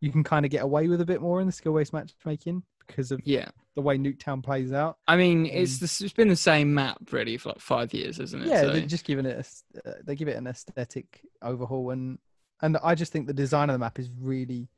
you 0.00 0.12
can 0.12 0.22
kind 0.22 0.44
of 0.44 0.50
get 0.50 0.62
away 0.62 0.88
with 0.88 1.00
a 1.00 1.06
bit 1.06 1.22
more 1.22 1.40
in 1.40 1.46
the 1.46 1.52
skill-based 1.52 1.94
matchmaking 1.94 2.62
because 2.86 3.10
of 3.10 3.20
yeah. 3.24 3.48
the 3.76 3.80
way 3.80 3.96
Nuketown 3.96 4.42
plays 4.42 4.72
out. 4.74 4.98
I 5.08 5.16
mean, 5.16 5.46
it's 5.46 5.80
Um, 5.80 5.86
the, 5.86 6.04
it's 6.04 6.12
been 6.12 6.28
the 6.28 6.36
same 6.36 6.74
map 6.74 6.98
really 7.12 7.38
for 7.38 7.48
like 7.50 7.60
five 7.60 7.94
years, 7.94 8.18
isn't 8.20 8.42
it? 8.42 8.48
Yeah, 8.48 8.60
So- 8.60 8.72
they're 8.72 8.86
just 8.86 9.06
giving 9.06 9.24
it 9.24 9.46
a, 9.74 9.88
uh, 9.88 9.94
they 10.04 10.16
give 10.16 10.28
it 10.28 10.36
an 10.36 10.46
aesthetic 10.46 11.22
overhaul, 11.40 11.90
and 11.90 12.18
and 12.60 12.76
I 12.82 12.94
just 12.94 13.10
think 13.10 13.26
the 13.26 13.32
design 13.32 13.70
of 13.70 13.74
the 13.74 13.78
map 13.78 13.98
is 13.98 14.10
really 14.20 14.68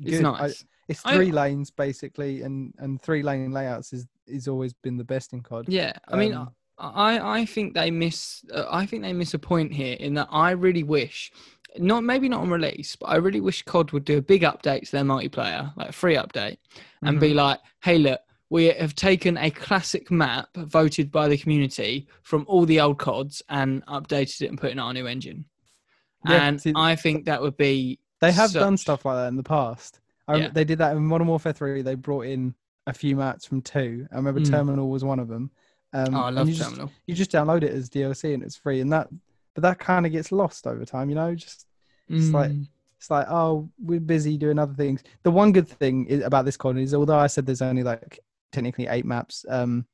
it's 0.00 0.18
good. 0.18 0.26
I- 0.26 0.40
nice. 0.42 0.64
It's 0.88 1.04
I- 1.04 1.14
three 1.16 1.32
lanes 1.32 1.70
basically, 1.70 2.42
and 2.42 2.72
and 2.78 3.00
three 3.02 3.22
lane 3.22 3.50
layouts 3.52 3.92
is 3.92 4.06
is 4.26 4.48
always 4.48 4.72
been 4.72 4.96
the 4.96 5.04
best 5.04 5.32
in 5.32 5.40
COD. 5.42 5.66
Yeah, 5.68 5.92
I 6.08 6.16
mean, 6.16 6.34
Um, 6.34 6.50
I 6.78 7.40
I 7.40 7.44
think 7.46 7.74
they 7.74 7.90
miss. 7.90 8.44
Uh, 8.52 8.64
I 8.70 8.86
think 8.86 9.02
they 9.02 9.12
miss 9.12 9.34
a 9.34 9.38
point 9.38 9.72
here 9.72 9.96
in 9.98 10.14
that 10.14 10.28
I 10.30 10.50
really 10.50 10.82
wish, 10.82 11.30
not 11.78 12.04
maybe 12.04 12.28
not 12.28 12.40
on 12.42 12.50
release, 12.50 12.96
but 12.96 13.06
I 13.06 13.16
really 13.16 13.40
wish 13.40 13.62
COD 13.62 13.92
would 13.92 14.04
do 14.04 14.18
a 14.18 14.22
big 14.22 14.42
update 14.42 14.86
to 14.86 14.92
their 14.92 15.04
multiplayer, 15.04 15.74
like 15.76 15.88
a 15.90 15.92
free 15.92 16.16
update, 16.16 16.58
and 17.02 17.16
Mm-hmm. 17.16 17.18
be 17.20 17.34
like, 17.34 17.60
"Hey, 17.82 17.98
look, 17.98 18.20
we 18.50 18.66
have 18.66 18.94
taken 18.94 19.36
a 19.38 19.50
classic 19.50 20.10
map 20.10 20.48
voted 20.56 21.10
by 21.10 21.28
the 21.28 21.38
community 21.38 22.08
from 22.22 22.44
all 22.48 22.64
the 22.66 22.80
old 22.80 22.98
CODs 22.98 23.42
and 23.48 23.84
updated 23.86 24.42
it 24.42 24.48
and 24.50 24.58
put 24.60 24.68
it 24.68 24.72
in 24.72 24.78
our 24.78 24.92
new 24.92 25.06
engine." 25.06 25.46
Yeah, 26.28 26.42
and 26.48 26.60
see, 26.60 26.72
I 26.74 26.96
think 26.96 27.24
that 27.26 27.40
would 27.40 27.56
be 27.56 28.00
They 28.20 28.32
have 28.32 28.52
done 28.52 28.76
stuff 28.76 29.04
like 29.04 29.16
that 29.16 29.28
in 29.28 29.36
the 29.36 29.42
past. 29.44 30.00
I 30.28 30.36
Yeah. 30.36 30.48
They 30.48 30.64
did 30.64 30.78
that 30.78 30.96
in 30.96 31.04
Modern 31.06 31.26
Warfare 31.28 31.52
3. 31.52 31.82
They 31.82 31.94
brought 31.94 32.26
in 32.26 32.54
a 32.86 32.92
few 32.92 33.16
maps 33.16 33.44
from 33.44 33.62
2. 33.62 34.08
I 34.12 34.16
remember 34.16 34.40
Mm. 34.40 34.50
Terminal 34.50 34.90
was 34.90 35.04
one 35.04 35.18
of 35.18 35.28
them. 35.28 35.50
Um, 35.92 36.14
Oh, 36.14 36.20
I 36.22 36.30
love 36.30 36.48
you 36.48 36.54
just, 36.54 36.68
Terminal. 36.70 36.92
you 37.06 37.14
just 37.14 37.30
download 37.30 37.62
it 37.62 37.72
as 37.72 37.88
DLC 37.88 38.34
and 38.34 38.42
it's 38.42 38.56
free. 38.56 38.80
And 38.80 38.92
that, 38.92 39.08
but 39.54 39.62
that 39.62 39.78
kind 39.78 40.04
of 40.06 40.12
gets 40.12 40.30
lost 40.32 40.66
over 40.66 40.84
time, 40.84 41.08
you 41.08 41.14
know? 41.14 41.34
Just 41.34 41.66
it's 42.08 42.30
like- 42.30 42.50
Mm. 42.52 42.68
it's 42.98 43.10
like, 43.10 43.26
oh, 43.30 43.68
we're 43.78 44.00
busy 44.00 44.36
doing 44.36 44.58
other 44.58 44.74
things. 44.74 45.02
The 45.22 45.30
one 45.30 45.52
good 45.52 45.68
thing 45.68 46.06
is, 46.06 46.22
about 46.24 46.44
this 46.44 46.56
con 46.56 46.78
is, 46.78 46.94
although 46.94 47.18
I 47.18 47.26
said 47.28 47.46
there's 47.46 47.62
only 47.62 47.82
like 47.82 48.20
technically 48.52 48.86
eight 48.88 49.04
maps, 49.04 49.44
um, 49.48 49.86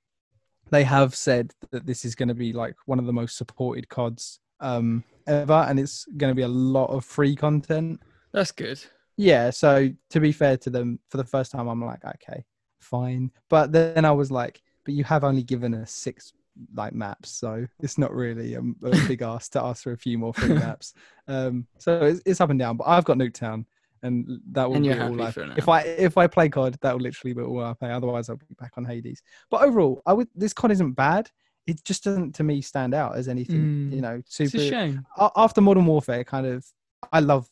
they 0.70 0.84
have 0.84 1.14
said 1.14 1.52
that 1.70 1.84
this 1.86 2.04
is 2.04 2.14
going 2.14 2.28
to 2.28 2.34
be 2.34 2.52
like 2.52 2.76
one 2.86 2.98
of 2.98 3.04
the 3.06 3.12
most 3.12 3.36
supported 3.36 3.88
CODs 3.88 4.38
um, 4.60 5.02
ever, 5.26 5.66
and 5.68 5.78
it's 5.80 6.04
going 6.16 6.30
to 6.30 6.34
be 6.34 6.42
a 6.42 6.48
lot 6.48 6.86
of 6.90 7.04
free 7.04 7.34
content. 7.36 8.00
that's 8.32 8.52
good. 8.52 8.82
Yeah, 9.22 9.50
so 9.50 9.90
to 10.10 10.20
be 10.20 10.32
fair 10.32 10.56
to 10.58 10.70
them, 10.70 10.98
for 11.08 11.16
the 11.16 11.24
first 11.24 11.52
time, 11.52 11.68
I'm 11.68 11.84
like, 11.84 12.04
okay, 12.04 12.44
fine. 12.80 13.30
But 13.48 13.72
then 13.72 14.04
I 14.04 14.10
was 14.12 14.30
like, 14.30 14.60
but 14.84 14.94
you 14.94 15.04
have 15.04 15.24
only 15.24 15.42
given 15.42 15.74
us 15.74 15.92
six 15.92 16.32
like 16.74 16.92
maps, 16.92 17.30
so 17.30 17.66
it's 17.80 17.98
not 17.98 18.12
really 18.12 18.54
a, 18.54 18.60
a 18.60 18.90
big 19.08 19.22
ask 19.22 19.52
to 19.52 19.62
ask 19.62 19.84
for 19.84 19.92
a 19.92 19.96
few 19.96 20.18
more 20.18 20.34
free 20.34 20.54
maps. 20.54 20.94
Um, 21.28 21.66
so 21.78 22.00
it's, 22.02 22.20
it's 22.26 22.40
up 22.40 22.50
and 22.50 22.58
down. 22.58 22.76
But 22.76 22.88
I've 22.88 23.04
got 23.04 23.16
Nuketown, 23.16 23.64
and 24.02 24.40
that 24.50 24.68
will 24.68 24.76
And 24.76 24.84
be 24.84 24.92
all 25.22 25.30
for. 25.30 25.52
If 25.56 25.68
I 25.68 25.80
if 25.82 26.18
I 26.18 26.26
play 26.26 26.48
COD, 26.48 26.76
that 26.82 26.92
will 26.92 27.00
literally 27.00 27.34
be 27.34 27.42
all 27.42 27.64
I 27.64 27.74
play. 27.74 27.90
Otherwise, 27.92 28.28
I'll 28.28 28.36
be 28.36 28.46
back 28.58 28.72
on 28.76 28.84
Hades. 28.84 29.22
But 29.50 29.62
overall, 29.62 30.02
I 30.04 30.12
would 30.12 30.28
this 30.34 30.52
COD 30.52 30.72
isn't 30.72 30.92
bad. 30.92 31.30
It 31.66 31.84
just 31.84 32.02
doesn't 32.02 32.34
to 32.34 32.42
me 32.42 32.60
stand 32.60 32.92
out 32.92 33.16
as 33.16 33.28
anything. 33.28 33.60
Mm. 33.90 33.94
You 33.94 34.00
know, 34.00 34.14
It's 34.16 34.40
a 34.40 34.48
super 34.48 34.64
shame. 34.64 35.06
after 35.36 35.60
Modern 35.60 35.86
Warfare, 35.86 36.24
kind 36.24 36.44
of, 36.44 36.66
I 37.12 37.20
love 37.20 37.48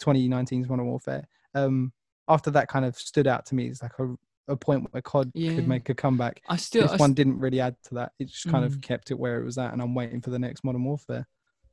2019's 0.00 0.68
Modern 0.68 0.86
Warfare. 0.86 1.26
Um, 1.54 1.92
after 2.28 2.50
that, 2.52 2.68
kind 2.68 2.84
of 2.84 2.96
stood 2.96 3.26
out 3.26 3.46
to 3.46 3.54
me 3.54 3.68
as 3.68 3.82
like 3.82 3.92
a, 3.98 4.14
a 4.48 4.56
point 4.56 4.86
where 4.92 5.02
COD 5.02 5.30
Yeah. 5.34 5.54
could 5.54 5.68
make 5.68 5.88
a 5.88 5.94
comeback. 5.94 6.40
I 6.48 6.56
still, 6.56 6.82
this 6.82 6.92
I 6.92 6.96
one 6.96 7.14
didn't 7.14 7.38
really 7.38 7.60
add 7.60 7.76
to 7.88 7.94
that. 7.96 8.12
It 8.18 8.28
just 8.28 8.48
kind 8.50 8.64
of 8.64 8.74
Mm. 8.74 8.82
kept 8.82 9.10
it 9.10 9.18
where 9.18 9.40
it 9.40 9.44
was 9.44 9.58
at, 9.58 9.72
and 9.72 9.80
I'm 9.82 9.94
waiting 9.94 10.20
for 10.20 10.30
the 10.30 10.38
next 10.38 10.64
Modern 10.64 10.84
Warfare. 10.84 11.26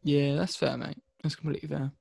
Yeah, 0.04 0.36
that's 0.36 0.56
fair, 0.56 0.78
mate. 0.78 0.98
That's 1.24 1.36
completely 1.36 1.70
fair. 1.70 1.92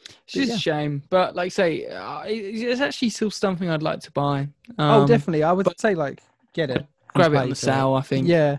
It's 0.00 0.32
just 0.34 0.48
yeah. 0.50 0.54
a 0.54 0.58
shame, 0.58 1.02
but 1.10 1.34
like 1.34 1.50
say, 1.50 1.86
uh, 1.86 2.22
it's 2.26 2.80
actually 2.80 3.10
still 3.10 3.30
something 3.32 3.68
I'd 3.68 3.82
like 3.82 4.00
to 4.00 4.12
buy. 4.12 4.48
oh, 4.78 5.02
Um, 5.02 5.06
definitely. 5.08 5.42
I 5.42 5.52
would 5.52 5.64
but- 5.64 5.80
say 5.80 5.94
like 5.94 6.22
get 6.52 6.70
it, 6.70 6.86
Grab 7.14 7.32
it 7.32 7.36
on 7.36 7.48
the 7.48 7.54
sale, 7.56 7.94
I 7.94 8.02
think. 8.02 8.28
Yeah. 8.28 8.58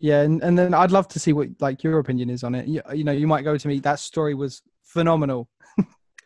Yeah, 0.00 0.22
and, 0.22 0.42
and 0.44 0.56
then 0.56 0.74
I'd 0.74 0.92
love 0.92 1.08
to 1.08 1.18
see 1.18 1.32
what 1.32 1.48
like 1.58 1.82
your 1.82 1.98
opinion 1.98 2.28
is 2.30 2.44
on 2.44 2.54
it. 2.54 2.68
You, 2.68 2.82
you 2.94 3.02
know, 3.02 3.12
you 3.12 3.26
might 3.26 3.42
go 3.42 3.56
to 3.56 3.68
me. 3.68 3.80
That 3.80 3.98
story 3.98 4.34
was 4.34 4.62
phenomenal. 4.84 5.48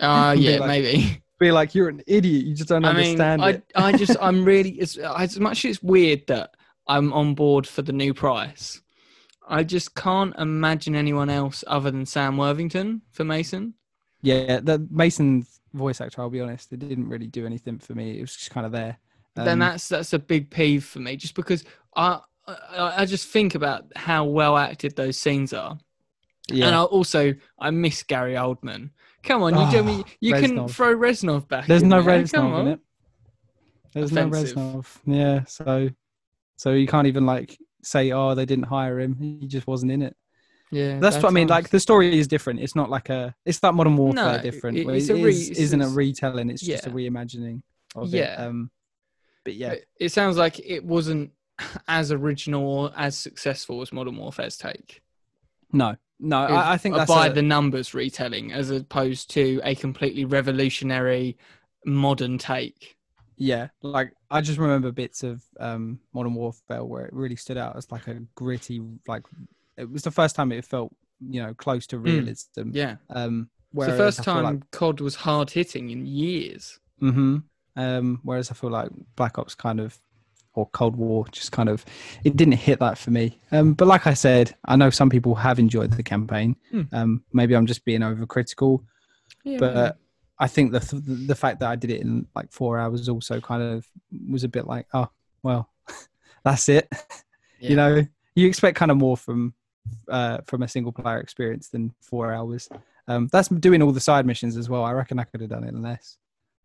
Uh, 0.01 0.35
yeah, 0.39 0.59
like- 0.59 0.69
maybe. 0.69 1.23
Be 1.39 1.51
like, 1.51 1.75
you're 1.75 1.89
an 1.89 2.03
idiot. 2.07 2.45
You 2.45 2.55
just 2.55 2.69
don't 2.69 2.85
I 2.85 2.93
mean, 2.93 2.99
understand 3.19 3.43
I, 3.43 3.51
it. 3.51 3.65
I 3.75 3.93
just, 3.97 4.17
I'm 4.21 4.45
really, 4.45 4.71
it's, 4.79 4.97
as 4.97 5.41
much 5.41 5.65
as 5.65 5.73
it's 5.73 5.83
weird 5.83 6.25
that 6.29 6.55
I'm 6.87 7.13
on 7.13 7.35
board 7.35 7.67
for 7.67 7.83
the 7.83 7.93
new 7.93 8.15
price, 8.15 8.81
I 9.49 9.65
just 9.65 9.97
can't 9.97 10.33
imagine 10.39 10.95
anyone 10.95 11.29
else 11.31 11.65
other 11.67 11.91
than 11.91 12.07
Sam 12.07 12.37
Worthington 12.37 13.03
for 13.11 13.25
Mason. 13.25 13.75
Yeah, 14.21 14.61
the 14.61 14.87
Mason's 14.89 15.59
voice 15.75 16.01
actor. 16.01 16.21
I'll 16.21 16.31
be 16.31 16.41
honest, 16.41 16.73
it 16.73 16.79
didn't 16.79 17.09
really 17.09 17.27
do 17.27 17.45
anything 17.45 17.81
for 17.81 17.95
me. 17.97 18.19
It 18.19 18.21
was 18.21 18.37
just 18.37 18.53
kind 18.53 18.65
of 18.65 18.71
there. 18.71 18.99
then 19.35 19.49
Um, 19.49 19.59
that's 19.59 19.89
that's 19.89 20.13
a 20.13 20.21
big 20.21 20.49
peeve 20.49 20.85
for 20.85 21.01
me, 21.01 21.17
just 21.17 21.35
because 21.35 21.65
I, 21.97 22.21
I 22.47 23.03
I 23.03 23.05
just 23.05 23.27
think 23.27 23.57
about 23.57 23.87
how 23.97 24.25
well 24.27 24.57
acted 24.57 24.95
those 24.95 25.17
scenes 25.17 25.53
are. 25.53 25.77
yeah. 26.49 26.67
And 26.67 26.77
I 26.77 26.83
also 26.85 27.35
I 27.59 27.71
miss 27.73 28.05
Gary 28.05 28.35
Oldman. 28.35 28.91
Come 29.23 29.43
on, 29.43 29.59
you 29.59 29.71
do 29.71 29.83
me. 29.85 30.03
Oh, 30.07 30.11
You 30.21 30.35
can 30.35 30.69
throw 30.69 30.95
Reznov 30.97 31.47
back. 31.49 31.67
There's 31.67 31.83
no 31.83 32.03
there. 32.03 32.25
Come 32.27 32.47
Reznov 32.47 32.47
in 32.49 32.53
on. 32.55 32.69
it. 32.69 32.81
There's 33.95 34.11
Offensive. 34.13 34.57
no 34.57 34.63
Reznov. 34.83 34.87
Yeah, 35.07 35.45
so 35.45 35.89
so 36.57 36.73
you 36.73 36.87
can't 36.87 37.07
even 37.07 37.27
like 37.27 37.59
say, 37.83 38.13
oh, 38.13 38.35
they 38.35 38.45
didn't 38.47 38.65
hire 38.65 38.99
him. 39.01 39.17
He 39.41 39.47
just 39.47 39.67
wasn't 39.67 39.93
in 39.93 40.03
it. 40.03 40.17
Yeah, 40.71 40.99
That's 40.99 41.17
bad 41.17 41.25
what 41.25 41.31
I 41.31 41.33
mean. 41.35 41.49
Like 41.49 41.69
the 41.69 41.79
story 41.81 42.19
is 42.19 42.27
different. 42.27 42.61
It's 42.61 42.75
not 42.75 42.89
like 42.89 43.11
a. 43.11 43.35
It's 43.45 43.63
like 43.63 43.75
Modern 43.75 43.97
Warfare 43.97 44.37
No, 44.37 44.43
different. 44.43 44.79
it- 44.79 44.87
where 44.87 44.95
it's 44.97 45.09
it 45.11 45.21
a 45.21 45.23
re- 45.23 45.31
is- 45.31 45.51
isn't 45.51 45.83
a 45.83 45.89
retelling. 45.89 46.49
It's 46.51 46.63
just 46.63 46.87
a 46.87 46.91
reimagining 46.91 47.63
of 47.95 48.09
Yeah. 48.09 48.33
it. 48.43 48.47
Um, 48.47 48.71
but 49.45 49.55
yeah, 49.55 49.73
It- 49.73 49.89
it 50.01 50.09
sounds 50.13 50.37
like 50.39 50.59
it 50.61 50.83
wasn't 50.85 51.33
as 51.89 52.11
original 52.11 52.65
or 52.67 52.93
as 52.97 53.17
successful 53.19 53.83
as 53.83 53.93
Modern 53.93 54.17
Warfare's 54.17 54.57
take. 54.57 55.03
no, 55.73 55.97
no, 56.23 56.39
I, 56.39 56.75
I 56.75 56.79
think 56.79 56.95
that's 56.97 57.09
by 57.09 57.29
a- 57.29 57.35
the 57.35 57.43
numbers 57.43 57.95
retelling 57.95 58.53
as 58.53 58.71
opposed 58.71 59.31
to 59.33 59.61
a 59.65 59.75
completely 59.75 60.25
revolutionary 60.25 61.37
modern 61.85 62.39
take. 62.39 62.97
Yeah, 63.37 63.69
like 63.83 64.13
I 64.31 64.41
just 64.41 64.59
remember 64.59 64.93
bits 64.93 65.23
of 65.23 65.43
um, 65.59 65.99
Modern 66.15 66.35
Warfare 66.35 66.85
where 66.85 67.07
it 67.07 67.13
really 67.13 67.37
stood 67.37 67.57
out 67.57 67.77
as 67.77 67.91
like 67.91 68.07
a 68.09 68.21
gritty, 68.35 68.81
like 69.09 69.23
it 69.77 69.91
was 69.91 70.03
the 70.03 70.11
first 70.11 70.37
time 70.37 70.53
it 70.53 70.65
felt 70.65 70.95
you 71.21 71.43
know 71.43 71.55
close 71.55 71.87
to 71.89 71.99
realism. 71.99 72.71
Yeah. 72.73 72.97
Um, 73.11 73.51
It's 73.75 73.87
the 73.87 73.93
first 73.93 74.23
time 74.23 74.63
COD 74.71 75.01
was 75.01 75.17
hard 75.17 75.51
hitting 75.51 75.91
in 75.91 76.07
years. 76.07 76.79
hmm 77.01 77.39
Um, 77.75 78.21
whereas 78.23 78.51
I 78.51 78.55
feel 78.55 78.71
like 78.71 78.91
Black 79.17 79.39
Ops 79.39 79.55
kind 79.55 79.81
of 79.81 79.99
or 80.55 80.67
Cold 80.71 80.97
War 80.97 81.27
just 81.33 81.53
kind 81.53 81.69
of 81.69 81.85
it 82.25 82.37
didn't 82.37 82.55
hit 82.55 82.79
that 82.81 82.99
for 82.99 83.11
me. 83.11 83.39
Um, 83.53 83.75
but 83.75 83.89
like 83.89 84.07
I 84.07 84.15
said, 84.15 84.55
I 84.65 84.77
know 84.77 84.91
some 84.91 85.11
people 85.11 85.35
have 85.37 85.59
enjoyed 85.59 85.93
the 85.93 86.03
campaign. 86.03 86.57
Hmm. 86.71 86.83
Um, 86.93 87.25
maybe 87.33 87.55
I'm 87.55 87.67
just 87.67 87.85
being 87.85 88.01
overcritical, 88.01 88.85
Yeah, 89.45 89.59
but 89.59 89.99
I 90.39 90.49
think 90.49 90.73
the 90.73 90.81
th- 90.81 91.03
the 91.07 91.35
fact 91.35 91.61
that 91.61 91.71
I 91.71 91.77
did 91.77 91.91
it 91.91 92.01
in 92.01 92.27
like 92.35 92.51
four 92.53 92.79
hours 92.79 93.09
also 93.09 93.41
kind 93.41 93.63
of 93.63 93.87
was 94.31 94.45
a 94.45 94.49
bit 94.49 94.67
like, 94.67 94.87
oh 94.93 95.09
well, 95.43 95.71
that's 96.45 96.69
it. 96.69 96.89
Yeah. 97.61 97.71
You 97.71 97.77
know, 97.77 98.07
you 98.35 98.49
expect 98.49 98.77
kind 98.77 98.91
of 98.91 98.97
more 98.97 99.17
from 99.17 99.55
uh, 100.09 100.39
from 100.47 100.63
a 100.65 100.69
single 100.69 100.91
player 100.91 101.19
experience 101.21 101.69
than 101.69 101.95
four 102.01 102.35
hours. 102.35 102.69
Um, 103.07 103.29
that's 103.31 103.47
doing 103.47 103.83
all 103.83 103.93
the 103.93 104.01
side 104.01 104.27
missions 104.27 104.57
as 104.57 104.69
well. 104.69 104.83
I 104.83 104.91
reckon 104.91 105.21
I 105.21 105.25
could 105.25 105.41
have 105.43 105.51
done 105.51 105.63
it 105.63 105.69
in 105.69 105.81
less, 105.81 106.19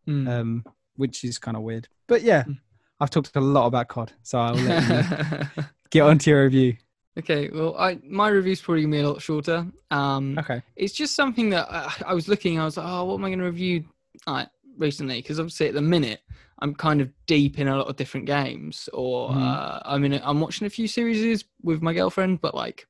Mm. 0.08 0.28
um, 0.28 0.66
which 0.96 1.24
is 1.24 1.38
kind 1.38 1.56
of 1.56 1.62
weird. 1.62 1.88
But 2.08 2.24
yeah, 2.24 2.46
Mm. 2.46 2.58
I've 3.00 3.10
talked 3.10 3.36
a 3.36 3.42
lot 3.42 3.68
about 3.68 3.88
COD, 3.90 4.12
so 4.24 4.40
I'll 4.40 4.56
let 4.56 4.82
you 4.84 5.64
get 5.92 6.02
onto 6.02 6.32
your 6.32 6.44
review. 6.44 6.78
okay, 7.20 7.50
well, 7.50 7.76
I 7.78 8.00
my 8.08 8.30
review's 8.30 8.62
probably 8.62 8.82
gonna 8.84 8.96
be 8.96 9.02
a 9.02 9.10
lot 9.10 9.22
shorter. 9.22 9.68
Um, 9.92 10.38
Okay. 10.40 10.62
it's 10.76 10.94
just 10.94 11.16
something 11.16 11.50
that 11.52 11.68
I, 11.72 11.92
I 12.08 12.14
was 12.14 12.28
looking. 12.28 12.60
I 12.60 12.66
was 12.66 12.78
like, 12.78 12.88
oh, 12.88 13.06
what 13.06 13.16
am 13.16 13.26
I 13.26 13.30
going 13.30 13.40
to 13.40 13.46
review 13.46 13.86
like, 14.28 14.50
recently? 14.78 15.22
Because 15.22 15.40
obviously, 15.40 15.68
at 15.68 15.74
the 15.74 15.82
minute, 15.82 16.22
I'm 16.60 16.74
kind 16.76 17.02
of 17.02 17.10
deep 17.28 17.60
in 17.60 17.68
a 17.68 17.76
lot 17.78 17.88
of 17.88 17.96
different 17.96 18.26
games, 18.26 18.90
or 18.94 19.30
Mhm. 19.30 19.56
uh, 19.56 19.80
I 19.86 19.98
mean, 19.98 20.20
I'm 20.24 20.40
watching 20.42 20.68
a 20.68 20.70
few 20.72 20.88
series 20.88 21.46
with 21.64 21.82
my 21.82 21.94
girlfriend, 21.94 22.42
but 22.42 22.54
like, 22.56 22.88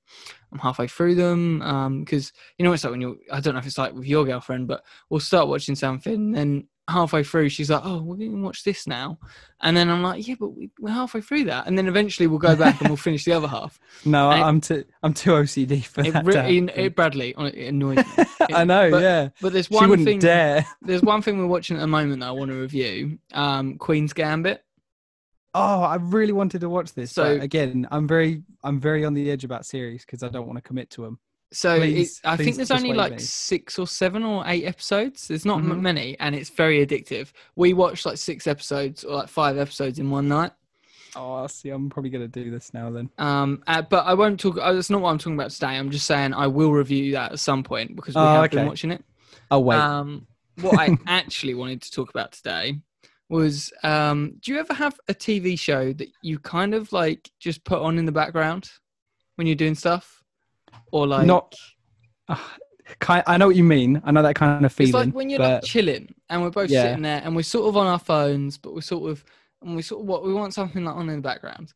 I'm 0.51 0.59
halfway 0.59 0.87
through 0.87 1.15
them. 1.15 1.59
Because 1.99 2.31
you 2.57 2.63
know, 2.65 2.71
it's 2.73 2.83
like 2.83 2.91
when 2.91 3.01
you're. 3.01 3.17
I 3.31 3.39
don't 3.41 3.53
know 3.53 3.59
if 3.59 3.65
it's 3.67 3.77
like 3.77 3.93
with 3.93 4.05
your 4.07 4.25
girlfriend, 4.25 4.67
but 4.67 4.83
we'll 5.09 5.19
start 5.19 5.47
watching 5.49 5.75
something, 5.75 6.35
and 6.37 6.65
halfway 6.89 7.23
through, 7.23 7.49
she's 7.49 7.69
like, 7.69 7.81
oh, 7.83 8.01
we're 8.01 8.15
going 8.15 8.31
to 8.35 8.41
watch 8.41 8.63
this 8.63 8.87
now, 8.87 9.19
and 9.61 9.75
then 9.75 9.89
I'm 9.89 10.01
like, 10.03 10.27
yeah, 10.27 10.35
but 10.39 10.49
we, 10.49 10.69
we're 10.79 10.91
halfway 10.91 11.21
through 11.21 11.43
that, 11.45 11.67
and 11.67 11.77
then 11.77 11.87
eventually 11.87 12.27
we'll 12.27 12.39
go 12.39 12.55
back 12.55 12.79
and 12.79 12.89
we'll 12.89 12.97
finish 12.97 13.25
the 13.25 13.33
other 13.33 13.47
half. 13.47 13.79
No, 14.05 14.29
I- 14.29 14.47
I'm 14.47 14.61
too 14.61 14.85
I'm 15.03 15.13
too 15.13 15.31
OCD 15.31 15.83
for 15.83 16.01
It, 16.01 16.13
that. 16.13 16.49
it, 16.49 16.69
it 16.77 16.95
Bradley, 16.95 17.33
it 17.37 17.67
annoys 17.69 17.97
me. 17.97 18.23
I 18.53 18.63
know, 18.63 18.91
but- 18.91 19.01
yeah. 19.01 19.29
But 19.41 19.53
there's 19.53 19.67
She 19.67 19.75
one 19.75 19.89
wouldn't 19.89 20.07
thing. 20.07 20.19
dare. 20.19 20.65
There's 20.81 21.01
one 21.01 21.21
thing 21.21 21.37
we're 21.39 21.47
watching 21.47 21.75
at 21.77 21.81
the 21.81 21.87
moment 21.87 22.21
that 22.21 22.27
I 22.27 22.31
want 22.31 22.51
to 22.51 22.57
review. 22.57 23.19
Um, 23.33 23.77
Queen's 23.77 24.13
Gambit. 24.13 24.63
Oh, 25.53 25.81
I 25.81 25.95
really 25.95 26.33
wanted 26.33 26.61
to 26.61 26.69
watch 26.69 26.93
this. 26.93 27.11
So- 27.11 27.23
again, 27.39 27.87
I'm 27.91 28.07
very 28.07 28.43
I'm 28.63 28.79
very 28.79 29.03
on 29.03 29.13
the 29.13 29.29
edge 29.31 29.43
about 29.43 29.65
series 29.65 30.05
because 30.05 30.21
I 30.23 30.29
don't 30.29 30.45
want 30.45 30.57
to 30.57 30.61
commit 30.61 30.89
to 30.91 31.01
them. 31.01 31.19
So 31.53 31.77
Please- 31.79 32.19
it, 32.23 32.27
I 32.27 32.35
please 32.35 32.43
think 32.45 32.55
there's 32.57 32.71
only 32.71 32.93
like 32.93 33.13
me. 33.13 33.19
six 33.19 33.79
or 33.79 33.87
seven 33.87 34.23
or 34.23 34.43
eight 34.47 34.65
episodes. 34.65 35.27
There's 35.29 35.45
not 35.45 35.59
m 35.59 35.69
Mhm. 35.71 35.79
many, 35.81 36.19
and 36.19 36.35
it's 36.35 36.49
very 36.49 36.85
addictive. 36.85 37.31
We 37.55 37.73
watched 37.73 38.05
like 38.05 38.17
six 38.17 38.47
episodes 38.47 39.03
or 39.05 39.15
like 39.15 39.29
five 39.29 39.57
episodes 39.57 39.97
in 39.97 40.09
one 40.09 40.27
night. 40.27 40.51
Oh, 41.15 41.35
I 41.35 41.47
see, 41.47 41.69
I'm 41.69 41.89
probably 41.89 42.09
gonna 42.09 42.27
do 42.27 42.51
this 42.51 42.73
now 42.73 42.89
then. 42.91 43.09
Um, 43.17 43.63
uh, 43.65 43.81
but 43.81 44.05
I 44.05 44.13
won't 44.13 44.39
talk. 44.39 44.57
Uh, 44.61 44.73
that's 44.73 44.89
not 44.89 45.01
what 45.01 45.09
I'm 45.11 45.17
talking 45.17 45.35
about 45.35 45.51
today. 45.51 45.77
I'm 45.77 45.89
just 45.89 46.05
saying 46.05 46.33
I 46.33 46.47
will 46.47 46.73
review 46.73 47.13
that 47.13 47.31
at 47.31 47.39
some 47.39 47.63
point 47.63 47.95
because 47.95 48.15
we 48.15 48.21
Oh, 48.21 48.25
have 48.25 48.43
okay. 48.45 48.57
been 48.57 48.67
watching 48.67 48.91
it. 48.91 49.03
Oh 49.49 49.59
wait, 49.59 49.77
Um, 49.79 50.27
what 50.59 50.77
I 50.77 50.97
actually 51.07 51.53
wanted 51.53 51.81
to 51.83 51.91
talk 51.91 52.09
about 52.09 52.33
today 52.33 52.81
was 53.29 53.71
um, 53.83 54.33
do 54.41 54.51
you 54.51 54.59
ever 54.59 54.73
have 54.73 54.99
a 55.07 55.13
TV 55.13 55.57
show 55.57 55.93
that 55.93 56.09
you 56.21 56.39
kind 56.39 56.73
of 56.73 56.91
like 56.91 57.31
just 57.39 57.63
put 57.63 57.79
on 57.81 57.97
in 57.97 58.05
the 58.05 58.11
background 58.11 58.69
when 59.35 59.47
you're 59.47 59.55
doing 59.55 59.75
stuff? 59.75 60.16
Or 60.91 61.07
like 61.07 61.25
Not- 61.27 61.53
Ah, 62.29 62.55
ki 62.99 63.21
I 63.25 63.37
know 63.37 63.47
what 63.47 63.55
you 63.55 63.63
mean. 63.63 64.01
I 64.05 64.11
know 64.11 64.21
that 64.21 64.35
kind 64.35 64.65
of 64.65 64.71
feeling. 64.73 64.89
it's 64.89 64.93
like 65.07 65.13
when 65.15 65.29
you're 65.29 65.39
like 65.39 65.63
chilling 65.63 66.13
and 66.29 66.41
we're 66.41 66.49
both 66.51 66.69
Yeah. 66.69 66.83
sitting 66.83 67.03
there 67.03 67.21
and 67.23 67.35
we're 67.35 67.41
sort 67.43 67.67
of 67.69 67.77
on 67.77 67.87
our 67.87 67.99
phones, 67.99 68.57
but 68.57 68.73
we're 68.73 68.81
sort 68.81 69.09
of 69.11 69.23
and 69.61 69.75
we 69.75 69.81
sort 69.81 70.01
of 70.01 70.07
what 70.07 70.23
we 70.23 70.33
want 70.33 70.53
something 70.53 70.83
like 70.85 70.95
on 70.95 71.09
in 71.09 71.15
the 71.17 71.21
background. 71.21 71.73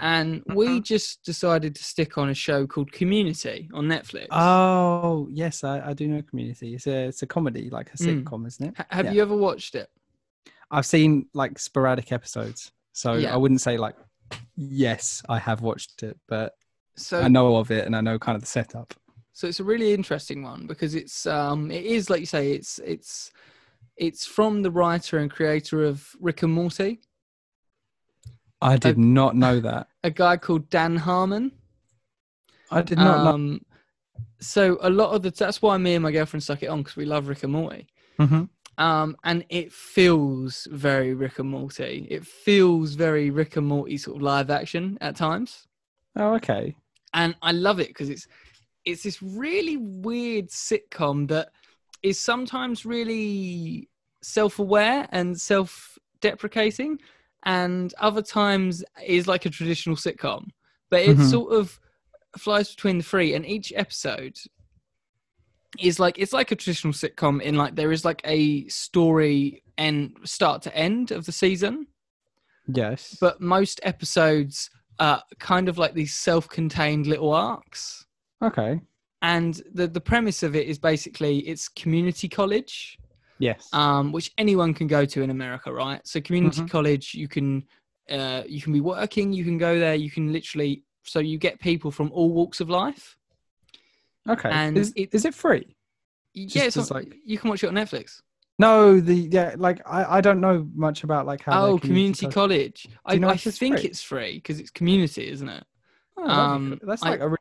And 0.00 0.42
we 0.46 0.66
Mhm. 0.68 0.84
just 0.84 1.24
decided 1.24 1.74
to 1.74 1.82
stick 1.84 2.16
on 2.16 2.28
a 2.30 2.34
show 2.34 2.66
called 2.66 2.92
Community 2.92 3.68
on 3.74 3.86
Netflix. 3.86 4.28
oh 4.30 5.26
yes, 5.30 5.64
I, 5.64 5.90
I 5.90 5.92
do 5.92 6.06
know 6.08 6.22
Community. 6.22 6.74
It's 6.74 6.86
a 6.86 7.06
it's 7.08 7.22
a 7.22 7.26
comedy, 7.26 7.68
like 7.70 7.90
a 7.92 7.96
Mm. 7.96 8.22
sitcom, 8.24 8.46
isn't 8.46 8.66
it? 8.68 8.74
H- 8.78 8.86
have 8.90 9.06
yeah. 9.06 9.12
you 9.12 9.22
ever 9.22 9.36
watched 9.36 9.74
it? 9.74 9.88
I've 10.70 10.86
seen 10.86 11.26
like 11.34 11.58
sporadic 11.58 12.12
episodes, 12.12 12.72
so 12.92 13.14
Yeah. 13.14 13.34
I 13.34 13.36
wouldn't 13.36 13.60
say 13.60 13.76
like 13.78 13.96
yes, 14.56 15.22
I 15.28 15.38
have 15.38 15.60
watched 15.62 16.02
it, 16.02 16.18
but 16.28 16.54
So 16.98 17.20
I 17.20 17.28
know 17.28 17.56
of 17.56 17.70
it 17.70 17.86
and 17.86 17.94
I 17.96 18.00
know 18.00 18.18
kind 18.18 18.36
of 18.36 18.42
the 18.42 18.46
setup. 18.48 18.94
So 19.32 19.46
it's 19.46 19.60
a 19.60 19.64
really 19.64 19.94
interesting 19.94 20.42
one 20.42 20.66
because 20.66 20.94
it's 20.94 21.24
um 21.26 21.70
it 21.70 21.84
is 21.84 22.10
like 22.10 22.20
you 22.20 22.26
say 22.26 22.52
it's 22.52 22.78
it's 22.80 23.30
it's 23.96 24.26
from 24.26 24.62
the 24.62 24.70
writer 24.70 25.18
and 25.18 25.30
creator 25.30 25.84
of 25.84 26.14
Rick 26.20 26.42
and 26.42 26.52
Morty, 26.52 27.00
I 28.60 28.76
did 28.76 28.98
I- 28.98 29.00
not 29.00 29.36
know 29.36 29.60
that. 29.60 29.88
a 30.04 30.10
guy 30.10 30.36
called 30.36 30.68
Dan 30.70 30.96
Harmon. 30.96 31.52
I 32.70 32.82
did 32.82 32.98
not 32.98 33.24
know. 33.24 33.30
Um 33.30 33.64
so 34.40 34.78
a 34.82 34.90
lot 34.90 35.10
of 35.14 35.22
the 35.22 35.30
that's 35.30 35.62
why 35.62 35.76
me 35.78 35.94
and 35.94 36.02
my 36.02 36.12
girlfriend 36.12 36.42
stuck 36.42 36.62
it 36.62 36.66
on 36.68 36.82
because 36.82 36.96
we 36.96 37.04
love 37.04 37.28
Rick 37.28 37.42
and 37.44 37.52
Morty. 37.52 37.86
Mhm. 38.18 38.48
Um 38.76 39.16
and 39.24 39.44
it 39.48 39.72
feels 39.72 40.66
very 40.70 41.14
Rick 41.14 41.38
and 41.38 41.48
Morty. 41.50 42.06
It 42.10 42.26
feels 42.26 42.94
very 42.94 43.30
Rick 43.30 43.56
and 43.56 43.66
Morty 43.66 43.96
sort 43.98 44.16
of 44.16 44.22
live 44.22 44.50
action 44.50 44.98
at 45.00 45.14
times. 45.16 45.66
Oh, 46.16 46.34
okay. 46.34 46.74
And 47.14 47.34
I 47.42 47.52
love 47.52 47.80
it 47.80 47.88
because 47.88 48.08
it's 48.10 48.26
it's 48.84 49.02
this 49.02 49.22
really 49.22 49.76
weird 49.76 50.48
sitcom 50.48 51.28
that 51.28 51.50
is 52.02 52.18
sometimes 52.18 52.86
really 52.86 53.88
self-aware 54.22 55.06
and 55.12 55.38
self-deprecating 55.38 56.98
and 57.44 57.92
other 57.98 58.22
times 58.22 58.84
is 59.04 59.26
like 59.26 59.46
a 59.46 59.50
traditional 59.50 59.96
sitcom 59.96 60.48
but 60.90 61.00
it 61.02 61.16
Mhm. 61.16 61.30
sort 61.30 61.52
of 61.52 61.78
flies 62.36 62.70
between 62.74 62.98
the 62.98 63.04
three 63.04 63.34
and 63.34 63.46
each 63.46 63.72
episode 63.76 64.36
is 65.78 66.00
like 66.00 66.18
it's 66.18 66.32
like 66.32 66.50
a 66.50 66.56
traditional 66.56 66.92
sitcom 66.92 67.40
in 67.42 67.54
like 67.56 67.74
there 67.76 67.92
is 67.92 68.04
like 68.04 68.20
a 68.24 68.66
story 68.68 69.62
and 69.76 70.16
start 70.24 70.62
to 70.62 70.74
end 70.76 71.10
of 71.10 71.26
the 71.26 71.32
season 71.32 71.86
Yes. 72.66 73.16
but 73.20 73.40
most 73.40 73.80
episodes 73.82 74.70
are 75.00 75.22
kind 75.38 75.68
of 75.68 75.78
like 75.78 75.94
these 75.94 76.14
self-contained 76.14 77.06
little 77.06 77.32
arcs 77.32 78.04
okay. 78.42 78.80
and 79.22 79.62
the 79.74 79.86
the 79.86 80.00
premise 80.00 80.42
of 80.42 80.54
it 80.56 80.66
is 80.66 80.78
basically 80.78 81.38
it's 81.40 81.68
community 81.68 82.28
college 82.28 82.98
Yes. 83.40 83.68
um 83.72 84.10
which 84.10 84.32
anyone 84.36 84.74
can 84.74 84.88
go 84.88 85.04
to 85.04 85.22
in 85.22 85.30
america 85.30 85.72
right 85.72 86.00
so 86.06 86.20
community 86.20 86.62
Mhm. 86.62 86.70
college 86.70 87.14
you 87.14 87.28
can 87.28 87.64
uh 88.10 88.42
you 88.48 88.60
can 88.60 88.72
be 88.72 88.80
working 88.80 89.32
you 89.32 89.44
can 89.44 89.58
go 89.58 89.78
there 89.78 89.94
you 89.94 90.10
can 90.10 90.32
literally 90.32 90.82
so 91.04 91.20
you 91.20 91.38
get 91.38 91.60
people 91.60 91.90
from 91.92 92.10
all 92.12 92.30
walks 92.32 92.60
of 92.60 92.68
life 92.68 93.16
okay. 94.28 94.50
and 94.50 94.76
is, 94.76 94.92
it- 94.96 95.14
is 95.14 95.24
it 95.24 95.34
free? 95.34 95.66
yeah 96.34 96.64
it's 96.64 96.76
on- 96.76 96.86
like- 96.90 97.14
you 97.24 97.38
can 97.38 97.48
watch 97.50 97.62
it 97.64 97.68
on 97.68 97.74
netflix 97.74 98.20
No, 98.58 98.98
the 99.00 99.14
yeah, 99.14 99.54
like 99.56 99.80
I, 99.86 100.18
I 100.18 100.20
don't 100.20 100.40
know 100.40 100.68
much 100.74 101.04
about 101.04 101.26
like 101.26 101.42
how. 101.42 101.66
oh 101.66 101.78
community 101.78 102.26
co- 102.26 102.32
college 102.32 102.88
i, 103.06 103.14
you 103.14 103.20
know 103.20 103.28
I 103.28 103.36
think 103.36 103.76
free? 103.78 103.84
it's 103.84 104.02
free 104.02 104.34
because 104.34 104.58
it's 104.58 104.70
community 104.70 105.28
isn't 105.30 105.48
it 105.48 105.64
Oh, 106.16 106.28
um. 106.28 106.80
That's 106.82 107.02
like 107.02 107.20
a 107.20 107.28
really 107.28 107.36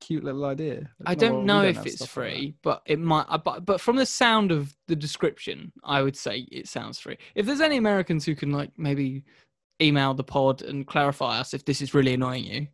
cute 0.00 0.24
little 0.24 0.44
idea. 0.44 0.90
I 1.06 1.14
Well, 1.14 1.30
don't 1.30 1.46
know 1.46 1.62
if 1.62 1.86
it's 1.86 1.96
stuff 1.96 2.16
like 2.16 2.26
free, 2.32 2.54
but 2.62 2.82
it 2.86 2.98
might. 2.98 3.26
uh, 3.28 3.38
But 3.38 3.64
but 3.64 3.80
from 3.80 3.96
the 3.96 4.06
sound 4.06 4.50
of 4.50 4.74
the 4.88 4.96
description, 4.96 5.72
I 5.84 6.02
would 6.02 6.16
say 6.16 6.46
it 6.50 6.68
sounds 6.68 6.98
free. 6.98 7.18
If 7.36 7.46
there's 7.46 7.60
any 7.60 7.76
Americans 7.76 8.24
who 8.24 8.34
can 8.34 8.50
like 8.50 8.72
maybe 8.76 9.22
email 9.80 10.14
the 10.14 10.24
pod 10.24 10.62
and 10.62 10.86
clarify 10.86 11.38
us 11.38 11.54
if 11.54 11.64
this 11.64 11.80
is 11.80 11.94
really 11.94 12.14
annoying 12.14 12.44
you, 12.44 12.66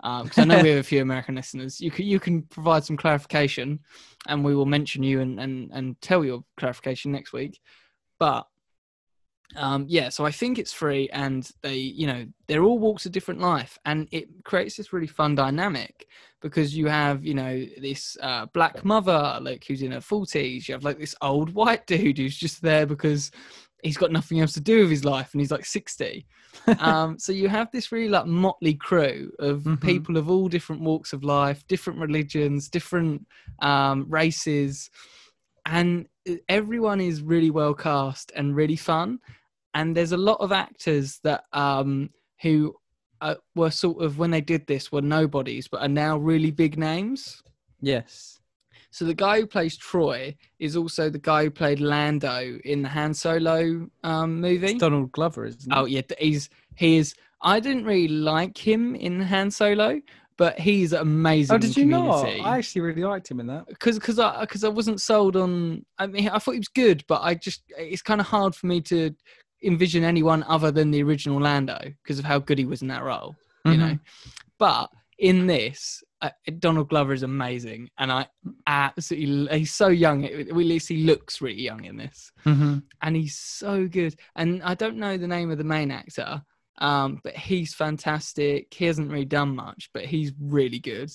because 0.00 0.38
I 0.38 0.44
know 0.44 0.62
we 0.62 0.68
have 0.70 0.78
a 0.78 0.82
few 0.82 1.02
American 1.02 1.34
listeners, 1.34 1.80
you 1.80 1.90
can 1.90 2.06
you 2.06 2.20
can 2.20 2.42
provide 2.42 2.84
some 2.84 2.96
clarification, 2.96 3.80
and 4.26 4.44
we 4.44 4.54
will 4.54 4.66
mention 4.66 5.02
you 5.02 5.20
and 5.20 5.40
and 5.40 5.70
and 5.72 6.00
tell 6.00 6.24
your 6.24 6.44
clarification 6.56 7.12
next 7.12 7.32
week. 7.32 7.60
But 8.18 8.46
um, 9.56 9.86
yeah, 9.88 10.10
so 10.10 10.26
I 10.26 10.30
think 10.30 10.58
it's 10.58 10.72
free, 10.72 11.08
and 11.10 11.50
they, 11.62 11.76
you 11.76 12.06
know, 12.06 12.26
they're 12.46 12.62
all 12.62 12.78
walks 12.78 13.06
of 13.06 13.12
different 13.12 13.40
life, 13.40 13.78
and 13.84 14.06
it 14.10 14.28
creates 14.44 14.76
this 14.76 14.92
really 14.92 15.06
fun 15.06 15.34
dynamic 15.34 16.06
because 16.40 16.76
you 16.76 16.86
have, 16.86 17.24
you 17.24 17.34
know, 17.34 17.64
this 17.80 18.16
uh, 18.22 18.46
black 18.46 18.84
mother 18.84 19.38
like 19.40 19.64
who's 19.64 19.82
in 19.82 19.92
her 19.92 20.00
forties. 20.00 20.68
You 20.68 20.74
have 20.74 20.84
like 20.84 20.98
this 20.98 21.14
old 21.22 21.54
white 21.54 21.86
dude 21.88 22.18
who's 22.18 22.36
just 22.36 22.62
there 22.62 22.86
because 22.86 23.30
he's 23.82 23.96
got 23.96 24.10
nothing 24.12 24.40
else 24.40 24.52
to 24.52 24.60
do 24.60 24.80
with 24.80 24.90
his 24.90 25.04
life 25.04 25.30
and 25.32 25.40
he's 25.40 25.50
like 25.50 25.64
60 25.64 26.26
um, 26.78 27.18
so 27.18 27.32
you 27.32 27.48
have 27.48 27.70
this 27.70 27.92
really 27.92 28.08
like 28.08 28.26
motley 28.26 28.74
crew 28.74 29.30
of 29.38 29.62
Mhm. 29.62 29.80
people 29.80 30.16
of 30.16 30.28
all 30.30 30.48
different 30.48 30.82
walks 30.82 31.12
of 31.12 31.24
life 31.24 31.66
different 31.66 31.98
religions 31.98 32.68
different 32.68 33.26
um, 33.60 34.06
races 34.08 34.90
and 35.66 36.08
everyone 36.48 37.00
is 37.00 37.22
really 37.22 37.50
well 37.50 37.74
cast 37.74 38.32
and 38.34 38.56
really 38.56 38.76
fun 38.76 39.18
and 39.74 39.96
there's 39.96 40.12
a 40.12 40.16
lot 40.16 40.38
of 40.40 40.50
actors 40.50 41.20
that 41.24 41.44
um, 41.52 42.10
who 42.42 42.74
uh, 43.20 43.34
were 43.54 43.70
sort 43.70 44.02
of 44.02 44.18
when 44.18 44.30
they 44.30 44.40
did 44.40 44.66
this 44.66 44.90
were 44.92 45.02
nobodies 45.02 45.68
but 45.68 45.80
are 45.82 45.88
now 45.88 46.16
really 46.16 46.50
big 46.50 46.78
names 46.78 47.42
Yes. 47.80 48.37
So 48.90 49.04
the 49.04 49.14
guy 49.14 49.40
who 49.40 49.46
plays 49.46 49.76
Troy 49.76 50.36
is 50.58 50.76
also 50.76 51.10
the 51.10 51.18
guy 51.18 51.44
who 51.44 51.50
played 51.50 51.80
Lando 51.80 52.58
in 52.64 52.82
the 52.82 52.88
Han 52.88 53.14
Solo 53.14 53.88
um, 54.02 54.40
movie. 54.40 54.66
It's 54.72 54.80
Donald 54.80 55.12
Glover, 55.12 55.44
isn't 55.44 55.70
it? 55.70 55.76
Oh 55.76 55.84
yeah, 55.84 56.02
he's 56.18 56.48
he 56.76 56.96
is. 56.96 57.14
I 57.42 57.60
didn't 57.60 57.84
really 57.84 58.08
like 58.08 58.58
him 58.58 58.94
in 58.96 59.20
Han 59.20 59.50
Solo, 59.50 60.00
but 60.36 60.58
he's 60.58 60.92
amazing. 60.92 61.54
Oh, 61.54 61.58
did 61.58 61.76
you 61.76 61.84
in 61.84 61.90
not? 61.90 62.24
I 62.24 62.58
actually 62.58 62.82
really 62.82 63.02
liked 63.02 63.30
him 63.30 63.40
in 63.40 63.46
that. 63.48 63.66
because 63.68 63.98
because 63.98 64.18
I 64.18 64.40
because 64.40 64.64
I 64.64 64.68
wasn't 64.68 65.00
sold 65.00 65.36
on. 65.36 65.84
I 65.98 66.06
mean, 66.06 66.28
I 66.28 66.38
thought 66.38 66.52
he 66.52 66.58
was 66.60 66.68
good, 66.68 67.04
but 67.08 67.20
I 67.22 67.34
just 67.34 67.62
it's 67.76 68.02
kind 68.02 68.20
of 68.20 68.26
hard 68.26 68.54
for 68.54 68.66
me 68.66 68.80
to 68.82 69.14
envision 69.62 70.04
anyone 70.04 70.44
other 70.44 70.70
than 70.70 70.90
the 70.92 71.02
original 71.02 71.40
Lando 71.40 71.78
because 72.02 72.18
of 72.18 72.24
how 72.24 72.38
good 72.38 72.58
he 72.58 72.64
was 72.64 72.80
in 72.82 72.88
that 72.88 73.02
role. 73.02 73.36
You 73.64 73.72
Mhm. 73.72 73.78
know, 73.78 73.98
but 74.58 74.90
in 75.18 75.46
this. 75.46 76.02
Uh, 76.20 76.30
Donald 76.58 76.88
Glover 76.88 77.12
is 77.12 77.22
amazing, 77.22 77.90
and 77.98 78.10
I 78.10 78.26
absolutely 78.66 79.58
he's 79.60 79.72
so 79.74 79.88
young. 79.88 80.24
At 80.24 80.54
least 80.56 80.88
he 80.88 81.04
looks 81.04 81.40
really 81.40 81.62
young 81.62 81.84
in 81.84 81.96
this 81.96 82.32
Mhm. 82.44 82.82
and 83.02 83.16
he's 83.16 83.36
so 83.36 83.86
good. 83.86 84.16
And 84.34 84.62
I 84.62 84.74
don't 84.74 84.96
know 84.96 85.16
the 85.16 85.28
name 85.28 85.50
of 85.50 85.58
the 85.58 85.64
main 85.64 85.90
actor, 85.90 86.42
um, 86.78 87.20
but 87.22 87.36
he's 87.36 87.74
fantastic. 87.74 88.72
He 88.74 88.84
hasn't 88.86 89.10
really 89.10 89.24
done 89.24 89.54
much, 89.54 89.90
but 89.92 90.06
he's 90.06 90.32
really 90.40 90.78
good. 90.80 91.10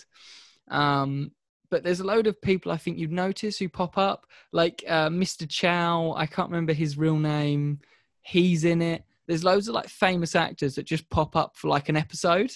Um, 0.69 1.31
but 1.69 1.83
there's 1.83 1.99
a 1.99 2.05
load 2.05 2.27
of 2.27 2.41
people 2.41 2.71
I 2.71 2.77
think 2.77 2.97
you'd 2.97 3.11
notice 3.11 3.57
who 3.57 3.67
pop 3.67 3.97
up, 3.97 4.25
like 4.51 4.83
uh, 4.87 5.09
Mr. 5.09 5.49
Chow. 5.49 6.13
I 6.15 6.27
can't 6.27 6.49
remember 6.49 6.73
his 6.73 6.97
real 6.97 7.17
name. 7.17 7.79
He's 8.21 8.63
in 8.63 8.81
it. 8.81 9.03
There's 9.27 9.43
loads 9.43 9.67
of 9.67 9.75
like 9.75 9.89
famous 9.89 10.35
actors 10.35 10.75
that 10.75 10.83
just 10.85 11.09
pop 11.09 11.35
up 11.35 11.55
for 11.57 11.67
like 11.69 11.89
an 11.89 11.95
episode 11.97 12.51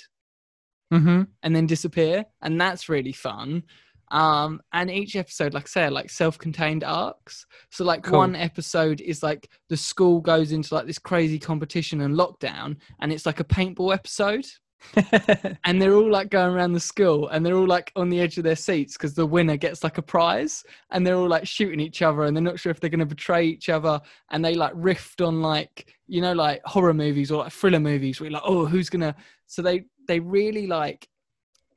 Mhm. 0.94 1.28
and 1.44 1.56
then 1.56 1.66
disappear, 1.68 2.26
and 2.42 2.60
that's 2.60 2.88
really 2.90 3.12
fun. 3.14 3.64
Um, 4.10 4.62
and 4.72 4.90
each 4.90 5.18
episode, 5.18 5.54
like 5.54 5.66
I 5.66 5.68
say, 5.68 5.90
like 5.90 6.10
self-contained 6.10 6.84
arcs. 6.86 7.46
So 7.72 7.84
like 7.84 8.04
Cool. 8.04 8.20
one 8.20 8.36
episode 8.38 9.02
is 9.02 9.22
like 9.22 9.50
the 9.68 9.76
school 9.76 10.22
goes 10.22 10.54
into 10.54 10.74
like 10.74 10.86
this 10.86 10.98
crazy 11.00 11.40
competition 11.40 12.00
and 12.02 12.16
lockdown, 12.16 12.78
and 13.02 13.12
it's 13.12 13.26
like 13.26 13.42
a 13.42 13.44
paintball 13.44 13.94
episode, 13.94 14.46
and 15.66 15.82
they're 15.82 15.94
all 15.94 16.10
like 16.10 16.30
going 16.30 16.54
around 16.54 16.74
the 16.74 16.80
school, 16.80 17.28
and 17.30 17.46
they're 17.46 17.56
all 17.56 17.68
like 17.68 17.92
on 17.96 18.10
the 18.10 18.20
edge 18.20 18.38
of 18.38 18.44
their 18.44 18.56
seats 18.56 18.94
because 18.94 19.14
the 19.14 19.26
winner 19.26 19.58
gets 19.58 19.84
like 19.84 19.98
a 19.98 20.02
prize, 20.02 20.64
and 20.92 21.06
they're 21.06 21.16
all 21.16 21.28
like 21.28 21.48
shooting 21.48 21.80
each 21.80 22.02
other, 22.02 22.24
and 22.24 22.36
they're 22.36 22.44
not 22.44 22.60
sure 22.60 22.72
if 22.72 22.80
they're 22.80 22.90
going 22.90 23.00
to 23.00 23.06
betray 23.06 23.46
each 23.46 23.70
other, 23.70 24.00
and 24.32 24.44
they 24.44 24.54
like 24.54 24.74
riffed 24.74 25.26
on 25.26 25.42
like 25.42 25.94
you 26.08 26.22
know 26.22 26.34
like 26.34 26.62
horror 26.66 26.94
movies 26.94 27.32
or 27.32 27.44
like 27.44 27.52
thriller 27.52 27.80
movies 27.80 28.20
where 28.20 28.30
you're 28.30 28.40
like 28.40 28.50
oh 28.50 28.66
who's 28.66 28.90
gonna 28.90 29.14
so 29.46 29.62
they 29.62 29.84
they 30.08 30.22
really 30.22 30.66
like 30.66 31.08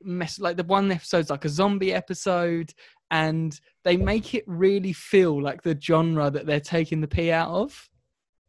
mess 0.01 0.39
like 0.39 0.55
the 0.55 0.63
one 0.63 0.89
episode's 0.89 1.29
like 1.29 1.43
a 1.43 1.49
zombie 1.49 1.93
episode 1.93 2.73
and 3.11 3.59
they 3.83 3.97
make 3.97 4.33
it 4.33 4.45
really 4.47 4.93
feel 4.93 5.41
like 5.41 5.61
the 5.63 5.77
genre 5.79 6.31
that 6.31 6.45
they're 6.45 6.61
taking 6.61 7.01
the 7.01 7.07
p 7.07 7.29
out 7.29 7.49
of 7.49 7.89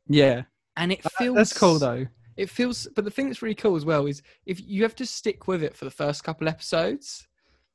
yeah. 0.08 0.42
and 0.76 0.92
it 0.92 1.04
uh, 1.04 1.10
feels 1.18 1.36
That's 1.36 1.58
cool 1.58 1.78
though. 1.78 2.06
It 2.42 2.50
feels 2.50 2.86
but 2.94 3.04
the 3.04 3.10
thing 3.10 3.26
that's 3.28 3.42
really 3.42 3.54
cool 3.54 3.76
as 3.76 3.84
well 3.84 4.06
is 4.06 4.22
if 4.46 4.60
you 4.66 4.82
have 4.82 4.94
to 4.96 5.06
stick 5.06 5.46
with 5.48 5.62
it 5.62 5.74
for 5.76 5.84
the 5.84 5.90
first 5.90 6.24
couple 6.24 6.48
episodes 6.48 7.26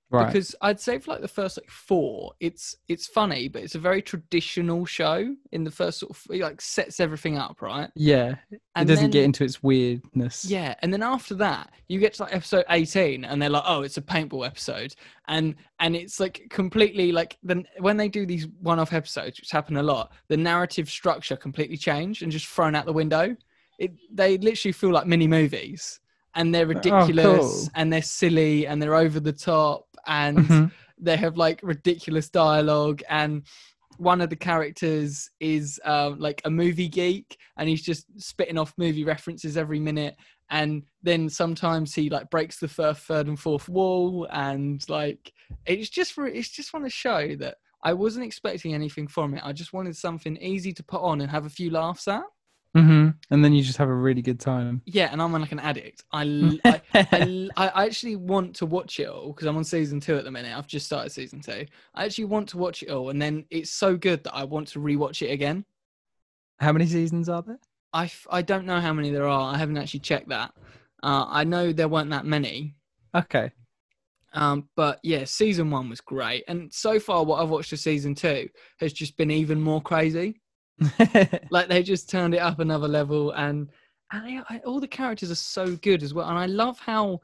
Right. 0.10 0.28
because 0.28 0.56
I'd 0.62 0.80
say 0.80 1.00
for 1.00 1.12
like 1.12 1.20
the 1.22 1.28
first 1.28 1.58
like 1.62 1.70
four, 1.70 2.32
it's 2.40 2.78
it's 2.88 3.08
funny, 3.08 3.50
but 3.50 3.62
it's 3.62 3.76
a 3.76 3.80
very 3.80 4.02
traditional 4.02 4.86
show. 4.86 5.36
In 5.52 5.66
the 5.66 5.70
first 5.70 6.00
sort 6.00 6.12
of 6.12 6.24
it 6.34 6.40
like 6.42 6.62
sets 6.62 7.02
everything 7.02 7.38
up 7.38 7.62
right, 7.62 7.90
yeah. 7.94 8.36
It 8.50 8.62
doesn't 8.86 8.96
then- 8.96 9.10
get 9.10 9.24
into 9.26 9.44
its 9.44 9.62
weirdness. 9.62 10.46
yeah, 10.46 10.76
and 10.82 10.94
then 10.94 11.04
after 11.04 11.36
that, 11.36 11.72
you 11.90 12.00
get 12.00 12.14
to 12.14 12.24
like 12.24 12.34
episode 12.34 12.64
eighteen, 12.70 13.26
and 13.26 13.42
they're 13.42 13.50
like, 13.50 13.64
"Oh, 13.66 13.82
it's 13.82 13.98
a 13.98 14.02
paintball 14.02 14.46
episode," 14.48 14.96
and 15.28 15.56
and 15.80 15.94
it's 15.94 16.22
like 16.22 16.48
completely 16.50 17.12
like 17.12 17.38
then 17.44 17.68
when 17.80 17.98
they 17.98 18.08
do 18.08 18.26
these 18.26 18.48
one-off 18.62 18.94
episodes, 18.94 19.42
which 19.42 19.52
happen 19.52 19.76
a 19.76 19.84
lot, 19.84 20.14
the 20.30 20.38
narrative 20.38 20.90
structure 20.90 21.36
completely 21.36 21.76
changed 21.76 22.24
and 22.24 22.32
just 22.32 22.48
thrown 22.48 22.76
out 22.76 22.86
the 22.86 22.94
window. 22.94 23.36
It 23.78 23.94
they 24.12 24.38
literally 24.38 24.74
feel 24.74 24.92
like 24.92 25.08
mini 25.08 25.28
movies, 25.28 26.00
and 26.36 26.54
they're 26.54 26.68
ridiculous, 26.68 27.26
cool. 27.26 27.70
and 27.76 27.92
they're 27.92 28.02
silly, 28.02 28.68
and 28.68 28.82
they're 28.82 28.96
over 28.96 29.20
the 29.20 29.34
top, 29.34 29.86
and 30.08 30.38
Mhm. 30.40 30.72
they 31.00 31.18
have 31.18 31.38
like 31.38 31.60
ridiculous 31.64 32.30
dialogue 32.30 33.04
and 33.10 33.44
one 33.98 34.22
of 34.22 34.30
the 34.30 34.36
characters 34.36 35.30
is 35.40 35.80
um, 35.84 36.20
like 36.20 36.40
a 36.46 36.50
movie 36.50 36.88
geek 36.88 37.38
and 37.58 37.68
he's 37.68 37.82
just 37.82 38.06
spitting 38.18 38.58
off 38.58 38.74
movie 38.78 39.04
references 39.04 39.58
every 39.58 39.80
minute 39.80 40.16
and 40.52 40.84
then 41.02 41.30
sometimes 41.30 41.94
he 41.96 42.10
like 42.10 42.30
breaks 42.30 42.60
the 42.60 42.68
first 42.68 43.02
third 43.02 43.28
and 43.28 43.40
fourth 43.40 43.68
wall 43.68 44.28
and 44.32 44.88
like 44.90 45.34
it's 45.66 45.90
just 45.90 46.16
re- 46.18 46.32
it's 46.34 46.50
just 46.50 46.74
want 46.74 46.86
to 46.86 46.90
show 46.92 47.36
that 47.36 47.58
i 47.84 47.92
wasn't 47.94 48.24
expecting 48.26 48.74
anything 48.74 49.08
from 49.08 49.34
it 49.34 49.42
i 49.44 49.52
just 49.52 49.74
wanted 49.74 49.96
something 49.96 50.38
easy 50.38 50.72
to 50.74 50.84
put 50.84 51.02
on 51.02 51.22
and 51.22 51.32
have 51.32 51.46
a 51.46 51.50
few 51.50 51.70
laughs 51.72 52.08
at 52.08 52.24
Mhm. 52.78 53.16
And 53.32 53.44
then 53.44 53.54
you 53.54 53.64
just 53.64 53.78
have 53.78 53.90
a 53.90 53.94
really 53.94 54.22
good 54.22 54.40
time. 54.40 54.82
yeah 54.86 55.10
and 55.12 55.22
i'm 55.22 55.32
like 55.34 55.52
an 55.52 55.60
addict 55.60 56.04
I 56.12 56.60
I 57.58 57.86
actually 57.86 58.16
want 58.16 58.56
to 58.58 58.66
watch 58.66 59.00
it 59.00 59.08
all 59.08 59.34
because 59.34 59.48
I'm 59.48 59.58
on 59.58 59.64
season 59.64 60.00
two 60.00 60.16
at 60.18 60.24
the 60.24 60.32
minute. 60.32 60.56
I've 60.58 60.68
just 60.68 60.86
started 60.86 61.12
season 61.12 61.42
two. 61.42 61.66
I 61.96 62.06
actually 62.06 62.26
want 62.26 62.50
to 62.50 62.58
watch 62.58 62.84
it 62.84 62.90
all, 62.90 63.10
and 63.10 63.22
then 63.22 63.46
it's 63.50 63.72
so 63.72 63.96
good 63.98 64.24
that 64.26 64.36
I 64.36 64.44
want 64.44 64.68
to 64.70 64.80
rewatch 64.80 65.22
it 65.22 65.32
again. 65.32 65.66
How 66.60 66.72
many 66.72 66.86
seasons 66.88 67.30
are 67.30 67.42
there? 67.42 67.60
I, 67.94 68.06
f- 68.06 68.28
I 68.30 68.42
don't 68.42 68.66
know 68.66 68.80
how 68.82 68.94
many 68.94 69.12
there 69.12 69.28
are. 69.28 69.54
I 69.54 69.58
haven't 69.58 69.78
actually 69.78 70.02
checked 70.02 70.30
that. 70.30 70.52
Uh, 71.04 71.26
I 71.28 71.44
know 71.44 71.72
there 71.72 71.88
weren't 71.88 72.10
that 72.12 72.26
many. 72.26 72.76
Okay. 73.16 73.52
Um, 74.34 74.68
but 74.76 75.00
yeah, 75.04 75.24
season 75.24 75.72
one 75.72 75.90
was 75.90 76.02
great, 76.02 76.44
and 76.48 76.72
so 76.74 77.00
far 77.00 77.24
what 77.24 77.42
I've 77.42 77.50
watched 77.50 77.74
of 77.74 77.80
season 77.80 78.14
two 78.16 78.50
has 78.80 78.94
just 78.94 79.18
been 79.18 79.32
even 79.32 79.60
more 79.62 79.82
crazy. 79.82 80.42
like 81.50 81.68
they 81.68 81.82
just 81.84 82.10
turned 82.10 82.34
it 82.34 82.40
up 82.40 82.60
another 82.60 82.88
level 82.88 83.32
and, 83.32 83.70
and 84.12 84.42
I, 84.50 84.56
I, 84.56 84.58
all 84.60 84.80
the 84.80 84.88
characters 84.88 85.32
are 85.32 85.36
so 85.36 85.76
good 85.78 86.04
as 86.04 86.14
well 86.14 86.28
and 86.30 86.38
i 86.38 86.46
love 86.46 86.80
how 86.80 87.20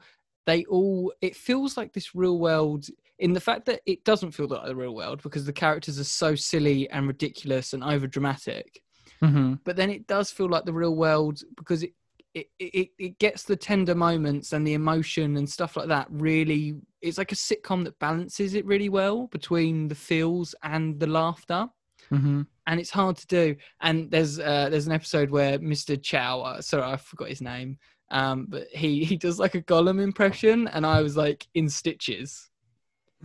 they 0.46 0.64
all 0.64 1.12
it 1.20 1.36
feels 1.36 1.76
like 1.76 1.92
this 1.92 2.14
real 2.14 2.38
world 2.38 2.86
in 3.18 3.32
the 3.32 3.40
fact 3.40 3.64
that 3.66 3.80
it 3.86 4.04
doesn't 4.04 4.32
feel 4.32 4.48
like 4.48 4.66
the 4.66 4.74
real 4.74 4.94
world 4.94 5.22
because 5.22 5.44
the 5.44 5.52
characters 5.52 5.98
are 6.00 6.04
so 6.04 6.34
silly 6.34 6.90
and 6.90 7.06
ridiculous 7.06 7.72
and 7.72 7.84
over 7.84 8.06
dramatic 8.06 8.80
Mhm. 9.22 9.60
but 9.64 9.76
then 9.76 9.90
it 9.90 10.06
does 10.06 10.30
feel 10.30 10.48
like 10.48 10.64
the 10.64 10.72
real 10.72 10.96
world 10.96 11.40
because 11.56 11.82
it 11.82 11.92
it, 12.34 12.48
it 12.58 12.88
it 12.98 13.18
gets 13.20 13.44
the 13.44 13.54
tender 13.54 13.94
moments 13.94 14.52
and 14.52 14.66
the 14.66 14.74
emotion 14.74 15.36
and 15.36 15.48
stuff 15.48 15.76
like 15.76 15.86
that 15.86 16.08
really 16.10 16.74
it's 17.00 17.16
like 17.16 17.30
a 17.30 17.36
sitcom 17.36 17.84
that 17.84 17.96
balances 18.00 18.54
it 18.54 18.66
really 18.66 18.88
well 18.88 19.28
between 19.28 19.86
the 19.86 19.94
feels 19.94 20.54
and 20.64 20.98
the 20.98 21.06
laughter 21.06 21.68
Mhm. 22.10 22.46
And 22.66 22.80
it's 22.80 22.90
hard 22.90 23.16
to 23.16 23.26
do. 23.26 23.56
And 23.80 24.10
there's 24.10 24.38
uh, 24.38 24.68
there's 24.70 24.86
an 24.86 24.92
episode 24.92 25.30
where 25.30 25.58
Mr. 25.58 26.00
Chow, 26.00 26.40
uh, 26.40 26.60
sorry, 26.60 26.84
I 26.84 26.96
forgot 26.96 27.28
his 27.28 27.40
name, 27.40 27.78
um, 28.10 28.46
but 28.48 28.68
he 28.68 29.04
he 29.10 29.16
does 29.16 29.38
like 29.38 29.54
a 29.54 29.62
Gollum 29.62 30.02
impression, 30.02 30.68
and 30.68 30.86
I 30.86 31.02
was 31.02 31.16
like 31.16 31.46
in 31.54 31.68
stitches. 31.68 32.50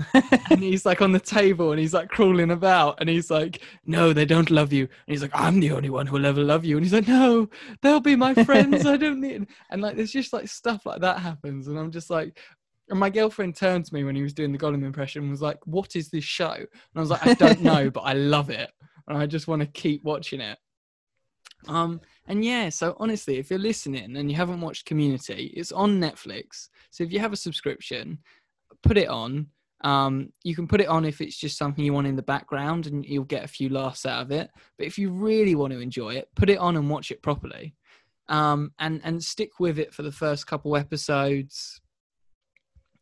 and 0.50 0.62
he's 0.62 0.86
like 0.86 1.02
on 1.02 1.12
the 1.12 1.20
table 1.20 1.72
and 1.72 1.80
he's 1.80 1.94
like 1.94 2.08
crawling 2.08 2.52
about 2.52 2.98
and 3.02 3.10
he's 3.10 3.30
like 3.30 3.62
no 3.86 4.14
they 4.14 4.24
don't 4.24 4.50
love 4.50 4.72
you 4.72 4.84
and 4.84 4.90
he's 5.08 5.22
like 5.22 5.32
i'm 5.34 5.60
the 5.60 5.72
only 5.72 5.90
one 5.90 6.08
who 6.08 6.14
will 6.14 6.26
ever 6.26 6.42
love 6.42 6.64
you 6.64 6.78
and 6.78 6.86
he's 6.86 6.94
like 6.94 7.08
no 7.08 7.50
they'll 7.82 8.00
be 8.00 8.16
my 8.16 8.34
friends 8.46 8.86
i 8.86 8.96
don't 8.96 9.20
need 9.20 9.46
and 9.72 9.82
like 9.82 9.98
there's 9.98 10.12
just 10.12 10.32
like 10.32 10.48
stuff 10.48 10.86
like 10.86 11.02
that 11.02 11.20
happens 11.20 11.68
and 11.68 11.78
i'm 11.78 11.92
just 11.92 12.10
like 12.10 12.40
and 12.90 13.00
my 13.00 13.10
girlfriend 13.10 13.56
turned 13.56 13.84
to 13.84 13.94
me 13.94 14.06
when 14.06 14.16
he 14.16 14.22
was 14.22 14.34
doing 14.34 14.54
the 14.54 14.58
Gollum 14.58 14.86
impression 14.86 15.22
and 15.24 15.32
was 15.32 15.42
like 15.42 15.60
what 15.66 15.96
is 15.96 16.10
this 16.10 16.24
show 16.24 16.54
and 16.54 16.68
i 16.96 17.00
was 17.02 17.10
like 17.10 17.26
i 17.28 17.34
don't 17.34 17.62
know 17.62 17.90
but 17.90 18.02
i 18.02 18.14
love 18.14 18.50
it 18.50 18.72
and 19.10 19.18
i 19.18 19.26
just 19.26 19.48
want 19.48 19.62
to 19.62 19.68
keep 19.68 20.04
watching 20.04 20.40
it 20.40 20.58
um 21.68 22.00
and 22.28 22.46
yeah 22.46 22.70
so 22.70 22.96
honestly 23.00 23.38
if 23.38 23.50
you're 23.50 23.60
listening 23.60 24.16
and 24.16 24.30
you 24.30 24.38
haven't 24.38 24.62
watched 24.62 24.86
community 24.86 25.52
it's 25.58 25.72
on 25.72 26.00
netflix 26.00 26.70
so 26.90 27.04
if 27.04 27.12
you 27.12 27.20
have 27.20 27.34
a 27.34 27.38
subscription 27.38 28.18
put 28.82 28.98
it 28.98 29.10
on 29.10 29.48
um, 29.82 30.34
you 30.44 30.56
can 30.56 30.68
put 30.68 30.82
it 30.82 30.88
on 30.88 31.06
if 31.06 31.22
it's 31.22 31.38
just 31.38 31.58
something 31.58 31.84
you 31.84 31.94
want 31.94 32.08
in 32.08 32.16
the 32.16 32.22
background 32.22 32.88
and 32.88 33.06
you'll 33.06 33.24
get 33.24 33.46
a 33.46 33.48
few 33.48 33.70
laughs 33.70 34.06
out 34.06 34.22
of 34.22 34.32
it. 34.32 34.50
But 34.78 34.88
if 34.88 34.98
you 34.98 35.10
really 35.10 35.56
want 35.56 35.72
to 35.74 35.80
enjoy 35.80 36.16
it, 36.16 36.28
put 36.36 36.50
it 36.50 36.58
on 36.58 36.76
and 36.76 36.90
watch 36.90 37.12
it 37.12 37.22
properly. 37.22 37.76
Um, 38.28 38.74
and 38.78 39.02
and 39.04 39.24
stick 39.24 39.60
with 39.60 39.80
it 39.80 39.94
for 39.94 40.04
the 40.04 40.12
first 40.12 40.46
couple 40.46 40.76
episodes. 40.76 41.82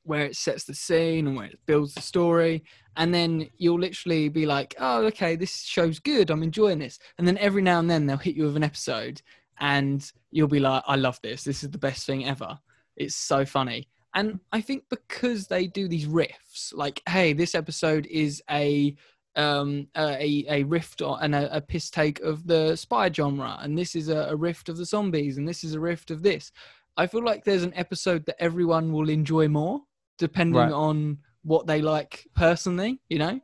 Where 0.08 0.26
it 0.26 0.36
sets 0.36 0.64
the 0.64 0.74
scene 0.74 1.28
and 1.28 1.36
where 1.36 1.48
it 1.48 1.60
builds 1.66 1.94
the 1.94 2.02
story. 2.02 2.64
And 2.96 3.14
then 3.14 3.50
you'll 3.58 3.80
literally 3.80 4.30
be 4.30 4.46
like, 4.46 4.74
oh, 4.80 5.06
okay, 5.06 5.36
this 5.36 5.64
show's 5.64 6.00
good. 6.00 6.32
I'm 6.32 6.44
enjoying 6.44 6.80
this. 6.80 6.98
And 7.18 7.28
then 7.28 7.38
every 7.38 7.62
now 7.62 7.80
and 7.80 7.90
then 7.90 8.06
they'll 8.06 8.18
hit 8.18 8.36
you 8.36 8.46
with 8.46 8.58
an 8.58 8.64
episode 8.64 9.22
and 9.60 10.10
you'll 10.32 10.48
be 10.48 10.60
like, 10.60 10.84
I 10.88 10.96
love 10.96 11.20
this. 11.22 11.44
This 11.44 11.64
is 11.64 11.70
the 11.70 11.78
best 11.78 12.06
thing 12.06 12.26
ever. 12.26 12.58
It's 12.96 13.16
so 13.16 13.46
funny. 13.46 13.88
And 14.16 14.40
I 14.52 14.62
think 14.62 14.86
because 14.90 15.48
they 15.48 15.68
do 15.68 15.88
these 15.88 16.08
riffs, 16.08 16.74
like, 16.74 17.04
hey, 17.08 17.34
this 17.34 17.54
episode 17.54 18.08
is 18.08 18.42
a 18.50 18.96
um, 19.36 19.88
a, 19.96 20.46
a 20.50 20.64
rift 20.64 21.02
and 21.02 21.36
a, 21.36 21.58
a, 21.58 21.62
piss 21.62 21.92
take 21.92 22.20
of 22.22 22.48
the 22.48 22.76
spy 22.76 23.12
genre, 23.12 23.60
and 23.62 23.78
this 23.78 23.96
is 23.96 24.10
a, 24.10 24.30
a 24.32 24.36
rift 24.36 24.68
of 24.68 24.78
the 24.78 24.86
zombies, 24.86 25.38
and 25.38 25.48
this 25.48 25.64
is 25.64 25.76
a 25.76 25.80
rift 25.80 26.10
of 26.10 26.24
this. 26.24 26.52
I 26.98 27.06
feel 27.06 27.24
like 27.24 27.44
there's 27.44 27.62
an 27.62 27.76
episode 27.76 28.26
that 28.26 28.42
everyone 28.42 28.92
will 28.92 29.10
enjoy 29.10 29.48
more, 29.48 29.82
depending 30.18 30.56
right. 30.56 30.72
on 30.72 31.20
what 31.44 31.68
they 31.68 31.82
like 31.82 32.28
personally. 32.36 33.00
You 33.10 33.20
know, 33.20 33.40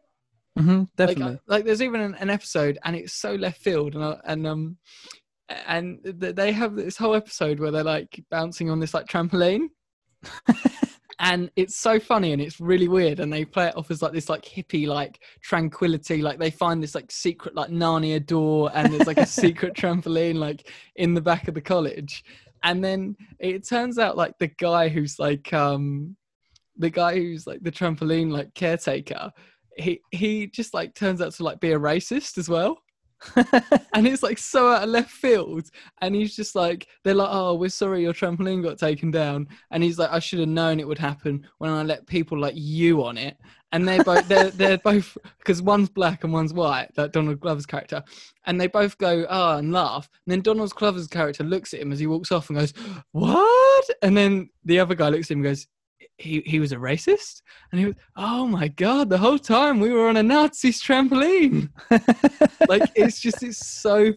mm-hmm, 0.57 0.83
definitely. 0.95 1.33
Like, 1.33 1.41
like, 1.47 1.65
there's 1.65 1.81
even 1.81 2.01
an, 2.01 2.15
an, 2.15 2.29
episode, 2.29 2.77
and 2.83 2.95
it's 2.95 3.13
so 3.13 3.35
left 3.35 3.61
field, 3.61 3.95
and 3.95 4.17
and 4.25 4.47
um, 4.47 4.77
and 5.67 5.99
they 6.03 6.51
have 6.51 6.75
this 6.75 6.97
whole 6.97 7.15
episode 7.15 7.59
where 7.59 7.71
they're 7.71 7.83
like 7.83 8.23
bouncing 8.29 8.69
on 8.69 8.79
this 8.79 8.93
like 8.93 9.07
trampoline. 9.07 9.67
and 11.19 11.51
it's 11.55 11.75
so 11.75 11.99
funny 11.99 12.33
and 12.33 12.41
it's 12.41 12.59
really 12.59 12.87
weird 12.87 13.19
and 13.19 13.31
they 13.31 13.45
play 13.45 13.67
it 13.67 13.77
off 13.77 13.91
as 13.91 14.01
like 14.01 14.13
this 14.13 14.29
like 14.29 14.43
hippie 14.43 14.87
like 14.87 15.19
tranquility 15.41 16.21
like 16.21 16.39
they 16.39 16.49
find 16.49 16.81
this 16.81 16.95
like 16.95 17.11
secret 17.11 17.55
like 17.55 17.69
narnia 17.69 18.23
door 18.25 18.71
and 18.73 18.91
there's 18.93 19.07
like 19.07 19.17
a 19.17 19.25
secret 19.25 19.73
trampoline 19.77 20.35
like 20.35 20.69
in 20.95 21.13
the 21.13 21.21
back 21.21 21.47
of 21.47 21.53
the 21.53 21.61
college 21.61 22.23
and 22.63 22.83
then 22.83 23.15
it 23.39 23.67
turns 23.67 23.99
out 23.99 24.17
like 24.17 24.37
the 24.39 24.47
guy 24.47 24.89
who's 24.89 25.19
like 25.19 25.53
um 25.53 26.15
the 26.77 26.89
guy 26.89 27.15
who's 27.15 27.45
like 27.45 27.61
the 27.63 27.71
trampoline 27.71 28.31
like 28.31 28.53
caretaker 28.53 29.31
he 29.77 30.01
he 30.11 30.47
just 30.47 30.73
like 30.73 30.93
turns 30.93 31.21
out 31.21 31.33
to 31.33 31.43
like 31.43 31.59
be 31.59 31.71
a 31.71 31.79
racist 31.79 32.37
as 32.37 32.49
well 32.49 32.83
and 33.93 34.07
it's 34.07 34.23
like 34.23 34.37
so 34.37 34.71
out 34.71 34.83
of 34.83 34.89
left 34.89 35.11
field. 35.11 35.69
And 36.01 36.15
he's 36.15 36.35
just 36.35 36.55
like, 36.55 36.87
they're 37.03 37.13
like, 37.13 37.29
oh, 37.31 37.55
we're 37.55 37.69
sorry 37.69 38.01
your 38.01 38.13
trampoline 38.13 38.63
got 38.63 38.77
taken 38.77 39.11
down. 39.11 39.47
And 39.71 39.83
he's 39.83 39.97
like, 39.97 40.11
I 40.11 40.19
should 40.19 40.39
have 40.39 40.49
known 40.49 40.79
it 40.79 40.87
would 40.87 40.97
happen 40.97 41.47
when 41.57 41.71
I 41.71 41.83
let 41.83 42.07
people 42.07 42.39
like 42.39 42.55
you 42.55 43.03
on 43.03 43.17
it. 43.17 43.37
And 43.71 43.87
they're 43.87 44.03
both, 44.03 44.27
they're, 44.27 44.51
they're 44.51 44.77
both, 44.77 45.17
because 45.39 45.61
one's 45.61 45.89
black 45.89 46.23
and 46.23 46.33
one's 46.33 46.53
white, 46.53 46.89
that 46.95 47.13
Donald 47.13 47.39
Glover's 47.39 47.65
character. 47.65 48.03
And 48.45 48.59
they 48.59 48.67
both 48.67 48.97
go, 48.97 49.25
oh, 49.29 49.57
and 49.57 49.71
laugh. 49.71 50.09
And 50.25 50.31
then 50.31 50.41
Donald 50.41 50.73
Glover's 50.75 51.07
character 51.07 51.43
looks 51.43 51.73
at 51.73 51.81
him 51.81 51.91
as 51.91 51.99
he 51.99 52.07
walks 52.07 52.31
off 52.31 52.49
and 52.49 52.59
goes, 52.59 52.73
what? 53.11 53.89
And 54.01 54.15
then 54.15 54.49
the 54.65 54.79
other 54.79 54.95
guy 54.95 55.09
looks 55.09 55.27
at 55.27 55.33
him 55.33 55.39
and 55.39 55.45
goes, 55.45 55.67
he 56.17 56.41
he 56.45 56.59
was 56.59 56.71
a 56.71 56.77
racist? 56.77 57.41
And 57.71 57.79
he 57.79 57.87
was 57.87 57.95
oh 58.15 58.47
my 58.47 58.67
god 58.67 59.09
the 59.09 59.17
whole 59.17 59.39
time 59.39 59.79
we 59.79 59.91
were 59.91 60.07
on 60.07 60.17
a 60.17 60.23
nazi's 60.23 60.81
trampoline. 60.81 61.69
Like 62.67 62.89
it's 62.95 63.19
just 63.19 63.43
it's 63.43 63.65
so 63.65 64.13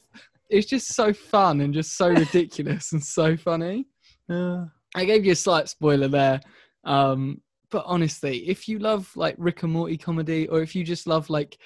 it's 0.49 0.67
just 0.67 0.95
so 0.95 1.13
fun 1.13 1.61
and 1.61 1.75
just 1.75 1.97
so 1.97 2.09
ridiculous 2.09 2.93
and 2.93 3.03
so 3.03 3.37
funny. 3.37 3.87
Yeah. 4.29 4.65
i 4.97 5.05
gave 5.05 5.25
you 5.25 5.33
a 5.33 5.37
slight 5.37 5.69
spoiler 5.69 6.09
there 6.09 6.41
um 6.85 7.41
but 7.71 7.85
honestly 7.87 8.39
if 8.49 8.67
you 8.67 8.81
love 8.81 9.09
like 9.15 9.37
rick 9.39 9.63
and 9.63 9.73
morty 9.73 9.97
comedy 9.97 10.49
or 10.49 10.63
if 10.63 10.75
you 10.75 10.83
just 10.83 11.07
love 11.07 11.31
like 11.31 11.59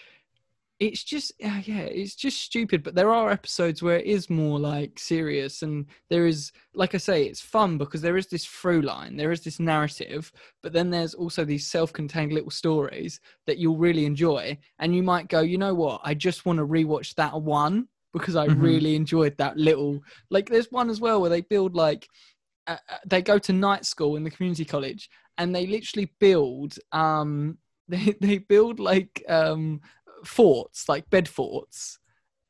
it's 0.81 1.05
just 1.05 1.31
yeah, 1.39 1.61
yeah 1.67 1.83
it's 1.83 2.15
just 2.15 2.41
stupid 2.41 2.83
but 2.83 2.95
there 2.95 3.13
are 3.13 3.31
episodes 3.31 3.83
where 3.83 3.99
it 3.99 4.07
is 4.07 4.31
more 4.31 4.59
like 4.59 4.99
serious 4.99 5.61
and 5.61 5.85
there 6.09 6.27
is 6.27 6.51
like 6.75 6.95
i 6.95 6.99
say 6.99 7.25
it's 7.25 7.41
fun 7.41 7.77
because 7.77 8.01
there 8.01 8.17
is 8.17 8.27
this 8.29 8.47
through 8.47 8.81
line 8.81 9.15
there 9.15 9.31
is 9.31 9.43
this 9.43 9.61
narrative 9.61 10.33
but 10.63 10.73
then 10.73 10.89
there's 10.89 11.13
also 11.13 11.45
these 11.45 11.67
self-contained 11.67 12.33
little 12.33 12.51
stories 12.51 13.21
that 13.47 13.59
you'll 13.59 13.77
really 13.77 14.07
enjoy 14.07 14.57
and 14.79 14.97
you 14.97 15.03
might 15.03 15.29
go 15.29 15.41
you 15.41 15.59
know 15.59 15.75
what 15.75 16.01
i 16.03 16.15
just 16.15 16.47
want 16.47 16.59
to 16.59 16.67
rewatch 16.67 17.15
that 17.15 17.41
one 17.41 17.87
because 18.15 18.35
i 18.35 18.49
mm-hmm. 18.49 18.63
really 18.63 18.97
enjoyed 18.97 19.37
that 19.37 19.59
little 19.59 20.01
like 20.31 20.49
there's 20.49 20.73
one 20.73 20.89
as 20.89 21.01
well 21.01 21.21
where 21.21 21.31
they 21.31 21.43
build 21.43 21.75
like 21.75 22.09
uh, 22.67 22.77
uh 22.89 22.97
they 23.07 23.21
go 23.21 23.39
to 23.39 23.53
night 23.53 23.85
school 23.85 24.17
in 24.17 24.25
the 24.25 24.31
community 24.31 24.65
college 24.65 25.11
and 25.37 25.55
they 25.55 25.67
literally 25.67 26.11
build 26.21 26.79
um 26.93 27.59
they, 27.91 28.15
they 28.21 28.39
build 28.39 28.79
like 28.79 29.23
um 29.29 29.81
forts, 30.25 30.89
like 30.89 31.09
bed 31.11 31.29
forts, 31.29 31.99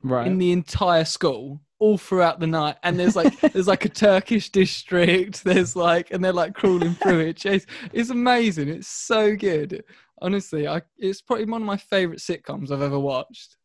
right. 0.02 0.26
in 0.26 0.38
the 0.38 0.52
entire 0.52 1.05
school 1.05 1.60
all 1.80 1.97
throughout 1.98 2.38
the 2.38 2.47
night. 2.47 2.76
And 2.84 3.01
there's 3.01 3.16
like 3.16 3.40
there's 3.52 3.66
like 3.66 3.84
a 3.84 3.88
turkish 3.88 4.51
district. 4.51 5.42
There's 5.44 5.74
like 5.74 6.12
and 6.12 6.22
they're 6.22 6.32
like 6.32 6.55
crawling 6.55 6.94
through 6.94 7.20
it. 7.20 7.44
It's, 7.44 7.66
it's 7.92 8.10
amazing. 8.10 8.68
It's 8.68 8.86
so 8.86 9.34
good. 9.34 9.82
Honestly 10.22 10.68
i 10.68 10.82
it's 10.98 11.22
probably 11.22 11.47
one 11.47 11.62
of 11.62 11.66
my 11.66 11.78
favorite 11.78 12.20
sitcoms 12.20 12.70
i've 12.70 12.82
ever 12.82 12.98
watched. 12.98 13.56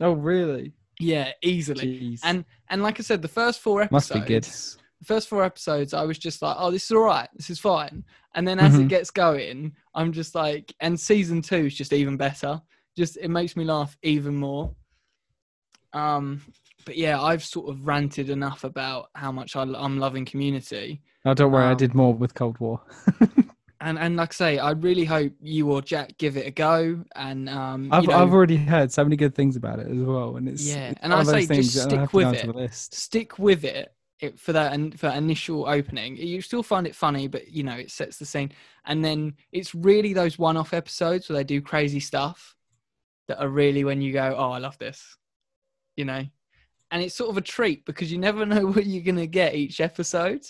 Oh 0.00 0.12
really? 0.12 0.72
Yeah 1.00 1.32
easily. 1.42 2.00
Jeez. 2.00 2.20
and 2.22 2.44
and 2.70 2.82
like 2.82 3.00
i 3.00 3.02
said 3.02 3.20
the 3.20 3.28
first 3.28 3.60
four 3.60 3.82
episodes 3.82 4.10
must 4.10 4.14
be 4.14 4.20
good. 4.20 4.44
the 4.44 5.04
first 5.04 5.28
four 5.28 5.42
episodes 5.42 5.92
i 5.92 6.04
was 6.04 6.16
just 6.16 6.42
like 6.42 6.56
oh 6.58 6.70
this 6.70 6.84
is 6.84 6.92
all 6.92 7.02
right. 7.02 7.28
This 7.34 7.50
is 7.50 7.58
fine. 7.58 8.04
And 8.36 8.46
then 8.46 8.60
as 8.60 8.74
mm-hmm. 8.74 8.82
it 8.82 8.88
gets 8.88 9.10
going 9.10 9.74
i'm 9.96 10.12
just 10.12 10.36
like 10.36 10.72
and 10.78 10.98
season 10.98 11.42
two 11.42 11.66
is 11.66 11.74
just 11.74 11.92
even 11.92 12.16
better 12.16 12.62
just 12.96 13.16
it 13.18 13.28
makes 13.28 13.56
me 13.56 13.64
laugh 13.64 13.96
even 14.02 14.34
more. 14.34 14.74
Um, 15.92 16.42
but 16.84 16.96
yeah, 16.96 17.20
I've 17.20 17.44
sort 17.44 17.68
of 17.68 17.86
ranted 17.86 18.30
enough 18.30 18.64
about 18.64 19.10
how 19.14 19.32
much 19.32 19.56
I, 19.56 19.62
am 19.62 19.98
loving 19.98 20.24
Community. 20.24 21.02
Oh, 21.24 21.34
don't 21.34 21.50
worry, 21.50 21.64
um, 21.64 21.72
I 21.72 21.74
did 21.74 21.94
more 21.94 22.14
with 22.14 22.34
Cold 22.34 22.58
War. 22.60 22.80
and 23.80 23.98
and 23.98 24.16
like 24.16 24.30
I 24.30 24.34
say, 24.34 24.58
I 24.58 24.70
really 24.70 25.04
hope 25.04 25.32
you 25.40 25.70
or 25.70 25.82
Jack 25.82 26.16
give 26.18 26.36
it 26.36 26.46
a 26.46 26.50
go. 26.50 27.04
And 27.14 27.48
um, 27.48 27.88
I've 27.92 28.04
you 28.04 28.10
know, 28.10 28.18
I've 28.18 28.32
already 28.32 28.56
heard 28.56 28.92
so 28.92 29.02
many 29.04 29.16
good 29.16 29.34
things 29.34 29.56
about 29.56 29.80
it 29.80 29.88
as 29.88 29.98
well. 29.98 30.36
And 30.36 30.48
it's 30.48 30.64
yeah, 30.64 30.94
and 31.02 31.12
I 31.12 31.24
say 31.24 31.46
just 31.46 31.82
stick 31.82 32.12
with 32.12 32.34
it. 32.34 32.74
Stick 32.74 33.38
with 33.38 33.64
it. 33.64 33.92
It, 34.18 34.40
for 34.40 34.54
that 34.54 34.72
and 34.72 34.98
for 34.98 35.10
initial 35.10 35.68
opening 35.68 36.16
you 36.16 36.40
still 36.40 36.62
find 36.62 36.86
it 36.86 36.94
funny 36.94 37.28
but 37.28 37.48
you 37.48 37.62
know 37.62 37.74
it 37.74 37.90
sets 37.90 38.16
the 38.16 38.24
scene 38.24 38.50
and 38.86 39.04
then 39.04 39.34
it's 39.52 39.74
really 39.74 40.14
those 40.14 40.38
one-off 40.38 40.72
episodes 40.72 41.28
where 41.28 41.36
they 41.36 41.44
do 41.44 41.60
crazy 41.60 42.00
stuff 42.00 42.55
that 43.28 43.42
are 43.42 43.48
really 43.48 43.84
when 43.84 44.00
you 44.00 44.12
go, 44.12 44.34
oh, 44.36 44.50
I 44.50 44.58
love 44.58 44.78
this, 44.78 45.16
you 45.96 46.04
know. 46.04 46.24
And 46.90 47.02
it's 47.02 47.14
sort 47.14 47.30
of 47.30 47.36
a 47.36 47.42
treat 47.42 47.84
because 47.84 48.12
you 48.12 48.18
never 48.18 48.46
know 48.46 48.66
what 48.66 48.86
you're 48.86 49.04
gonna 49.04 49.26
get 49.26 49.54
each 49.54 49.80
episode. 49.80 50.42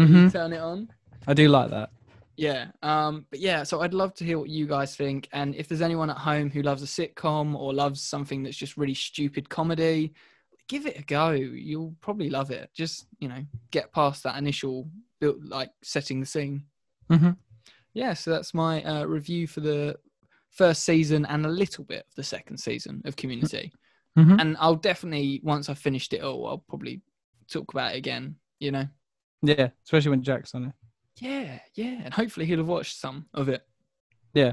Mm-hmm. 0.00 0.28
turn 0.28 0.52
it 0.52 0.60
on. 0.60 0.88
I 1.26 1.34
do 1.34 1.48
like 1.48 1.70
that. 1.70 1.90
Yeah. 2.36 2.68
Um, 2.82 3.26
but 3.30 3.40
yeah, 3.40 3.62
so 3.62 3.82
I'd 3.82 3.94
love 3.94 4.14
to 4.14 4.24
hear 4.24 4.38
what 4.38 4.48
you 4.48 4.66
guys 4.66 4.96
think. 4.96 5.28
And 5.32 5.54
if 5.54 5.68
there's 5.68 5.82
anyone 5.82 6.10
at 6.10 6.16
home 6.16 6.50
who 6.50 6.62
loves 6.62 6.82
a 6.82 6.86
sitcom 6.86 7.54
or 7.54 7.74
loves 7.74 8.00
something 8.02 8.42
that's 8.42 8.56
just 8.56 8.76
really 8.76 8.94
stupid 8.94 9.48
comedy, 9.48 10.14
give 10.68 10.86
it 10.86 10.98
a 10.98 11.02
go. 11.02 11.30
You'll 11.30 11.94
probably 12.00 12.30
love 12.30 12.50
it. 12.50 12.70
Just, 12.74 13.06
you 13.20 13.28
know, 13.28 13.44
get 13.70 13.92
past 13.92 14.22
that 14.22 14.38
initial 14.38 14.88
built, 15.20 15.36
like 15.44 15.70
setting 15.82 16.20
the 16.20 16.26
scene. 16.26 16.64
Mm-hmm. 17.10 17.30
Yeah, 17.94 18.14
so 18.14 18.30
that's 18.30 18.54
my 18.54 18.82
uh, 18.82 19.04
review 19.04 19.46
for 19.46 19.60
the 19.60 19.96
first 20.52 20.84
season 20.84 21.26
and 21.26 21.44
a 21.44 21.50
little 21.50 21.84
bit 21.84 22.04
of 22.08 22.14
the 22.14 22.22
second 22.22 22.58
season 22.58 23.02
of 23.04 23.16
Community. 23.16 23.72
Mm-hmm. 24.18 24.40
And 24.40 24.56
I'll 24.60 24.76
definitely 24.76 25.40
once 25.42 25.68
I've 25.68 25.78
finished 25.78 26.12
it 26.12 26.22
all, 26.22 26.46
I'll 26.46 26.64
probably 26.68 27.00
talk 27.50 27.72
about 27.72 27.94
it 27.94 27.98
again. 27.98 28.36
You 28.60 28.72
know. 28.72 28.86
Yeah, 29.42 29.70
especially 29.84 30.10
when 30.10 30.22
Jack's 30.22 30.54
on 30.54 30.66
it. 30.66 30.72
Yeah, 31.18 31.58
yeah, 31.74 32.00
and 32.04 32.14
hopefully 32.14 32.46
he'll 32.46 32.58
have 32.58 32.68
watched 32.68 32.98
some 32.98 33.26
of 33.34 33.48
it. 33.48 33.62
Yeah. 34.34 34.52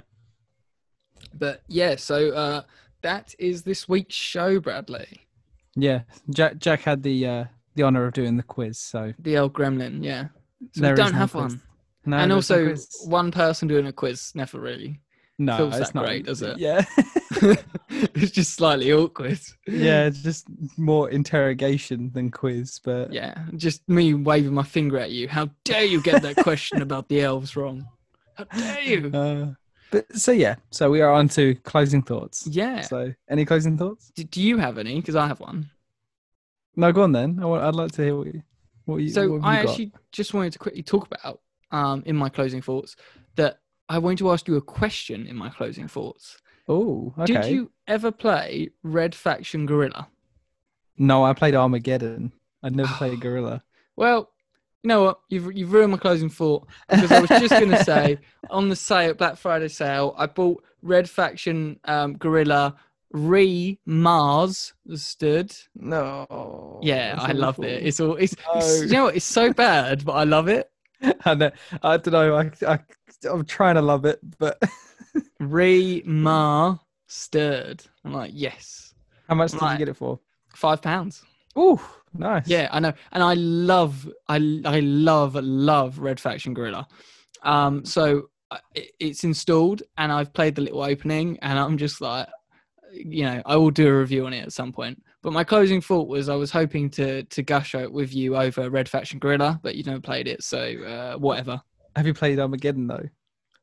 But 1.34 1.62
yeah, 1.68 1.96
so 1.96 2.32
uh 2.32 2.62
that 3.02 3.36
is 3.38 3.64
this 3.64 3.88
week's 3.88 4.16
show, 4.16 4.60
Bradley. 4.60 5.22
Yeah, 5.76 6.02
Jack 6.30 6.58
Jack 6.60 6.82
had 6.82 7.04
the 7.04 7.28
uh 7.28 7.46
the 7.76 7.84
honor 7.84 8.06
of 8.06 8.14
doing 8.14 8.38
the 8.38 8.44
quiz, 8.44 8.80
so 8.80 9.14
the 9.20 9.38
old 9.38 9.54
gremlin, 9.54 10.04
yeah. 10.04 10.28
So 10.74 10.90
we 10.90 10.96
don't 10.96 11.14
have 11.14 11.34
one. 11.34 11.62
No, 12.06 12.18
and 12.18 12.32
also 12.32 12.70
no 12.70 12.76
one 13.06 13.32
person 13.32 13.68
doing 13.68 13.88
a 13.88 13.94
quiz 13.94 14.32
never 14.34 14.60
really 14.60 15.02
no, 15.40 15.58
feels 15.58 15.78
it's 15.78 15.88
that 15.88 15.96
not 15.96 16.06
great, 16.06 16.26
does 16.26 16.42
it? 16.42 16.58
Yeah. 16.60 16.84
it's 17.90 18.32
just 18.32 18.56
slightly 18.56 18.92
awkward. 18.92 19.40
Yeah, 19.66 20.06
it's 20.08 20.22
just 20.22 20.48
more 20.78 21.10
interrogation 21.10 22.12
than 22.14 22.30
quiz, 22.30 22.80
but 22.84 23.14
yeah, 23.14 23.46
just 23.56 23.88
me 23.88 24.14
waving 24.14 24.54
my 24.54 24.64
finger 24.64 25.00
at 25.00 25.12
you. 25.12 25.30
How 25.30 25.50
dare 25.64 25.86
you 25.86 26.02
get 26.02 26.22
that 26.24 26.36
question 26.38 26.82
about 26.82 27.08
the 27.08 27.22
elves 27.22 27.56
wrong? 27.56 27.88
How 28.36 28.44
dare 28.44 28.82
you? 28.82 29.12
Uh, 29.14 29.54
but 29.92 30.14
so 30.16 30.32
yeah, 30.32 30.56
so 30.72 30.90
we 30.90 31.02
are 31.02 31.12
on 31.12 31.30
to 31.30 31.56
closing 31.56 32.02
thoughts. 32.02 32.46
Yeah. 32.46 32.82
So 32.82 33.14
any 33.30 33.46
closing 33.46 33.78
thoughts? 33.78 34.12
Do, 34.16 34.24
do 34.26 34.42
you 34.42 34.58
have 34.58 34.78
any? 34.78 34.96
Because 34.96 35.16
I 35.16 35.28
have 35.28 35.40
one. 35.40 35.70
No, 36.76 36.92
go 36.92 37.04
on 37.04 37.14
then. 37.14 37.40
I 37.42 37.46
want, 37.46 37.64
I'd 37.64 37.76
like 37.76 37.92
to 37.94 38.04
hear 38.04 38.16
what 38.16 38.28
you. 38.28 38.44
What 38.86 38.98
you 38.98 39.10
so 39.10 39.30
what 39.30 39.44
I 39.44 39.62
you 39.62 39.70
actually 39.70 39.92
just 40.12 40.34
wanted 40.34 40.54
to 40.54 40.60
quickly 40.60 40.84
talk 40.84 41.08
about 41.08 41.42
um, 41.72 42.04
in 42.06 42.16
my 42.16 42.30
closing 42.30 42.62
thoughts 42.62 42.96
that 43.36 43.60
I 43.90 43.98
want 43.98 44.20
to 44.20 44.32
ask 44.32 44.48
you 44.48 44.56
a 44.56 44.62
question 44.62 45.26
in 45.26 45.36
my 45.36 45.50
closing 45.50 45.88
thoughts. 45.88 46.38
Oh, 46.68 47.14
okay. 47.18 47.34
Did 47.34 47.46
you 47.48 47.72
ever 47.88 48.12
play 48.12 48.70
Red 48.84 49.16
Faction 49.16 49.66
Guerrilla? 49.66 50.08
No, 50.98 51.24
I 51.26 51.34
played 51.34 51.56
Armageddon. 51.56 52.32
I 52.62 52.70
never 52.70 52.94
played 52.94 53.20
Guerrilla. 53.22 53.64
Well, 53.96 54.30
You 54.84 54.88
know 54.90 55.04
what? 55.04 55.20
You've 55.30 55.52
you've 55.58 55.74
ruined 55.74 55.92
my 55.92 55.98
closing 55.98 56.30
thought 56.30 56.68
because 56.88 57.12
I 57.12 57.20
was 57.22 57.30
just 57.30 57.50
going 57.50 57.72
to 57.78 57.84
say 57.84 58.20
on 58.52 58.70
the 58.70 58.76
sale 58.76 59.16
Black 59.16 59.38
Friday 59.38 59.68
sale, 59.70 60.14
I 60.18 60.28
bought 60.28 60.64
Red 60.84 61.10
Faction 61.10 61.80
um, 61.86 62.14
Guerrilla 62.18 62.76
Re 63.12 63.80
Mars 63.88 64.74
stood. 64.94 65.52
No. 65.76 66.80
Yeah, 66.84 67.16
I 67.18 67.32
loved 67.32 67.64
it. 67.64 67.84
It's 67.84 68.00
all 68.00 68.16
it's, 68.16 68.36
No. 68.46 68.60
it's 68.60 68.82
you 68.84 68.90
know 68.90 69.04
what? 69.06 69.16
It's 69.16 69.26
so 69.26 69.52
bad, 69.52 70.06
but 70.06 70.12
I 70.14 70.26
love 70.26 70.48
it. 70.48 70.70
I, 71.26 71.34
know, 71.34 71.52
I 71.82 71.98
don't 71.98 72.12
know. 72.12 72.36
I, 72.36 72.52
I, 72.74 72.80
I'm 73.30 73.46
trying 73.46 73.76
to 73.76 73.82
love 73.82 74.06
it, 74.06 74.20
but 74.38 74.62
Re 75.40 76.02
Mar 76.06 76.80
stirred. 77.08 77.84
I'm 78.06 78.14
like, 78.14 78.32
yes, 78.34 78.94
how 79.28 79.36
much 79.36 79.52
did 79.52 79.62
Right. 79.62 79.74
you 79.74 79.78
get 79.80 79.90
it 79.90 79.98
for? 79.98 80.20
five 80.56 80.82
pounds. 80.82 81.24
Oh, 81.56 81.80
nice. 82.14 82.48
Yeah, 82.48 82.70
I 82.72 82.80
know, 82.80 82.94
and 83.12 83.24
I 83.24 83.34
love, 83.36 84.10
I 84.28 84.36
I 84.66 84.80
love, 84.82 85.36
love 85.36 86.00
Red 86.00 86.20
Faction 86.20 86.54
Guerrilla. 86.54 86.88
Um, 87.44 87.86
so 87.86 88.30
uh, 88.52 88.58
it, 88.76 88.92
it's 89.00 89.24
installed, 89.24 89.84
and 89.98 90.12
I've 90.12 90.34
played 90.34 90.56
the 90.56 90.62
little 90.62 90.82
opening, 90.84 91.38
and 91.42 91.58
I'm 91.60 91.78
just 91.78 92.02
like, 92.02 92.28
you 92.92 93.24
know, 93.24 93.42
I 93.46 93.56
will 93.56 93.72
do 93.72 93.88
a 93.88 94.00
review 94.00 94.26
on 94.26 94.34
it 94.34 94.42
at 94.44 94.54
some 94.54 94.72
point. 94.74 95.02
But 95.22 95.34
my 95.34 95.44
closing 95.44 95.82
thought 95.82 96.08
was 96.08 96.30
I 96.30 96.36
was 96.36 96.50
hoping 96.52 96.90
to 96.92 97.24
to 97.24 97.44
gush 97.44 97.76
out 97.76 97.92
with 97.92 98.14
you 98.14 98.36
over 98.38 98.70
Red 98.70 98.90
Faction 98.90 99.20
Guerrilla, 99.20 99.60
but 99.62 99.76
you 99.76 99.84
never 99.84 100.00
played 100.02 100.28
it, 100.28 100.44
so 100.44 100.60
uh, 100.84 101.18
whatever. 101.18 101.62
Have 101.96 102.08
you 102.08 102.14
played 102.14 102.40
Armageddon 102.40 102.88
though? 102.88 103.10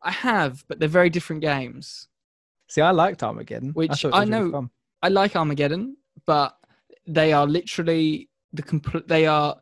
I 0.03 0.11
have, 0.11 0.65
but 0.69 0.79
they're 0.79 0.89
very 0.89 1.11
different 1.11 1.43
games. 1.43 2.09
See, 2.69 2.81
I 2.81 2.91
liked 2.91 3.23
Armageddon. 3.23 3.71
Which 3.73 3.91
it 3.91 4.05
I 4.05 4.09
was 4.09 4.29
really 4.29 4.51
know- 4.51 4.71
I 5.03 5.09
like 5.09 5.37
Armageddon, 5.37 5.97
but 6.27 6.57
they 7.07 7.33
are 7.33 7.47
literally 7.47 8.29
the 8.53 8.63
complete. 8.63 9.07
they 9.09 9.27
are 9.27 9.57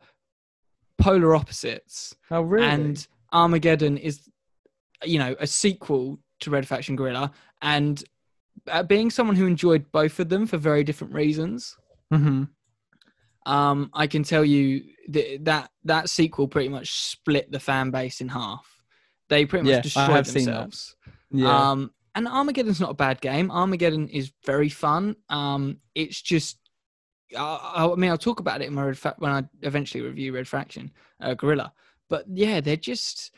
polar 0.99 1.35
opposites. 1.35 2.15
Oh, 2.31 2.41
really? 2.43 2.67
And 2.67 3.07
Armageddon 3.33 3.99
is, 3.99 4.29
you 5.05 5.19
know, 5.19 5.35
a 5.39 5.47
sequel 5.47 6.19
to 6.41 6.51
Red 6.51 6.67
Faction 6.67 6.97
Guerrilla. 6.97 7.33
And 7.63 8.03
uh, 8.69 8.83
being 8.83 9.11
someone 9.11 9.37
who 9.37 9.47
enjoyed 9.47 9.91
both 9.93 10.19
of 10.21 10.29
them 10.29 10.47
for 10.47 10.57
very 10.57 10.85
different 10.85 11.13
reasons, 11.13 11.77
hmm 12.13 12.45
um, 13.47 13.91
I 13.93 14.07
can 14.07 14.23
tell 14.23 14.45
you 14.45 14.85
that, 15.09 15.45
that 15.45 15.71
that 15.85 16.11
sequel 16.11 16.49
pretty 16.49 16.69
much 16.69 16.91
split 16.91 17.51
the 17.53 17.61
fan 17.61 17.91
base 17.91 18.21
in 18.21 18.29
half. 18.29 18.67
They 19.29 19.45
pretty 19.47 19.65
much 19.65 19.73
Yeah, 19.73 19.81
destroyed 19.81 20.11
have 20.11 20.27
seen 20.27 20.45
that. 20.47 20.53
themselves. 20.53 20.97
yeah. 21.31 21.71
Um, 21.71 21.91
and 22.15 22.29
Armageddon's 22.29 22.81
not 22.81 22.91
a 22.91 22.95
bad 22.95 23.21
game. 23.21 23.51
Armageddon 23.51 24.09
is 24.09 24.33
very 24.47 24.69
fun. 24.69 25.17
Um, 25.29 25.79
it's 25.97 26.21
just, 26.23 26.59
I, 27.37 27.89
I 27.93 27.95
mean, 27.97 28.11
I'll 28.11 28.17
talk 28.19 28.39
about 28.41 28.63
it 28.63 28.69
in 28.69 28.75
my 28.75 28.85
Red 28.85 28.99
Fa- 28.99 29.17
when 29.19 29.33
I 29.33 29.43
eventually 29.63 30.05
review 30.05 30.33
Red 30.35 30.47
Faction, 30.47 30.93
uh, 31.21 31.35
Guerrilla. 31.35 31.73
But 32.09 32.25
yeah, 32.33 32.61
they're 32.61 32.77
just. 32.77 33.35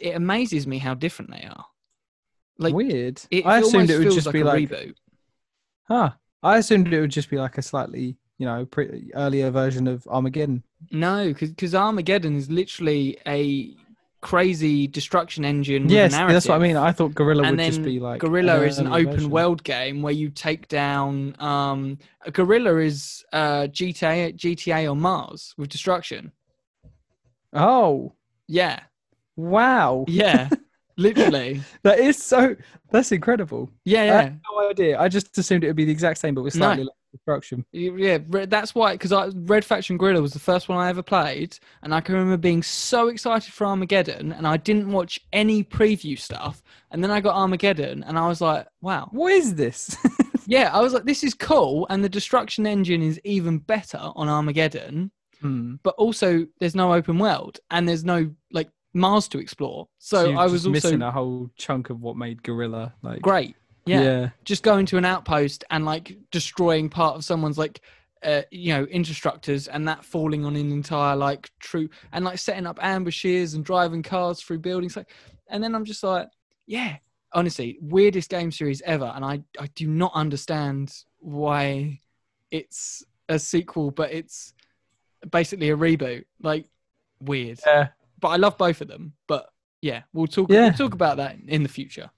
It 0.00 0.14
amazes 0.16 0.66
me 0.66 0.78
how 0.78 0.94
different 0.94 1.32
they 1.32 1.44
are. 1.50 1.66
Like 2.58 2.72
Weird. 2.74 3.20
it 3.30 3.44
I 3.44 3.58
assumed 3.58 3.90
it 3.90 3.98
would 3.98 4.12
just 4.12 4.26
like 4.26 4.32
be 4.32 4.40
a 4.40 4.44
like, 4.44 4.68
reboot. 4.70 4.94
huh? 5.88 6.10
I 6.42 6.58
assumed 6.58 6.92
it 6.92 7.00
would 7.00 7.10
just 7.10 7.28
be 7.28 7.36
like 7.38 7.58
a 7.58 7.62
slightly, 7.62 8.16
you 8.38 8.46
know, 8.46 8.64
pretty 8.66 9.14
earlier 9.14 9.50
version 9.50 9.86
of 9.86 10.06
Armageddon. 10.08 10.62
No, 10.90 11.32
because 11.32 11.74
Armageddon 11.74 12.36
is 12.36 12.50
literally 12.50 13.18
a 13.26 13.74
crazy 14.20 14.86
destruction 14.86 15.44
engine. 15.44 15.88
Yes, 15.88 16.12
that's 16.12 16.48
what 16.48 16.56
I 16.56 16.58
mean. 16.58 16.76
I 16.76 16.92
thought 16.92 17.14
Guerrilla 17.14 17.42
and 17.44 17.56
would 17.56 17.60
just 17.60 17.82
be 17.82 18.00
like 18.00 18.20
Guerrilla 18.20 18.62
is 18.62 18.78
an 18.78 18.86
open 18.86 19.10
version. 19.10 19.30
world 19.30 19.64
game 19.64 20.02
where 20.02 20.12
you 20.12 20.30
take 20.30 20.68
down. 20.68 21.36
Um, 21.40 21.98
Guerrilla 22.32 22.76
is 22.78 23.24
uh, 23.32 23.66
GTA 23.68 24.32
GTA 24.32 24.90
on 24.90 25.00
Mars 25.00 25.54
with 25.56 25.68
destruction. 25.70 26.32
Oh, 27.54 28.12
Yeah, 28.48 28.80
wow! 29.36 30.04
yeah, 30.08 30.50
literally. 30.96 31.62
That 31.82 31.98
is 31.98 32.22
so. 32.22 32.56
That's 32.90 33.12
incredible. 33.12 33.70
Yeah, 33.84 34.04
I 34.06 34.06
yeah, 34.06 34.32
no 34.50 34.70
idea. 34.70 34.98
I 34.98 35.08
just 35.08 35.36
assumed 35.38 35.64
it 35.64 35.68
would 35.68 35.76
be 35.76 35.84
the 35.84 35.92
exact 35.92 36.18
same, 36.18 36.34
but 36.34 36.42
with 36.42 36.54
No. 36.54 36.58
slightly 36.58 36.84
less 36.84 36.94
destruction. 37.14 37.64
yeah. 37.72 38.18
That's 38.28 38.74
why, 38.74 38.92
because 38.92 39.12
I 39.12 39.28
Red 39.34 39.64
Faction 39.64 39.96
Guerrilla 39.96 40.20
was 40.20 40.32
the 40.32 40.38
first 40.38 40.68
one 40.68 40.78
I 40.78 40.88
ever 40.88 41.02
played, 41.02 41.58
and 41.82 41.94
I 41.94 42.00
can 42.00 42.14
remember 42.14 42.36
being 42.36 42.62
so 42.62 43.08
excited 43.08 43.52
for 43.52 43.66
Armageddon, 43.66 44.32
and 44.32 44.46
I 44.46 44.56
didn't 44.56 44.90
watch 44.90 45.20
any 45.32 45.62
preview 45.62 46.18
stuff, 46.18 46.62
and 46.90 47.02
then 47.02 47.10
I 47.10 47.20
got 47.20 47.34
Armageddon, 47.34 48.02
and 48.04 48.18
I 48.18 48.26
was 48.28 48.40
like, 48.40 48.66
wow, 48.80 49.08
What 49.12 49.32
is 49.32 49.54
this? 49.54 49.96
yeah, 50.46 50.70
I 50.72 50.80
was 50.80 50.92
like, 50.92 51.04
this 51.04 51.24
is 51.24 51.34
cool, 51.34 51.86
and 51.90 52.04
the 52.04 52.08
destruction 52.08 52.66
engine 52.66 53.02
is 53.02 53.20
even 53.24 53.58
better 53.58 54.00
on 54.00 54.28
Armageddon. 54.28 55.10
Hmm. 55.40 55.74
but 55.82 55.94
also 55.96 56.46
there's 56.58 56.76
no 56.76 56.94
open 56.94 57.18
world 57.18 57.58
and 57.70 57.86
there's 57.86 58.04
no 58.04 58.30
like 58.50 58.70
Mars 58.94 59.28
to 59.28 59.38
explore. 59.38 59.88
So, 59.98 60.30
you're 60.30 60.38
I 60.38 60.44
was 60.44 60.64
also 60.64 60.70
missing 60.70 61.02
a 61.02 61.10
whole 61.10 61.50
chunk 61.56 61.90
of 61.90 62.00
what 62.00 62.16
made 62.16 62.42
Guerrilla 62.42 62.94
like 63.02 63.20
great. 63.20 63.56
Yeah. 63.86 64.02
yeah. 64.02 64.28
Just 64.44 64.62
going 64.62 64.86
to 64.86 64.96
an 64.96 65.04
outpost 65.04 65.64
and 65.70 65.84
like 65.84 66.16
destroying 66.30 66.88
part 66.88 67.16
of 67.16 67.24
someone's 67.24 67.58
like 67.58 67.80
uh, 68.22 68.42
you 68.50 68.72
know, 68.72 68.86
infrastructures 68.86 69.68
and 69.70 69.86
that 69.86 70.02
falling 70.02 70.46
on 70.46 70.56
an 70.56 70.72
entire 70.72 71.14
like 71.14 71.50
troop 71.60 71.92
and 72.12 72.24
like 72.24 72.38
setting 72.38 72.66
up 72.66 72.78
ambushes 72.82 73.52
and 73.52 73.66
driving 73.66 74.02
cars 74.02 74.40
through 74.40 74.58
buildings 74.58 74.96
like 74.96 75.10
and 75.48 75.62
then 75.62 75.74
I'm 75.74 75.84
just 75.84 76.02
like, 76.02 76.28
yeah, 76.66 76.96
honestly, 77.34 77.76
weirdest 77.82 78.30
game 78.30 78.50
series 78.50 78.80
ever 78.82 79.12
and 79.14 79.24
I 79.24 79.42
I 79.60 79.66
do 79.74 79.86
not 79.86 80.12
understand 80.14 80.94
why 81.18 82.00
it's 82.50 83.04
a 83.28 83.38
sequel 83.38 83.90
but 83.90 84.12
it's 84.12 84.54
basically 85.30 85.70
a 85.70 85.76
reboot. 85.76 86.24
Like 86.42 86.66
weird. 87.20 87.60
Yeah. 87.66 87.88
but 88.20 88.28
I 88.28 88.36
love 88.36 88.56
both 88.56 88.80
of 88.80 88.88
them. 88.88 89.12
But 89.26 89.48
yeah, 89.82 90.02
we'll 90.12 90.26
talk. 90.26 90.50
Yeah. 90.50 90.62
We'll 90.64 90.72
talk 90.72 90.94
about 90.94 91.18
that 91.18 91.36
in 91.46 91.62
the 91.62 91.68
future, 91.68 92.10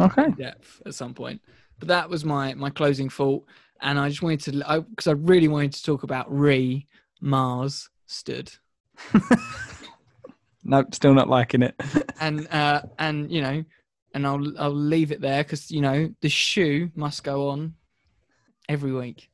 Okay. 0.00 0.30
depth 0.30 0.80
at 0.86 0.94
some 0.94 1.14
point. 1.14 1.40
But 1.78 1.88
that 1.88 2.08
was 2.10 2.24
my 2.24 2.54
my 2.54 2.70
closing 2.70 3.08
thought, 3.08 3.44
and 3.80 3.98
I 3.98 4.08
just 4.08 4.22
wanted 4.22 4.40
to, 4.40 4.82
because 4.90 5.06
I, 5.06 5.12
really 5.12 5.48
wanted 5.48 5.72
to 5.74 5.82
talk 5.84 6.02
about 6.02 6.26
Re 6.32 6.86
Mars 7.20 7.88
stood, 8.06 8.52
Nope, 10.64 10.94
still 10.94 11.14
not 11.14 11.28
liking 11.28 11.62
it. 11.62 11.74
and 12.20 12.46
uh 12.48 12.82
and 12.98 13.30
you 13.30 13.40
know, 13.40 13.64
and 14.14 14.26
I'll 14.26 14.58
I'll 14.58 14.74
leave 14.74 15.12
it 15.12 15.20
there 15.20 15.42
because 15.44 15.70
you 15.70 15.80
know 15.80 16.12
the 16.20 16.28
shoe 16.28 16.90
must 16.94 17.22
go 17.24 17.48
on 17.50 17.74
every 18.68 18.92
week. 18.92 19.30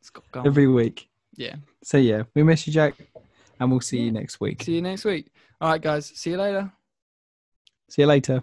It's 0.00 0.10
got 0.10 0.24
to 0.24 0.30
go. 0.30 0.42
Every 0.42 0.66
week. 0.68 1.08
yeah. 1.36 1.56
So 1.82 1.98
yeah, 1.98 2.22
we 2.34 2.42
miss 2.42 2.66
you, 2.66 2.72
Jack, 2.72 2.94
and 3.60 3.70
we'll 3.70 3.80
see 3.80 3.98
Yeah. 3.98 4.04
you 4.04 4.12
next 4.12 4.40
week. 4.40 4.62
See 4.62 4.74
you 4.74 4.82
next 4.82 5.04
week. 5.04 5.30
All 5.60 5.70
right, 5.70 5.80
guys. 5.82 6.06
See 6.06 6.30
you 6.30 6.38
later. 6.38 6.72
See 7.88 8.02
you 8.02 8.06
later. 8.08 8.42